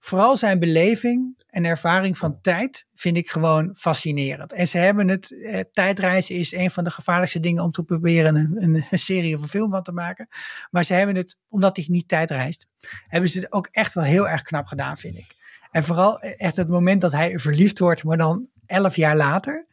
vooral 0.04 0.36
zijn 0.36 0.58
beleving 0.58 1.42
en 1.46 1.64
ervaring 1.64 2.18
van 2.18 2.40
tijd 2.40 2.86
vind 2.94 3.16
ik 3.16 3.30
gewoon 3.30 3.76
fascinerend. 3.78 4.52
En 4.52 4.68
ze 4.68 4.78
hebben 4.78 5.08
het, 5.08 5.42
eh, 5.42 5.60
tijdreizen 5.72 6.34
is 6.34 6.52
een 6.52 6.70
van 6.70 6.84
de 6.84 6.90
gevaarlijkste 6.90 7.40
dingen 7.40 7.62
om 7.62 7.70
te 7.70 7.82
proberen 7.82 8.36
een, 8.36 8.84
een 8.90 8.98
serie 8.98 9.36
of 9.36 9.42
een 9.42 9.48
film 9.48 9.70
van 9.70 9.82
te 9.82 9.92
maken. 9.92 10.28
Maar 10.70 10.84
ze 10.84 10.94
hebben 10.94 11.16
het, 11.16 11.36
omdat 11.48 11.76
hij 11.76 11.86
niet 11.88 12.08
tijdreist, 12.08 12.66
hebben 13.06 13.30
ze 13.30 13.38
het 13.38 13.52
ook 13.52 13.68
echt 13.70 13.94
wel 13.94 14.04
heel 14.04 14.28
erg 14.28 14.42
knap 14.42 14.66
gedaan, 14.66 14.96
vind 14.96 15.16
ik. 15.16 15.34
En 15.70 15.84
vooral 15.84 16.20
echt 16.20 16.56
het 16.56 16.68
moment 16.68 17.00
dat 17.00 17.12
hij 17.12 17.38
verliefd 17.38 17.78
wordt, 17.78 18.04
maar 18.04 18.16
dan 18.16 18.46
elf 18.66 18.96
jaar 18.96 19.16
later. 19.16 19.66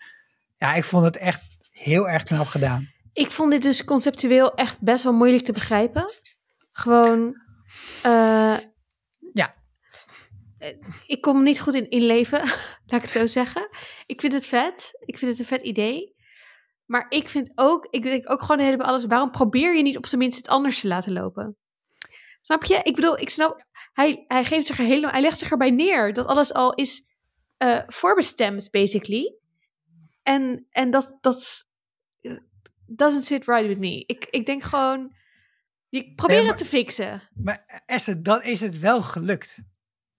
Ja, 0.57 0.73
ik 0.73 0.83
vond 0.83 1.05
het 1.05 1.17
echt 1.17 1.41
heel 1.71 2.09
erg 2.09 2.23
knap 2.23 2.47
gedaan. 2.47 2.89
Ik 3.13 3.31
vond 3.31 3.51
dit 3.51 3.61
dus 3.61 3.83
conceptueel 3.83 4.55
echt 4.55 4.81
best 4.81 5.03
wel 5.03 5.13
moeilijk 5.13 5.43
te 5.43 5.51
begrijpen. 5.51 6.11
Gewoon, 6.71 7.41
eh, 8.03 8.53
eh, 8.53 8.59
ik 11.05 11.21
kom 11.21 11.43
niet 11.43 11.59
goed 11.59 11.73
in 11.73 11.89
inleven, 11.89 12.39
laat 12.85 12.99
ik 12.99 13.01
het 13.01 13.11
zo 13.11 13.27
zeggen. 13.27 13.69
Ik 14.05 14.21
vind 14.21 14.33
het 14.33 14.45
vet. 14.45 14.91
Ik 14.99 15.17
vind 15.17 15.31
het 15.31 15.39
een 15.39 15.45
vet 15.45 15.61
idee. 15.61 16.15
Maar 16.85 17.05
ik 17.09 17.29
vind 17.29 17.51
ook, 17.55 17.87
ik 17.89 18.03
denk 18.03 18.31
ook 18.31 18.41
gewoon 18.41 18.59
helemaal 18.65 18.87
alles. 18.87 19.05
Waarom 19.05 19.31
probeer 19.31 19.75
je 19.75 19.83
niet 19.83 19.97
op 19.97 20.05
zijn 20.05 20.21
minst 20.21 20.37
het 20.37 20.47
anders 20.47 20.79
te 20.79 20.87
laten 20.87 21.13
lopen? 21.13 21.57
Snap 22.41 22.63
je? 22.63 22.79
Ik 22.83 22.95
bedoel, 22.95 23.19
ik 23.19 23.29
snap, 23.29 23.65
hij, 23.93 24.23
hij 24.27 24.43
geeft 24.43 24.67
zich 24.67 24.79
er 24.79 24.85
helemaal, 24.85 25.11
hij 25.11 25.21
legt 25.21 25.39
zich 25.39 25.51
erbij 25.51 25.69
neer 25.71 26.13
dat 26.13 26.25
alles 26.27 26.53
al 26.53 26.73
is 26.73 27.01
eh, 27.57 27.79
voorbestemd, 27.87 28.71
basically. 28.71 29.35
En, 30.23 30.67
en 30.69 30.91
dat, 30.91 31.17
dat 31.21 31.67
doesn't 32.85 33.23
sit 33.23 33.45
right 33.45 33.67
with 33.67 33.79
me. 33.79 34.03
Ik, 34.05 34.27
ik 34.29 34.45
denk 34.45 34.63
gewoon, 34.63 35.13
Je 35.89 36.13
probeer 36.15 36.35
Nee, 36.35 36.45
maar- 36.45 36.55
het 36.55 36.63
te 36.63 36.69
fixen. 36.77 37.29
Maar 37.33 37.83
Esther, 37.85 38.23
dan 38.23 38.41
is 38.41 38.61
het 38.61 38.79
wel 38.79 39.01
gelukt. 39.01 39.63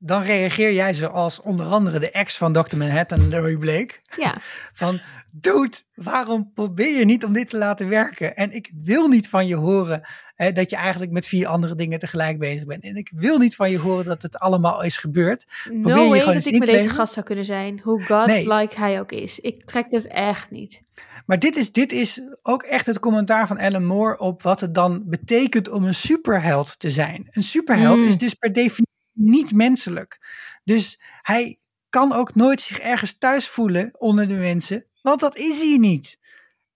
Dan 0.03 0.23
reageer 0.23 0.73
jij 0.73 0.95
zoals 0.95 1.41
onder 1.41 1.67
andere 1.67 1.99
de 1.99 2.11
ex 2.11 2.37
van 2.37 2.53
Dr. 2.53 2.77
Manhattan, 2.77 3.29
Larry 3.31 3.57
Blake. 3.57 3.95
Ja. 4.17 4.35
Van, 4.73 5.01
dude, 5.33 5.77
waarom 5.95 6.51
probeer 6.55 6.99
je 6.99 7.05
niet 7.05 7.25
om 7.25 7.33
dit 7.33 7.51
te 7.51 7.57
laten 7.57 7.89
werken? 7.89 8.37
En 8.37 8.51
ik 8.51 8.73
wil 8.83 9.09
niet 9.09 9.29
van 9.29 9.47
je 9.47 9.55
horen 9.55 10.03
hè, 10.35 10.53
dat 10.53 10.71
je 10.71 10.77
eigenlijk 10.77 11.13
met 11.13 11.27
vier 11.27 11.47
andere 11.47 11.75
dingen 11.75 11.99
tegelijk 11.99 12.39
bezig 12.39 12.65
bent. 12.67 12.83
En 12.83 12.97
ik 12.97 13.11
wil 13.15 13.39
niet 13.39 13.57
van 13.57 13.71
je 13.71 13.79
horen 13.79 14.05
dat 14.05 14.23
het 14.23 14.39
allemaal 14.39 14.83
is 14.83 14.97
gebeurd. 14.97 15.47
No 15.71 15.81
Probeer 15.81 16.03
je 16.03 16.09
way 16.09 16.19
gewoon 16.19 16.35
dat 16.35 16.47
ik 16.47 16.59
met 16.59 16.69
deze 16.69 16.89
gast 16.89 17.13
zou 17.13 17.27
kunnen 17.27 17.45
zijn. 17.45 17.81
Hoe 17.83 18.03
godlike 18.03 18.77
hij 18.77 19.01
ook 19.01 19.13
is. 19.13 19.39
Ik 19.41 19.65
trek 19.65 19.91
dit 19.91 20.07
echt 20.07 20.51
niet. 20.51 20.83
Maar 21.27 21.39
dit 21.39 21.57
is, 21.57 21.73
dit 21.73 21.93
is 21.93 22.21
ook 22.43 22.63
echt 22.63 22.87
het 22.87 22.99
commentaar 22.99 23.47
van 23.47 23.59
Alan 23.59 23.85
Moore 23.85 24.19
op 24.19 24.43
wat 24.43 24.61
het 24.61 24.75
dan 24.75 25.03
betekent 25.07 25.69
om 25.71 25.85
een 25.85 25.95
superheld 25.95 26.79
te 26.79 26.91
zijn. 26.91 27.27
Een 27.31 27.43
superheld 27.43 28.01
Mm. 28.01 28.09
is 28.09 28.17
dus 28.17 28.35
per 28.35 28.53
definitie 28.53 28.89
niet 29.21 29.53
menselijk. 29.53 30.19
Dus 30.65 31.01
hij 31.23 31.59
kan 31.89 32.13
ook 32.13 32.35
nooit 32.35 32.61
zich 32.61 32.79
ergens 32.79 33.19
thuis 33.19 33.49
voelen 33.49 33.95
onder 33.99 34.29
de 34.29 34.35
mensen, 34.35 34.85
want 35.03 35.21
dat 35.21 35.37
is 35.37 35.59
hij 35.59 35.77
niet. 35.79 36.19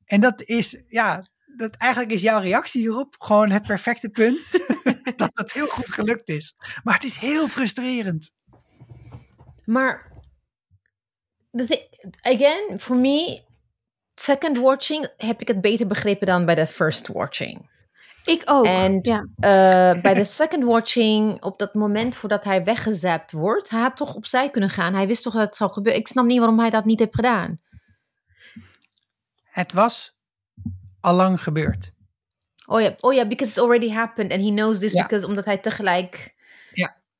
En 0.05 0.21
dat 0.21 0.43
is, 0.43 0.83
ja, 0.89 1.27
dat 1.57 1.77
eigenlijk 1.77 2.13
is 2.13 2.23
jouw 2.23 2.41
reactie 2.41 2.81
hierop 2.81 3.15
gewoon 3.19 3.51
het 3.51 3.67
perfecte 3.67 4.09
punt. 4.09 4.51
dat 5.17 5.31
het 5.35 5.53
heel 5.53 5.67
goed 5.67 5.93
gelukt 5.93 6.29
is. 6.29 6.55
Maar 6.83 6.95
het 6.95 7.05
is 7.05 7.17
heel 7.17 7.49
frustrerend. 7.49 8.31
Maar, 9.65 10.13
the 11.53 11.67
thi- 11.67 12.09
again, 12.23 12.81
for 12.81 12.97
me, 12.97 13.43
second 14.15 14.59
watching 14.59 15.09
heb 15.17 15.41
ik 15.41 15.49
het 15.49 15.61
beter 15.61 15.87
begrepen 15.87 16.27
dan 16.27 16.45
bij 16.45 16.55
de 16.55 16.67
first 16.67 17.07
watching. 17.07 17.71
Ik 18.25 18.43
ook. 18.45 18.65
En 18.67 18.99
ja. 19.03 19.27
eh, 19.37 20.03
bij 20.03 20.15
de 20.15 20.25
second 20.41 20.65
watching, 20.65 21.43
op 21.43 21.59
dat 21.59 21.75
moment 21.75 22.17
voordat 22.17 22.45
hij 22.45 22.65
weggezapt 22.65 23.33
wordt, 23.33 23.71
hij 23.71 23.81
had 23.81 23.97
toch 23.97 24.15
opzij 24.15 24.51
kunnen 24.51 24.71
gaan. 24.71 24.95
Hij 24.95 25.07
wist 25.07 25.23
toch 25.23 25.33
dat 25.33 25.43
het 25.43 25.57
zou 25.57 25.73
gebeuren. 25.73 26.01
Ik 26.01 26.09
snap 26.09 26.25
niet 26.25 26.39
waarom 26.39 26.59
hij 26.61 26.71
dat 26.71 26.85
niet 26.85 26.99
heeft 26.99 27.15
gedaan. 27.15 27.61
Het 29.43 29.73
was 29.73 30.17
allang 31.01 31.43
gebeurd. 31.43 31.93
Oh 32.67 32.81
ja, 32.81 32.95
oh 33.01 33.13
ja, 33.15 33.27
because 33.27 33.53
it's 33.53 33.63
already 33.63 33.91
happened 33.91 34.33
and 34.33 34.41
he 34.41 34.49
knows 34.51 34.79
this 34.79 34.93
Ja. 34.93 35.03
because 35.03 35.27
omdat 35.27 35.45
hij 35.45 35.59
tegelijk. 35.59 36.33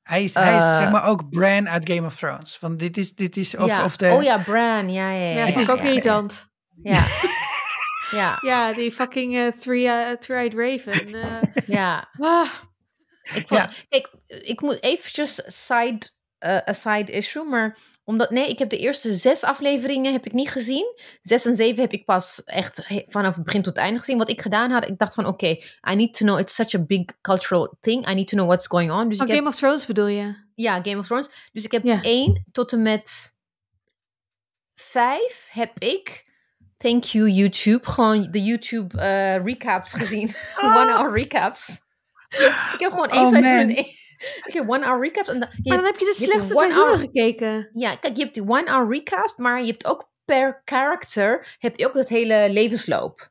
Hij 0.03 0.23
is, 0.23 0.33
hij 0.33 0.57
is 0.57 0.63
Eh. 0.63 0.77
zeg 0.77 0.91
maar 0.91 1.03
ook 1.03 1.29
Bran 1.29 1.69
uit 1.69 1.89
Game 1.91 2.05
of 2.05 2.15
Thrones. 2.15 2.57
Van 2.57 2.77
dit 2.77 2.97
is, 2.97 3.15
dit 3.15 3.37
is 3.37 3.57
of, 3.57 3.67
ja. 3.67 3.83
of 3.83 3.95
de, 3.97 4.09
Oh 4.09 4.23
ja, 4.23 4.37
Bran, 4.37 4.91
ja, 4.91 5.09
ja, 5.11 5.11
ja. 5.11 5.29
Ja, 5.29 5.45
ja, 5.47 5.59
ja, 5.59 5.71
ook 5.71 5.77
ja. 5.77 5.83
irritant. 5.83 6.49
Ja. 6.83 7.03
ja, 8.11 8.37
Ja, 8.41 8.73
die 8.73 8.91
fucking 8.91 9.35
eh, 9.35 9.47
three, 9.47 9.87
eh, 9.87 10.11
three-eyed 10.11 10.53
raven. 10.53 11.13
eh. 11.13 11.67
ja. 11.67 12.09
ah, 12.19 12.49
Ik 13.35 13.47
vond, 13.47 13.49
Ja. 13.61 13.69
Kijk, 13.89 14.09
ik 14.27 14.61
moet 14.61 14.83
eventjes 14.83 15.41
side, 15.47 15.99
a 16.45 16.73
side 16.73 17.11
issue, 17.11 17.43
maar 17.43 17.77
omdat, 18.03 18.29
nee, 18.29 18.49
ik 18.49 18.59
heb 18.59 18.69
de 18.69 18.77
eerste 18.77 19.13
zes 19.15 19.43
afleveringen 19.43 20.11
heb 20.11 20.25
ik 20.25 20.33
niet 20.33 20.49
gezien. 20.49 20.95
Zes 21.21 21.45
en 21.45 21.55
zeven 21.55 21.81
heb 21.81 21.91
ik 21.93 22.05
pas 22.05 22.43
echt 22.43 22.81
vanaf 23.07 23.35
het 23.35 23.43
begin 23.43 23.61
tot 23.61 23.75
het 23.75 23.85
einde 23.85 23.99
gezien. 23.99 24.17
Wat 24.17 24.29
ik 24.29 24.41
gedaan 24.41 24.71
had, 24.71 24.87
ik 24.89 24.97
dacht 24.97 25.13
van, 25.13 25.25
oké, 25.25 25.47
I 25.91 25.95
need 25.95 26.13
to 26.13 26.25
know, 26.25 26.39
it's 26.39 26.55
such 26.55 26.73
a 26.75 26.79
big 26.79 27.21
cultural 27.21 27.77
thing. 27.81 28.09
I 28.09 28.13
need 28.13 28.27
to 28.27 28.35
know 28.35 28.47
what's 28.47 28.67
going 28.67 28.91
on. 28.91 29.09
Dus 29.09 29.17
oh, 29.19 29.23
ik 29.23 29.29
heb, 29.31 29.37
Game 29.37 29.49
of 29.49 29.55
Thrones 29.55 29.85
bedoel 29.85 30.07
je? 30.07 30.43
ja, 30.55 30.81
Game 30.83 30.97
of 30.97 31.05
Thrones. 31.05 31.29
Dus 31.51 31.63
ik 31.63 31.71
heb 31.71 31.85
één 32.01 32.45
tot 32.51 32.71
en 32.73 32.81
met 32.81 33.33
vijf 34.73 35.47
heb 35.51 35.79
ik, 35.79 36.25
thank 36.77 37.03
you 37.03 37.29
YouTube, 37.29 37.85
gewoon 37.91 38.27
de 38.31 38.43
YouTube 38.43 38.97
eh, 39.01 39.43
recaps 39.43 39.93
gezien. 39.93 40.27
one 40.61 40.91
hour 40.93 41.13
recaps. 41.13 41.69
ik 42.73 42.75
heb 42.79 42.89
gewoon 42.91 43.09
één 43.09 43.21
Oh, 43.25 43.29
seizoen 43.29 43.75
één- 43.75 43.85
Ik 44.45 44.53
heb 44.53 44.69
one 44.69 44.85
hour 44.85 45.01
recaps. 45.01 45.27
En 45.27 45.39
dan, 45.39 45.49
je 45.51 45.69
Maar 45.69 45.77
dan 45.77 45.85
heb 45.85 45.97
je 45.97 46.05
de 46.05 46.23
slechtste 46.23 46.53
seizoenen 46.53 46.99
gekeken. 46.99 47.69
ja, 47.73 47.95
kijk, 47.95 48.15
je 48.15 48.21
hebt 48.21 48.33
die 48.33 48.43
one 48.47 48.71
hour 48.71 48.89
recaps, 48.91 49.33
maar 49.35 49.59
je 49.59 49.65
hebt 49.71 49.85
ook 49.85 50.11
per 50.25 50.61
character, 50.65 51.55
heb 51.59 51.77
je 51.77 51.87
ook 51.87 51.93
het 51.93 52.09
hele 52.09 52.47
levensloop. 52.49 53.29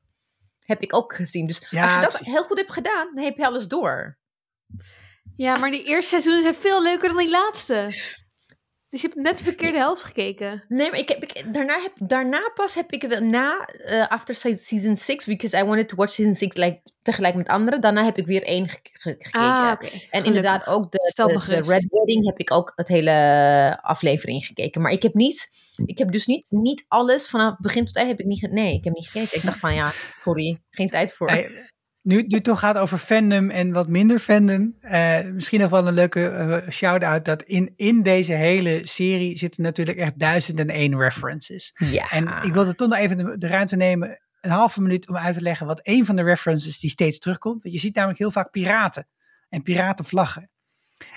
Heb 0.61 0.81
ik 0.83 0.95
ook 0.95 1.15
gezien. 1.15 1.47
Dus 1.47 1.67
Ja, 1.71 1.83
als 1.85 1.95
je 1.95 2.01
dat 2.01 2.09
precies. 2.09 2.33
heel 2.33 2.43
goed 2.45 2.59
hebt 2.59 2.73
gedaan, 2.73 3.11
dan 3.15 3.25
heb 3.25 3.37
je 3.37 3.47
alles 3.47 3.67
door. 3.69 4.19
Ja, 5.37 5.57
maar 5.57 5.71
die 5.71 5.85
eerste 5.85 6.09
seizoenen 6.09 6.43
zijn 6.43 6.55
veel 6.55 6.83
leuker 6.83 7.09
dan 7.09 7.17
die 7.19 7.31
laatste. 7.31 7.87
Dus 8.95 9.03
je 9.03 9.09
hebt 9.09 9.21
net 9.21 9.39
de 9.39 9.45
verkeerde 9.45 9.79
helft 9.79 10.03
gekeken. 10.03 10.65
Nee, 10.69 10.91
maar 10.91 10.99
ik 10.99 11.09
heb, 11.09 11.23
ik, 11.23 11.55
daarna, 11.55 11.81
heb, 11.83 11.93
daarna 12.09 12.51
pas 12.55 12.75
heb 12.75 12.93
ik 12.93 13.03
wel 13.03 13.21
na, 13.21 13.67
eh, 13.67 14.07
after 14.09 14.35
se- 14.35 14.55
season 14.55 14.97
6, 14.97 15.25
because 15.25 15.57
I 15.57 15.65
wanted 15.65 15.89
to 15.89 15.97
watch 15.97 16.13
season 16.13 16.35
6 16.35 16.55
like, 16.57 16.81
tegelijk 17.03 17.35
met 17.35 17.49
anderen. 17.49 17.81
Daarna 17.81 18.05
heb 18.05 18.19
ik 18.19 18.27
weer 18.27 18.43
één 18.43 18.69
ge- 18.69 18.79
ge- 18.83 19.17
gekeken. 19.19 19.41
Ah, 19.41 19.71
oké. 19.75 19.89
en 20.11 20.25
inderdaad 20.25 20.67
ook 20.67 20.93
de, 20.93 21.13
de. 21.15 21.33
Red 21.73 21.87
Wedding 21.91 22.27
heb 22.27 22.39
ik 22.39 22.53
ook 22.53 22.73
het 22.77 22.89
hele 22.89 23.79
aflevering 23.83 24.45
gekeken. 24.45 24.81
Maar 24.83 24.93
ik 24.93 25.03
heb 25.03 25.15
niet, 25.15 25.51
ik 25.85 25.99
heb 25.99 26.13
dus 26.13 26.27
niet, 26.27 26.47
niet 26.51 26.85
alles 26.89 27.29
vanaf 27.29 27.55
begin 27.59 27.85
tot 27.85 27.97
eind 27.97 28.11
heb 28.11 28.21
ik 28.21 28.27
niet, 28.27 28.51
nee, 28.51 28.75
ik 28.75 28.85
heb 28.85 28.93
niet 28.95 29.09
gekeken. 29.09 29.37
Ik 29.39 29.45
dacht 29.45 29.59
van 29.59 29.75
ja, 29.75 29.91
sorry, 30.23 30.59
geen 30.71 30.89
tijd 30.89 31.15
voor. 31.15 31.31
Nee, 31.33 31.49
nu, 32.05 32.17
nu 32.23 32.37
het 32.37 32.45
toch 32.45 32.59
gaat 32.59 32.79
over 32.79 32.99
fandom 32.99 33.51
en 33.51 33.73
wat 33.73 33.89
minder 33.89 34.19
fandom. 34.19 34.75
eh, 34.81 35.27
misschien 35.27 35.61
nog 35.61 35.71
wel 35.71 35.87
een 35.87 35.95
leuke 35.95 36.27
eh, 36.27 36.71
shout-out. 36.71 37.25
Dat 37.25 37.43
in, 37.43 37.73
in 37.77 38.03
deze 38.03 38.33
hele 38.33 38.81
serie 38.83 39.39
zitten 39.39 39.63
natuurlijk 39.63 39.99
echt 39.99 40.19
duizend 40.19 40.59
en 40.59 40.69
één 40.69 40.99
references. 40.99 41.73
ja. 41.75 42.09
En 42.11 42.43
ik 42.43 42.55
wilde 42.55 42.75
toch 42.75 42.89
nog 42.89 42.99
even 42.99 43.17
de, 43.17 43.39
de 43.39 43.47
ruimte 43.47 43.77
nemen. 43.77 44.21
Een 44.41 44.51
halve 44.51 44.83
minuut 44.83 45.09
om 45.09 45.17
uit 45.17 45.35
te 45.35 45.43
leggen 45.43 45.67
wat 45.67 45.81
een 45.83 46.05
van 46.05 46.17
de 46.17 46.23
references 46.23 46.79
die 46.79 46.91
steeds 46.91 47.19
terugkomt. 47.19 47.63
Want 47.63 47.75
je 47.75 47.81
ziet 47.81 47.95
namelijk 47.95 48.19
heel 48.19 48.31
vaak 48.31 48.51
piraten 48.51 49.07
en 49.49 49.63
piratenvlaggen. 49.63 50.51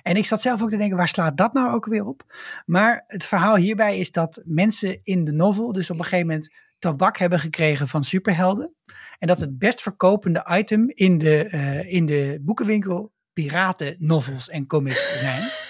En 0.03 0.15
ik 0.15 0.25
zat 0.25 0.41
zelf 0.41 0.61
ook 0.61 0.69
te 0.69 0.77
denken, 0.77 0.97
waar 0.97 1.07
slaat 1.07 1.38
dat 1.38 1.53
nou 1.53 1.73
ook 1.73 1.85
weer 1.85 2.05
op? 2.05 2.23
Maar 2.65 3.03
het 3.07 3.25
verhaal 3.25 3.55
hierbij 3.55 3.99
is 3.99 4.11
dat 4.11 4.43
mensen 4.45 4.99
in 5.03 5.23
de 5.23 5.31
novel 5.31 5.73
dus 5.73 5.89
op 5.89 5.97
een 5.97 6.03
gegeven 6.03 6.27
moment 6.27 6.49
tabak 6.79 7.17
hebben 7.17 7.39
gekregen 7.39 7.88
van 7.88 8.03
superhelden. 8.03 8.75
En 9.20 9.28
dat 9.28 9.39
het 9.39 9.57
best 9.57 9.82
verkopende 9.82 10.47
item 10.51 10.89
in 10.89 11.18
de, 11.18 11.43
eh, 11.43 11.93
in 11.93 12.05
de 12.05 12.39
boekenwinkel 12.41 13.13
piraten 13.34 13.95
novels 13.99 14.49
en 14.49 14.68
comics 14.68 15.20
zijn. 15.20 15.49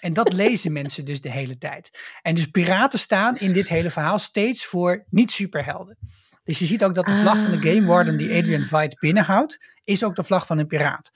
En 0.00 0.12
dat 0.12 0.32
lezen 0.32 0.72
mensen 0.72 1.04
dus 1.04 1.20
de 1.20 1.30
hele 1.30 1.58
tijd. 1.58 1.98
En 2.22 2.34
dus 2.34 2.46
piraten 2.46 2.98
staan 2.98 3.38
in 3.38 3.52
dit 3.52 3.68
hele 3.68 3.90
verhaal 3.90 4.18
steeds 4.18 4.64
voor 4.64 5.04
niet-superhelden. 5.10 5.98
Dus 6.44 6.58
je 6.58 6.64
ziet 6.64 6.84
ook 6.84 6.94
dat 6.94 7.06
de 7.06 7.16
vlag 7.16 7.40
van 7.40 7.50
de 7.50 7.68
Game 7.68 7.86
Warden 7.86 8.16
die 8.16 8.38
Adrian 8.38 8.64
Veidt 8.64 8.98
binnenhoudt, 8.98 9.72
is 9.84 10.04
ook 10.04 10.16
de 10.16 10.24
vlag 10.24 10.46
van 10.46 10.58
een 10.58 10.66
piraat. 10.66 11.10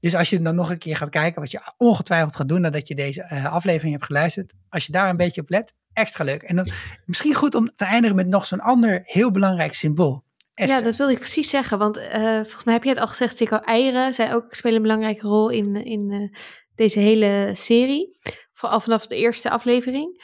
Dus 0.00 0.14
als 0.14 0.30
je 0.30 0.40
dan 0.40 0.54
nog 0.54 0.70
een 0.70 0.78
keer 0.78 0.96
gaat 0.96 1.08
kijken, 1.08 1.40
wat 1.40 1.50
je 1.50 1.72
ongetwijfeld 1.76 2.36
gaat 2.36 2.48
doen 2.48 2.60
nadat 2.60 2.88
je 2.88 2.94
deze 2.94 3.22
eh, 3.22 3.52
aflevering 3.52 3.92
hebt 3.92 4.04
geluisterd, 4.04 4.52
als 4.68 4.86
je 4.86 4.92
daar 4.92 5.08
een 5.08 5.16
beetje 5.16 5.40
op 5.40 5.50
let, 5.50 5.74
extra 5.92 6.24
leuk. 6.24 6.42
En 6.42 6.56
dan 6.56 6.68
misschien 7.04 7.34
goed 7.34 7.54
om 7.54 7.70
te 7.70 7.84
eindigen 7.84 8.16
met 8.16 8.28
nog 8.28 8.46
zo'n 8.46 8.60
ander 8.60 9.00
heel 9.02 9.30
belangrijk 9.30 9.74
symbool. 9.74 10.24
Esther. 10.60 10.78
Ja, 10.78 10.84
dat 10.84 10.96
wilde 10.96 11.12
ik 11.12 11.18
precies 11.18 11.50
zeggen. 11.50 11.78
Want 11.78 11.96
eh, 11.96 12.22
volgens 12.22 12.64
mij 12.64 12.74
heb 12.74 12.84
je 12.84 12.90
het 12.90 12.98
al 12.98 13.06
gezegd, 13.06 13.36
Tico. 13.36 13.56
Eieren 13.56 14.14
zijn 14.14 14.32
ook, 14.32 14.54
spelen 14.54 14.76
een 14.76 14.82
belangrijke 14.82 15.26
rol 15.26 15.48
in, 15.48 15.84
in 15.84 16.10
eh, 16.10 16.40
deze 16.74 16.98
hele 16.98 17.50
serie. 17.54 18.18
Vooral 18.52 18.80
vanaf 18.80 19.06
de 19.06 19.16
eerste 19.16 19.50
aflevering. 19.50 20.22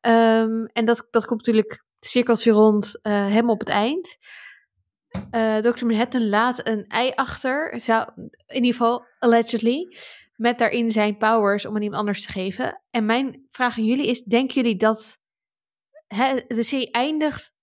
Ehm, 0.00 0.64
en 0.72 0.84
dat, 0.84 1.06
dat 1.10 1.26
komt 1.26 1.46
natuurlijk 1.46 1.84
cirkeltje 1.98 2.50
rond 2.50 3.00
eh, 3.02 3.12
hem 3.12 3.50
op 3.50 3.60
het 3.60 3.68
eind. 3.68 4.16
Dr. 5.60 5.86
Manhattan 5.86 6.28
laat 6.28 6.66
een 6.68 6.84
ei 6.86 7.12
achter, 7.14 7.80
zou, 7.80 8.08
in 8.46 8.54
ieder 8.54 8.70
geval 8.70 9.06
allegedly, 9.18 9.96
met 10.36 10.58
daarin 10.58 10.90
zijn 10.90 11.16
powers 11.16 11.66
om 11.66 11.76
aan 11.76 11.82
iemand 11.82 12.00
anders 12.00 12.26
te 12.26 12.32
geven. 12.32 12.82
En 12.90 13.04
mijn 13.04 13.46
vraag 13.48 13.78
aan 13.78 13.84
jullie 13.84 14.06
is, 14.06 14.22
denken 14.22 14.54
jullie 14.54 14.76
dat 14.76 15.18
hè, 16.06 16.40
de 16.46 16.62
serie 16.62 16.90
eindigt 16.90 17.53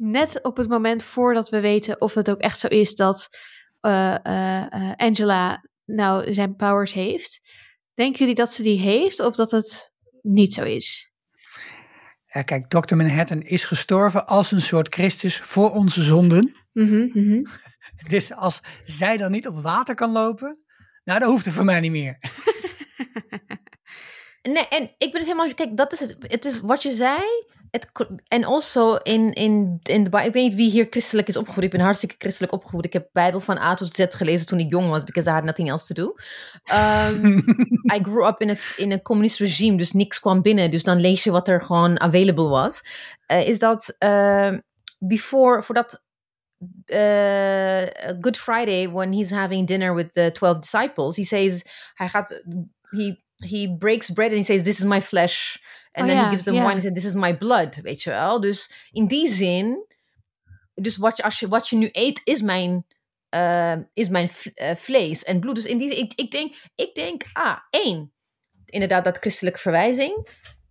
net 0.00 0.42
op 0.42 0.56
het 0.56 0.68
moment 0.68 1.02
voordat 1.02 1.48
we 1.48 1.60
weten 1.60 2.00
of 2.00 2.14
het 2.14 2.30
ook 2.30 2.40
echt 2.40 2.60
zo 2.60 2.66
is 2.66 2.94
dat 2.94 3.38
eh, 3.80 4.14
eh, 4.24 4.72
eh, 4.72 4.96
Angela 4.96 5.64
nou 5.84 6.34
zijn 6.34 6.56
powers 6.56 6.92
heeft? 6.92 7.40
Denken 7.94 8.18
jullie 8.18 8.34
dat 8.34 8.52
ze 8.52 8.62
die 8.62 8.80
heeft 8.80 9.20
of 9.20 9.34
dat 9.34 9.50
het 9.50 9.92
niet 10.22 10.54
zo 10.54 10.62
is? 10.62 11.12
Ja, 12.26 12.42
kijk, 12.42 12.68
Dr. 12.68 12.96
Manhattan 12.96 13.40
is 13.40 13.64
gestorven 13.64 14.26
als 14.26 14.52
een 14.52 14.62
soort 14.62 14.94
Christus 14.94 15.36
voor 15.36 15.70
onze 15.70 16.02
zonden. 16.02 16.54
Mhm, 16.72 17.08
mhm. 17.12 17.44
Dus 18.08 18.32
als 18.32 18.60
zij 18.84 19.16
dan 19.16 19.30
niet 19.30 19.46
op 19.46 19.62
water 19.62 19.94
kan 19.94 20.12
lopen, 20.12 20.64
nou, 21.04 21.18
dat 21.20 21.28
hoeft 21.28 21.46
er 21.46 21.52
voor 21.52 21.64
mij 21.64 21.80
niet 21.80 21.90
meer. 21.90 22.18
Nee, 24.42 24.68
en 24.68 24.82
ik 24.82 25.12
ben 25.12 25.20
het 25.20 25.30
helemaal. 25.30 25.54
Kijk, 25.54 25.76
dat 25.76 25.92
is 25.92 26.00
het. 26.00 26.16
Het 26.20 26.44
is 26.44 26.60
wat 26.60 26.82
je 26.82 26.92
zei. 26.92 27.20
En 28.28 28.44
also 28.44 28.96
in, 28.96 29.32
in, 29.32 29.80
in 29.82 30.04
de 30.04 30.10
Bij- 30.10 30.26
Ik 30.26 30.32
weet 30.32 30.42
niet 30.42 30.54
wie 30.54 30.70
hier 30.70 30.86
christelijk 30.90 31.28
is 31.28 31.36
opgevoed. 31.36 31.64
Ik 31.64 31.70
ben 31.70 31.80
hartstikke 31.80 32.14
christelijk 32.18 32.52
opgevoed. 32.52 32.84
Ik 32.84 32.92
heb 32.92 33.08
Bijbel 33.12 33.40
van 33.40 33.58
A 33.58 33.74
tot 33.74 33.94
Z 33.94 34.04
gelezen 34.08 34.46
toen 34.46 34.58
ik 34.58 34.70
jong 34.70 34.88
was, 34.88 35.04
because 35.04 35.28
I 35.30 35.32
had 35.32 35.44
nothing 35.44 35.68
else 35.70 35.94
to 35.94 36.02
do. 36.02 36.14
Um, 36.76 37.36
I 37.96 38.00
grew 38.02 38.26
up 38.26 38.40
in 38.40 38.50
a, 38.50 38.54
in 38.76 38.90
een 38.92 39.02
communist 39.02 39.38
regime, 39.38 39.76
dus 39.76 39.92
niks 39.92 40.20
kwam 40.20 40.42
binnen. 40.42 40.70
Dus 40.70 40.82
dan 40.82 41.00
lees 41.00 41.24
je 41.24 41.30
wat 41.30 41.48
er 41.48 41.62
gewoon 41.62 42.00
available 42.00 42.48
was. 42.48 42.82
Eh, 43.26 43.48
is 43.48 43.58
dat 43.58 43.94
eh, 43.98 44.52
before, 44.98 45.62
voordat 45.62 46.02
uh, 46.86 47.82
Good 48.20 48.38
Friday, 48.38 48.88
when 48.90 49.12
he's 49.12 49.30
having 49.30 49.66
dinner 49.66 49.94
with 49.94 50.12
the 50.12 50.30
12 50.32 50.58
disciples, 50.60 51.16
he 51.16 51.24
says, 51.24 51.64
hij 51.94 52.08
gaat, 52.08 52.42
he, 52.82 53.16
he 53.44 53.76
breaks 53.78 54.10
bread 54.10 54.30
and 54.30 54.38
he 54.38 54.44
says, 54.44 54.62
this 54.62 54.78
is 54.78 54.84
my 54.84 55.00
flesh. 55.00 55.58
And 55.94 56.04
Oh 56.04 56.08
then 56.08 56.24
he 56.24 56.30
gives 56.30 56.44
them 56.44 56.54
wine 56.54 56.74
and 56.74 56.82
says, 56.82 56.94
this 56.94 57.04
is 57.04 57.14
my 57.14 57.32
blood, 57.36 57.80
weet 57.82 58.02
je 58.02 58.10
wel. 58.10 58.40
Dus 58.40 58.70
in 58.92 59.06
die 59.06 59.28
zin, 59.28 59.86
dus 60.74 60.96
wat 60.96 61.16
je, 61.16 61.22
als 61.22 61.40
je, 61.40 61.48
wat 61.48 61.68
je 61.68 61.76
nu 61.76 61.88
eet 61.92 62.20
is 62.24 62.42
mijn, 62.42 62.86
uh, 63.34 63.76
is 63.92 64.08
mijn 64.08 64.28
eh, 64.54 64.74
vlees 64.74 65.24
en 65.24 65.40
bloed. 65.40 65.54
Dus 65.54 65.64
in 65.64 65.78
die 65.78 65.92
zin, 65.92 66.04
ik, 66.04 66.12
ik, 66.14 66.30
denk, 66.30 66.54
ik 66.74 66.94
denk, 66.94 67.22
ah, 67.32 67.58
één, 67.70 68.12
inderdaad 68.66 69.04
dat 69.04 69.18
christelijke 69.18 69.58
verwijzing. 69.58 70.28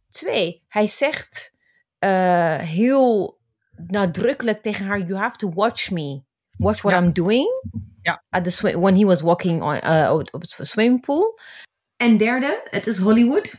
Twee, 0.09 0.63
hij 0.67 0.87
zegt 0.87 1.53
eh, 1.99 2.57
heel 2.57 3.39
nadrukkelijk 3.87 4.61
tegen 4.61 4.85
haar: 4.85 4.99
You 4.99 5.15
have 5.15 5.37
to 5.37 5.51
watch 5.53 5.91
me. 5.91 6.23
Watch 6.57 6.81
what 6.81 6.93
Ja. 6.93 7.01
I'm 7.01 7.13
doing. 7.13 7.47
Ja. 8.01 8.23
At 8.29 8.43
the 8.43 8.79
when 8.79 8.95
he 8.95 9.05
was 9.05 9.21
walking 9.21 9.61
on, 9.61 9.75
uh, 9.75 10.13
op 10.31 10.41
het 10.41 10.57
swimmingpool. 10.61 11.39
En 11.99 12.17
derde, 12.17 12.67
het 12.69 12.87
is 12.87 12.97
Hollywood. 12.97 13.53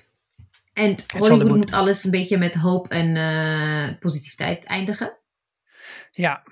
En 0.72 0.96
Hollywood, 1.06 1.28
Hollywood. 1.28 1.56
moet 1.56 1.72
alles 1.72 2.04
een 2.04 2.10
beetje 2.10 2.38
met 2.38 2.54
hoop 2.54 2.88
en 2.88 3.16
eh, 3.16 3.98
positiviteit 3.98 4.64
eindigen. 4.64 5.18
Ja, 6.10 6.42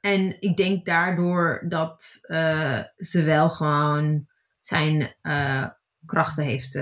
En 0.00 0.36
ik 0.40 0.56
denk 0.56 0.84
daardoor 0.84 1.64
dat 1.68 2.18
eh, 2.22 2.80
ze 2.96 3.22
wel 3.22 3.50
gewoon 3.50 4.26
zijn 4.60 5.14
eh, 5.22 5.64
krachten 6.06 6.44
heeft 6.44 6.78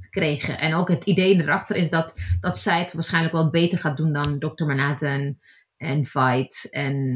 gekregen. 0.00 0.58
En 0.58 0.74
ook 0.74 0.88
het 0.88 1.04
idee 1.04 1.40
erachter 1.40 1.76
is 1.76 1.90
dat, 1.90 2.14
dat 2.40 2.58
zij 2.58 2.78
het 2.78 2.92
waarschijnlijk 2.92 3.34
wel 3.34 3.50
beter 3.50 3.78
gaat 3.78 3.96
doen 3.96 4.12
dan 4.12 4.38
Dr. 4.38 4.64
Manhattan 4.64 5.38
en 5.76 6.06
Fight 6.06 6.68
en 6.70 7.14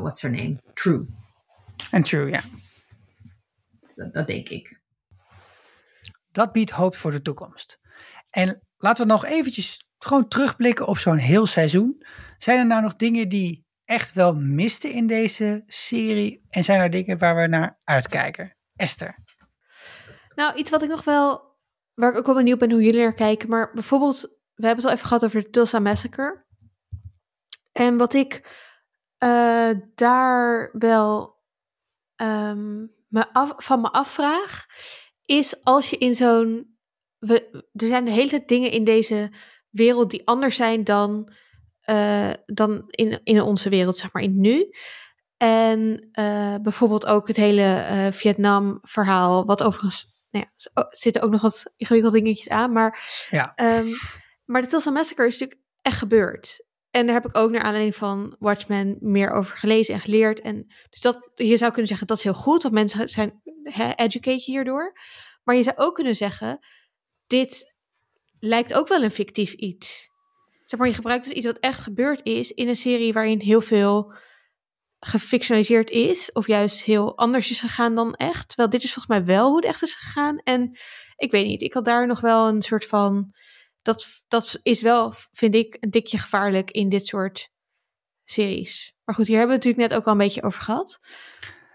what's 0.00 0.22
her 0.22 0.30
name? 0.30 0.58
True. 0.74 1.06
en 1.90 2.02
true, 2.02 2.30
ja. 2.30 2.42
Dat, 3.94 4.14
dat 4.14 4.26
denk 4.26 4.48
ik. 4.48 4.79
Dat 6.32 6.52
biedt 6.52 6.70
hoop 6.70 6.96
voor 6.96 7.10
de 7.10 7.22
toekomst. 7.22 7.78
En 8.30 8.62
laten 8.76 9.06
we 9.06 9.12
nog 9.12 9.24
eventjes 9.24 9.84
gewoon 9.98 10.28
terugblikken 10.28 10.86
op 10.86 10.98
zo'n 10.98 11.18
heel 11.18 11.46
seizoen. 11.46 12.02
Zijn 12.38 12.58
er 12.58 12.66
nou 12.66 12.82
nog 12.82 12.96
dingen 12.96 13.28
die 13.28 13.66
echt 13.84 14.12
wel 14.12 14.34
misten 14.34 14.92
in 14.92 15.06
deze 15.06 15.62
serie? 15.66 16.44
En 16.48 16.64
zijn 16.64 16.80
er 16.80 16.90
dingen 16.90 17.18
waar 17.18 17.36
we 17.36 17.46
naar 17.46 17.80
uitkijken? 17.84 18.56
Esther. 18.76 19.18
Nou, 20.34 20.54
iets 20.54 20.70
wat 20.70 20.82
ik 20.82 20.88
nog 20.88 21.04
wel, 21.04 21.56
waar 21.94 22.10
ik 22.10 22.18
ook 22.18 22.26
wel 22.26 22.34
benieuwd 22.34 22.58
ben 22.58 22.70
hoe 22.70 22.82
jullie 22.82 23.00
naar 23.00 23.14
kijken, 23.14 23.48
maar 23.48 23.70
bijvoorbeeld, 23.72 24.20
we 24.54 24.66
hebben 24.66 24.76
het 24.76 24.84
al 24.84 24.92
even 24.92 25.06
gehad 25.06 25.24
over 25.24 25.42
de 25.42 25.50
Tulsa 25.50 25.78
Massacre. 25.78 26.44
En 27.72 27.96
wat 27.96 28.14
ik 28.14 28.42
eh, 29.18 29.70
daar 29.94 30.70
wel 30.72 31.38
ehm, 32.16 32.78
me 33.08 33.52
van 33.56 33.80
me 33.80 33.90
afvraag, 33.90 34.66
is 35.30 35.64
als 35.64 35.90
je 35.90 35.98
in 35.98 36.14
zo'n. 36.14 36.78
We, 37.18 37.64
er 37.72 37.86
zijn 37.86 38.04
de 38.04 38.10
hele 38.10 38.28
tijd 38.28 38.48
dingen 38.48 38.70
in 38.70 38.84
deze 38.84 39.32
wereld 39.70 40.10
die 40.10 40.26
anders 40.26 40.56
zijn 40.56 40.84
dan, 40.84 41.32
eh, 41.80 42.30
dan 42.46 42.84
in, 42.86 43.20
in 43.24 43.40
onze 43.40 43.68
wereld, 43.68 43.96
zeg 43.96 44.12
maar, 44.12 44.22
in 44.22 44.40
nu. 44.40 44.70
En 45.36 46.08
eh, 46.12 46.54
bijvoorbeeld 46.62 47.06
ook 47.06 47.26
het 47.28 47.36
hele 47.36 47.62
eh, 47.62 48.12
Vietnam-verhaal, 48.12 49.44
wat 49.44 49.62
overigens, 49.62 50.06
nou 50.30 50.44
ja, 50.48 50.70
er 50.82 50.86
zitten 50.90 51.22
ook 51.22 51.30
nog 51.30 51.40
wat 51.42 51.72
ingewikkelde 51.76 52.20
dingetjes 52.20 52.48
aan, 52.48 52.72
maar, 52.72 53.26
Ja. 53.30 53.52
ehm, 53.54 53.86
maar 54.44 54.62
de 54.62 54.68
Tulsa 54.68 54.90
Massacre 54.90 55.26
is 55.26 55.38
natuurlijk 55.38 55.68
echt 55.82 55.98
gebeurd. 55.98 56.68
En 56.90 57.06
daar 57.06 57.14
heb 57.14 57.26
ik 57.26 57.36
ook 57.36 57.50
naar 57.50 57.62
aanleiding 57.62 57.96
van 57.96 58.36
Watchmen 58.38 58.96
meer 59.00 59.30
over 59.30 59.56
gelezen 59.56 59.94
en 59.94 60.00
geleerd. 60.00 60.40
En 60.40 60.66
dus 60.90 61.00
dat, 61.00 61.30
je 61.34 61.56
zou 61.56 61.70
kunnen 61.70 61.88
zeggen 61.88 62.06
dat 62.06 62.16
is 62.16 62.22
heel 62.22 62.34
goed, 62.34 62.62
want 62.62 62.74
mensen 62.74 63.08
zijn 63.08 63.40
hè, 63.62 63.92
educate 63.94 64.42
hierdoor. 64.44 64.92
Maar 65.44 65.56
je 65.56 65.62
zou 65.62 65.76
ook 65.76 65.94
kunnen 65.94 66.16
zeggen, 66.16 66.58
dit 67.26 67.74
lijkt 68.38 68.74
ook 68.74 68.88
wel 68.88 69.02
een 69.02 69.10
fictief 69.10 69.52
iets. 69.52 70.08
Zeg 70.64 70.78
maar, 70.78 70.88
je 70.88 70.94
gebruikt 70.94 71.24
dus 71.24 71.34
iets 71.34 71.46
wat 71.46 71.58
echt 71.58 71.80
gebeurd 71.80 72.20
is 72.22 72.50
in 72.50 72.68
een 72.68 72.76
serie 72.76 73.12
waarin 73.12 73.40
heel 73.40 73.60
veel 73.60 74.14
gefictionaliseerd 75.00 75.90
is, 75.90 76.32
of 76.32 76.46
juist 76.46 76.82
heel 76.82 77.16
anders 77.16 77.50
is 77.50 77.60
gegaan 77.60 77.94
dan 77.94 78.14
echt. 78.14 78.48
Terwijl 78.48 78.70
dit 78.70 78.82
is 78.82 78.92
volgens 78.92 79.18
mij 79.18 79.24
wel 79.24 79.46
hoe 79.48 79.56
het 79.56 79.64
echt 79.64 79.82
is 79.82 79.94
gegaan. 79.94 80.38
En 80.38 80.78
ik 81.16 81.30
weet 81.30 81.46
niet, 81.46 81.62
ik 81.62 81.74
had 81.74 81.84
daar 81.84 82.06
nog 82.06 82.20
wel 82.20 82.48
een 82.48 82.62
soort 82.62 82.86
van. 82.86 83.34
Dat, 83.90 84.22
dat 84.28 84.60
is 84.62 84.82
wel, 84.82 85.12
vind 85.32 85.54
ik, 85.54 85.76
een 85.80 85.90
dikje 85.90 86.18
gevaarlijk 86.18 86.70
in 86.70 86.88
dit 86.88 87.06
soort 87.06 87.50
series. 88.24 88.94
Maar 89.04 89.14
goed, 89.14 89.26
hier 89.26 89.38
hebben 89.38 89.56
we 89.56 89.62
het 89.62 89.64
natuurlijk 89.64 89.92
net 89.92 90.00
ook 90.00 90.06
al 90.06 90.12
een 90.12 90.26
beetje 90.26 90.42
over 90.42 90.60
gehad. 90.60 91.00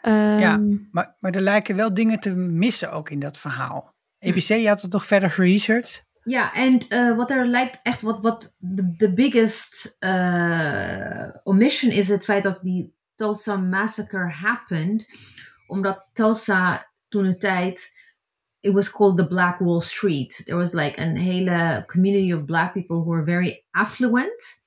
Ja. 0.02 0.54
Ehm, 0.54 0.78
Maar, 0.92 1.16
maar 1.20 1.32
er 1.32 1.42
lijken 1.42 1.76
wel 1.76 1.94
dingen 1.94 2.20
te 2.20 2.36
missen 2.36 2.92
ook 2.92 3.10
in 3.10 3.20
dat 3.20 3.38
verhaal. 3.38 3.94
ABC, 4.20 4.48
je 4.48 4.68
had 4.68 4.82
het 4.82 4.92
nog 4.92 5.06
verder 5.06 5.30
geresearched? 5.30 6.04
Ja, 6.24 6.54
en 6.54 6.88
eh, 6.88 7.16
wat 7.16 7.30
er 7.30 7.48
lijkt 7.48 7.80
echt, 7.82 8.02
wat, 8.02 8.22
wat 8.22 8.56
de, 8.58 9.14
biggest 9.14 9.96
eh, 10.00 11.28
omission 11.44 11.92
is 11.92 12.08
het 12.08 12.24
feit 12.24 12.44
dat 12.44 12.62
die 12.62 12.96
Tulsa 13.16 13.58
Massacre 13.58 14.30
happened, 14.30 15.06
omdat 15.68 16.06
Tulsa 16.14 16.92
toen 17.08 17.24
de 17.24 17.38
tijd, 17.38 17.90
it 18.66 18.74
was 18.74 18.92
called 18.92 19.18
the 19.18 19.28
Black 19.28 19.60
Wall 19.60 19.82
Street. 19.82 20.42
There 20.46 20.58
was 20.58 20.74
like 20.74 21.02
een 21.02 21.18
hele 21.18 21.84
community 21.86 22.34
of 22.34 22.46
black 22.46 22.74
people 22.74 22.98
who 22.98 23.10
were 23.10 23.24
very 23.24 23.66
affluent. 23.72 24.64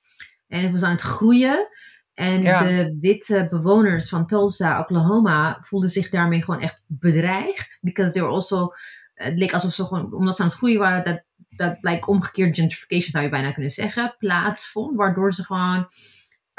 En 0.47 0.61
het 0.61 0.71
was 0.71 0.81
aan 0.81 0.91
het 0.91 1.01
groeien. 1.01 1.67
En 2.13 2.41
Ja. 2.41 2.63
de 2.63 2.95
witte 2.99 3.47
bewoners 3.49 4.09
van 4.09 4.25
Tulsa, 4.25 4.79
Oklahoma, 4.79 5.57
voelden 5.61 5.89
zich 5.89 6.09
daarmee 6.09 6.43
gewoon 6.43 6.61
echt 6.61 6.81
bedreigd. 6.87 7.77
Because 7.81 8.11
they 8.11 8.21
were 8.21 8.33
also, 8.33 8.73
het 9.13 9.37
leek 9.37 9.53
alsof 9.53 9.73
ze 9.73 9.85
gewoon, 9.85 10.13
omdat 10.13 10.35
ze 10.35 10.41
aan 10.41 10.47
het 10.47 10.57
groeien 10.57 10.79
waren, 10.79 11.03
dat 11.03 11.23
dat 11.49 11.77
like 11.81 12.05
omgekeerd 12.07 12.55
gentrification 12.55 13.11
zou 13.11 13.23
je 13.23 13.29
bijna 13.29 13.51
kunnen 13.51 13.71
zeggen, 13.71 14.15
plaatsvond. 14.17 14.95
Waardoor 14.95 15.33
ze 15.33 15.43
gewoon 15.43 15.87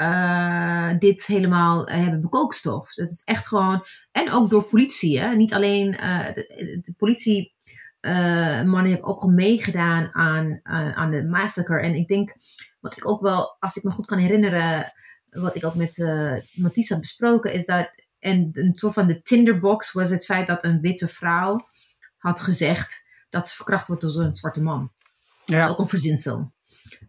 eh, 0.01 0.97
dit 0.99 1.25
helemaal 1.25 1.85
eh, 1.85 2.01
hebben 2.01 2.21
bekookstof. 2.21 2.93
Dat 2.93 3.09
is 3.09 3.21
echt 3.23 3.47
gewoon, 3.47 3.85
en 4.11 4.31
ook 4.31 4.49
door 4.49 4.63
politie, 4.63 5.19
hè? 5.19 5.35
niet 5.35 5.53
alleen 5.53 5.97
eh, 5.97 6.33
de, 6.33 6.79
de 6.81 6.93
politie. 6.97 7.53
mannen 8.65 8.89
hebben 8.89 9.09
ook 9.09 9.21
al 9.21 9.29
meegedaan 9.29 10.09
aan, 10.13 10.59
aan, 10.63 10.93
aan 10.93 11.11
de 11.11 11.23
massacre. 11.23 11.79
En 11.79 11.95
ik 11.95 12.07
denk, 12.07 12.33
wat 12.79 12.97
ik 12.97 13.07
ook 13.07 13.21
wel, 13.21 13.55
als 13.59 13.75
ik 13.75 13.83
me 13.83 13.91
goed 13.91 14.05
kan 14.05 14.17
herinneren, 14.17 14.93
wat 15.29 15.55
ik 15.55 15.65
ook 15.65 15.75
met 15.75 15.97
Mathies 16.53 16.89
had 16.89 16.99
besproken, 16.99 17.53
is 17.53 17.65
dat, 17.65 17.89
en 18.19 18.49
een 18.51 18.71
soort 18.75 18.93
van 18.93 19.07
de 19.07 19.21
tinderbox 19.21 19.91
was 19.91 20.09
het 20.09 20.25
feit 20.25 20.47
dat 20.47 20.63
een 20.63 20.81
witte 20.81 21.07
vrouw 21.07 21.59
had 22.17 22.39
gezegd 22.39 23.03
dat 23.29 23.47
ze 23.47 23.55
verkracht 23.55 23.87
wordt 23.87 24.01
door 24.01 24.23
een 24.23 24.33
zwarte 24.33 24.61
man. 24.61 24.91
Dat 25.45 25.59
is 25.59 25.65
Ja, 25.65 25.67
ook 25.67 25.79
een 25.79 25.87
verzinsel. 25.87 26.51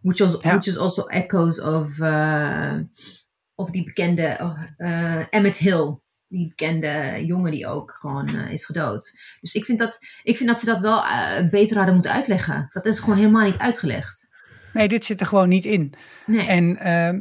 Which, 0.01 0.19
was, 0.19 0.37
which 0.37 0.67
is 0.67 0.77
also 0.77 1.05
echoes 1.05 1.61
of, 1.61 1.97
uh, 1.97 2.79
of 3.55 3.71
die 3.71 3.83
bekende 3.83 4.55
uh, 4.77 5.25
Emmett 5.29 5.57
Hill. 5.57 6.01
Die 6.27 6.47
bekende 6.47 7.25
jongen 7.25 7.51
die 7.51 7.67
ook 7.67 7.91
gewoon 7.91 8.35
uh, 8.35 8.51
is 8.51 8.65
gedood. 8.65 9.11
Dus 9.41 9.53
ik 9.53 9.65
vind, 9.65 9.79
dat, 9.79 9.97
ik 10.23 10.37
vind 10.37 10.49
dat 10.49 10.59
ze 10.59 10.65
dat 10.65 10.79
wel 10.79 11.03
beter 11.49 11.75
hadden 11.75 11.93
moeten 11.93 12.11
uitleggen. 12.11 12.69
Dat 12.73 12.85
is 12.85 12.99
gewoon 12.99 13.17
helemaal 13.17 13.45
niet 13.45 13.57
uitgelegd. 13.57 14.29
nee, 14.73 14.87
dit 14.87 15.05
zit 15.05 15.19
er 15.19 15.27
gewoon 15.27 15.49
niet 15.49 15.65
in. 15.65 15.93
Nee. 16.25 16.47
En 16.47 16.77
ehm, 16.77 17.19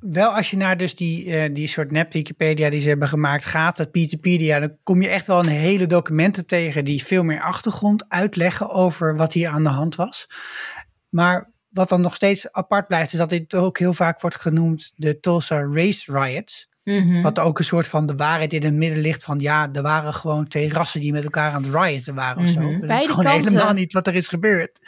wel 0.00 0.34
als 0.34 0.50
je 0.50 0.56
naar 0.56 0.76
dus 0.76 0.94
die, 0.94 1.34
eh, 1.34 1.54
die 1.54 1.66
soort 1.66 1.90
nep 1.90 2.12
Wikipedia 2.12 2.70
die 2.70 2.80
ze 2.80 2.88
hebben 2.88 3.08
gemaakt 3.08 3.44
gaat, 3.44 3.76
dat 3.76 3.88
Wikipedia, 3.92 4.58
dan 4.58 4.76
kom 4.82 5.02
je 5.02 5.08
echt 5.08 5.26
wel 5.26 5.38
een 5.38 5.46
hele 5.46 5.86
documenten 5.86 6.46
tegen 6.46 6.84
die 6.84 7.04
veel 7.04 7.22
meer 7.22 7.40
achtergrond 7.40 8.08
uitleggen 8.08 8.70
over 8.70 9.16
wat 9.16 9.32
hier 9.32 9.48
aan 9.48 9.62
de 9.62 9.68
hand 9.68 9.94
was. 9.94 10.26
Maar 11.08 11.49
wat 11.70 11.88
dan 11.88 12.00
nog 12.00 12.14
steeds 12.14 12.52
apart 12.52 12.86
blijft, 12.86 13.12
is 13.12 13.18
dat 13.18 13.30
dit 13.30 13.54
ook 13.54 13.78
heel 13.78 13.92
vaak 13.92 14.20
wordt 14.20 14.40
genoemd 14.40 14.92
de 14.96 15.20
Tulsa 15.20 15.58
Race 15.58 16.12
Riots. 16.12 16.68
Mhm. 16.84 17.22
Wat 17.22 17.38
ook 17.38 17.58
een 17.58 17.64
soort 17.64 17.88
van 17.88 18.06
de 18.06 18.16
waarheid 18.16 18.52
in 18.52 18.62
het 18.62 18.74
midden 18.74 19.00
ligt 19.00 19.24
van 19.24 19.38
ja, 19.38 19.68
er 19.72 19.82
waren 19.82 20.14
gewoon 20.14 20.48
twee 20.48 20.72
rassen 20.72 21.00
die 21.00 21.12
met 21.12 21.24
elkaar 21.24 21.52
aan 21.52 21.62
het 21.62 21.74
rioten 21.74 22.14
waren 22.14 22.42
of 22.42 22.48
zo. 22.48 22.60
Mhm. 22.60 22.80
Dat 22.80 23.00
is 23.00 23.06
gewoon 23.06 23.24
kanten. 23.24 23.52
helemaal 23.52 23.72
niet 23.72 23.92
wat 23.92 24.06
er 24.06 24.14
is 24.14 24.28
gebeurd. 24.28 24.80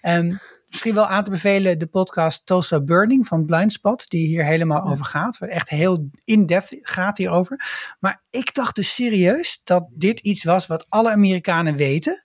Ehm, 0.00 0.34
misschien 0.68 0.94
wel 0.94 1.06
aan 1.06 1.24
te 1.24 1.30
bevelen 1.30 1.78
de 1.78 1.86
podcast 1.86 2.46
Tulsa 2.46 2.80
Burning 2.80 3.26
van 3.26 3.44
Blindspot, 3.44 4.08
die 4.08 4.26
hier 4.26 4.44
helemaal 4.44 4.90
over 4.90 5.04
gaat. 5.04 5.38
Echt 5.40 5.68
heel 5.68 6.10
in-depth 6.24 6.76
gaat 6.80 7.18
hierover. 7.18 7.60
Maar 8.00 8.22
ik 8.30 8.54
dacht 8.54 8.76
dus 8.76 8.94
serieus 8.94 9.60
dat 9.64 9.86
dit 9.94 10.20
iets 10.20 10.44
was 10.44 10.66
wat 10.66 10.86
alle 10.88 11.10
Amerikanen 11.10 11.76
weten. 11.76 12.24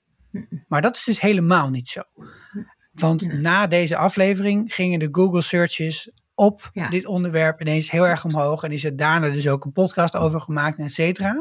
Maar 0.68 0.82
dat 0.82 0.96
is 0.96 1.04
dus 1.04 1.22
helemaal 1.22 1.70
niet 1.70 1.88
zo. 1.88 2.02
Want 2.96 3.42
na 3.42 3.68
deze 3.68 3.98
aflevering 3.98 4.74
gingen 4.74 5.00
de 5.00 5.08
Google 5.12 5.42
searches 5.42 6.12
op 6.34 6.70
Ja. 6.74 6.90
dit 6.90 7.06
onderwerp 7.06 7.62
ineens 7.62 7.92
heel 7.92 8.08
erg 8.08 8.26
omhoog. 8.26 8.64
En 8.64 8.72
is 8.72 8.84
er 8.86 8.96
daarna 8.96 9.30
dus 9.30 9.48
ook 9.48 9.66
een 9.66 9.72
podcast 9.72 10.16
over 10.16 10.40
gemaakt, 10.42 10.78
et 10.78 10.94
cetera. 10.94 11.36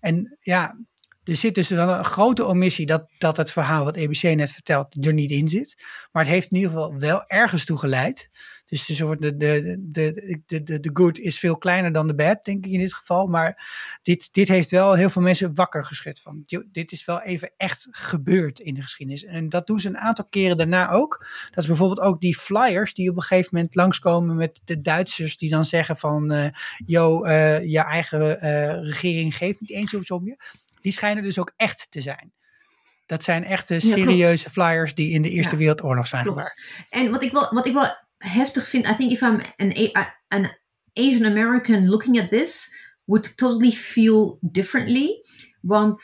En 0.00 0.36
ja, 0.40 0.78
er 1.24 1.36
zit 1.36 1.54
dus 1.54 1.68
wel 1.68 1.88
een 1.88 2.04
grote 2.04 2.44
omissie 2.44 2.86
dat, 2.86 3.06
dat 3.18 3.36
het 3.36 3.52
verhaal 3.52 3.84
wat 3.84 3.98
ABC 3.98 4.22
net 4.22 4.52
vertelt 4.52 5.06
er 5.06 5.12
niet 5.12 5.30
in 5.30 5.48
zit. 5.48 5.82
Maar 6.12 6.22
het 6.22 6.32
heeft 6.32 6.50
in 6.50 6.56
ieder 6.56 6.72
geval 6.72 6.98
wel 6.98 7.24
ergens 7.26 7.64
toe 7.64 7.78
geleid. 7.78 8.28
Dus 8.74 8.86
de, 8.86 8.94
soort 8.94 9.20
de, 9.22 9.36
de, 9.36 9.78
de, 9.80 10.42
de, 10.46 10.62
de, 10.62 10.80
de 10.80 10.90
good 10.92 11.18
is 11.18 11.38
veel 11.38 11.58
kleiner 11.58 11.92
dan 11.92 12.06
de 12.06 12.14
bad, 12.14 12.44
denk 12.44 12.64
ik 12.66 12.72
in 12.72 12.78
dit 12.78 12.94
geval. 12.94 13.26
Maar 13.26 13.68
dit, 14.02 14.28
dit 14.32 14.48
heeft 14.48 14.70
wel 14.70 14.94
heel 14.94 15.10
veel 15.10 15.22
mensen 15.22 15.54
wakker 15.54 15.84
geschud 15.84 16.20
van. 16.20 16.42
"Yo, 16.46 16.62
Dit 16.72 16.92
is 16.92 17.04
wel 17.04 17.22
even 17.22 17.52
echt 17.56 17.88
gebeurd 17.90 18.58
in 18.58 18.74
de 18.74 18.82
geschiedenis. 18.82 19.24
En 19.24 19.48
dat 19.48 19.66
doen 19.66 19.80
ze 19.80 19.88
een 19.88 19.98
aantal 19.98 20.24
keren 20.30 20.56
daarna 20.56 20.90
ook. 20.90 21.26
Dat 21.50 21.58
is 21.62 21.66
bijvoorbeeld 21.66 22.00
ook 22.00 22.20
die 22.20 22.36
flyers 22.38 22.94
die 22.94 23.10
op 23.10 23.16
een 23.16 23.22
gegeven 23.22 23.50
moment 23.52 23.74
langskomen 23.74 24.36
met 24.36 24.60
de 24.64 24.80
Duitsers 24.80 25.36
die 25.36 25.50
dan 25.50 25.64
zeggen 25.64 25.96
van, 25.96 26.32
eh 26.32 26.48
yo, 26.86 27.24
eh, 27.24 27.64
je 27.64 27.80
eigen 27.80 28.40
eh, 28.40 28.82
regering 28.82 29.36
geeft 29.36 29.60
niet 29.60 29.72
eens 29.72 29.94
iets 29.94 30.10
om 30.10 30.26
je. 30.26 30.36
Die 30.80 30.92
schijnen 30.92 31.22
dus 31.22 31.38
ook 31.38 31.52
echt 31.56 31.86
te 31.90 32.00
zijn. 32.00 32.32
Dat 33.06 33.24
zijn 33.24 33.44
echte 33.44 33.80
serieuze 33.80 34.50
flyers 34.50 34.94
die 34.94 35.10
in 35.10 35.22
de 35.22 35.30
Eerste 35.30 35.52
Ja, 35.52 35.58
Wereldoorlog 35.58 36.06
zijn 36.06 36.22
klopt. 36.24 36.38
gemaakt. 36.38 36.86
En 36.90 37.10
wat 37.10 37.22
ik 37.22 37.32
wel, 37.32 37.48
wat 37.54 37.66
ik 37.66 37.72
wel 37.72 38.02
heftig 38.24 38.68
vind, 38.68 38.86
I 38.86 38.94
think 38.94 39.12
if 39.12 39.22
I'm 39.22 39.40
an, 39.56 39.72
an 40.28 40.50
Asian 40.92 41.24
American 41.24 41.88
looking 41.88 42.18
at 42.18 42.28
this, 42.28 42.68
would 43.04 43.36
totally 43.36 43.72
feel 43.72 44.38
differently. 44.40 45.24
Want 45.60 46.02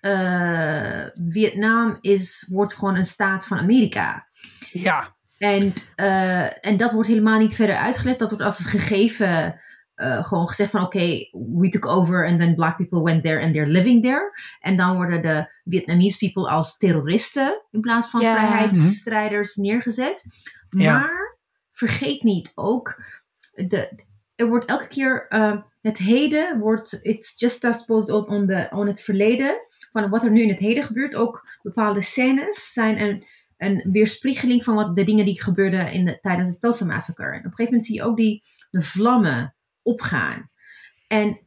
eh, 0.00 1.06
Vietnam 1.28 1.98
is, 2.00 2.46
wordt 2.50 2.74
gewoon 2.74 2.94
een 2.94 3.06
staat 3.06 3.46
van 3.46 3.58
Amerika. 3.58 4.26
Ja, 4.70 5.16
En, 5.42 5.72
eh, 5.94 6.66
en 6.66 6.76
dat 6.76 6.92
wordt 6.92 7.08
helemaal 7.08 7.38
niet 7.38 7.54
verder 7.54 7.76
uitgelegd. 7.76 8.18
Dat 8.18 8.30
wordt 8.30 8.44
als 8.44 8.58
een 8.58 8.64
gegeven 8.64 9.60
eh, 9.94 10.24
gewoon 10.24 10.48
gezegd 10.48 10.70
van 10.70 10.82
oké, 10.82 11.28
we 11.32 11.68
took 11.68 11.86
over 11.86 12.26
and 12.26 12.40
then 12.40 12.54
black 12.54 12.76
people 12.76 13.02
went 13.02 13.24
there 13.24 13.42
and 13.42 13.52
they're 13.52 13.70
living 13.70 14.02
there. 14.02 14.32
En 14.60 14.76
dan 14.76 14.96
worden 14.96 15.22
de 15.22 15.52
Vietnamese 15.64 16.18
people 16.18 16.50
als 16.50 16.76
terroristen 16.76 17.62
in 17.70 17.80
plaats 17.80 18.10
van 18.10 18.20
vrijheidsstrijders 18.20 19.54
neergezet. 19.54 20.24
Ja. 20.68 20.98
Maar 20.98 21.31
vergeet 21.72 22.22
niet 22.22 22.52
ook, 22.54 23.02
de, 23.54 24.04
er 24.34 24.46
wordt 24.48 24.64
elke 24.64 24.86
keer, 24.86 25.26
eh, 25.28 25.56
het 25.80 25.98
heden 25.98 26.58
wordt, 26.58 26.98
it's 27.02 27.40
just 27.40 27.64
as 27.64 27.80
opposed 27.80 28.10
on, 28.10 28.28
on, 28.28 28.46
the, 28.46 28.68
on 28.70 28.86
het 28.86 29.00
verleden, 29.00 29.58
van 29.92 30.10
wat 30.10 30.24
er 30.24 30.30
nu 30.30 30.40
in 30.42 30.48
het 30.48 30.58
heden 30.58 30.84
gebeurt. 30.84 31.16
Ook 31.16 31.58
bepaalde 31.62 32.02
scènes 32.02 32.72
zijn 32.72 33.00
een, 33.00 33.24
een 33.56 33.88
weerspiegeling 33.92 34.64
van 34.64 34.74
wat 34.74 34.96
de 34.96 35.04
dingen 35.04 35.24
die 35.24 35.42
gebeurden 35.42 35.92
in 35.92 36.04
de, 36.04 36.18
tijdens 36.20 36.48
het 36.48 36.60
Tulsa 36.60 36.84
Massacre. 36.84 37.24
En 37.32 37.38
op 37.38 37.44
een 37.44 37.50
gegeven 37.50 37.64
moment 37.64 37.84
zie 37.84 37.94
je 37.94 38.02
ook 38.02 38.16
die 38.16 38.42
de 38.70 38.82
vlammen 38.82 39.54
opgaan. 39.82 40.50
En, 41.08 41.40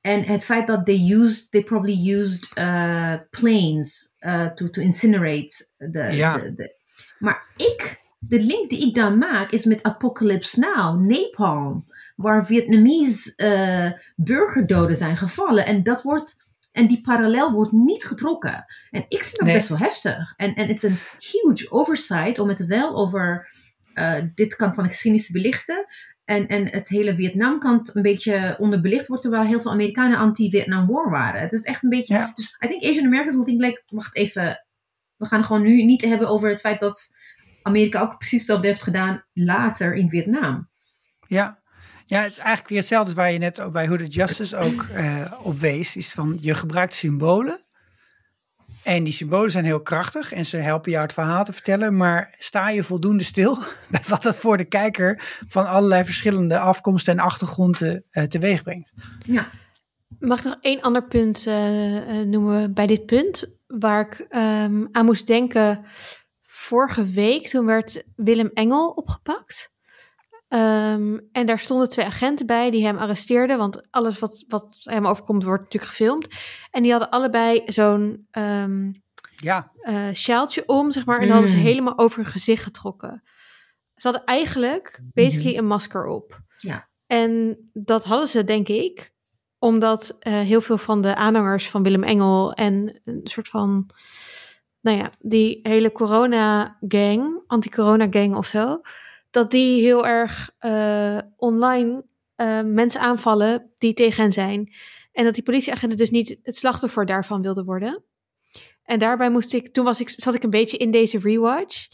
en 0.00 0.24
het 0.24 0.44
feit 0.44 0.66
dat 0.66 0.86
they 0.86 1.10
used, 1.12 1.50
they 1.50 1.62
probably 1.62 2.10
used 2.12 2.50
uh, 2.58 3.14
planes 3.30 4.12
uh, 4.20 4.46
to, 4.46 4.70
to 4.70 4.82
incinerate 4.82 5.68
the, 5.90 6.02
Ja. 6.12 6.38
the- 6.38 6.54
the- 6.56 6.82
maar 7.18 7.46
ik, 7.56 8.02
de 8.28 8.40
link 8.40 8.70
die 8.70 8.86
ik 8.88 8.94
dan 8.94 9.18
maak 9.18 9.50
is 9.50 9.64
met 9.64 9.82
Apocalypse 9.82 10.60
Now, 10.60 11.00
Napalm, 11.10 11.84
waar 12.16 12.46
Vietnamese 12.46 13.32
eh, 13.36 13.90
burgerdoden 14.16 14.96
zijn 14.96 15.16
gevallen. 15.16 15.66
En 15.66 15.82
dat 15.82 16.02
wordt, 16.02 16.36
en 16.72 16.86
die 16.86 17.00
parallel 17.00 17.52
wordt 17.52 17.72
niet 17.72 18.04
getrokken. 18.04 18.64
En 18.90 19.04
ik 19.08 19.22
vind 19.22 19.36
dat 19.36 19.46
Nee. 19.46 19.56
best 19.56 19.68
wel 19.68 19.78
heftig. 19.78 20.34
En 20.36 20.54
en 20.54 20.68
het 20.68 20.82
is 20.82 20.90
een 20.90 20.98
huge 21.18 21.66
oversight 21.70 22.38
om 22.38 22.48
het 22.48 22.66
wel 22.66 22.96
over 22.96 23.52
eh, 23.94 24.22
dit 24.34 24.56
kant 24.56 24.74
van 24.74 24.84
de 24.84 24.90
geschiedenis 24.90 25.26
te 25.26 25.32
belichten. 25.32 25.84
En, 26.24 26.46
en 26.46 26.68
het 26.68 26.88
hele 26.88 27.14
Vietnamkant 27.14 27.96
een 27.96 28.02
beetje 28.02 28.56
onderbelicht 28.58 29.06
wordt, 29.06 29.22
terwijl 29.22 29.44
heel 29.44 29.60
veel 29.60 29.70
Amerikanen 29.70 30.18
anti-Vietnam 30.18 30.86
War 30.86 31.10
waren. 31.10 31.40
Het 31.40 31.52
is 31.52 31.62
echt 31.62 31.82
een 31.82 31.90
beetje. 31.90 32.14
Ja. 32.14 32.32
Dus 32.34 32.56
I 32.64 32.68
think 32.68 32.84
Asian 32.84 33.04
Americans 33.04 33.34
will 33.34 33.44
think 33.44 33.60
like, 33.60 33.82
wacht 33.86 34.16
even, 34.16 34.64
we 35.16 35.26
gaan 35.26 35.44
gewoon 35.44 35.62
nu 35.62 35.82
niet 35.82 36.04
hebben 36.04 36.28
over 36.28 36.48
het 36.48 36.60
feit 36.60 36.80
dat 36.80 37.14
Amerika 37.64 38.00
ook 38.00 38.18
precies 38.18 38.38
hetzelfde 38.38 38.66
heeft 38.66 38.82
gedaan 38.82 39.24
later 39.32 39.94
in 39.94 40.10
Vietnam. 40.10 40.68
Ja. 41.26 41.62
ja, 42.04 42.20
het 42.22 42.30
is 42.30 42.38
eigenlijk 42.38 42.68
weer 42.68 42.78
hetzelfde 42.78 43.14
waar 43.14 43.32
je 43.32 43.38
net 43.38 43.60
ook 43.60 43.72
bij 43.72 43.86
Hooded 43.86 44.14
Justice 44.14 44.56
ook 44.56 44.82
eh, 44.82 45.32
op 45.42 45.58
wees. 45.58 45.96
Is 45.96 46.12
van, 46.12 46.38
je 46.40 46.54
gebruikt 46.54 46.94
symbolen. 46.94 47.58
En 48.82 49.04
die 49.04 49.12
symbolen 49.12 49.50
zijn 49.50 49.64
heel 49.64 49.82
krachtig 49.82 50.32
en 50.32 50.46
ze 50.46 50.56
helpen 50.56 50.90
jou 50.90 51.02
het 51.02 51.12
verhaal 51.12 51.44
te 51.44 51.52
vertellen. 51.52 51.96
Maar 51.96 52.34
sta 52.38 52.70
je 52.70 52.84
voldoende 52.84 53.24
stil 53.24 53.58
bij 53.90 54.02
wat 54.06 54.22
dat 54.22 54.36
voor 54.36 54.56
de 54.56 54.64
kijker 54.64 55.42
van 55.48 55.66
allerlei 55.66 56.04
verschillende 56.04 56.58
afkomsten 56.58 57.12
en 57.12 57.24
achtergronden 57.24 58.04
eh, 58.10 58.24
teweeg 58.24 58.62
brengt? 58.62 58.92
Ja, 59.26 59.50
Mag 60.18 60.38
ik 60.38 60.44
nog 60.44 60.56
één 60.60 60.80
ander 60.80 61.06
punt 61.06 61.46
eh, 61.46 62.20
noemen 62.20 62.74
bij 62.74 62.86
dit 62.86 63.06
punt? 63.06 63.56
Waar 63.66 64.00
ik 64.00 64.26
ehm, 64.28 64.86
aan 64.92 65.04
moest 65.04 65.26
denken. 65.26 65.84
Vorige 66.64 67.04
week, 67.06 67.48
toen 67.48 67.66
werd 67.66 68.02
Willem 68.16 68.50
Engel 68.54 68.88
opgepakt. 68.90 69.72
Ehm, 70.48 71.18
en 71.32 71.46
daar 71.46 71.58
stonden 71.58 71.88
twee 71.88 72.06
agenten 72.06 72.46
bij 72.46 72.70
die 72.70 72.84
hem 72.86 72.96
arresteerden. 72.96 73.58
Want 73.58 73.90
alles 73.90 74.18
wat, 74.18 74.44
wat 74.48 74.76
hem 74.80 75.06
overkomt 75.06 75.44
wordt 75.44 75.62
natuurlijk 75.62 75.92
gefilmd. 75.92 76.28
En 76.70 76.82
die 76.82 76.90
hadden 76.90 77.10
allebei 77.10 77.62
zo'n 77.66 78.26
ehm, 78.30 78.92
Ja, 79.36 79.70
eh, 79.80 79.96
sjaaltje 80.12 80.62
om, 80.66 80.90
zeg 80.90 81.04
maar. 81.06 81.18
En 81.20 81.28
hadden 81.30 81.48
ze 81.50 81.56
Mm. 81.56 81.62
helemaal 81.62 81.98
over 81.98 82.22
hun 82.22 82.30
gezicht 82.30 82.62
getrokken. 82.62 83.22
Ze 83.94 84.08
hadden 84.08 84.24
eigenlijk 84.24 85.00
basically 85.14 85.56
een 85.58 85.66
masker 85.66 86.06
op. 86.06 86.40
Ja. 86.56 86.88
En 87.06 87.58
dat 87.72 88.04
hadden 88.04 88.28
ze, 88.28 88.44
denk 88.44 88.68
ik, 88.68 89.12
omdat 89.58 90.16
eh, 90.18 90.32
heel 90.32 90.60
veel 90.60 90.78
van 90.78 91.02
de 91.02 91.14
aanhangers 91.14 91.70
van 91.70 91.82
Willem 91.82 92.02
Engel 92.02 92.52
en 92.52 93.00
een 93.04 93.20
soort 93.24 93.48
van, 93.48 93.90
nou 94.84 94.98
ja, 94.98 95.10
die 95.18 95.60
hele 95.62 95.92
corona-gang, 95.92 97.42
anti-corona-gang 97.46 98.36
of 98.36 98.46
zo, 98.46 98.80
dat 99.30 99.50
die 99.50 99.82
heel 99.82 100.06
erg 100.06 100.50
eh, 100.58 101.18
online 101.36 102.04
eh, 102.34 102.62
mensen 102.62 103.00
aanvallen 103.00 103.70
die 103.74 103.94
tegen 103.94 104.22
hen 104.22 104.32
zijn. 104.32 104.72
En 105.12 105.24
dat 105.24 105.34
die 105.34 105.42
politieagenten 105.42 105.98
dus 105.98 106.10
niet 106.10 106.38
het 106.42 106.56
slachtoffer 106.56 107.06
daarvan 107.06 107.42
wilden 107.42 107.64
worden. 107.64 108.04
En 108.82 108.98
daarbij 108.98 109.30
moest 109.30 109.52
ik, 109.52 109.68
toen 109.68 109.84
was 109.84 110.00
ik, 110.00 110.08
zat 110.08 110.34
ik 110.34 110.42
een 110.42 110.50
beetje 110.50 110.76
in 110.76 110.90
deze 110.90 111.18
rewatch. 111.18 111.88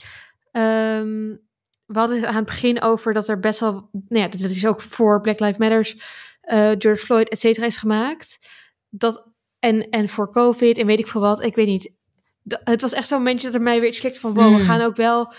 Ehm, 0.52 1.36
we 1.86 1.98
hadden 1.98 2.16
het 2.16 2.26
aan 2.26 2.34
het 2.34 2.44
begin 2.44 2.82
over 2.82 3.12
dat 3.12 3.28
er 3.28 3.40
best 3.40 3.60
wel, 3.60 3.88
nou 3.92 4.22
ja, 4.22 4.28
dat 4.28 4.40
is 4.40 4.66
ook 4.66 4.80
voor 4.80 5.20
Black 5.20 5.40
Lives 5.40 5.58
Matters, 5.58 5.96
eh, 6.40 6.70
George 6.78 7.04
Floyd, 7.04 7.28
et 7.28 7.40
cetera, 7.40 7.66
is 7.66 7.76
gemaakt. 7.76 8.38
Dat, 8.88 9.26
en, 9.58 9.90
en 9.90 10.08
voor 10.08 10.32
COVID 10.32 10.78
en 10.78 10.86
weet 10.86 10.98
ik 10.98 11.08
veel 11.08 11.20
wat, 11.20 11.44
ik 11.44 11.54
weet 11.54 11.66
niet. 11.66 11.98
Het 12.64 12.80
was 12.80 12.92
echt 12.92 13.08
zo'n 13.08 13.18
momentje 13.18 13.46
dat 13.46 13.54
er 13.56 13.62
mij 13.62 13.80
weer 13.80 13.88
iets 13.88 13.98
klikt 13.98 14.18
van, 14.18 14.34
wow, 14.34 14.44
we 14.44 14.50
Mm. 14.62 14.66
gaan 14.68 14.80
ook 14.80 14.96
wel 14.96 15.32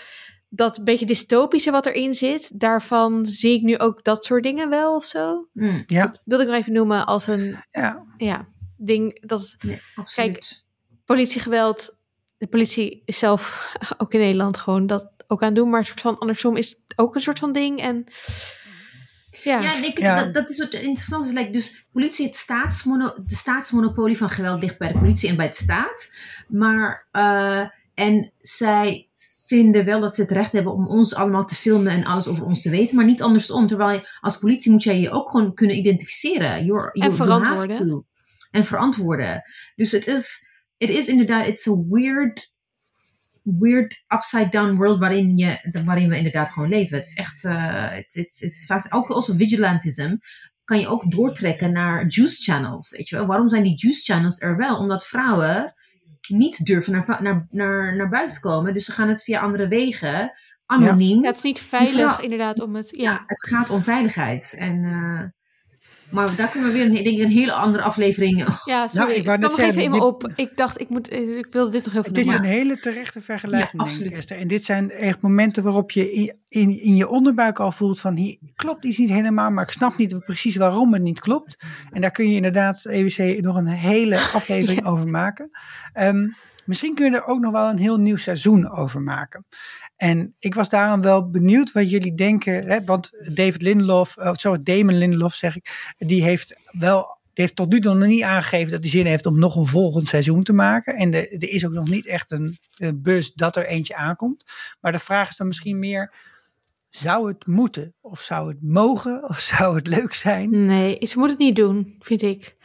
dat 0.48 0.84
beetje 0.84 1.06
dystopische 1.06 1.70
wat 1.70 1.86
erin 1.86 2.14
zit, 2.14 2.60
daarvan 2.60 3.26
zie 3.26 3.54
ik 3.54 3.62
nu 3.62 3.78
ook 3.78 4.04
dat 4.04 4.24
soort 4.24 4.42
dingen 4.42 4.68
wel 4.68 4.94
of 4.96 5.04
zo. 5.04 5.48
Mm, 5.52 5.82
ja, 5.86 6.06
Dat 6.06 6.22
wilde 6.24 6.42
ik 6.44 6.48
nog 6.50 6.58
even 6.58 6.72
noemen 6.72 7.06
als 7.06 7.26
een, 7.26 7.64
ja. 7.70 8.04
ja, 8.16 8.48
ding 8.76 9.20
dat 9.26 9.56
absoluut. 9.94 10.64
politiegeweld. 11.04 11.98
De 12.38 12.46
politie 12.46 13.02
is 13.04 13.18
zelf 13.18 13.72
ook 13.98 14.12
in 14.12 14.20
Nederland 14.20 14.56
gewoon 14.56 14.86
dat 14.86 15.10
ook 15.26 15.40
aan 15.40 15.46
het 15.48 15.56
doen, 15.56 15.70
maar 15.70 15.78
een 15.80 15.86
soort 15.86 16.00
van 16.00 16.18
andersom 16.18 16.56
is 16.56 16.68
het 16.68 16.92
ook 16.96 17.14
een 17.14 17.22
soort 17.22 17.38
van 17.38 17.52
ding. 17.52 17.80
En 17.80 18.04
ja, 19.42 19.60
Ja, 19.60 19.74
en 19.74 19.84
ik, 19.84 19.98
Ja. 19.98 20.24
Dat, 20.24 20.34
dat 20.34 20.50
is 20.50 20.58
wat 20.58 20.72
interessant 20.74 21.24
is. 21.24 21.32
Like, 21.32 21.50
dus 21.50 21.86
politie, 21.92 22.26
het 22.26 22.36
staatsmono, 22.36 23.14
de 23.26 23.36
staatsmonopolie 23.36 24.16
van 24.16 24.30
geweld 24.30 24.60
ligt 24.62 24.78
bij 24.78 24.92
de 24.92 24.98
politie 24.98 25.28
en 25.28 25.36
bij 25.36 25.48
de 25.48 25.54
staat. 25.54 26.10
Maar, 26.48 27.06
eh, 27.10 27.66
en 27.94 28.32
zij 28.40 29.08
vinden 29.46 29.84
wel 29.84 30.00
dat 30.00 30.14
ze 30.14 30.20
het 30.22 30.30
recht 30.30 30.52
hebben 30.52 30.72
om 30.72 30.86
ons 30.86 31.14
allemaal 31.14 31.44
te 31.44 31.54
filmen 31.54 31.92
en 31.92 32.04
alles 32.04 32.26
over 32.26 32.44
ons 32.44 32.62
te 32.62 32.70
weten, 32.70 32.96
maar 32.96 33.04
niet 33.04 33.22
andersom. 33.22 33.66
Terwijl 33.66 33.90
je, 33.98 34.08
als 34.20 34.38
politie 34.38 34.70
moet 34.70 34.82
jij 34.82 35.00
je 35.00 35.10
ook 35.10 35.30
gewoon 35.30 35.54
kunnen 35.54 35.76
identificeren. 35.76 36.64
You're, 36.64 36.90
you, 36.92 37.06
you 37.06 37.12
verantwoorden. 37.12 37.76
have 37.76 37.88
to. 37.88 38.04
En 38.50 38.64
verantwoorden. 38.64 39.42
Dus 39.76 39.92
het 39.92 40.06
is, 40.06 40.50
het 40.76 40.90
is 40.90 41.06
inderdaad, 41.06 41.46
it's 41.46 41.68
a 41.68 41.76
weird 41.88 42.51
weird 43.42 44.04
upside 44.08 44.48
down 44.48 44.74
world 44.76 44.98
waarin, 44.98 45.36
je, 45.36 45.80
waarin 45.84 46.08
we 46.08 46.16
inderdaad 46.16 46.50
gewoon 46.50 46.68
leven. 46.68 46.96
Het 46.98 47.06
is 47.06 47.14
echt, 47.14 47.44
eh, 47.44 47.90
het 47.90 48.14
het- 48.14 48.36
het 48.40 48.50
is 48.52 48.66
vast, 48.66 48.92
ook 48.92 49.08
als 49.10 49.32
vigilantism 49.36 50.16
kan 50.64 50.78
je 50.80 50.88
ook 50.88 51.10
doortrekken 51.10 51.72
naar 51.72 52.06
juice 52.06 52.42
channels. 52.42 52.90
Weet 52.90 53.08
je 53.08 53.16
wel? 53.16 53.26
Waarom 53.26 53.48
zijn 53.48 53.62
die 53.62 53.76
juice 53.76 54.12
channels 54.12 54.40
er 54.40 54.56
wel? 54.56 54.76
Omdat 54.76 55.06
vrouwen 55.06 55.74
niet 56.28 56.64
durven 56.66 56.92
naar, 56.92 57.18
naar, 57.22 57.46
naar, 57.50 57.96
naar 57.96 58.08
buiten 58.08 58.34
te 58.34 58.40
komen. 58.40 58.74
Dus 58.74 58.84
ze 58.84 58.92
gaan 58.92 59.08
het 59.08 59.22
via 59.22 59.40
andere 59.40 59.68
wegen, 59.68 60.32
anoniem. 60.66 61.20
Ja, 61.22 61.26
het 61.28 61.36
is 61.36 61.42
niet 61.42 61.60
veilig 61.60 62.20
inderdaad 62.20 62.60
om 62.60 62.74
het, 62.74 62.88
ja. 62.96 63.02
Ja, 63.10 63.22
het 63.26 63.48
gaat 63.48 63.70
om 63.70 63.82
veiligheid. 63.82 64.54
En, 64.58 64.84
eh, 64.84 65.22
maar 66.12 66.36
daar 66.36 66.48
kunnen 66.48 66.68
we 66.68 66.74
weer 66.74 66.86
een, 66.86 66.94
denk 66.94 67.06
ik, 67.06 67.18
een 67.18 67.30
hele 67.30 67.52
andere 67.52 67.82
aflevering. 67.82 68.46
Ja, 68.64 68.88
sorry. 68.88 69.06
Nou, 69.06 69.18
ik 69.18 69.24
wou 69.24 69.38
net 69.38 69.50
nog 69.50 69.58
even 69.58 69.72
zeggen, 69.72 69.82
in 69.82 69.90
me 69.90 70.04
op. 70.04 70.32
Ik 70.36 70.56
dacht, 70.56 70.80
ik, 70.80 70.88
moet, 70.88 71.08
eh, 71.08 71.36
ik 71.36 71.46
wilde 71.50 71.70
dit 71.70 71.84
nog 71.84 71.92
heel 71.92 72.02
veel 72.02 72.12
Het 72.12 72.26
is 72.26 72.32
een 72.32 72.44
hele 72.44 72.76
terechte 72.76 73.20
vergelijking, 73.20 73.70
Ja, 73.72 73.78
denk 73.78 73.88
ik, 73.88 73.92
absoluut. 73.94 74.18
Esther. 74.18 74.36
En 74.36 74.48
dit 74.48 74.64
zijn 74.64 74.90
echt 74.90 75.22
momenten 75.22 75.62
waarop 75.62 75.90
je 75.90 76.12
in, 76.12 76.36
in, 76.48 76.82
in 76.82 76.96
je 76.96 77.08
onderbuik 77.08 77.60
al 77.60 77.72
voelt 77.72 78.00
van 78.00 78.16
hier 78.16 78.38
klopt 78.54 78.84
iets 78.84 78.98
niet 78.98 79.10
helemaal, 79.10 79.50
maar 79.50 79.64
ik 79.64 79.72
snap 79.72 79.96
niet 79.96 80.18
precies 80.18 80.56
waarom 80.56 80.92
het 80.92 81.02
niet 81.02 81.20
klopt. 81.20 81.56
En 81.90 82.00
daar 82.00 82.10
kun 82.10 82.28
je 82.28 82.36
inderdaad 82.36 82.84
EWC 82.84 83.42
nog 83.42 83.56
een 83.56 83.66
hele 83.66 84.20
aflevering 84.38 84.84
over 84.84 85.08
maken. 85.08 85.50
Ehm, 85.92 86.26
Misschien 86.64 86.94
kun 86.94 87.10
je 87.10 87.16
er 87.16 87.24
ook 87.24 87.40
nog 87.40 87.52
wel 87.52 87.68
een 87.68 87.78
heel 87.78 87.96
nieuw 87.96 88.16
seizoen 88.16 88.70
over 88.70 89.00
maken. 89.00 89.46
En 90.02 90.34
ik 90.38 90.54
was 90.54 90.68
daarom 90.68 91.02
wel 91.02 91.30
benieuwd 91.30 91.72
wat 91.72 91.90
jullie 91.90 92.14
denken. 92.14 92.66
Hè, 92.66 92.84
want 92.84 93.10
David 93.34 93.62
Lindelof, 93.62 94.16
of 94.16 94.40
sorry, 94.40 94.62
Damon 94.62 94.98
Lindelof 94.98 95.34
zeg 95.34 95.56
ik, 95.56 95.94
die 95.98 96.22
heeft 96.22 96.58
wel. 96.78 97.20
Die 97.32 97.44
heeft 97.44 97.56
tot 97.56 97.72
nu 97.72 97.80
toe 97.80 97.94
nog 97.94 98.08
niet 98.08 98.22
aangegeven 98.22 98.70
dat 98.72 98.80
hij 98.80 98.90
zin 98.90 99.06
heeft 99.06 99.26
om 99.26 99.38
nog 99.38 99.56
een 99.56 99.66
volgend 99.66 100.08
seizoen 100.08 100.42
te 100.42 100.52
maken. 100.52 100.94
En 100.94 101.10
de- 101.10 101.28
er 101.28 101.48
is 101.48 101.66
ook 101.66 101.72
nog 101.72 101.88
niet 101.88 102.06
echt 102.06 102.30
een, 102.30 102.56
een 102.76 103.02
bus 103.02 103.32
dat 103.32 103.56
er 103.56 103.66
eentje 103.66 103.94
aankomt. 103.94 104.44
Maar 104.80 104.92
de 104.92 104.98
vraag 104.98 105.30
is 105.30 105.36
dan 105.36 105.46
misschien 105.46 105.78
meer: 105.78 106.14
zou 106.88 107.28
het 107.28 107.46
moeten? 107.46 107.94
Of 108.00 108.20
zou 108.20 108.48
het 108.48 108.62
mogen? 108.62 109.28
Of 109.28 109.38
zou 109.56 109.76
het 109.76 109.86
leuk 109.86 110.14
zijn? 110.14 110.50
Nee, 110.66 110.98
ze 111.06 111.18
moet 111.18 111.30
het 111.30 111.38
niet 111.38 111.56
doen, 111.56 111.96
vind 111.98 112.22
ik. 112.22 112.56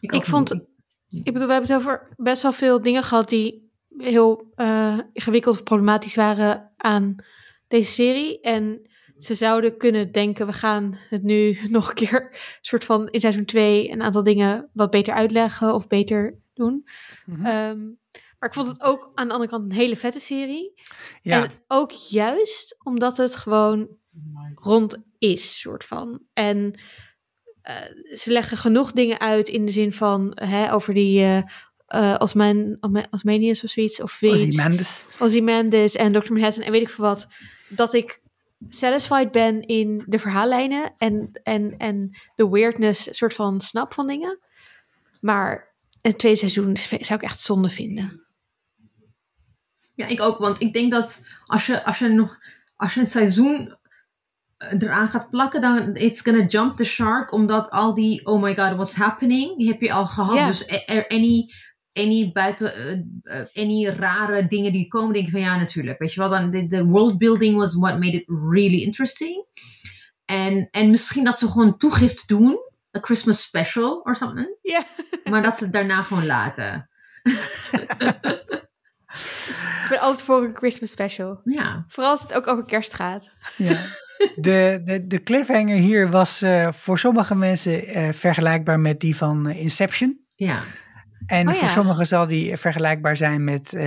Ik, 0.00 0.24
vond, 0.24 0.52
niet. 0.52 1.26
ik 1.26 1.32
bedoel, 1.32 1.46
we 1.48 1.52
hebben 1.52 1.70
het 1.70 1.80
over 1.80 2.08
best 2.16 2.42
wel 2.42 2.52
veel 2.52 2.82
dingen 2.82 3.02
gehad 3.02 3.28
die 3.28 3.61
heel 3.96 4.52
eh, 4.54 4.98
ingewikkeld 5.12 5.54
of 5.54 5.62
problematisch 5.62 6.14
waren 6.14 6.72
aan 6.76 7.14
deze 7.68 7.92
serie. 7.92 8.40
En 8.40 8.90
ze 9.18 9.34
zouden 9.34 9.76
kunnen 9.76 10.12
denken, 10.12 10.46
we 10.46 10.52
gaan 10.52 10.96
het 11.08 11.22
nu 11.22 11.58
nog 11.70 11.88
een 11.88 11.94
keer, 11.94 12.38
soort 12.60 12.84
van 12.84 13.08
in 13.08 13.20
seizoen 13.20 13.44
2, 13.44 13.90
een 13.90 14.02
aantal 14.02 14.22
dingen 14.22 14.70
wat 14.72 14.90
beter 14.90 15.14
uitleggen 15.14 15.74
of 15.74 15.86
beter 15.86 16.38
doen. 16.54 16.88
Mhm. 17.26 17.46
Ehm, 17.46 17.80
maar 18.38 18.48
ik 18.48 18.54
vond 18.54 18.66
het 18.66 18.82
ook 18.82 19.10
aan 19.14 19.26
de 19.26 19.32
andere 19.32 19.50
kant 19.50 19.64
een 19.64 19.78
hele 19.78 19.96
vette 19.96 20.20
serie. 20.20 20.82
Ja, 21.20 21.42
En 21.42 21.50
ook 21.66 21.90
juist 21.90 22.76
omdat 22.82 23.16
het 23.16 23.36
gewoon 23.36 23.88
rond 24.54 25.02
is, 25.18 25.60
soort 25.60 25.84
van. 25.84 26.22
En 26.32 26.80
eh, 27.62 27.74
ze 28.16 28.32
leggen 28.32 28.56
genoeg 28.56 28.92
dingen 28.92 29.20
uit 29.20 29.48
in 29.48 29.66
de 29.66 29.72
zin 29.72 29.92
van 29.92 30.32
hè, 30.34 30.72
over 30.72 30.94
die 30.94 31.44
eh 31.92 32.10
eh 32.10 32.14
Osman, 32.18 32.76
Osmanius 33.10 33.64
of 33.64 33.70
zoiets. 33.70 34.00
Of 34.00 34.20
weet. 34.20 34.32
Ozymandias. 34.32 35.06
Ozymandias 35.20 35.94
en 35.96 36.12
Dr. 36.12 36.32
Manhattan 36.32 36.62
en 36.62 36.72
weet 36.72 36.82
ik 36.82 36.90
veel 36.90 37.04
wat. 37.04 37.26
Dat 37.68 37.94
ik 37.94 38.20
satisfied 38.68 39.30
ben 39.30 39.62
in 39.62 40.04
de 40.06 40.18
verhaallijnen 40.18 40.94
en, 40.98 41.30
en, 41.42 41.74
en 41.78 42.16
de 42.34 42.48
weirdness 42.48 43.08
soort 43.10 43.34
van 43.34 43.60
snap 43.60 43.92
van 43.92 44.06
dingen. 44.06 44.38
Maar 45.20 45.74
het 46.00 46.18
tweede 46.18 46.38
seizoen 46.38 46.76
zou 46.76 47.14
ik 47.14 47.22
echt 47.22 47.40
zonde 47.40 47.70
vinden. 47.70 48.26
Ja, 49.94 50.06
ik 50.06 50.22
ook. 50.22 50.38
Want 50.38 50.60
ik 50.60 50.72
denk 50.72 50.92
dat 50.92 51.20
als 51.46 51.66
je, 51.66 51.84
als 51.84 51.98
je 51.98 52.08
nog 52.08 52.38
als 52.76 52.94
je 52.94 53.00
een 53.00 53.06
seizoen 53.06 53.76
eh, 54.56 54.82
eraan 54.82 55.08
gaat 55.08 55.30
plakken, 55.30 55.60
dan 55.60 55.96
it's 55.96 56.20
gonna 56.20 56.44
jump 56.44 56.76
the 56.76 56.84
shark. 56.84 57.32
Omdat 57.32 57.70
al 57.70 57.94
die 57.94 58.26
oh 58.26 58.42
my 58.42 58.56
god, 58.56 58.74
what's 58.74 58.94
happening, 58.94 59.58
die 59.58 59.68
heb 59.68 59.80
je 59.80 59.92
al 59.92 60.06
gehad. 60.06 60.46
Dus 60.46 60.66
er, 60.66 60.84
er- 60.84 61.06
any, 61.08 61.52
any 61.92 62.30
buiten, 62.32 62.74
eh, 62.74 62.92
eh, 63.40 63.46
any 63.54 63.86
rare 63.86 64.46
dingen 64.46 64.72
die 64.72 64.88
komen, 64.88 65.12
denk 65.12 65.26
ik 65.26 65.32
van 65.32 65.40
ja, 65.40 65.56
natuurlijk. 65.56 65.98
Weet 65.98 66.12
je 66.12 66.20
wel, 66.20 66.28
dan 66.28 66.50
de, 66.50 66.66
de 66.66 66.84
world 66.84 67.18
building 67.18 67.56
was 67.56 67.74
what 67.74 67.98
made 67.98 68.12
it 68.12 68.24
really 68.50 68.82
interesting. 68.82 69.46
En, 70.24 70.68
en 70.70 70.90
misschien 70.90 71.24
dat 71.24 71.38
ze 71.38 71.50
gewoon 71.50 71.76
toegift 71.76 72.28
doen, 72.28 72.58
a 72.96 73.00
Christmas 73.00 73.42
special 73.42 74.00
or 74.04 74.16
something. 74.16 74.58
Ja. 74.62 74.86
Maar 75.24 75.42
dat 75.42 75.56
ze 75.56 75.64
het 75.64 75.72
daarna 75.72 76.02
gewoon 76.02 76.26
laten. 76.26 76.90
Ik 79.82 79.86
ben 79.88 80.00
altijd 80.00 80.22
voor 80.22 80.44
een 80.44 80.56
Christmas 80.56 80.90
special. 80.90 81.40
Ja. 81.44 81.84
Vooral 81.88 82.12
als 82.12 82.22
het 82.22 82.34
ook 82.34 82.46
over 82.46 82.64
kerst 82.64 82.94
gaat. 82.94 83.28
Ja. 83.56 83.80
De, 84.36 84.80
de, 84.84 85.06
de 85.06 85.22
cliffhanger 85.22 85.76
hier 85.76 86.10
was 86.10 86.42
eh, 86.42 86.72
voor 86.72 86.98
sommige 86.98 87.34
mensen 87.34 87.86
eh, 87.86 88.12
vergelijkbaar 88.12 88.80
met 88.80 89.00
die 89.00 89.16
van 89.16 89.50
Inception. 89.50 90.24
Ja. 90.34 90.62
En 91.26 91.48
Oh 91.48 91.54
voor 91.54 91.62
ja. 91.62 91.68
sommigen 91.68 92.06
zal 92.06 92.26
die 92.26 92.56
vergelijkbaar 92.56 93.16
zijn 93.16 93.44
met 93.44 93.72
eh, 93.72 93.82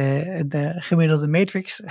de 0.48 0.74
gemiddelde 0.78 1.28
Matrix. 1.28 1.82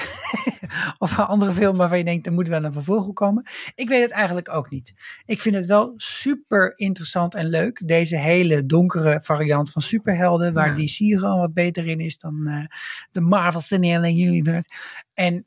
of 0.98 1.18
een 1.18 1.24
andere 1.24 1.52
film 1.52 1.76
waarvan 1.76 1.98
je 1.98 2.04
denkt, 2.04 2.26
er 2.26 2.32
moet 2.32 2.48
wel 2.48 2.64
een 2.64 2.72
vervolg 2.72 3.06
op 3.06 3.14
komen. 3.14 3.46
Ik 3.74 3.88
weet 3.88 4.02
het 4.02 4.10
eigenlijk 4.10 4.54
ook 4.54 4.70
niet. 4.70 4.94
Ik 5.24 5.40
vind 5.40 5.54
het 5.54 5.66
wel 5.66 5.92
super 5.96 6.72
interessant 6.76 7.34
en 7.34 7.46
leuk. 7.46 7.82
Deze 7.86 8.18
hele 8.18 8.66
donkere 8.66 9.20
variant 9.22 9.70
van 9.70 9.82
superhelden. 9.82 10.54
Waar 10.54 10.78
Ja. 10.78 10.84
DC 10.84 10.96
gewoon 11.18 11.38
wat 11.38 11.54
beter 11.54 11.86
in 11.86 12.00
is 12.00 12.18
dan 12.18 12.46
eh, 12.46 12.64
de 13.10 13.20
Marvel 13.20 13.60
Cinematic 13.60 14.16
Universe. 14.16 14.68
En 15.14 15.46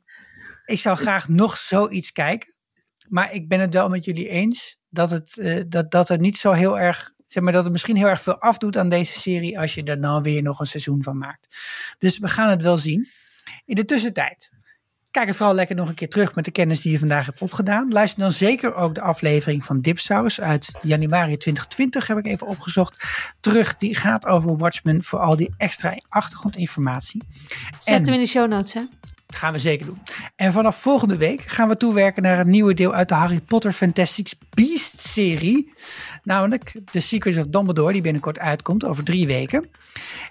ik 0.64 0.80
zou 0.80 0.96
graag 0.96 1.28
nog 1.28 1.56
zoiets 1.56 2.12
kijken. 2.12 2.56
Maar 3.08 3.32
ik 3.32 3.48
ben 3.48 3.60
het 3.60 3.74
wel 3.74 3.88
met 3.88 4.04
jullie 4.04 4.28
eens 4.28 4.78
dat 4.88 5.10
het, 5.10 5.38
eh, 5.38 5.62
dat, 5.68 5.90
dat 5.90 6.08
het 6.08 6.20
niet 6.20 6.38
zo 6.38 6.52
heel 6.52 6.78
erg, 6.78 7.12
zeg 7.28 7.42
maar, 7.42 7.52
dat 7.52 7.62
het 7.62 7.72
misschien 7.72 7.96
heel 7.96 8.06
erg 8.08 8.22
veel 8.22 8.40
afdoet 8.40 8.76
aan 8.76 8.88
deze 8.88 9.18
serie 9.18 9.58
als 9.60 9.74
je 9.74 9.82
er 9.82 10.00
dan 10.00 10.22
weer 10.22 10.42
nog 10.42 10.60
een 10.60 10.66
seizoen 10.66 11.02
van 11.02 11.18
maakt. 11.18 11.48
Dus 11.98 12.18
we 12.18 12.28
gaan 12.28 12.48
het 12.50 12.62
wel 12.62 12.78
zien. 12.78 13.08
In 13.64 13.74
de 13.74 13.84
tussentijd, 13.84 14.50
kijk 15.10 15.26
het 15.26 15.36
vooral 15.36 15.54
lekker 15.54 15.76
nog 15.76 15.88
een 15.88 15.94
keer 15.94 16.08
terug 16.08 16.34
met 16.34 16.44
de 16.44 16.50
kennis 16.50 16.80
die 16.80 16.92
je 16.92 16.98
vandaag 16.98 17.26
hebt 17.26 17.40
opgedaan. 17.40 17.92
Luister 17.92 18.20
dan 18.20 18.32
zeker 18.32 18.74
ook 18.74 18.94
de 18.94 19.00
aflevering 19.00 19.64
van 19.64 19.80
Dipsaus 19.80 20.40
uit 20.40 20.72
januari 20.82 21.36
2020, 21.36 22.06
heb 22.06 22.18
ik 22.18 22.26
even 22.26 22.46
opgezocht. 22.46 23.04
Terug, 23.40 23.76
die 23.76 23.94
gaat 23.96 24.26
over 24.26 24.56
Watchmen 24.56 25.04
voor 25.04 25.18
al 25.18 25.36
die 25.36 25.54
extra 25.56 25.94
achtergrondinformatie. 26.08 27.22
Zet 27.78 27.96
En- 27.96 28.04
hem 28.04 28.14
in 28.14 28.20
de 28.20 28.26
show 28.26 28.48
notes, 28.50 28.72
hè? 28.72 28.82
Dat 29.28 29.36
gaan 29.36 29.52
we 29.52 29.58
zeker 29.58 29.86
doen. 29.86 30.02
En 30.36 30.52
vanaf 30.52 30.80
volgende 30.80 31.16
week 31.16 31.42
gaan 31.42 31.68
we 31.68 31.76
toewerken 31.76 32.22
naar 32.22 32.38
een 32.38 32.50
nieuwe 32.50 32.74
deel 32.74 32.94
uit 32.94 33.08
de 33.08 33.14
Harry 33.14 33.40
Potter 33.40 33.72
Fantastic 33.72 34.32
Beasts 34.50 35.12
serie. 35.12 35.72
Namelijk 36.22 36.72
The 36.90 37.00
Secrets 37.00 37.38
of 37.38 37.46
Dumbledore, 37.46 37.92
die 37.92 38.02
binnenkort 38.02 38.38
uitkomt 38.38 38.84
over 38.84 39.04
drie 39.04 39.26
weken. 39.26 39.70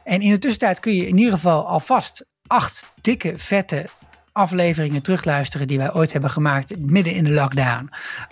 En 0.03 0.21
in 0.21 0.31
de 0.31 0.37
tussentijd 0.37 0.79
kun 0.79 0.95
je 0.95 1.07
in 1.07 1.17
ieder 1.17 1.33
geval 1.33 1.67
alvast 1.67 2.25
acht 2.47 2.87
dikke, 3.01 3.33
vette 3.37 3.89
afleveringen 4.31 5.01
terugluisteren 5.01 5.67
die 5.67 5.77
wij 5.77 5.93
ooit 5.93 6.11
hebben 6.11 6.29
gemaakt 6.29 6.79
midden 6.79 7.13
in 7.13 7.23
de 7.23 7.31
lockdown 7.31 7.89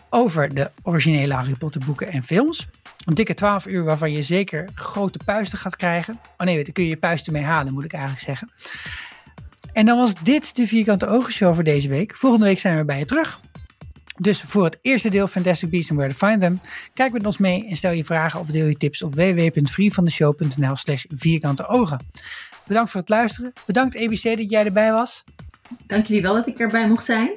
over 0.10 0.54
de 0.54 0.72
originele 0.82 1.34
Harry 1.34 1.56
Potter 1.56 1.82
boeken 1.86 2.08
en 2.08 2.24
films. 2.24 2.68
Een 3.06 3.14
dikke 3.14 3.34
12 3.34 3.66
uur 3.66 3.84
waarvan 3.84 4.12
je 4.12 4.22
zeker 4.22 4.70
grote 4.76 5.20
puisten 5.26 5.58
gaat 5.58 5.76
krijgen. 5.76 6.20
Oh 6.38 6.46
nee, 6.46 6.64
daar 6.64 6.74
kun 6.74 6.84
je 6.84 6.90
je 6.90 6.98
puisten 6.98 7.34
mee 7.34 7.44
halen, 7.44 7.74
moet 7.74 7.86
ik 7.86 7.94
eigenlijk 7.94 8.24
zeggen. 8.24 8.52
En 9.74 9.86
dan 9.86 9.98
was 9.98 10.14
dit 10.24 10.56
de 10.56 10.68
Vierkante 10.68 11.08
Ogen 11.08 11.34
Show 11.34 11.54
voor 11.54 11.64
deze 11.64 11.88
week. 11.88 12.16
Volgende 12.16 12.46
week 12.46 12.60
zijn 12.60 12.78
we 12.78 12.86
bij 12.86 13.00
je 13.00 13.06
terug. 13.06 13.40
Dus 14.18 14.42
voor 14.42 14.64
het 14.64 14.78
eerste 14.82 15.10
deel 15.10 15.28
Fantastic 15.28 15.70
Beasts 15.70 15.90
and 15.90 16.00
Where 16.00 16.16
to 16.16 16.28
Find 16.28 16.42
Them. 16.42 16.60
Kijk 16.94 17.12
met 17.12 17.26
ons 17.26 17.38
mee 17.38 17.68
en 17.68 17.76
stel 17.76 17.92
je 17.92 18.04
vragen 18.04 18.40
of 18.40 18.48
deel 18.48 18.68
je 18.68 18.78
tips 18.78 19.02
op 19.02 19.16
www.vriendvandeshow.nl 19.16 20.76
slash 20.76 21.06
vierkante 21.10 21.68
ogen. 21.68 22.00
Bedankt 22.68 22.92
voor 22.92 23.00
het 23.00 23.10
luisteren. 23.10 23.54
Bedankt 23.66 23.98
ABC 23.98 24.24
dat 24.24 24.50
jij 24.50 24.66
erbij 24.66 24.92
was. 24.92 25.24
Dank 25.88 26.06
jullie 26.06 26.22
wel 26.22 26.34
dat 26.34 26.48
ik 26.48 26.60
erbij 26.60 26.88
mocht 26.88 27.06
zijn. 27.06 27.32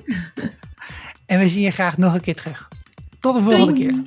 En 1.27 1.39
we 1.39 1.49
zien 1.49 1.63
je 1.63 1.71
graag 1.71 1.97
nog 1.97 2.15
een 2.15 2.21
keer 2.21 2.35
terug. 2.35 2.69
Tot 3.21 3.35
de 3.35 3.43
volgende 3.43 3.73
Doei. 3.73 3.87
keer. 3.87 4.03